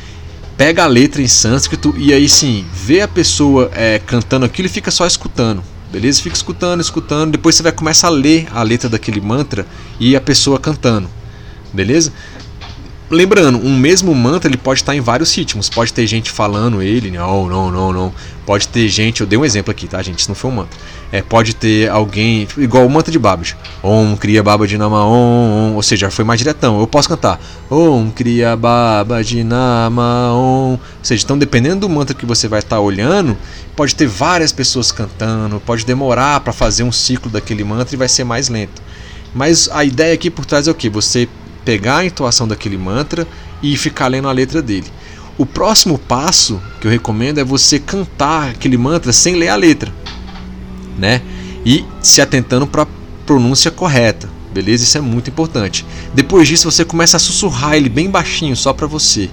Pega 0.62 0.84
a 0.84 0.86
letra 0.86 1.20
em 1.20 1.26
sânscrito 1.26 1.92
e 1.98 2.14
aí 2.14 2.28
sim, 2.28 2.64
vê 2.72 3.00
a 3.00 3.08
pessoa 3.08 3.68
é, 3.74 3.98
cantando 3.98 4.46
aquilo 4.46 4.66
e 4.66 4.70
fica 4.70 4.92
só 4.92 5.04
escutando. 5.04 5.60
Beleza? 5.90 6.22
Fica 6.22 6.36
escutando, 6.36 6.80
escutando. 6.80 7.32
Depois 7.32 7.56
você 7.56 7.64
vai 7.64 7.72
começar 7.72 8.06
a 8.06 8.10
ler 8.10 8.46
a 8.52 8.62
letra 8.62 8.88
daquele 8.88 9.20
mantra 9.20 9.66
e 9.98 10.14
a 10.14 10.20
pessoa 10.20 10.60
cantando. 10.60 11.10
Beleza? 11.72 12.12
Lembrando, 13.12 13.58
um 13.58 13.76
mesmo 13.76 14.14
mantra 14.14 14.48
ele 14.48 14.56
pode 14.56 14.80
estar 14.80 14.96
em 14.96 15.00
vários 15.00 15.36
ritmos. 15.36 15.68
Pode 15.68 15.92
ter 15.92 16.06
gente 16.06 16.30
falando 16.30 16.80
ele, 16.80 17.10
não, 17.10 17.46
não, 17.46 17.70
não, 17.70 17.92
não. 17.92 18.14
Pode 18.46 18.66
ter 18.68 18.88
gente, 18.88 19.20
eu 19.20 19.26
dei 19.26 19.38
um 19.38 19.44
exemplo 19.44 19.70
aqui, 19.70 19.86
tá, 19.86 20.02
gente? 20.02 20.20
Isso 20.20 20.30
não 20.30 20.34
foi 20.34 20.50
um 20.50 20.54
mantra. 20.54 20.80
É, 21.12 21.20
pode 21.20 21.54
ter 21.54 21.90
alguém, 21.90 22.48
igual 22.56 22.86
o 22.86 22.90
mantra 22.90 23.12
de 23.12 23.18
Babaji. 23.18 23.54
Om 23.82 24.16
Kriya 24.16 24.42
Babaji 24.42 24.78
Nama 24.78 25.04
Om, 25.04 25.74
ou 25.74 25.82
seja, 25.82 26.10
foi 26.10 26.24
mais 26.24 26.38
diretão. 26.38 26.80
Eu 26.80 26.86
posso 26.86 27.06
cantar 27.06 27.38
Om 27.68 28.10
Kriya 28.12 28.56
Babaji 28.56 29.44
Nama 29.44 30.32
Om. 30.32 30.72
Ou 30.72 30.80
seja, 31.02 31.22
então 31.22 31.36
dependendo 31.36 31.80
do 31.80 31.90
mantra 31.90 32.14
que 32.14 32.24
você 32.24 32.48
vai 32.48 32.60
estar 32.60 32.80
olhando, 32.80 33.36
pode 33.76 33.94
ter 33.94 34.06
várias 34.06 34.52
pessoas 34.52 34.90
cantando, 34.90 35.60
pode 35.60 35.84
demorar 35.84 36.40
para 36.40 36.54
fazer 36.54 36.82
um 36.82 36.90
ciclo 36.90 37.30
daquele 37.30 37.62
mantra 37.62 37.94
e 37.94 37.98
vai 37.98 38.08
ser 38.08 38.24
mais 38.24 38.48
lento. 38.48 38.80
Mas 39.34 39.68
a 39.70 39.84
ideia 39.84 40.14
aqui 40.14 40.30
por 40.30 40.46
trás 40.46 40.66
é 40.66 40.70
o 40.70 40.74
que? 40.74 40.88
Você 40.88 41.28
pegar 41.64 41.98
a 41.98 42.04
entoação 42.04 42.46
daquele 42.46 42.76
mantra 42.76 43.26
e 43.62 43.76
ficar 43.76 44.08
lendo 44.08 44.28
a 44.28 44.32
letra 44.32 44.60
dele. 44.60 44.86
O 45.38 45.46
próximo 45.46 45.98
passo 45.98 46.60
que 46.80 46.86
eu 46.86 46.90
recomendo 46.90 47.38
é 47.38 47.44
você 47.44 47.78
cantar 47.78 48.50
aquele 48.50 48.76
mantra 48.76 49.12
sem 49.12 49.34
ler 49.34 49.48
a 49.48 49.56
letra, 49.56 49.92
né? 50.98 51.22
E 51.64 51.84
se 52.00 52.20
atentando 52.20 52.66
para 52.66 52.82
a 52.82 52.86
pronúncia 53.24 53.70
correta, 53.70 54.28
beleza? 54.52 54.84
Isso 54.84 54.98
é 54.98 55.00
muito 55.00 55.30
importante. 55.30 55.86
Depois 56.14 56.46
disso 56.46 56.70
você 56.70 56.84
começa 56.84 57.16
a 57.16 57.20
sussurrar 57.20 57.74
ele 57.74 57.88
bem 57.88 58.10
baixinho 58.10 58.54
só 58.54 58.72
para 58.72 58.86
você, 58.86 59.30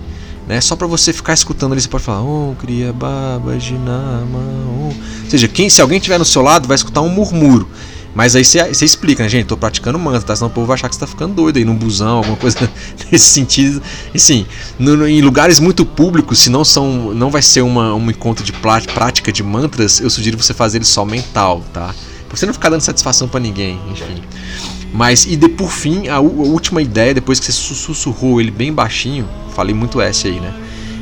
né? 0.48 0.62
Só 0.62 0.76
para 0.76 0.88
você 0.88 1.12
ficar 1.12 1.34
escutando 1.34 1.74
ali, 1.74 1.82
você 1.82 1.88
pode 1.88 2.04
falar 2.04 2.22
Om 2.22 2.56
Kriya 2.56 2.94
Baba 2.94 3.60
Jinama. 3.60 4.40
Ou 4.80 4.96
seja, 5.28 5.48
quem, 5.48 5.70
se 5.70 5.82
alguém 5.82 5.98
estiver 5.98 6.18
no 6.18 6.26
seu 6.26 6.42
lado 6.42 6.68
vai 6.68 6.76
escutar 6.76 7.02
um 7.02 7.10
murmúrio. 7.10 7.68
Mas 8.14 8.36
aí 8.36 8.44
você 8.44 8.86
explica, 8.86 9.24
né, 9.24 9.30
gente? 9.30 9.46
Tô 9.46 9.56
praticando 9.56 10.00
mantra, 10.00 10.22
tá? 10.22 10.36
Senão 10.36 10.50
o 10.50 10.52
povo 10.52 10.68
vai 10.68 10.76
achar 10.76 10.90
que 10.90 10.96
você 10.96 11.00
tá 11.00 11.08
ficando 11.08 11.36
doido 11.36 11.58
aí 11.58 11.66
num 11.66 11.76
busão, 11.76 12.18
alguma 12.18 12.36
coisa 12.36 12.70
nesse 13.12 13.26
sentido. 13.26 13.82
E 14.14 14.20
sim, 14.20 14.46
no, 14.78 14.98
no, 14.98 15.08
em 15.08 15.22
lugares 15.22 15.60
muito 15.60 15.86
públicos, 15.86 16.40
se 16.40 16.50
não 16.50 16.66
são. 16.66 17.14
não 17.14 17.30
vai 17.30 17.42
ser 17.42 17.62
uma, 17.62 17.94
um 17.94 18.10
encontro 18.10 18.44
de 18.44 18.52
prática 18.52 19.32
de 19.32 19.44
mantras, 19.44 20.00
eu 20.00 20.10
sugiro 20.10 20.38
você 20.38 20.54
fazer 20.54 20.80
ele 20.80 20.86
só 20.86 21.06
mental, 21.06 21.64
tá? 21.72 21.94
Pra 22.28 22.38
você 22.38 22.46
não 22.46 22.54
ficar 22.54 22.70
dando 22.70 22.82
satisfação 22.82 23.28
para 23.28 23.40
ninguém, 23.40 23.80
enfim. 23.92 24.22
Mas, 24.92 25.26
e 25.26 25.36
de, 25.36 25.48
por 25.48 25.72
fim, 25.72 26.08
a, 26.08 26.16
a, 26.16 26.20
última 26.20 26.82
ideia, 26.82 27.14
depois 27.14 27.40
que 27.40 27.46
você 27.46 27.52
sussurrou 27.52 28.42
ele 28.42 28.52
bem 28.52 28.74
baixinho, 28.74 29.28
falei 29.56 29.74
muito 29.74 30.02
S 30.02 30.28
aí, 30.28 30.40
né? 30.40 30.54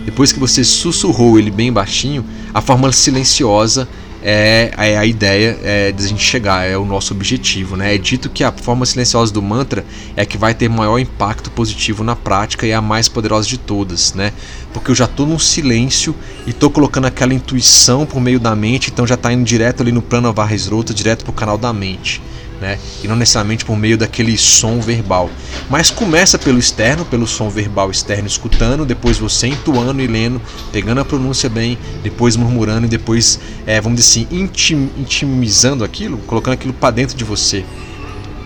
Depois 0.05 0.31
que 0.31 0.39
você 0.39 0.63
sussurrou 0.63 1.37
ele 1.37 1.51
bem 1.51 1.71
baixinho, 1.71 2.23
a 2.53 2.61
forma 2.61 2.91
silenciosa 2.91 3.87
é, 4.23 4.71
é 4.77 4.97
a 4.97 5.05
ideia 5.05 5.57
é, 5.63 5.91
de 5.91 6.03
a 6.03 6.07
gente 6.07 6.23
chegar, 6.23 6.65
é 6.65 6.77
o 6.77 6.85
nosso 6.85 7.13
objetivo. 7.13 7.75
Né? 7.75 7.95
É 7.95 7.97
dito 7.97 8.29
que 8.29 8.43
a 8.43 8.51
forma 8.51 8.85
silenciosa 8.85 9.33
do 9.33 9.41
mantra 9.41 9.85
é 10.15 10.25
que 10.25 10.37
vai 10.37 10.53
ter 10.53 10.69
maior 10.69 10.97
impacto 10.99 11.51
positivo 11.51 12.03
na 12.03 12.15
prática 12.15 12.65
e 12.65 12.71
é 12.71 12.75
a 12.75 12.81
mais 12.81 13.07
poderosa 13.07 13.47
de 13.47 13.57
todas, 13.57 14.13
né? 14.13 14.33
Porque 14.73 14.91
eu 14.91 14.95
já 14.95 15.05
estou 15.05 15.25
num 15.25 15.39
silêncio 15.39 16.15
e 16.45 16.51
estou 16.51 16.69
colocando 16.69 17.05
aquela 17.05 17.33
intuição 17.33 18.05
por 18.05 18.19
meio 18.19 18.39
da 18.39 18.55
mente, 18.55 18.91
então 18.91 19.07
já 19.07 19.15
está 19.15 19.31
indo 19.31 19.43
direto 19.43 19.81
ali 19.81 19.91
no 19.91 20.01
plano 20.01 20.31
Varresrota, 20.31 20.93
direto 20.93 21.23
para 21.23 21.31
o 21.31 21.33
canal 21.33 21.57
da 21.57 21.73
mente 21.73 22.21
né? 22.59 22.79
E 23.03 23.07
não 23.07 23.15
necessariamente 23.15 23.63
por 23.63 23.77
meio 23.77 23.97
daquele 23.97 24.37
som 24.37 24.79
verbal. 24.79 25.29
Mas 25.69 25.89
começa 25.89 26.37
pelo 26.37 26.57
externo, 26.57 27.05
pelo 27.05 27.27
som 27.27 27.49
verbal 27.49 27.91
externo, 27.91 28.27
escutando, 28.27 28.85
depois 28.85 29.17
você 29.17 29.47
entoando 29.47 30.01
e 30.01 30.07
lendo, 30.07 30.41
pegando 30.71 31.01
a 31.01 31.05
pronúncia 31.05 31.49
bem, 31.49 31.77
depois 32.03 32.35
murmurando 32.35 32.85
e 32.85 32.89
depois, 32.89 33.39
é, 33.65 33.79
vamos 33.79 33.99
dizer 33.99 34.21
assim, 34.21 34.27
intim, 34.35 34.89
intimizando 34.97 35.83
aquilo, 35.83 36.17
colocando 36.19 36.53
aquilo 36.53 36.73
para 36.73 36.91
dentro 36.91 37.15
de 37.15 37.23
você. 37.23 37.63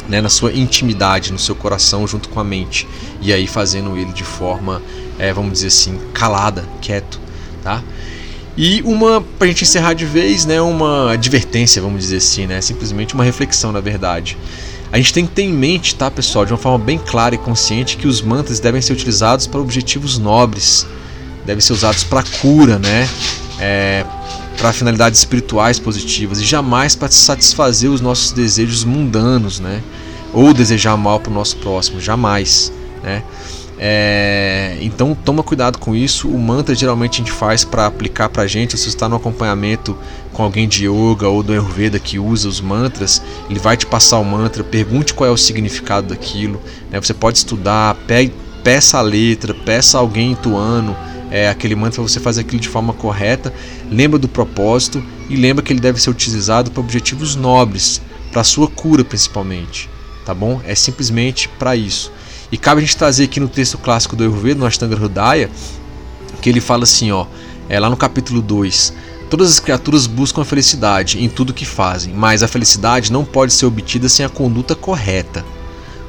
Né, 0.10 0.20
na 0.20 0.30
sua 0.30 0.52
intimidade, 0.52 1.32
no 1.32 1.40
seu 1.40 1.56
coração, 1.56 2.06
junto 2.06 2.28
com 2.28 2.40
a 2.40 2.44
mente, 2.44 2.86
e 3.22 3.32
aí 3.32 3.48
fazendo 3.48 3.96
ele 3.96 4.12
de 4.12 4.26
forma, 4.26 4.82
é, 5.18 5.32
vamos 5.32 5.54
dizer 5.54 5.68
assim, 5.68 5.98
calada, 6.14 6.68
quieto, 6.82 7.18
tá? 7.64 7.82
E 8.58 8.82
uma, 8.82 9.22
pra 9.22 9.48
gente 9.48 9.64
encerrar 9.64 9.94
de 9.94 10.06
vez, 10.06 10.46
né, 10.46 10.62
uma 10.62 11.14
advertência, 11.14 11.82
vamos 11.82 12.02
dizer 12.02 12.18
assim, 12.18 12.46
né, 12.46 12.60
simplesmente 12.60 13.14
uma 13.14 13.24
reflexão, 13.24 13.72
na 13.72 13.80
verdade. 13.80 14.38
A 14.92 14.98
gente 14.98 15.14
tem 15.14 15.26
que 15.26 15.32
ter 15.32 15.44
em 15.44 15.54
mente, 15.54 15.96
tá, 15.96 16.12
pessoal, 16.12 16.46
de 16.46 16.52
uma 16.52 16.58
forma 16.58 16.78
bem 16.78 16.98
clara 16.98 17.34
e 17.34 17.38
consciente, 17.38 17.96
que 17.96 18.08
os 18.08 18.22
mantras 18.22 18.60
devem 18.60 18.82
ser 18.82 18.92
utilizados 18.92 19.48
para 19.48 19.60
objetivos 19.60 20.18
nobres, 20.18 20.86
devem 21.46 21.62
ser 21.62 21.72
usados 21.72 22.04
para 22.04 22.24
cura, 22.42 22.78
né, 22.78 23.08
é, 23.58 24.06
para 24.58 24.74
finalidades 24.74 25.20
espirituais 25.20 25.80
positivas 25.80 26.40
e 26.42 26.44
jamais 26.44 26.94
para 26.94 27.08
satisfazer 27.10 27.90
os 27.90 28.02
nossos 28.02 28.34
desejos 28.34 28.84
mundanos, 28.84 29.62
né, 29.62 29.82
ou 30.34 30.54
desejar 30.54 30.98
mal 30.98 31.22
para 31.22 31.32
o 31.32 31.34
nosso 31.34 31.56
próximo, 31.58 32.02
jamais, 32.02 32.72
né. 33.02 33.24
É, 33.84 34.78
então 34.80 35.16
toma 35.16 35.42
cuidado 35.42 35.80
com 35.80 35.96
isso. 35.96 36.30
O 36.30 36.38
mantra 36.38 36.76
geralmente 36.76 37.16
a 37.16 37.18
gente 37.26 37.32
faz 37.32 37.66
para 37.66 37.88
aplicar 37.88 38.30
para 38.30 38.46
gente. 38.46 38.78
Se 38.78 38.84
você 38.84 38.90
está 38.90 39.10
no 39.10 39.16
acompanhamento 39.16 39.98
com 40.32 40.44
alguém 40.44 40.68
de 40.68 40.86
yoga 40.86 41.28
ou 41.28 41.42
do 41.42 41.52
Ayurveda 41.52 41.98
que 42.00 42.20
usa 42.20 42.48
os 42.48 42.62
mantras, 42.62 43.24
ele 43.50 43.60
vai 43.60 43.76
te 43.76 43.88
passar 43.88 44.20
o 44.20 44.24
mantra. 44.24 44.64
Pergunte 44.64 45.16
qual 45.16 45.28
é 45.28 45.34
o 45.34 45.38
significado 45.38 46.10
daquilo. 46.10 46.62
Né? 46.92 47.02
Você 47.02 47.14
pode 47.14 47.40
estudar, 47.40 47.96
pe 48.06 48.32
peça 48.64 49.00
a 49.00 49.02
letra, 49.02 49.56
peça 49.56 49.98
alguém 49.98 50.34
entoando 50.34 50.96
é, 51.32 51.50
aquele 51.50 51.74
mantra 51.74 51.96
para 51.96 52.04
você 52.04 52.20
fazer 52.20 52.42
aquilo 52.42 52.62
de 52.62 52.70
forma 52.70 52.94
correta. 52.94 53.52
Lembra 53.90 54.20
do 54.20 54.28
propósito 54.28 55.04
e 55.28 55.36
lembra 55.36 55.64
que 55.64 55.74
ele 55.74 55.80
deve 55.80 56.00
ser 56.00 56.12
utilizado 56.12 56.70
para 56.70 56.82
objetivos 56.82 57.36
nobres, 57.36 58.00
para 58.32 58.44
sua 58.44 58.68
cura 58.68 59.04
principalmente. 59.04 59.90
Tá 60.24 60.36
bom? 60.36 60.62
É 60.68 60.76
simplesmente 60.76 61.50
para 61.50 61.76
isso. 61.76 62.12
E 62.52 62.58
cabe 62.58 62.80
a 62.80 62.82
gente 62.82 62.98
trazer 62.98 63.24
aqui 63.24 63.40
no 63.40 63.48
texto 63.48 63.78
clássico 63.78 64.16
do 64.16 64.24
Ayurveda, 64.24 64.60
no 64.60 64.66
Ashtanga 64.66 64.96
Hridaya, 64.96 65.50
que 66.42 66.50
ele 66.50 66.60
fala 66.60 66.84
assim, 66.84 67.12
ó, 67.12 67.26
é 67.70 67.80
lá 67.80 67.90
no 67.90 67.96
capítulo 67.96 68.42
2, 68.42 68.94
Todas 69.32 69.50
as 69.50 69.62
criaturas 69.62 70.08
buscam 70.08 70.42
a 70.42 70.46
felicidade 70.46 71.24
em 71.24 71.30
tudo 71.30 71.54
que 71.54 71.64
fazem, 71.64 72.14
mas 72.14 72.44
a 72.44 72.50
felicidade 72.50 73.14
não 73.14 73.24
pode 73.24 73.54
ser 73.54 73.66
obtida 73.66 74.10
sem 74.10 74.26
a 74.26 74.30
conduta 74.30 74.76
correta. 74.76 75.46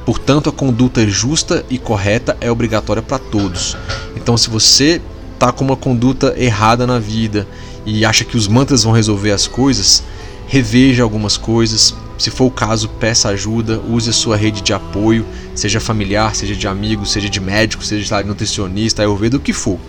Portanto, 0.05 0.49
a 0.49 0.51
conduta 0.51 1.07
justa 1.07 1.65
e 1.69 1.77
correta 1.77 2.35
é 2.41 2.51
obrigatória 2.51 3.01
para 3.01 3.17
todos. 3.17 3.77
Então, 4.13 4.35
se 4.35 4.49
você 4.49 5.01
está 5.35 5.53
com 5.53 5.63
uma 5.63 5.77
conduta 5.77 6.33
errada 6.37 6.85
na 6.85 6.99
vida 6.99 7.47
e 7.85 8.03
acha 8.03 8.25
que 8.25 8.35
os 8.35 8.45
mantras 8.45 8.83
vão 8.83 8.91
resolver 8.91 9.31
as 9.31 9.47
coisas, 9.47 10.03
reveja 10.45 11.01
algumas 11.01 11.37
coisas, 11.37 11.95
se 12.17 12.29
for 12.29 12.45
o 12.45 12.51
caso, 12.51 12.89
peça 12.89 13.29
ajuda, 13.29 13.79
use 13.79 14.09
a 14.09 14.13
sua 14.13 14.37
rede 14.37 14.61
de 14.61 14.73
apoio, 14.73 15.25
seja 15.55 15.79
familiar, 15.79 16.35
seja 16.35 16.55
de 16.55 16.67
amigo, 16.67 17.05
seja 17.05 17.29
de 17.29 17.39
médico, 17.39 17.83
seja 17.83 18.21
de 18.21 18.27
nutricionista, 18.27 19.01
ayurveda, 19.01 19.37
o 19.37 19.39
que 19.39 19.53
for. 19.53 19.79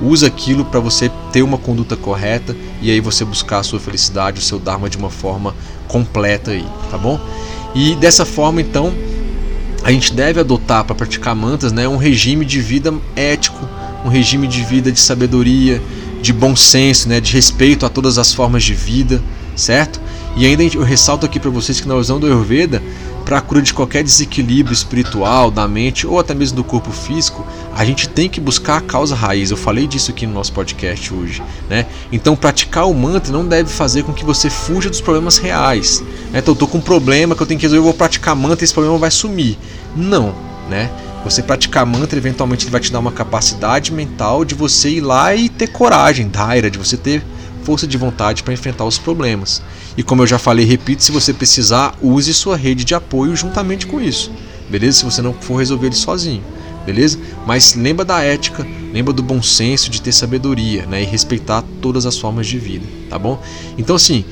Use 0.00 0.24
aquilo 0.24 0.64
para 0.64 0.80
você 0.80 1.10
ter 1.32 1.42
uma 1.42 1.58
conduta 1.58 1.96
correta 1.96 2.56
e 2.82 2.90
aí 2.90 3.00
você 3.00 3.24
buscar 3.24 3.58
a 3.58 3.62
sua 3.62 3.78
felicidade, 3.78 4.40
o 4.40 4.42
seu 4.42 4.58
dharma 4.58 4.88
de 4.88 4.96
uma 4.96 5.10
forma 5.10 5.54
completa 5.86 6.50
aí, 6.50 6.66
tá 6.90 6.98
bom? 6.98 7.20
E 7.74 7.94
dessa 7.96 8.24
forma, 8.24 8.60
então, 8.60 8.92
a 9.82 9.90
gente 9.92 10.12
deve 10.12 10.40
adotar 10.40 10.84
para 10.84 10.94
praticar 10.94 11.34
mantras, 11.34 11.72
né, 11.72 11.86
um 11.86 11.96
regime 11.96 12.44
de 12.44 12.60
vida 12.60 12.92
ético, 13.14 13.68
um 14.04 14.08
regime 14.08 14.46
de 14.46 14.62
vida 14.64 14.90
de 14.90 14.98
sabedoria, 14.98 15.80
de 16.22 16.32
bom 16.32 16.56
senso, 16.56 17.08
né, 17.08 17.20
de 17.20 17.32
respeito 17.32 17.84
a 17.84 17.88
todas 17.88 18.16
as 18.16 18.32
formas 18.32 18.64
de 18.64 18.74
vida, 18.74 19.22
certo? 19.54 20.00
E 20.36 20.46
ainda 20.46 20.64
eu 20.64 20.82
ressalto 20.82 21.24
aqui 21.24 21.38
para 21.38 21.50
vocês 21.50 21.80
que 21.80 21.86
na 21.86 21.96
visão 21.96 22.18
do 22.18 22.26
Ayurveda, 22.26 22.82
para 23.24 23.38
a 23.38 23.40
cura 23.40 23.62
de 23.62 23.72
qualquer 23.72 24.02
desequilíbrio 24.02 24.74
espiritual, 24.74 25.50
da 25.50 25.66
mente 25.68 26.06
ou 26.06 26.18
até 26.18 26.34
mesmo 26.34 26.56
do 26.56 26.64
corpo 26.64 26.90
físico, 26.90 27.46
a 27.74 27.84
gente 27.84 28.08
tem 28.08 28.28
que 28.28 28.40
buscar 28.40 28.78
a 28.78 28.80
causa 28.80 29.14
raiz. 29.14 29.50
Eu 29.50 29.56
falei 29.56 29.86
disso 29.86 30.10
aqui 30.10 30.26
no 30.26 30.34
nosso 30.34 30.52
podcast 30.52 31.14
hoje. 31.14 31.42
Né? 31.70 31.86
Então, 32.10 32.34
praticar 32.34 32.88
o 32.88 32.94
mantra 32.94 33.32
não 33.32 33.46
deve 33.46 33.70
fazer 33.70 34.02
com 34.02 34.12
que 34.12 34.24
você 34.24 34.50
fuja 34.50 34.90
dos 34.90 35.00
problemas 35.00 35.38
reais. 35.38 36.02
Né? 36.32 36.40
Então, 36.40 36.52
eu 36.52 36.54
estou 36.54 36.68
com 36.68 36.78
um 36.78 36.82
problema 36.82 37.34
que 37.36 37.42
eu 37.42 37.46
tenho 37.46 37.58
que 37.58 37.66
resolver, 37.66 37.80
eu 37.80 37.84
vou 37.84 37.94
praticar 37.94 38.34
mantra 38.34 38.62
e 38.62 38.64
esse 38.64 38.74
problema 38.74 38.98
vai 38.98 39.10
sumir. 39.12 39.56
Não. 39.96 40.34
Né? 40.68 40.90
Você 41.24 41.42
praticar 41.42 41.86
mantra, 41.86 42.18
eventualmente, 42.18 42.64
ele 42.64 42.72
vai 42.72 42.80
te 42.80 42.92
dar 42.92 42.98
uma 42.98 43.12
capacidade 43.12 43.92
mental 43.92 44.44
de 44.44 44.54
você 44.54 44.90
ir 44.90 45.00
lá 45.00 45.34
e 45.34 45.48
ter 45.48 45.68
coragem, 45.68 46.28
daira, 46.28 46.70
de 46.70 46.76
você 46.76 46.96
ter 46.96 47.22
força 47.64 47.86
de 47.86 47.96
vontade 47.96 48.42
para 48.42 48.52
enfrentar 48.52 48.84
os 48.84 48.98
problemas. 48.98 49.62
E 49.96 50.02
como 50.02 50.22
eu 50.22 50.26
já 50.26 50.38
falei, 50.38 50.64
repito, 50.64 51.02
se 51.02 51.10
você 51.10 51.32
precisar, 51.32 51.94
use 52.00 52.32
sua 52.34 52.56
rede 52.56 52.84
de 52.84 52.94
apoio 52.94 53.34
juntamente 53.34 53.86
com 53.86 54.00
isso. 54.00 54.30
Beleza? 54.68 54.98
Se 54.98 55.04
você 55.04 55.22
não 55.22 55.32
for 55.32 55.56
resolver 55.56 55.86
ele 55.86 55.96
sozinho. 55.96 56.42
Beleza? 56.84 57.18
Mas 57.46 57.74
lembra 57.74 58.04
da 58.04 58.20
ética, 58.20 58.66
lembra 58.92 59.12
do 59.12 59.22
bom 59.22 59.42
senso, 59.42 59.90
de 59.90 60.02
ter 60.02 60.12
sabedoria, 60.12 60.84
né? 60.84 61.02
E 61.02 61.06
respeitar 61.06 61.64
todas 61.80 62.04
as 62.04 62.18
formas 62.18 62.46
de 62.46 62.58
vida, 62.58 62.86
tá 63.08 63.18
bom? 63.18 63.42
Então 63.78 63.96
assim, 63.96 64.24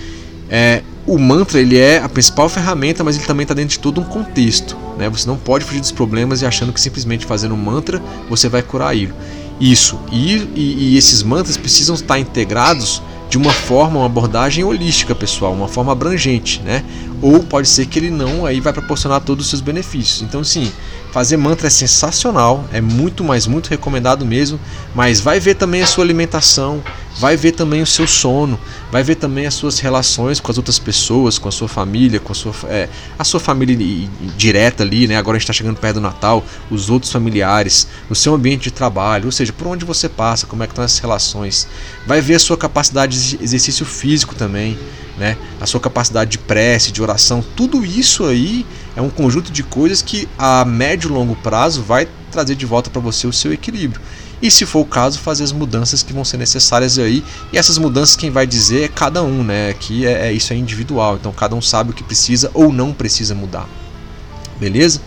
é, 0.50 0.82
o 1.06 1.18
mantra 1.18 1.58
ele 1.58 1.78
é 1.78 1.98
a 1.98 2.08
principal 2.08 2.48
ferramenta, 2.48 3.02
mas 3.02 3.16
ele 3.16 3.24
também 3.24 3.44
está 3.44 3.54
dentro 3.54 3.70
de 3.70 3.78
todo 3.78 4.00
um 4.00 4.04
contexto. 4.04 4.76
Né? 4.98 5.08
Você 5.08 5.26
não 5.26 5.36
pode 5.36 5.64
fugir 5.64 5.80
dos 5.80 5.90
problemas 5.90 6.42
e 6.42 6.46
achando 6.46 6.72
que 6.72 6.80
simplesmente 6.80 7.24
fazendo 7.24 7.54
um 7.54 7.58
mantra 7.58 8.02
você 8.28 8.48
vai 8.48 8.62
curar 8.62 8.94
ele. 8.94 9.14
Isso. 9.58 9.98
E, 10.10 10.48
e, 10.54 10.76
e 10.92 10.96
esses 10.96 11.22
mantras 11.22 11.56
precisam 11.56 11.94
estar 11.94 12.18
integrados 12.18 13.02
de 13.32 13.38
uma 13.38 13.50
forma, 13.50 14.00
uma 14.00 14.04
abordagem 14.04 14.62
holística, 14.62 15.14
pessoal, 15.14 15.54
uma 15.54 15.66
forma 15.66 15.90
abrangente, 15.90 16.60
né? 16.60 16.84
Ou 17.22 17.42
pode 17.42 17.66
ser 17.66 17.86
que 17.86 17.98
ele 17.98 18.10
não 18.10 18.44
aí 18.44 18.60
vai 18.60 18.74
proporcionar 18.74 19.22
todos 19.22 19.46
os 19.46 19.50
seus 19.50 19.62
benefícios. 19.62 20.20
Então, 20.20 20.44
sim, 20.44 20.70
fazer 21.10 21.38
mantra 21.38 21.66
é 21.66 21.70
sensacional, 21.70 22.66
é 22.74 22.78
muito, 22.82 23.24
mais 23.24 23.46
muito 23.46 23.70
recomendado 23.70 24.26
mesmo, 24.26 24.60
mas 24.94 25.18
vai 25.18 25.40
ver 25.40 25.54
também 25.54 25.80
a 25.80 25.86
sua 25.86 26.04
alimentação, 26.04 26.82
vai 27.18 27.36
ver 27.36 27.52
também 27.52 27.82
o 27.82 27.86
seu 27.86 28.06
sono, 28.06 28.58
vai 28.90 29.02
ver 29.02 29.16
também 29.16 29.46
as 29.46 29.54
suas 29.54 29.78
relações 29.78 30.40
com 30.40 30.50
as 30.50 30.56
outras 30.56 30.78
pessoas, 30.78 31.38
com 31.38 31.48
a 31.48 31.52
sua 31.52 31.68
família, 31.68 32.18
com 32.18 32.32
a 32.32 32.34
sua, 32.34 32.54
é, 32.64 32.88
a 33.18 33.24
sua 33.24 33.40
família 33.40 34.08
direta 34.36 34.82
ali, 34.82 35.06
né? 35.06 35.16
Agora 35.16 35.36
a 35.36 35.38
gente 35.38 35.44
está 35.44 35.52
chegando 35.52 35.76
perto 35.76 35.94
do 35.94 36.00
Natal, 36.00 36.44
os 36.70 36.90
outros 36.90 37.12
familiares, 37.12 37.86
no 38.08 38.14
seu 38.14 38.34
ambiente 38.34 38.64
de 38.64 38.70
trabalho, 38.70 39.26
ou 39.26 39.32
seja, 39.32 39.52
por 39.52 39.66
onde 39.66 39.84
você 39.84 40.08
passa, 40.08 40.46
como 40.46 40.62
é 40.62 40.66
que 40.66 40.72
estão 40.72 40.84
as 40.84 40.98
relações. 40.98 41.66
Vai 42.06 42.20
ver 42.20 42.34
a 42.34 42.38
sua 42.38 42.56
capacidade 42.56 43.36
de 43.36 43.42
exercício 43.42 43.84
físico 43.84 44.34
também, 44.34 44.78
né? 45.18 45.36
A 45.60 45.66
sua 45.66 45.80
capacidade 45.80 46.30
de 46.30 46.38
prece, 46.38 46.90
de 46.90 47.02
oração, 47.02 47.44
tudo 47.54 47.84
isso 47.84 48.24
aí 48.24 48.66
é 48.96 49.02
um 49.02 49.10
conjunto 49.10 49.52
de 49.52 49.62
coisas 49.62 50.02
que 50.02 50.28
a 50.38 50.64
médio 50.64 51.10
e 51.10 51.12
longo 51.12 51.36
prazo 51.36 51.82
vai 51.82 52.08
trazer 52.30 52.54
de 52.54 52.64
volta 52.64 52.90
para 52.90 53.00
você 53.00 53.26
o 53.26 53.32
seu 53.32 53.52
equilíbrio 53.52 54.00
e, 54.42 54.50
se 54.50 54.66
for 54.66 54.80
o 54.80 54.84
caso, 54.84 55.20
fazer 55.20 55.44
as 55.44 55.52
mudanças 55.52 56.02
que 56.02 56.12
vão 56.12 56.24
ser 56.24 56.36
necessárias 56.36 56.98
aí. 56.98 57.22
E 57.52 57.56
essas 57.56 57.78
mudanças 57.78 58.16
quem 58.16 58.28
vai 58.28 58.44
dizer 58.44 58.82
é 58.82 58.88
cada 58.88 59.22
um, 59.22 59.44
né? 59.44 59.72
Que 59.74 60.04
é, 60.04 60.26
é 60.26 60.32
isso 60.32 60.52
é 60.52 60.56
individual, 60.56 61.14
então 61.14 61.32
cada 61.32 61.54
um 61.54 61.62
sabe 61.62 61.92
o 61.92 61.94
que 61.94 62.02
precisa 62.02 62.50
ou 62.52 62.72
não 62.72 62.92
precisa 62.92 63.36
mudar. 63.36 63.68
Beleza? 64.58 65.00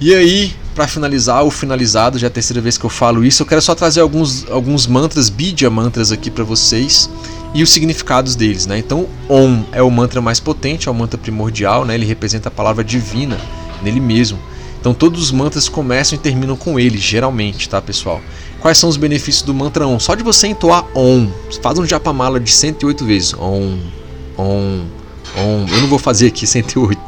E 0.00 0.12
aí, 0.14 0.54
para 0.74 0.86
finalizar, 0.86 1.42
o 1.44 1.50
finalizado, 1.50 2.18
já 2.18 2.26
é 2.26 2.28
a 2.28 2.30
terceira 2.30 2.60
vez 2.60 2.76
que 2.76 2.84
eu 2.84 2.90
falo 2.90 3.24
isso, 3.24 3.42
eu 3.42 3.46
quero 3.46 3.62
só 3.62 3.74
trazer 3.74 4.00
alguns, 4.00 4.44
alguns 4.50 4.86
mantras, 4.86 5.30
Bidya 5.30 5.70
mantras 5.70 6.12
aqui 6.12 6.30
para 6.30 6.44
vocês 6.44 7.08
e 7.54 7.62
os 7.62 7.70
significados 7.70 8.34
deles, 8.34 8.66
né? 8.66 8.76
Então, 8.76 9.08
Om 9.28 9.64
é 9.72 9.82
o 9.82 9.90
mantra 9.90 10.20
mais 10.20 10.38
potente, 10.38 10.88
é 10.88 10.90
o 10.90 10.94
mantra 10.94 11.16
primordial, 11.16 11.84
né? 11.84 11.94
Ele 11.94 12.04
representa 12.04 12.48
a 12.48 12.52
palavra 12.52 12.84
divina 12.84 13.38
nele 13.82 14.00
mesmo. 14.00 14.38
Então 14.86 14.94
todos 14.94 15.20
os 15.20 15.32
mantras 15.32 15.68
começam 15.68 16.16
e 16.16 16.20
terminam 16.20 16.54
com 16.54 16.78
ele, 16.78 16.96
geralmente, 16.96 17.68
tá, 17.68 17.82
pessoal? 17.82 18.22
Quais 18.60 18.78
são 18.78 18.88
os 18.88 18.96
benefícios 18.96 19.42
do 19.42 19.52
mantra 19.52 19.84
Om? 19.84 19.98
Só 19.98 20.14
de 20.14 20.22
você 20.22 20.46
entoar 20.46 20.86
Om, 20.94 21.28
faz 21.60 21.76
um 21.76 21.84
japamala 21.84 22.38
de 22.38 22.52
108 22.52 23.04
vezes. 23.04 23.34
Om, 23.34 23.80
Om, 24.38 24.84
Om. 25.36 25.66
Eu 25.72 25.80
não 25.80 25.88
vou 25.88 25.98
fazer 25.98 26.28
aqui 26.28 26.46
108. 26.46 27.00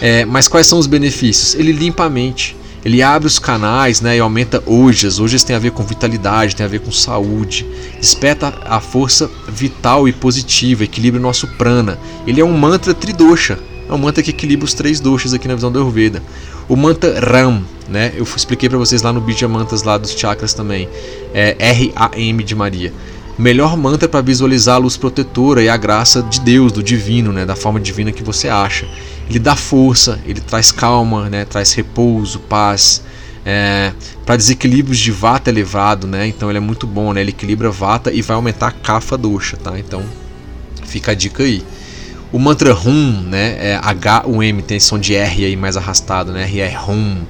É, 0.00 0.24
mas 0.24 0.48
quais 0.48 0.66
são 0.66 0.78
os 0.78 0.86
benefícios? 0.86 1.54
Ele 1.54 1.72
limpa 1.72 2.04
a 2.04 2.08
mente, 2.08 2.56
ele 2.82 3.02
abre 3.02 3.26
os 3.26 3.38
canais 3.38 4.00
né, 4.00 4.16
e 4.16 4.20
aumenta 4.20 4.62
ojas. 4.66 5.20
Ojas 5.20 5.44
tem 5.44 5.54
a 5.54 5.58
ver 5.58 5.72
com 5.72 5.82
vitalidade, 5.82 6.56
tem 6.56 6.64
a 6.64 6.70
ver 6.70 6.80
com 6.80 6.90
saúde. 6.90 7.66
Desperta 8.00 8.54
a 8.64 8.80
força 8.80 9.30
vital 9.46 10.08
e 10.08 10.12
positiva, 10.14 10.84
equilibra 10.84 11.20
o 11.20 11.22
nosso 11.22 11.46
prana. 11.58 11.98
Ele 12.26 12.40
é 12.40 12.44
um 12.46 12.56
mantra 12.56 12.94
tridosha, 12.94 13.58
é 13.90 13.92
um 13.92 13.98
mantra 13.98 14.22
que 14.22 14.30
equilibra 14.30 14.64
os 14.64 14.72
três 14.72 15.00
doshas 15.00 15.34
aqui 15.34 15.46
na 15.46 15.54
visão 15.54 15.70
do 15.70 15.78
Ayurveda. 15.78 16.22
O 16.70 16.76
mantra 16.76 17.18
Ram, 17.18 17.64
né? 17.88 18.12
Eu 18.14 18.22
expliquei 18.22 18.68
para 18.68 18.78
vocês 18.78 19.02
lá 19.02 19.12
no 19.12 19.20
Bija 19.20 19.48
Mantras 19.48 19.82
lá 19.82 19.98
dos 19.98 20.12
chakras 20.12 20.54
também. 20.54 20.88
É 21.34 21.56
R-A-M 21.58 22.44
de 22.44 22.54
Maria. 22.54 22.92
Melhor 23.36 23.76
mantra 23.76 24.08
para 24.08 24.20
visualizar 24.20 24.76
a 24.76 24.78
luz 24.78 24.96
protetora 24.96 25.60
e 25.60 25.68
a 25.68 25.76
graça 25.76 26.22
de 26.22 26.38
Deus, 26.38 26.70
do 26.70 26.80
divino, 26.80 27.32
né? 27.32 27.44
Da 27.44 27.56
forma 27.56 27.80
divina 27.80 28.12
que 28.12 28.22
você 28.22 28.48
acha. 28.48 28.86
Ele 29.28 29.40
dá 29.40 29.56
força, 29.56 30.20
ele 30.24 30.40
traz 30.40 30.70
calma, 30.70 31.28
né? 31.28 31.44
Traz 31.44 31.72
repouso, 31.72 32.38
paz. 32.38 33.02
É, 33.44 33.92
para 34.24 34.36
desequilíbrios 34.36 35.00
de 35.00 35.10
vata 35.10 35.50
elevado, 35.50 36.06
né? 36.06 36.28
Então 36.28 36.48
ele 36.50 36.58
é 36.58 36.60
muito 36.60 36.86
bom, 36.86 37.12
né? 37.12 37.20
Ele 37.20 37.30
equilibra 37.30 37.68
vata 37.68 38.12
e 38.12 38.22
vai 38.22 38.36
aumentar 38.36 38.68
a 38.68 38.72
kapha 38.72 39.18
dosha, 39.18 39.56
tá? 39.56 39.76
Então 39.76 40.04
fica 40.84 41.10
a 41.10 41.14
dica 41.16 41.42
aí. 41.42 41.64
O 42.32 42.38
mantra 42.38 42.74
Hum, 42.74 43.24
né, 43.28 43.56
é 43.60 43.80
H-U-M, 43.82 44.62
tem 44.62 44.78
som 44.78 44.98
de 44.98 45.14
R 45.14 45.44
aí 45.44 45.56
mais 45.56 45.76
arrastado, 45.76 46.32
né, 46.32 46.44
R 46.44 46.60
é 46.60 46.80
Hum. 46.88 47.22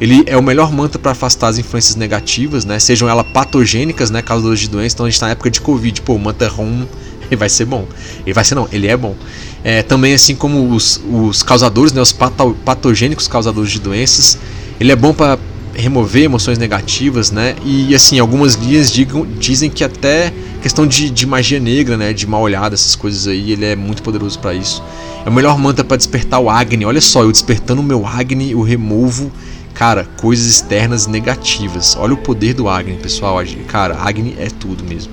Ele 0.00 0.24
é 0.26 0.36
o 0.36 0.42
melhor 0.42 0.72
mantra 0.72 0.98
para 0.98 1.12
afastar 1.12 1.48
as 1.48 1.58
influências 1.58 1.96
negativas, 1.96 2.64
né, 2.64 2.78
sejam 2.78 3.08
elas 3.08 3.26
patogênicas, 3.32 4.10
né, 4.10 4.22
causadoras 4.22 4.60
de 4.60 4.68
doenças. 4.68 4.94
Então 4.94 5.06
a 5.06 5.08
gente 5.08 5.14
está 5.16 5.26
na 5.26 5.32
época 5.32 5.50
de 5.50 5.60
Covid, 5.60 6.02
pô, 6.02 6.14
o 6.14 6.18
mantra 6.18 6.52
Hum 6.52 6.86
ele 7.30 7.36
vai 7.36 7.48
ser 7.48 7.64
bom. 7.64 7.86
Ele 8.24 8.32
vai 8.32 8.44
ser 8.44 8.54
não, 8.54 8.68
ele 8.72 8.86
é 8.86 8.96
bom. 8.96 9.14
É, 9.62 9.82
também 9.82 10.14
assim 10.14 10.34
como 10.34 10.70
os, 10.74 11.00
os 11.10 11.42
causadores, 11.42 11.92
né, 11.92 12.00
os 12.00 12.12
pato, 12.12 12.56
patogênicos 12.64 13.26
causadores 13.26 13.70
de 13.70 13.80
doenças, 13.80 14.38
ele 14.78 14.92
é 14.92 14.96
bom 14.96 15.14
para 15.14 15.38
remover 15.74 16.24
emoções 16.24 16.58
negativas, 16.58 17.30
né? 17.30 17.54
E 17.64 17.94
assim, 17.94 18.18
algumas 18.18 18.54
linhas 18.54 18.90
digam, 18.90 19.26
dizem 19.38 19.70
que 19.70 19.84
até 19.84 20.32
questão 20.62 20.86
de, 20.86 21.10
de 21.10 21.26
magia 21.26 21.60
negra, 21.60 21.96
né? 21.96 22.12
De 22.12 22.26
mal 22.26 22.42
olhada, 22.42 22.74
essas 22.74 22.94
coisas 22.94 23.26
aí, 23.26 23.52
ele 23.52 23.64
é 23.64 23.76
muito 23.76 24.02
poderoso 24.02 24.38
para 24.38 24.54
isso. 24.54 24.82
É 25.24 25.28
o 25.28 25.32
melhor 25.32 25.58
mantra 25.58 25.84
para 25.84 25.96
despertar 25.96 26.40
o 26.40 26.48
Agni. 26.48 26.84
Olha 26.84 27.00
só, 27.00 27.22
eu 27.22 27.32
despertando 27.32 27.80
o 27.80 27.84
meu 27.84 28.06
Agni, 28.06 28.52
eu 28.52 28.62
removo, 28.62 29.30
cara, 29.72 30.06
coisas 30.16 30.46
externas 30.46 31.06
negativas. 31.06 31.96
Olha 31.98 32.14
o 32.14 32.18
poder 32.18 32.54
do 32.54 32.68
Agni, 32.68 32.96
pessoal. 32.96 33.38
Cara, 33.66 33.98
Agni 34.00 34.34
é 34.38 34.48
tudo 34.48 34.84
mesmo. 34.84 35.12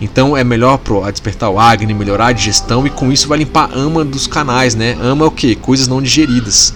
Então 0.00 0.34
é 0.34 0.42
melhor 0.42 0.78
pro, 0.78 1.02
despertar 1.10 1.50
o 1.50 1.60
Agni, 1.60 1.92
melhorar 1.92 2.28
a 2.28 2.32
digestão 2.32 2.86
e 2.86 2.90
com 2.90 3.12
isso 3.12 3.28
vai 3.28 3.38
limpar 3.38 3.70
ama 3.74 4.04
dos 4.04 4.26
canais, 4.26 4.74
né? 4.74 4.96
Ama 5.00 5.26
é 5.26 5.28
o 5.28 5.30
que? 5.30 5.54
Coisas 5.54 5.86
não 5.86 6.00
digeridas. 6.00 6.72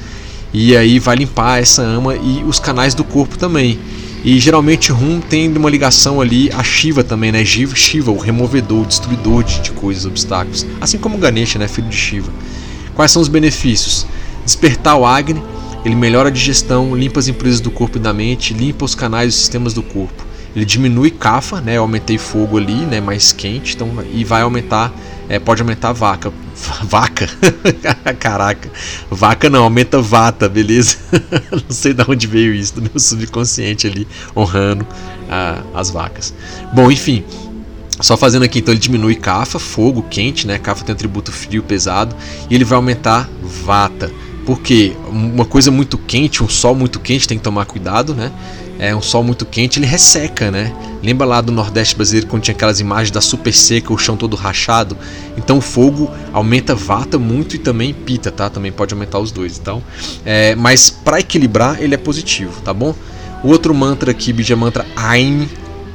E 0.57 0.77
aí 0.77 1.01
vai 1.01 1.17
limpar 1.17 1.61
essa 1.61 1.83
ama 1.83 2.15
e 2.15 2.45
os 2.45 2.61
canais 2.61 2.95
do 2.95 3.03
corpo 3.03 3.37
também. 3.37 3.77
E 4.25 4.39
geralmente 4.39 4.93
Rum 4.93 5.21
tem 5.21 5.55
uma 5.55 5.69
ligação 5.69 6.21
ali 6.21 6.49
a 6.53 6.63
Shiva 6.63 7.03
também, 7.03 7.33
né? 7.33 7.45
Shiva, 7.45 8.13
o 8.13 8.19
removedor, 8.19 8.83
o 8.83 8.87
destruidor 8.87 9.43
de, 9.43 9.61
de 9.61 9.73
coisas, 9.73 10.07
obstáculos. 10.07 10.65
Assim 10.81 10.97
como 10.97 11.19
Ganesha, 11.19 11.59
né? 11.59 11.67
Filho 11.67 11.89
de 11.89 11.97
Shiva. 11.97 12.33
Quais 12.95 13.11
são 13.11 13.21
os 13.21 13.27
benefícios? 13.27 14.07
Despertar 14.45 14.95
o 14.97 15.05
Agni, 15.05 15.43
ele 15.85 15.97
melhora 15.97 16.29
a 16.29 16.33
digestão, 16.33 16.95
limpa 16.95 17.19
as 17.19 17.27
impurezas 17.27 17.61
do 17.61 17.73
corpo 17.73 17.99
e 17.99 18.01
da 18.01 18.13
mente, 18.13 18.55
limpa 18.55 18.85
os 18.85 18.95
canais 18.95 19.35
e 19.35 19.37
sistemas 19.37 19.75
do 19.75 19.83
corpo. 19.83 20.25
Ele 20.55 20.65
diminui 20.65 21.11
Kapha, 21.11 21.61
né? 21.61 21.79
Eu 21.79 21.83
aumentei 21.83 22.17
fogo 22.17 22.59
ali, 22.59 22.77
né? 22.77 23.01
Mais 23.01 23.33
quente, 23.33 23.75
então 23.75 23.91
e 24.13 24.23
vai 24.23 24.43
aumentar, 24.43 24.95
é, 25.29 25.41
pode 25.41 25.61
aumentar 25.63 25.89
a 25.89 25.93
vaca, 25.93 26.33
Vaca? 26.85 27.29
Caraca. 28.19 28.71
Vaca 29.11 29.51
não, 29.51 29.65
aumenta 29.65 30.01
vata, 30.01 30.49
beleza? 30.49 30.97
não 31.51 31.71
sei 31.71 31.93
de 31.93 32.05
onde 32.09 32.27
veio 32.27 32.55
isso, 32.55 32.75
do 32.75 32.83
meu 32.83 32.99
subconsciente 32.99 33.87
ali, 33.87 34.07
honrando 34.37 34.87
ah, 35.29 35.63
as 35.75 35.91
vacas. 35.91 36.35
Bom, 36.73 36.91
enfim. 36.91 37.25
Só 38.01 38.17
fazendo 38.17 38.43
aqui, 38.43 38.59
então 38.59 38.75
ele 38.75 38.81
diminui 38.81 39.15
Kapha, 39.15 39.59
fogo 39.59 40.03
quente, 40.03 40.49
né? 40.49 40.59
Kapha 40.59 40.85
tem 40.85 40.93
um 40.93 40.97
atributo 40.97 41.31
frio 41.31 41.63
pesado. 41.63 42.15
E 42.51 42.55
ele 42.55 42.65
vai 42.65 42.77
aumentar 42.77 43.29
Vata. 43.41 44.11
Porque 44.45 44.95
uma 45.09 45.45
coisa 45.45 45.71
muito 45.71 45.97
quente, 45.97 46.43
um 46.43 46.49
sol 46.49 46.75
muito 46.75 47.01
quente, 47.01 47.27
tem 47.27 47.39
que 47.39 47.45
tomar 47.45 47.65
cuidado, 47.65 48.15
né? 48.15 48.33
É 48.79 48.95
um 48.95 49.03
sol 49.03 49.23
muito 49.23 49.47
quente, 49.47 49.79
ele 49.79 49.87
resseca, 49.87 50.51
né? 50.51 50.75
Lembra 51.03 51.27
lá 51.27 51.41
do 51.41 51.53
Nordeste 51.53 51.95
brasileiro 51.95 52.27
quando 52.27 52.43
tinha 52.43 52.55
aquelas 52.55 52.81
imagens 52.81 53.11
da 53.11 53.21
super 53.21 53.53
seca, 53.53 53.93
o 53.93 53.99
chão 53.99 54.17
todo 54.17 54.37
rachado? 54.37 54.97
Então 55.37 55.59
o 55.59 55.61
fogo 55.61 56.11
aumenta 56.33 56.75
vata 56.75 57.19
muito 57.19 57.57
e 57.57 57.59
também 57.59 57.93
pita, 57.93 58.31
tá? 58.31 58.49
Também 58.49 58.73
pode 58.73 58.95
aumentar 58.95 59.19
os 59.19 59.31
dois. 59.31 59.59
Então, 59.59 59.83
é, 60.25 60.55
mas 60.55 60.91
para 60.91 61.21
equilibrar 61.21 61.81
ele 61.83 61.95
é 61.95 61.99
positivo, 61.99 62.61
tá 62.63 62.73
bom? 62.73 62.95
O 63.43 63.49
outro 63.49 63.75
mantra 63.75 64.11
aqui, 64.11 64.33
Bija 64.33 64.57
Mantra 64.57 64.87
Aim, 64.97 65.49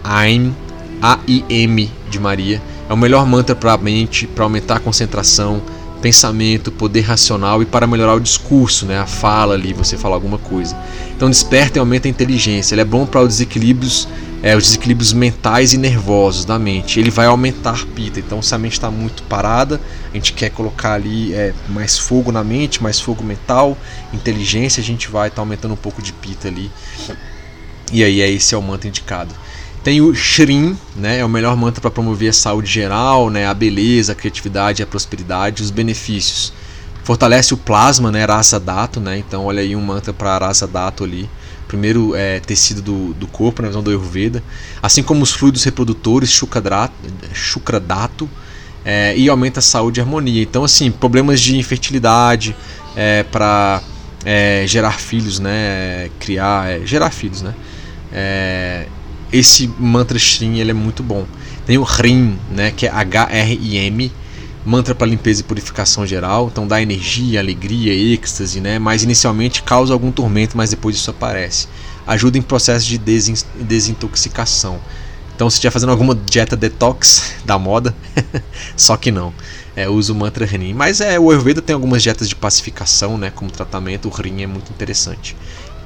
Aim, 0.03 0.55
A-I-M 1.01 1.91
de 2.09 2.19
Maria, 2.19 2.61
é 2.87 2.93
o 2.93 2.97
melhor 2.97 3.25
mantra 3.25 3.55
para 3.55 3.73
a 3.73 3.77
mente, 3.77 4.27
para 4.27 4.43
aumentar 4.43 4.77
a 4.77 4.79
concentração, 4.79 5.61
pensamento, 5.99 6.71
poder 6.71 7.01
racional 7.01 7.61
e 7.61 7.65
para 7.65 7.85
melhorar 7.85 8.15
o 8.15 8.19
discurso, 8.19 8.85
né, 8.85 8.97
a 8.97 9.05
fala 9.05 9.53
ali, 9.53 9.73
você 9.73 9.97
fala 9.97 10.15
alguma 10.15 10.37
coisa. 10.37 10.75
Então 11.19 11.29
desperta 11.29 11.77
e 11.77 11.81
aumenta 11.81 12.07
a 12.07 12.09
inteligência. 12.09 12.73
Ele 12.73 12.79
é 12.79 12.85
bom 12.85 13.05
para 13.05 13.19
os 13.19 13.27
desequilíbrios, 13.27 14.07
é, 14.41 14.55
os 14.55 14.63
desequilíbrios 14.63 15.11
mentais 15.11 15.73
e 15.73 15.77
nervosos 15.77 16.45
da 16.45 16.57
mente. 16.57 16.97
Ele 16.97 17.11
vai 17.11 17.25
aumentar 17.25 17.85
pita. 17.87 18.21
Então 18.21 18.41
se 18.41 18.55
a 18.55 18.57
mente 18.57 18.71
está 18.71 18.89
muito 18.89 19.23
parada, 19.23 19.81
a 20.09 20.15
gente 20.15 20.31
quer 20.31 20.49
colocar 20.49 20.93
ali 20.93 21.33
é, 21.33 21.53
mais 21.67 21.99
fogo 21.99 22.31
na 22.31 22.41
mente, 22.41 22.81
mais 22.81 23.01
fogo 23.01 23.21
mental, 23.21 23.77
inteligência, 24.13 24.79
a 24.79 24.83
gente 24.83 25.09
vai 25.09 25.27
estar 25.27 25.35
tá 25.35 25.41
aumentando 25.41 25.73
um 25.73 25.77
pouco 25.77 26.01
de 26.01 26.13
pita 26.13 26.47
ali. 26.47 26.71
E 27.91 28.01
aí 28.01 28.21
é 28.21 28.31
esse 28.31 28.55
é 28.55 28.57
o 28.57 28.61
mantra 28.61 28.87
indicado. 28.87 29.35
Tem 29.83 29.99
o 29.99 30.15
Shrim, 30.15 30.77
né, 30.95 31.19
é 31.19 31.25
o 31.25 31.29
melhor 31.29 31.57
mantra 31.57 31.81
para 31.81 31.91
promover 31.91 32.29
a 32.29 32.33
saúde 32.33 32.71
geral, 32.71 33.29
né, 33.29 33.45
a 33.45 33.53
beleza, 33.53 34.13
a 34.13 34.15
criatividade, 34.15 34.81
a 34.81 34.87
prosperidade, 34.87 35.63
os 35.63 35.69
benefícios. 35.69 36.53
Fortalece 37.09 37.55
o 37.55 37.57
plasma, 37.57 38.11
né, 38.11 38.23
Rasa 38.23 38.59
Dato, 38.59 38.99
né, 38.99 39.17
então 39.17 39.45
olha 39.45 39.61
aí 39.61 39.75
um 39.75 39.81
mantra 39.81 40.13
para 40.13 40.37
Rasa 40.37 40.67
Dato 40.67 41.03
ali. 41.03 41.27
Primeiro 41.67 42.13
é, 42.13 42.39
tecido 42.39 42.83
do, 42.83 43.15
do 43.15 43.25
corpo, 43.25 43.63
na 43.63 43.67
visão 43.67 43.81
do 43.81 43.89
Ayurveda. 43.89 44.43
Assim 44.79 45.01
como 45.01 45.23
os 45.23 45.31
fluidos 45.31 45.63
reprodutores, 45.63 46.29
Shukra 46.29 47.79
Dato, 47.79 48.29
é, 48.85 49.17
e 49.17 49.27
aumenta 49.27 49.57
a 49.57 49.63
saúde 49.63 49.99
e 49.99 50.01
harmonia. 50.01 50.43
Então, 50.43 50.63
assim, 50.63 50.91
problemas 50.91 51.41
de 51.41 51.57
infertilidade, 51.57 52.55
é, 52.95 53.23
para 53.23 53.81
é, 54.23 54.65
gerar 54.67 54.99
filhos, 54.99 55.39
né, 55.39 56.11
criar, 56.19 56.69
é, 56.69 56.85
gerar 56.85 57.09
filhos, 57.09 57.41
né, 57.41 57.55
é, 58.13 58.85
esse 59.33 59.67
mantra 59.79 60.19
Shrim 60.19 60.59
ele 60.59 60.69
é 60.69 60.75
muito 60.75 61.01
bom. 61.01 61.25
Tem 61.65 61.75
o 61.75 61.83
Hrim, 61.83 62.37
né, 62.51 62.69
que 62.69 62.85
é 62.85 62.91
H-R-I-M, 62.91 64.11
mantra 64.69 64.93
para 64.93 65.07
limpeza 65.07 65.41
e 65.41 65.43
purificação 65.43 66.05
geral, 66.05 66.47
então 66.51 66.67
dá 66.67 66.79
energia, 66.79 67.39
alegria, 67.39 67.91
êxtase, 67.91 68.61
né, 68.61 68.77
mas 68.77 69.01
inicialmente 69.01 69.63
causa 69.63 69.91
algum 69.91 70.11
tormento, 70.11 70.55
mas 70.55 70.69
depois 70.69 70.95
isso 70.95 71.09
aparece. 71.09 71.67
Ajuda 72.05 72.37
em 72.37 72.41
processo 72.41 72.85
de 72.85 72.99
desintoxicação. 73.55 74.79
Então, 75.35 75.49
se 75.49 75.55
estiver 75.55 75.71
fazendo 75.71 75.89
alguma 75.89 76.13
dieta 76.13 76.55
detox 76.55 77.33
da 77.43 77.57
moda, 77.57 77.95
só 78.77 78.95
que 78.95 79.11
não. 79.11 79.33
É, 79.75 79.89
usa 79.89 80.13
o 80.13 80.15
mantra 80.15 80.45
Hrim. 80.45 80.73
Mas 80.73 81.01
é, 81.01 81.19
o 81.19 81.31
Ayurveda 81.31 81.61
tem 81.61 81.73
algumas 81.73 82.03
dietas 82.03 82.29
de 82.29 82.35
pacificação, 82.35 83.17
né, 83.17 83.31
como 83.33 83.49
tratamento. 83.49 84.07
O 84.07 84.11
Hrim 84.11 84.43
é 84.43 84.47
muito 84.47 84.71
interessante. 84.71 85.35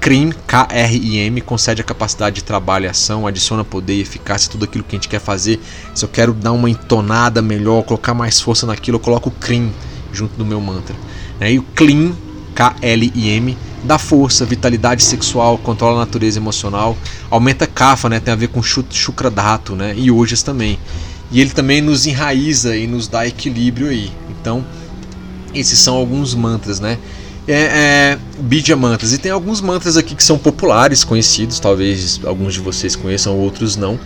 CRIM, 0.03 0.33
K-R-I-M, 0.45 1.39
concede 1.39 1.79
a 1.79 1.83
capacidade 1.83 2.35
de 2.35 2.43
trabalho 2.43 2.83
e 2.83 2.89
ação, 2.89 3.25
adiciona 3.25 3.63
poder 3.63 3.93
e 3.93 4.01
eficácia 4.01 4.51
tudo 4.51 4.65
aquilo 4.65 4.83
que 4.83 4.97
a 4.97 4.99
gente 4.99 5.07
quer 5.07 5.21
fazer. 5.21 5.61
Se 5.95 6.03
eu 6.03 6.09
quero 6.09 6.33
dar 6.33 6.51
uma 6.51 6.69
entonada 6.69 7.41
melhor, 7.41 7.83
colocar 7.83 8.13
mais 8.13 8.41
força 8.41 8.67
naquilo, 8.67 8.97
eu 8.97 8.99
coloco 8.99 9.29
o 9.29 9.31
CRIM 9.31 9.71
junto 10.11 10.35
do 10.35 10.43
meu 10.43 10.59
mantra. 10.59 10.93
Né? 11.39 11.53
E 11.53 11.59
o 11.59 11.63
CLIM, 11.63 12.13
K-L-I-M, 12.53 13.57
dá 13.85 13.97
força, 13.97 14.45
vitalidade 14.45 15.01
sexual, 15.01 15.57
controla 15.57 15.95
a 15.95 15.99
natureza 15.99 16.37
emocional, 16.37 16.97
aumenta 17.31 17.63
a 17.63 17.67
kafa, 17.67 18.09
né? 18.09 18.19
tem 18.19 18.33
a 18.33 18.35
ver 18.35 18.49
com 18.49 18.61
Shukradato 18.61 19.73
né? 19.73 19.93
e 19.95 20.11
Ojas 20.11 20.43
também. 20.43 20.77
E 21.31 21.39
ele 21.39 21.51
também 21.51 21.79
nos 21.79 22.05
enraiza 22.05 22.75
e 22.75 22.87
nos 22.87 23.07
dá 23.07 23.25
equilíbrio 23.25 23.87
aí. 23.87 24.11
Então, 24.29 24.65
esses 25.53 25.79
são 25.79 25.95
alguns 25.95 26.35
mantras, 26.35 26.81
né? 26.81 26.99
É, 27.47 27.53
é 27.53 28.17
Bidya 28.39 28.75
Mantras. 28.75 29.13
E 29.13 29.17
tem 29.17 29.31
alguns 29.31 29.61
mantras 29.61 29.97
aqui 29.97 30.15
que 30.15 30.23
são 30.23 30.37
populares, 30.37 31.03
conhecidos, 31.03 31.59
talvez 31.59 32.19
alguns 32.25 32.53
de 32.53 32.59
vocês 32.59 32.95
conheçam, 32.95 33.37
outros 33.37 33.75
não. 33.75 33.99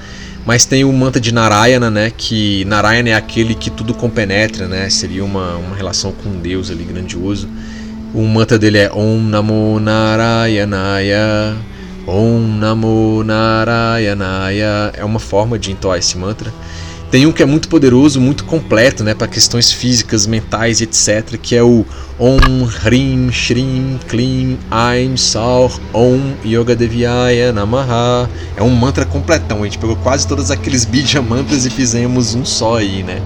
Mas 0.45 0.64
tem 0.65 0.85
o 0.85 0.93
mantra 0.93 1.19
de 1.19 1.34
Narayana, 1.34 1.91
né? 1.91 2.09
Que 2.15 2.64
Narayana 2.65 3.09
é 3.09 3.14
aquele 3.14 3.53
que 3.53 3.69
tudo 3.69 3.93
compenetra, 3.93 4.65
né? 4.65 4.89
Seria 4.89 5.23
uma, 5.26 5.57
uma 5.57 5.76
relação 5.76 6.14
com 6.14 6.39
Deus 6.39 6.72
ali 6.72 6.85
grandioso. 6.85 7.49
O 8.14 8.22
mantra 8.23 8.57
dele 8.57 8.77
é 8.77 8.91
Om 8.91 9.19
Namo 9.23 9.77
Narayanaya. 9.80 11.53
Om 12.07 12.39
Namo 12.57 13.23
Narayanaya. 13.26 14.93
É 14.95 15.03
uma 15.03 15.19
forma 15.19 15.59
de 15.59 15.73
entoar 15.73 15.99
esse 15.99 16.18
mantra. 16.18 16.53
Tem 17.09 17.25
um 17.25 17.31
que 17.31 17.41
é 17.41 17.45
muito 17.45 17.69
poderoso, 17.69 18.19
muito 18.19 18.43
completo, 18.43 19.01
né, 19.01 19.13
para 19.13 19.27
questões 19.27 19.71
físicas, 19.71 20.27
mentais, 20.27 20.81
etc, 20.81 21.38
que 21.41 21.55
é 21.55 21.63
o 21.63 21.85
Om 22.19 22.67
Hrim 22.84 23.31
Shrim 23.31 23.97
Klim 24.09 24.57
Aim 24.69 25.15
Sar 25.15 25.71
Om 25.93 26.34
Yoga 26.45 26.75
Devyaya 26.75 27.53
Namaha. 27.53 28.29
É 28.57 28.61
um 28.63 28.71
mantra 28.71 29.05
completão. 29.05 29.61
A 29.61 29.63
gente 29.63 29.77
pegou 29.77 29.95
quase 29.95 30.27
todos 30.27 30.51
aqueles 30.51 30.84
bija 30.85 31.21
mantras 31.21 31.65
e 31.65 31.69
fizemos 31.69 32.35
um 32.35 32.43
só 32.43 32.77
aí, 32.77 33.03
né? 33.03 33.21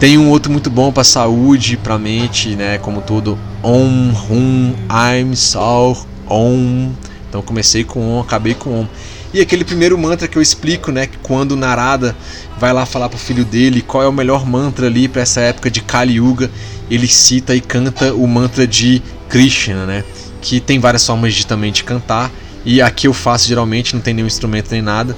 Tem 0.00 0.16
um 0.16 0.30
outro 0.30 0.50
muito 0.50 0.70
bom 0.70 0.90
para 0.90 1.04
saúde, 1.04 1.76
para 1.76 1.98
mente, 1.98 2.56
né, 2.56 2.78
como 2.78 3.02
todo 3.02 3.38
Om 3.62 4.12
Hum 4.30 4.74
Aim 4.88 5.34
Sar 5.34 5.96
Om. 6.26 6.92
Então 7.28 7.42
comecei 7.42 7.84
com 7.84 8.16
Om, 8.16 8.20
acabei 8.20 8.54
com 8.54 8.80
Om. 8.80 8.86
E 9.34 9.40
aquele 9.40 9.64
primeiro 9.64 9.96
mantra 9.96 10.28
que 10.28 10.36
eu 10.36 10.42
explico, 10.42 10.92
né, 10.92 11.06
que 11.06 11.16
quando 11.18 11.56
Narada 11.56 12.14
vai 12.58 12.72
lá 12.72 12.84
falar 12.84 13.08
pro 13.08 13.18
filho 13.18 13.44
dele 13.44 13.80
qual 13.80 14.02
é 14.02 14.06
o 14.06 14.12
melhor 14.12 14.44
mantra 14.44 14.86
ali 14.86 15.08
para 15.08 15.22
essa 15.22 15.40
época 15.40 15.70
de 15.70 15.80
Kali 15.80 16.14
Yuga, 16.14 16.50
ele 16.90 17.08
cita 17.08 17.54
e 17.54 17.60
canta 17.60 18.12
o 18.12 18.26
mantra 18.26 18.66
de 18.66 19.02
Krishna, 19.30 19.86
né, 19.86 20.04
que 20.42 20.60
tem 20.60 20.78
várias 20.78 21.06
formas 21.06 21.34
de 21.34 21.46
também 21.46 21.72
de 21.72 21.82
cantar, 21.82 22.30
e 22.64 22.82
aqui 22.82 23.06
eu 23.06 23.14
faço 23.14 23.48
geralmente, 23.48 23.94
não 23.94 24.02
tem 24.02 24.12
nenhum 24.14 24.26
instrumento 24.26 24.70
nem 24.70 24.82
nada. 24.82 25.16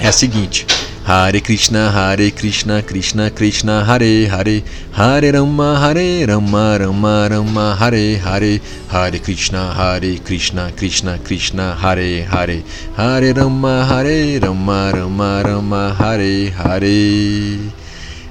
É 0.00 0.08
a 0.08 0.12
seguinte: 0.12 0.66
Hare 1.08 1.40
Krishna, 1.40 1.90
Hare 1.90 2.30
Krishna, 2.32 2.82
Krishna 2.82 3.30
Krishna, 3.30 3.82
Hare 3.82 4.26
Hare, 4.28 4.62
Hare 4.92 5.32
Rama, 5.32 5.74
Hare 5.80 6.26
Rama, 6.26 6.76
Rama 6.78 7.28
Rama, 7.30 7.76
Hare 7.76 8.18
Hare, 8.18 8.60
Hare 8.90 9.18
Krishna, 9.18 9.72
Hare 9.72 10.18
Krishna, 10.18 10.70
Krishna 10.76 11.18
Krishna, 11.24 11.74
Hare 11.76 12.24
Hare, 12.24 12.62
Hare 12.94 13.32
Rama, 13.32 13.86
Hare 13.86 14.38
Rama, 14.38 14.92
Rama 14.94 15.42
Rama, 15.46 15.94
Hare 15.94 16.50
Hare. 16.50 17.77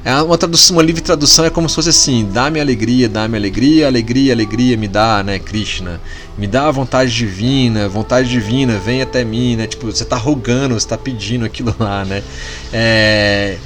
É 0.07 0.21
uma 0.21 0.37
tradução, 0.37 0.77
uma 0.77 0.81
livre 0.81 1.01
tradução 1.01 1.43
é 1.43 1.49
como 1.49 1.67
se 1.67 1.75
fosse 1.75 1.89
assim: 1.89 2.29
dá-me 2.31 2.61
alegria, 2.61 3.09
dá-me 3.09 3.35
alegria, 3.35 3.87
alegria, 3.87 4.31
alegria 4.31 4.77
me 4.77 4.87
dá, 4.87 5.21
né, 5.21 5.37
Krishna? 5.37 5.99
Me 6.37 6.47
dá 6.47 6.69
a 6.69 6.71
vontade 6.71 7.13
divina, 7.13 7.89
vontade 7.89 8.29
divina, 8.29 8.77
vem 8.77 9.01
até 9.01 9.25
mim, 9.25 9.57
né? 9.57 9.67
Tipo, 9.67 9.87
você 9.87 10.03
está 10.03 10.15
rogando, 10.15 10.75
você 10.75 10.85
está 10.85 10.97
pedindo 10.97 11.43
aquilo 11.43 11.75
lá, 11.77 12.05
né? 12.05 12.23
É, 12.71 13.57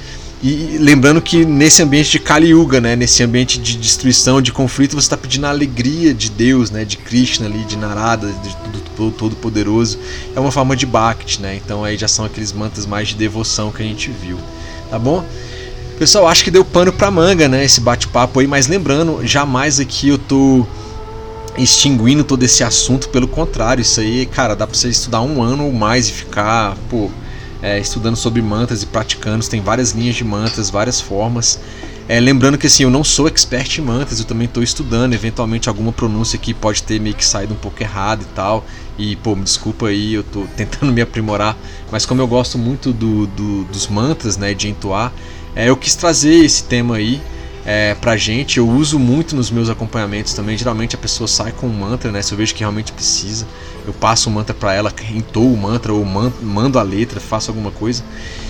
e 0.42 0.78
lembrando 0.80 1.22
que 1.22 1.44
nesse 1.44 1.80
ambiente 1.80 2.10
de 2.10 2.18
Kali 2.18 2.48
Yuga, 2.48 2.80
né, 2.80 2.96
nesse 2.96 3.22
ambiente 3.22 3.60
de 3.60 3.76
destruição, 3.76 4.42
de 4.42 4.50
conflito, 4.50 4.96
você 4.96 5.06
está 5.06 5.16
pedindo 5.16 5.46
a 5.46 5.50
alegria 5.50 6.12
de 6.12 6.28
Deus, 6.28 6.72
né, 6.72 6.84
de 6.84 6.96
Krishna 6.96 7.46
ali, 7.46 7.62
de 7.62 7.76
Narada, 7.76 8.26
de 8.26 8.56
tudo 8.96 9.12
todo 9.12 9.36
poderoso. 9.36 9.96
É 10.34 10.40
uma 10.40 10.50
forma 10.50 10.74
de 10.74 10.86
Bhakti, 10.86 11.40
né? 11.40 11.60
Então 11.64 11.84
aí 11.84 11.96
já 11.96 12.08
são 12.08 12.24
aqueles 12.24 12.52
mantras 12.52 12.84
mais 12.84 13.06
de 13.10 13.14
devoção 13.14 13.70
que 13.70 13.80
a 13.80 13.86
gente 13.86 14.10
viu, 14.10 14.38
tá 14.90 14.98
bom? 14.98 15.24
Pessoal, 16.02 16.26
acho 16.26 16.42
que 16.42 16.50
deu 16.50 16.64
pano 16.64 16.92
pra 16.92 17.12
manga, 17.12 17.48
né? 17.48 17.64
Esse 17.64 17.80
bate-papo 17.80 18.40
aí, 18.40 18.46
mas 18.48 18.66
lembrando, 18.66 19.24
jamais 19.24 19.78
aqui 19.78 20.08
eu 20.08 20.18
tô 20.18 20.66
extinguindo 21.56 22.24
todo 22.24 22.42
esse 22.42 22.64
assunto, 22.64 23.08
pelo 23.08 23.28
contrário, 23.28 23.82
isso 23.82 24.00
aí, 24.00 24.26
cara, 24.26 24.56
dá 24.56 24.66
pra 24.66 24.76
você 24.76 24.88
estudar 24.88 25.20
um 25.20 25.40
ano 25.40 25.64
ou 25.64 25.72
mais 25.72 26.08
e 26.08 26.12
ficar, 26.12 26.76
pô, 26.90 27.08
é, 27.62 27.78
estudando 27.78 28.16
sobre 28.16 28.42
mantras 28.42 28.82
e 28.82 28.86
praticando. 28.86 29.46
Tem 29.46 29.60
várias 29.60 29.92
linhas 29.92 30.16
de 30.16 30.24
mantras, 30.24 30.70
várias 30.70 31.00
formas. 31.00 31.60
É, 32.08 32.18
lembrando 32.18 32.58
que 32.58 32.66
assim, 32.66 32.82
eu 32.82 32.90
não 32.90 33.04
sou 33.04 33.28
expert 33.28 33.78
em 33.78 33.82
mantras, 33.82 34.18
eu 34.18 34.24
também 34.24 34.46
estou 34.46 34.60
estudando. 34.60 35.12
Eventualmente, 35.12 35.68
alguma 35.68 35.92
pronúncia 35.92 36.36
aqui 36.36 36.52
pode 36.52 36.82
ter 36.82 37.00
meio 37.00 37.14
que 37.14 37.24
saído 37.24 37.54
um 37.54 37.58
pouco 37.58 37.80
errado 37.80 38.22
e 38.22 38.34
tal. 38.34 38.66
E, 38.98 39.14
pô, 39.14 39.36
me 39.36 39.44
desculpa 39.44 39.86
aí, 39.86 40.14
eu 40.14 40.24
tô 40.24 40.46
tentando 40.56 40.90
me 40.90 41.00
aprimorar. 41.00 41.56
Mas 41.92 42.04
como 42.04 42.20
eu 42.20 42.26
gosto 42.26 42.58
muito 42.58 42.92
do, 42.92 43.28
do 43.28 43.62
dos 43.66 43.86
mantras, 43.86 44.36
né, 44.36 44.52
de 44.52 44.68
entoar, 44.68 45.12
é, 45.54 45.68
eu 45.68 45.76
quis 45.76 45.94
trazer 45.94 46.44
esse 46.44 46.64
tema 46.64 46.96
aí 46.96 47.20
é, 47.64 47.94
pra 47.94 48.16
gente. 48.16 48.58
Eu 48.58 48.68
uso 48.68 48.98
muito 48.98 49.36
nos 49.36 49.50
meus 49.50 49.68
acompanhamentos 49.68 50.32
também. 50.34 50.56
Geralmente 50.56 50.94
a 50.94 50.98
pessoa 50.98 51.28
sai 51.28 51.52
com 51.52 51.66
um 51.66 51.72
mantra, 51.72 52.10
né? 52.10 52.22
Se 52.22 52.32
eu 52.32 52.38
vejo 52.38 52.54
que 52.54 52.60
realmente 52.60 52.92
precisa, 52.92 53.46
eu 53.86 53.92
passo 53.92 54.28
o 54.28 54.32
um 54.32 54.34
mantra 54.34 54.54
para 54.54 54.74
ela, 54.74 54.92
entoo 55.14 55.52
o 55.52 55.56
mantra 55.56 55.92
ou 55.92 56.04
mando 56.04 56.78
a 56.78 56.82
letra, 56.82 57.20
faço 57.20 57.50
alguma 57.50 57.70
coisa. 57.70 58.02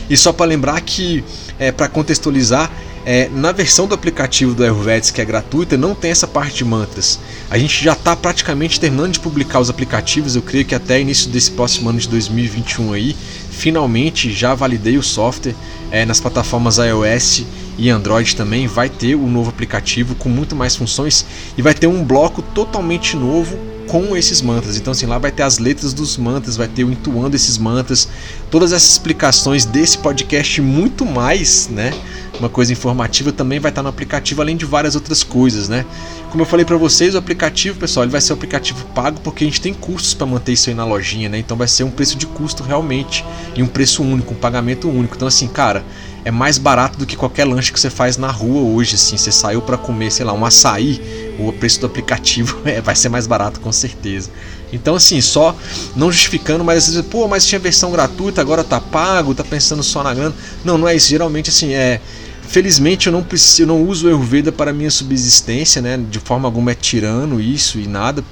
E 0.09 0.17
só 0.17 0.33
para 0.33 0.47
lembrar 0.47 0.81
que, 0.81 1.25
é, 1.59 1.73
para 1.73 1.89
contextualizar, 1.89 2.71
é, 3.05 3.29
na 3.31 3.51
versão 3.51 3.87
do 3.87 3.95
aplicativo 3.95 4.55
do 4.55 4.63
Ayurvedics 4.63 5.11
que 5.11 5.21
é 5.21 5.25
gratuita, 5.25 5.77
não 5.77 5.95
tem 5.95 6.11
essa 6.11 6.27
parte 6.27 6.59
de 6.59 6.65
mantras. 6.65 7.19
A 7.51 7.59
gente 7.59 7.83
já 7.83 7.95
está 7.95 8.15
praticamente 8.15 8.79
terminando 8.79 9.13
de 9.13 9.21
publicar 9.21 9.59
os 9.59 9.69
aplicativos. 9.69 10.37
Eu 10.37 10.43
creio 10.43 10.65
que 10.65 10.75
até 10.75 11.01
início 11.01 11.29
desse 11.31 11.51
próximo 11.51 11.91
ano 11.91 11.99
de 11.99 12.09
2021 12.09 12.93
aí, 12.93 13.17
finalmente 13.53 14.33
já 14.33 14.55
validei 14.55 14.97
o 14.97 15.03
software 15.03 15.55
é, 15.91 16.05
nas 16.05 16.19
plataformas 16.19 16.79
iOS 16.79 17.45
e 17.79 17.91
Android 17.91 18.35
também. 18.35 18.67
Vai 18.67 18.89
ter 18.89 19.15
o 19.15 19.23
um 19.23 19.31
novo 19.31 19.51
aplicativo 19.51 20.15
com 20.17 20.29
muito 20.29 20.57
mais 20.57 20.75
funções 20.75 21.25
e 21.57 21.63
vai 21.63 21.75
ter 21.75 21.87
um 21.87 22.03
bloco 22.03 22.43
totalmente 22.43 23.17
novo 23.17 23.57
com 23.87 24.17
esses 24.17 24.41
mantras. 24.41 24.77
Então, 24.77 24.93
assim, 24.93 25.07
lá 25.07 25.19
vai 25.19 25.31
ter 25.31 25.43
as 25.43 25.59
letras 25.59 25.93
dos 25.93 26.17
mantras, 26.17 26.57
vai 26.57 26.67
ter 26.67 26.83
o 26.83 26.91
entoando 26.91 27.37
esses 27.37 27.59
mantras, 27.59 28.09
todas 28.51 28.73
essas 28.73 28.91
explicações 28.91 29.65
desse 29.65 29.99
podcast 29.99 30.61
muito 30.63 31.05
mais, 31.05 31.69
né? 31.69 31.93
Uma 32.39 32.49
coisa 32.49 32.73
informativa 32.73 33.31
também 33.31 33.61
vai 33.61 33.71
estar 33.71 33.83
no 33.83 33.89
aplicativo, 33.89 34.41
além 34.41 34.57
de 34.57 34.65
várias 34.65 34.95
outras 34.95 35.23
coisas, 35.23 35.69
né? 35.69 35.85
Como 36.31 36.43
eu 36.43 36.47
falei 36.47 36.65
para 36.65 36.77
vocês, 36.77 37.15
o 37.15 37.19
aplicativo, 37.19 37.79
pessoal, 37.79 38.05
ele 38.05 38.11
vai 38.11 38.21
ser 38.21 38.33
um 38.33 38.37
aplicativo 38.37 38.85
pago 38.95 39.21
porque 39.21 39.45
a 39.45 39.47
gente 39.47 39.61
tem 39.61 39.75
custos 39.75 40.15
para 40.15 40.27
manter 40.27 40.53
isso 40.53 40.71
aí 40.71 40.75
na 40.75 40.85
lojinha, 40.85 41.29
né? 41.29 41.39
Então 41.39 41.57
vai 41.57 41.69
ser 41.69 41.85
um 41.85 41.91
preço 41.91 42.17
de 42.17 42.27
custo 42.27 42.63
realmente 42.63 43.25
e 43.55 43.63
um 43.63 43.67
preço 43.67 44.03
único, 44.03 44.33
um 44.33 44.37
pagamento 44.37 44.89
único. 44.89 45.15
Então, 45.15 45.29
assim, 45.29 45.47
cara, 45.47 45.85
é 46.25 46.31
mais 46.31 46.57
barato 46.57 46.99
do 46.99 47.05
que 47.05 47.17
qualquer 47.17 47.45
lanche 47.45 47.73
que 47.73 47.79
você 47.79 47.91
faz 47.91 48.17
na 48.17 48.31
rua 48.31 48.63
hoje, 48.63 48.95
assim. 48.95 49.17
Você 49.17 49.31
saiu 49.31 49.61
para 49.61 49.77
comer, 49.77 50.11
sei 50.11 50.25
lá, 50.25 50.33
um 50.33 50.45
açaí, 50.45 51.01
o 51.39 51.53
preço 51.53 51.81
do 51.81 51.87
aplicativo 51.87 52.61
é, 52.65 52.81
vai 52.81 52.95
ser 52.97 53.09
mais 53.09 53.27
barato 53.27 53.61
com 53.61 53.73
certeza. 53.73 54.31
Então, 54.73 54.95
assim, 54.95 55.21
só 55.21 55.55
não 55.95 56.11
justificando, 56.11 56.65
mas 56.65 56.79
às 56.89 56.95
vezes, 56.95 57.11
pô, 57.11 57.29
mas 57.29 57.47
tinha 57.47 57.59
versão 57.59 57.93
gratuita, 57.93 58.41
agora 58.41 58.65
tá 58.65 58.81
pago, 58.81 59.35
tá 59.35 59.45
pensando 59.45 59.83
só 59.83 60.03
na 60.03 60.15
grana. 60.15 60.35
Não, 60.65 60.79
não 60.79 60.89
é 60.89 60.97
isso. 60.97 61.09
Geralmente, 61.09 61.51
assim, 61.51 61.73
é. 61.75 62.01
Felizmente 62.49 63.07
eu 63.07 63.13
não 63.13 63.23
preciso, 63.23 63.63
eu 63.63 63.67
não 63.67 63.83
uso 63.83 64.07
o 64.07 64.09
Ayurveda 64.09 64.53
para 64.53 64.73
minha 64.75 64.91
subsistência, 64.91 65.81
né? 65.81 65.99
De 66.11 66.19
forma 66.19 66.47
alguma 66.47 66.73
é 66.73 66.75
tirando 66.75 67.41
isso 67.41 67.79
e 67.79 67.87
nada. 67.87 68.23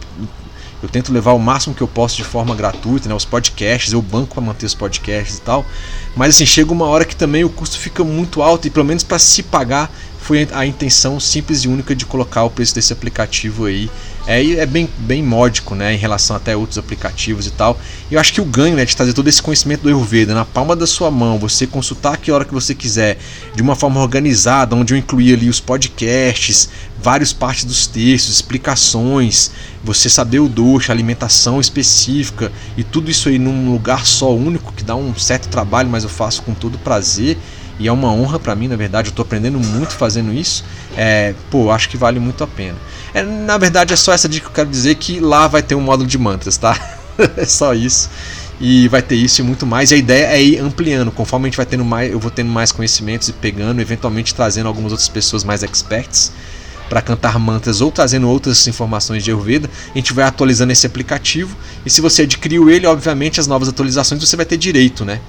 Eu 0.82 0.88
tento 0.88 1.12
levar 1.12 1.32
o 1.32 1.38
máximo 1.38 1.74
que 1.74 1.82
eu 1.82 1.88
posso 1.88 2.16
de 2.16 2.24
forma 2.24 2.54
gratuita, 2.54 3.08
né? 3.08 3.14
Os 3.14 3.24
podcasts, 3.24 3.92
eu 3.92 4.02
banco 4.02 4.34
para 4.34 4.42
manter 4.42 4.66
os 4.66 4.74
podcasts 4.74 5.38
e 5.38 5.40
tal. 5.40 5.64
Mas 6.16 6.34
assim, 6.34 6.44
chega 6.44 6.72
uma 6.72 6.86
hora 6.86 7.04
que 7.04 7.16
também 7.16 7.44
o 7.44 7.48
custo 7.48 7.78
fica 7.78 8.02
muito 8.02 8.42
alto 8.42 8.66
e 8.66 8.70
pelo 8.70 8.84
menos 8.84 9.02
para 9.02 9.18
se 9.18 9.42
pagar 9.42 9.90
foi 10.20 10.46
a 10.52 10.66
intenção 10.66 11.18
simples 11.18 11.64
e 11.64 11.68
única 11.68 11.94
de 11.94 12.06
colocar 12.06 12.44
o 12.44 12.50
preço 12.50 12.74
desse 12.74 12.92
aplicativo 12.92 13.66
aí. 13.66 13.90
É, 14.30 14.48
é 14.48 14.64
bem, 14.64 14.88
bem 14.96 15.24
módico, 15.24 15.74
né, 15.74 15.92
em 15.92 15.96
relação 15.96 16.36
até 16.36 16.52
a 16.52 16.56
outros 16.56 16.78
aplicativos 16.78 17.48
e 17.48 17.50
tal. 17.50 17.76
E 18.08 18.14
eu 18.14 18.20
acho 18.20 18.32
que 18.32 18.40
o 18.40 18.44
ganho, 18.44 18.76
né, 18.76 18.84
de 18.84 18.94
trazer 18.94 19.12
todo 19.12 19.26
esse 19.26 19.42
conhecimento 19.42 19.82
do 19.82 19.88
Ayurveda 19.88 20.32
na 20.32 20.44
palma 20.44 20.76
da 20.76 20.86
sua 20.86 21.10
mão, 21.10 21.36
você 21.36 21.66
consultar 21.66 22.16
que 22.16 22.30
hora 22.30 22.44
que 22.44 22.54
você 22.54 22.72
quiser, 22.72 23.18
de 23.56 23.60
uma 23.60 23.74
forma 23.74 24.00
organizada, 24.00 24.76
onde 24.76 24.94
eu 24.94 24.98
incluí 24.98 25.34
ali 25.34 25.48
os 25.48 25.58
podcasts, 25.58 26.68
várias 27.02 27.32
partes 27.32 27.64
dos 27.64 27.88
textos, 27.88 28.32
explicações, 28.32 29.50
você 29.82 30.08
saber 30.08 30.38
o 30.38 30.48
doce, 30.48 30.92
alimentação 30.92 31.60
específica 31.60 32.52
e 32.76 32.84
tudo 32.84 33.10
isso 33.10 33.28
aí 33.28 33.36
num 33.36 33.72
lugar 33.72 34.06
só 34.06 34.32
único 34.32 34.72
que 34.72 34.84
dá 34.84 34.94
um 34.94 35.12
certo 35.16 35.48
trabalho, 35.48 35.90
mas 35.90 36.04
eu 36.04 36.08
faço 36.08 36.42
com 36.42 36.54
todo 36.54 36.78
prazer 36.78 37.36
e 37.80 37.88
é 37.88 37.92
uma 37.92 38.12
honra 38.12 38.38
para 38.38 38.54
mim, 38.54 38.68
na 38.68 38.76
verdade, 38.76 39.08
eu 39.08 39.10
estou 39.10 39.22
aprendendo 39.24 39.58
muito 39.58 39.94
fazendo 39.94 40.34
isso. 40.34 40.62
É, 40.96 41.34
pô, 41.50 41.70
acho 41.70 41.88
que 41.88 41.96
vale 41.96 42.18
muito 42.18 42.42
a 42.42 42.46
pena. 42.46 42.76
É, 43.14 43.22
na 43.22 43.58
verdade, 43.58 43.92
é 43.92 43.96
só 43.96 44.12
essa 44.12 44.28
dica 44.28 44.46
que 44.46 44.50
eu 44.50 44.54
quero 44.54 44.70
dizer 44.70 44.94
que 44.96 45.20
lá 45.20 45.48
vai 45.48 45.62
ter 45.62 45.74
um 45.74 45.80
módulo 45.80 46.08
de 46.08 46.18
mantras, 46.18 46.56
tá? 46.56 46.78
é 47.36 47.44
só 47.44 47.74
isso. 47.74 48.10
E 48.60 48.88
vai 48.88 49.00
ter 49.00 49.16
isso 49.16 49.40
e 49.40 49.44
muito 49.44 49.66
mais. 49.66 49.90
E 49.90 49.94
a 49.94 49.96
ideia 49.96 50.26
é 50.26 50.42
ir 50.42 50.58
ampliando, 50.58 51.10
conforme 51.10 51.46
a 51.46 51.48
gente 51.48 51.56
vai 51.56 51.66
tendo 51.66 51.84
mais, 51.84 52.12
eu 52.12 52.20
vou 52.20 52.30
tendo 52.30 52.50
mais 52.50 52.70
conhecimentos 52.70 53.28
e 53.28 53.32
pegando, 53.32 53.80
eventualmente 53.80 54.34
trazendo 54.34 54.66
algumas 54.66 54.92
outras 54.92 55.08
pessoas 55.08 55.42
mais 55.42 55.62
experts 55.62 56.30
para 56.90 57.00
cantar 57.00 57.38
mantras 57.38 57.80
ou 57.80 57.90
trazendo 57.90 58.28
outras 58.28 58.66
informações 58.66 59.22
de 59.22 59.30
Ayurveda, 59.30 59.70
a 59.94 59.96
gente 59.96 60.12
vai 60.12 60.24
atualizando 60.24 60.72
esse 60.72 60.86
aplicativo. 60.86 61.56
E 61.86 61.90
se 61.90 62.00
você 62.00 62.22
adquiriu 62.22 62.68
ele, 62.68 62.84
obviamente 62.84 63.40
as 63.40 63.46
novas 63.46 63.68
atualizações 63.68 64.20
você 64.20 64.36
vai 64.36 64.44
ter 64.44 64.56
direito, 64.56 65.04
né? 65.04 65.20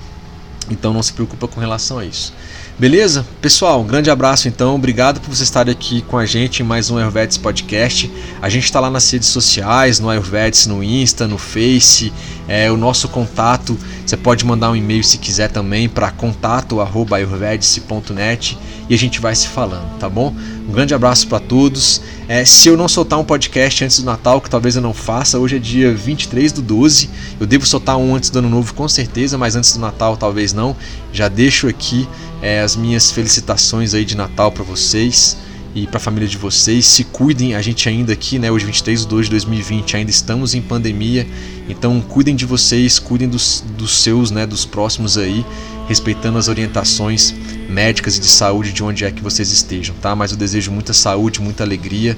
Então 0.70 0.92
não 0.92 1.04
se 1.04 1.14
preocupa 1.14 1.48
com 1.48 1.60
relação 1.60 2.00
a 2.00 2.06
isso. 2.06 2.34
Beleza? 2.78 3.26
Pessoal, 3.40 3.82
um 3.82 3.86
grande 3.86 4.10
abraço 4.10 4.48
então. 4.48 4.76
Obrigado 4.76 5.20
por 5.22 5.36
você 5.36 5.44
estar 5.44 5.70
aqui 5.70 6.02
com 6.02 6.18
a 6.18 6.26
gente 6.26 6.62
em 6.62 6.66
mais 6.66 6.90
um 6.90 6.98
Ayurvedics 6.98 7.38
Podcast. 7.38 8.12
A 8.42 8.50
gente 8.50 8.64
está 8.64 8.80
lá 8.80 8.90
nas 8.90 9.10
redes 9.12 9.28
sociais, 9.28 10.00
no 10.00 10.10
Ayurvedics, 10.10 10.66
no 10.66 10.84
Insta, 10.84 11.28
no 11.28 11.38
Face. 11.38 12.12
É, 12.48 12.72
o 12.72 12.78
nosso 12.78 13.08
contato, 13.08 13.76
você 14.06 14.16
pode 14.18 14.46
mandar 14.46 14.70
um 14.72 14.76
e-mail 14.76 15.04
se 15.04 15.18
quiser 15.18 15.50
também 15.50 15.88
para 15.88 16.12
contato.ayurvedics.net 16.12 18.58
e 18.90 18.94
a 18.94 18.98
gente 18.98 19.22
vai 19.22 19.34
se 19.36 19.48
falando, 19.48 19.88
tá 20.00 20.10
bom? 20.10 20.36
Um 20.68 20.74
grande 20.74 20.94
abraço 20.94 21.26
para 21.28 21.40
todos. 21.40 22.02
É, 22.28 22.44
se 22.44 22.68
eu 22.68 22.76
não 22.76 22.90
soltar 22.90 23.18
um 23.20 23.24
podcast 23.24 23.86
antes 23.86 24.00
do 24.00 24.06
Natal, 24.06 24.42
que 24.42 24.50
talvez 24.50 24.76
eu 24.76 24.82
não 24.82 24.94
faça, 24.94 25.40
hoje 25.40 25.56
é 25.56 25.60
dia 25.60 25.94
23 25.94 26.52
do 26.52 26.62
12. 26.62 27.10
Eu 27.40 27.48
devo 27.48 27.66
soltar 27.66 27.96
um 27.98 28.14
antes 28.16 28.30
do 28.30 28.40
Ano 28.40 28.50
Novo 28.50 28.74
com 28.74 28.86
certeza, 28.88 29.38
mas 29.38 29.56
antes 29.56 29.74
do 29.74 29.80
Natal 29.80 30.18
talvez 30.18 30.52
não. 30.52 30.76
Já 31.14 31.30
deixo 31.30 31.68
aqui 31.68 32.10
é, 32.42 32.62
as 32.62 32.76
minhas 32.76 33.12
felicitações 33.12 33.94
aí 33.94 34.04
de 34.04 34.18
Natal 34.18 34.52
para 34.52 34.64
vocês 34.64 35.38
e 35.74 35.88
para 35.88 35.98
a 35.98 36.00
família 36.00 36.28
de 36.28 36.38
vocês. 36.38 36.86
Se 36.86 37.04
cuidem, 37.04 37.56
a 37.56 37.62
gente 37.62 37.88
ainda 37.88 38.14
aqui, 38.14 38.38
né, 38.38 38.52
hoje 38.52 38.66
23 38.66 39.02
de 39.02 39.08
2 39.08 39.26
de 39.26 39.32
2020, 39.32 39.98
ainda 39.98 40.12
estamos 40.12 40.54
em 40.54 40.62
pandemia, 40.62 41.28
então 41.70 42.00
cuidem 42.02 42.36
de 42.36 42.46
vocês, 42.46 43.00
cuidem 43.00 43.30
dos, 43.30 43.64
dos 43.78 44.02
seus, 44.02 44.32
né, 44.32 44.46
dos 44.46 44.66
próximos 44.66 45.18
aí, 45.18 45.46
respeitando 45.88 46.38
as 46.38 46.48
orientações 46.48 47.34
médicas 47.70 48.18
e 48.18 48.22
de 48.22 48.28
saúde 48.28 48.72
de 48.72 48.84
onde 48.84 49.06
é 49.06 49.12
que 49.12 49.22
vocês 49.22 49.52
estejam, 49.52 49.96
tá? 50.02 50.16
Mas 50.16 50.32
eu 50.32 50.38
desejo 50.38 50.72
muita 50.72 50.94
saúde, 50.94 51.42
muita 51.42 51.64
alegria 51.64 52.18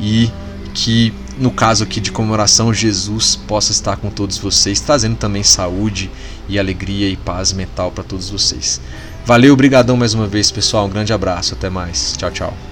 e 0.00 0.30
que 0.74 1.12
no 1.38 1.50
caso 1.50 1.84
aqui 1.84 2.00
de 2.00 2.10
comemoração 2.10 2.72
Jesus 2.72 3.36
possa 3.36 3.72
estar 3.72 3.96
com 3.96 4.10
todos 4.10 4.38
vocês, 4.38 4.80
trazendo 4.80 5.16
também 5.16 5.42
saúde 5.42 6.10
e 6.48 6.58
alegria 6.58 7.08
e 7.08 7.16
paz 7.16 7.52
mental 7.52 7.90
para 7.90 8.04
todos 8.04 8.30
vocês. 8.30 8.80
Valeu, 9.24 9.54
brigadão 9.54 9.96
mais 9.96 10.14
uma 10.14 10.26
vez, 10.26 10.50
pessoal. 10.50 10.86
Um 10.86 10.90
grande 10.90 11.12
abraço, 11.12 11.54
até 11.54 11.70
mais. 11.70 12.14
Tchau, 12.16 12.30
tchau. 12.30 12.71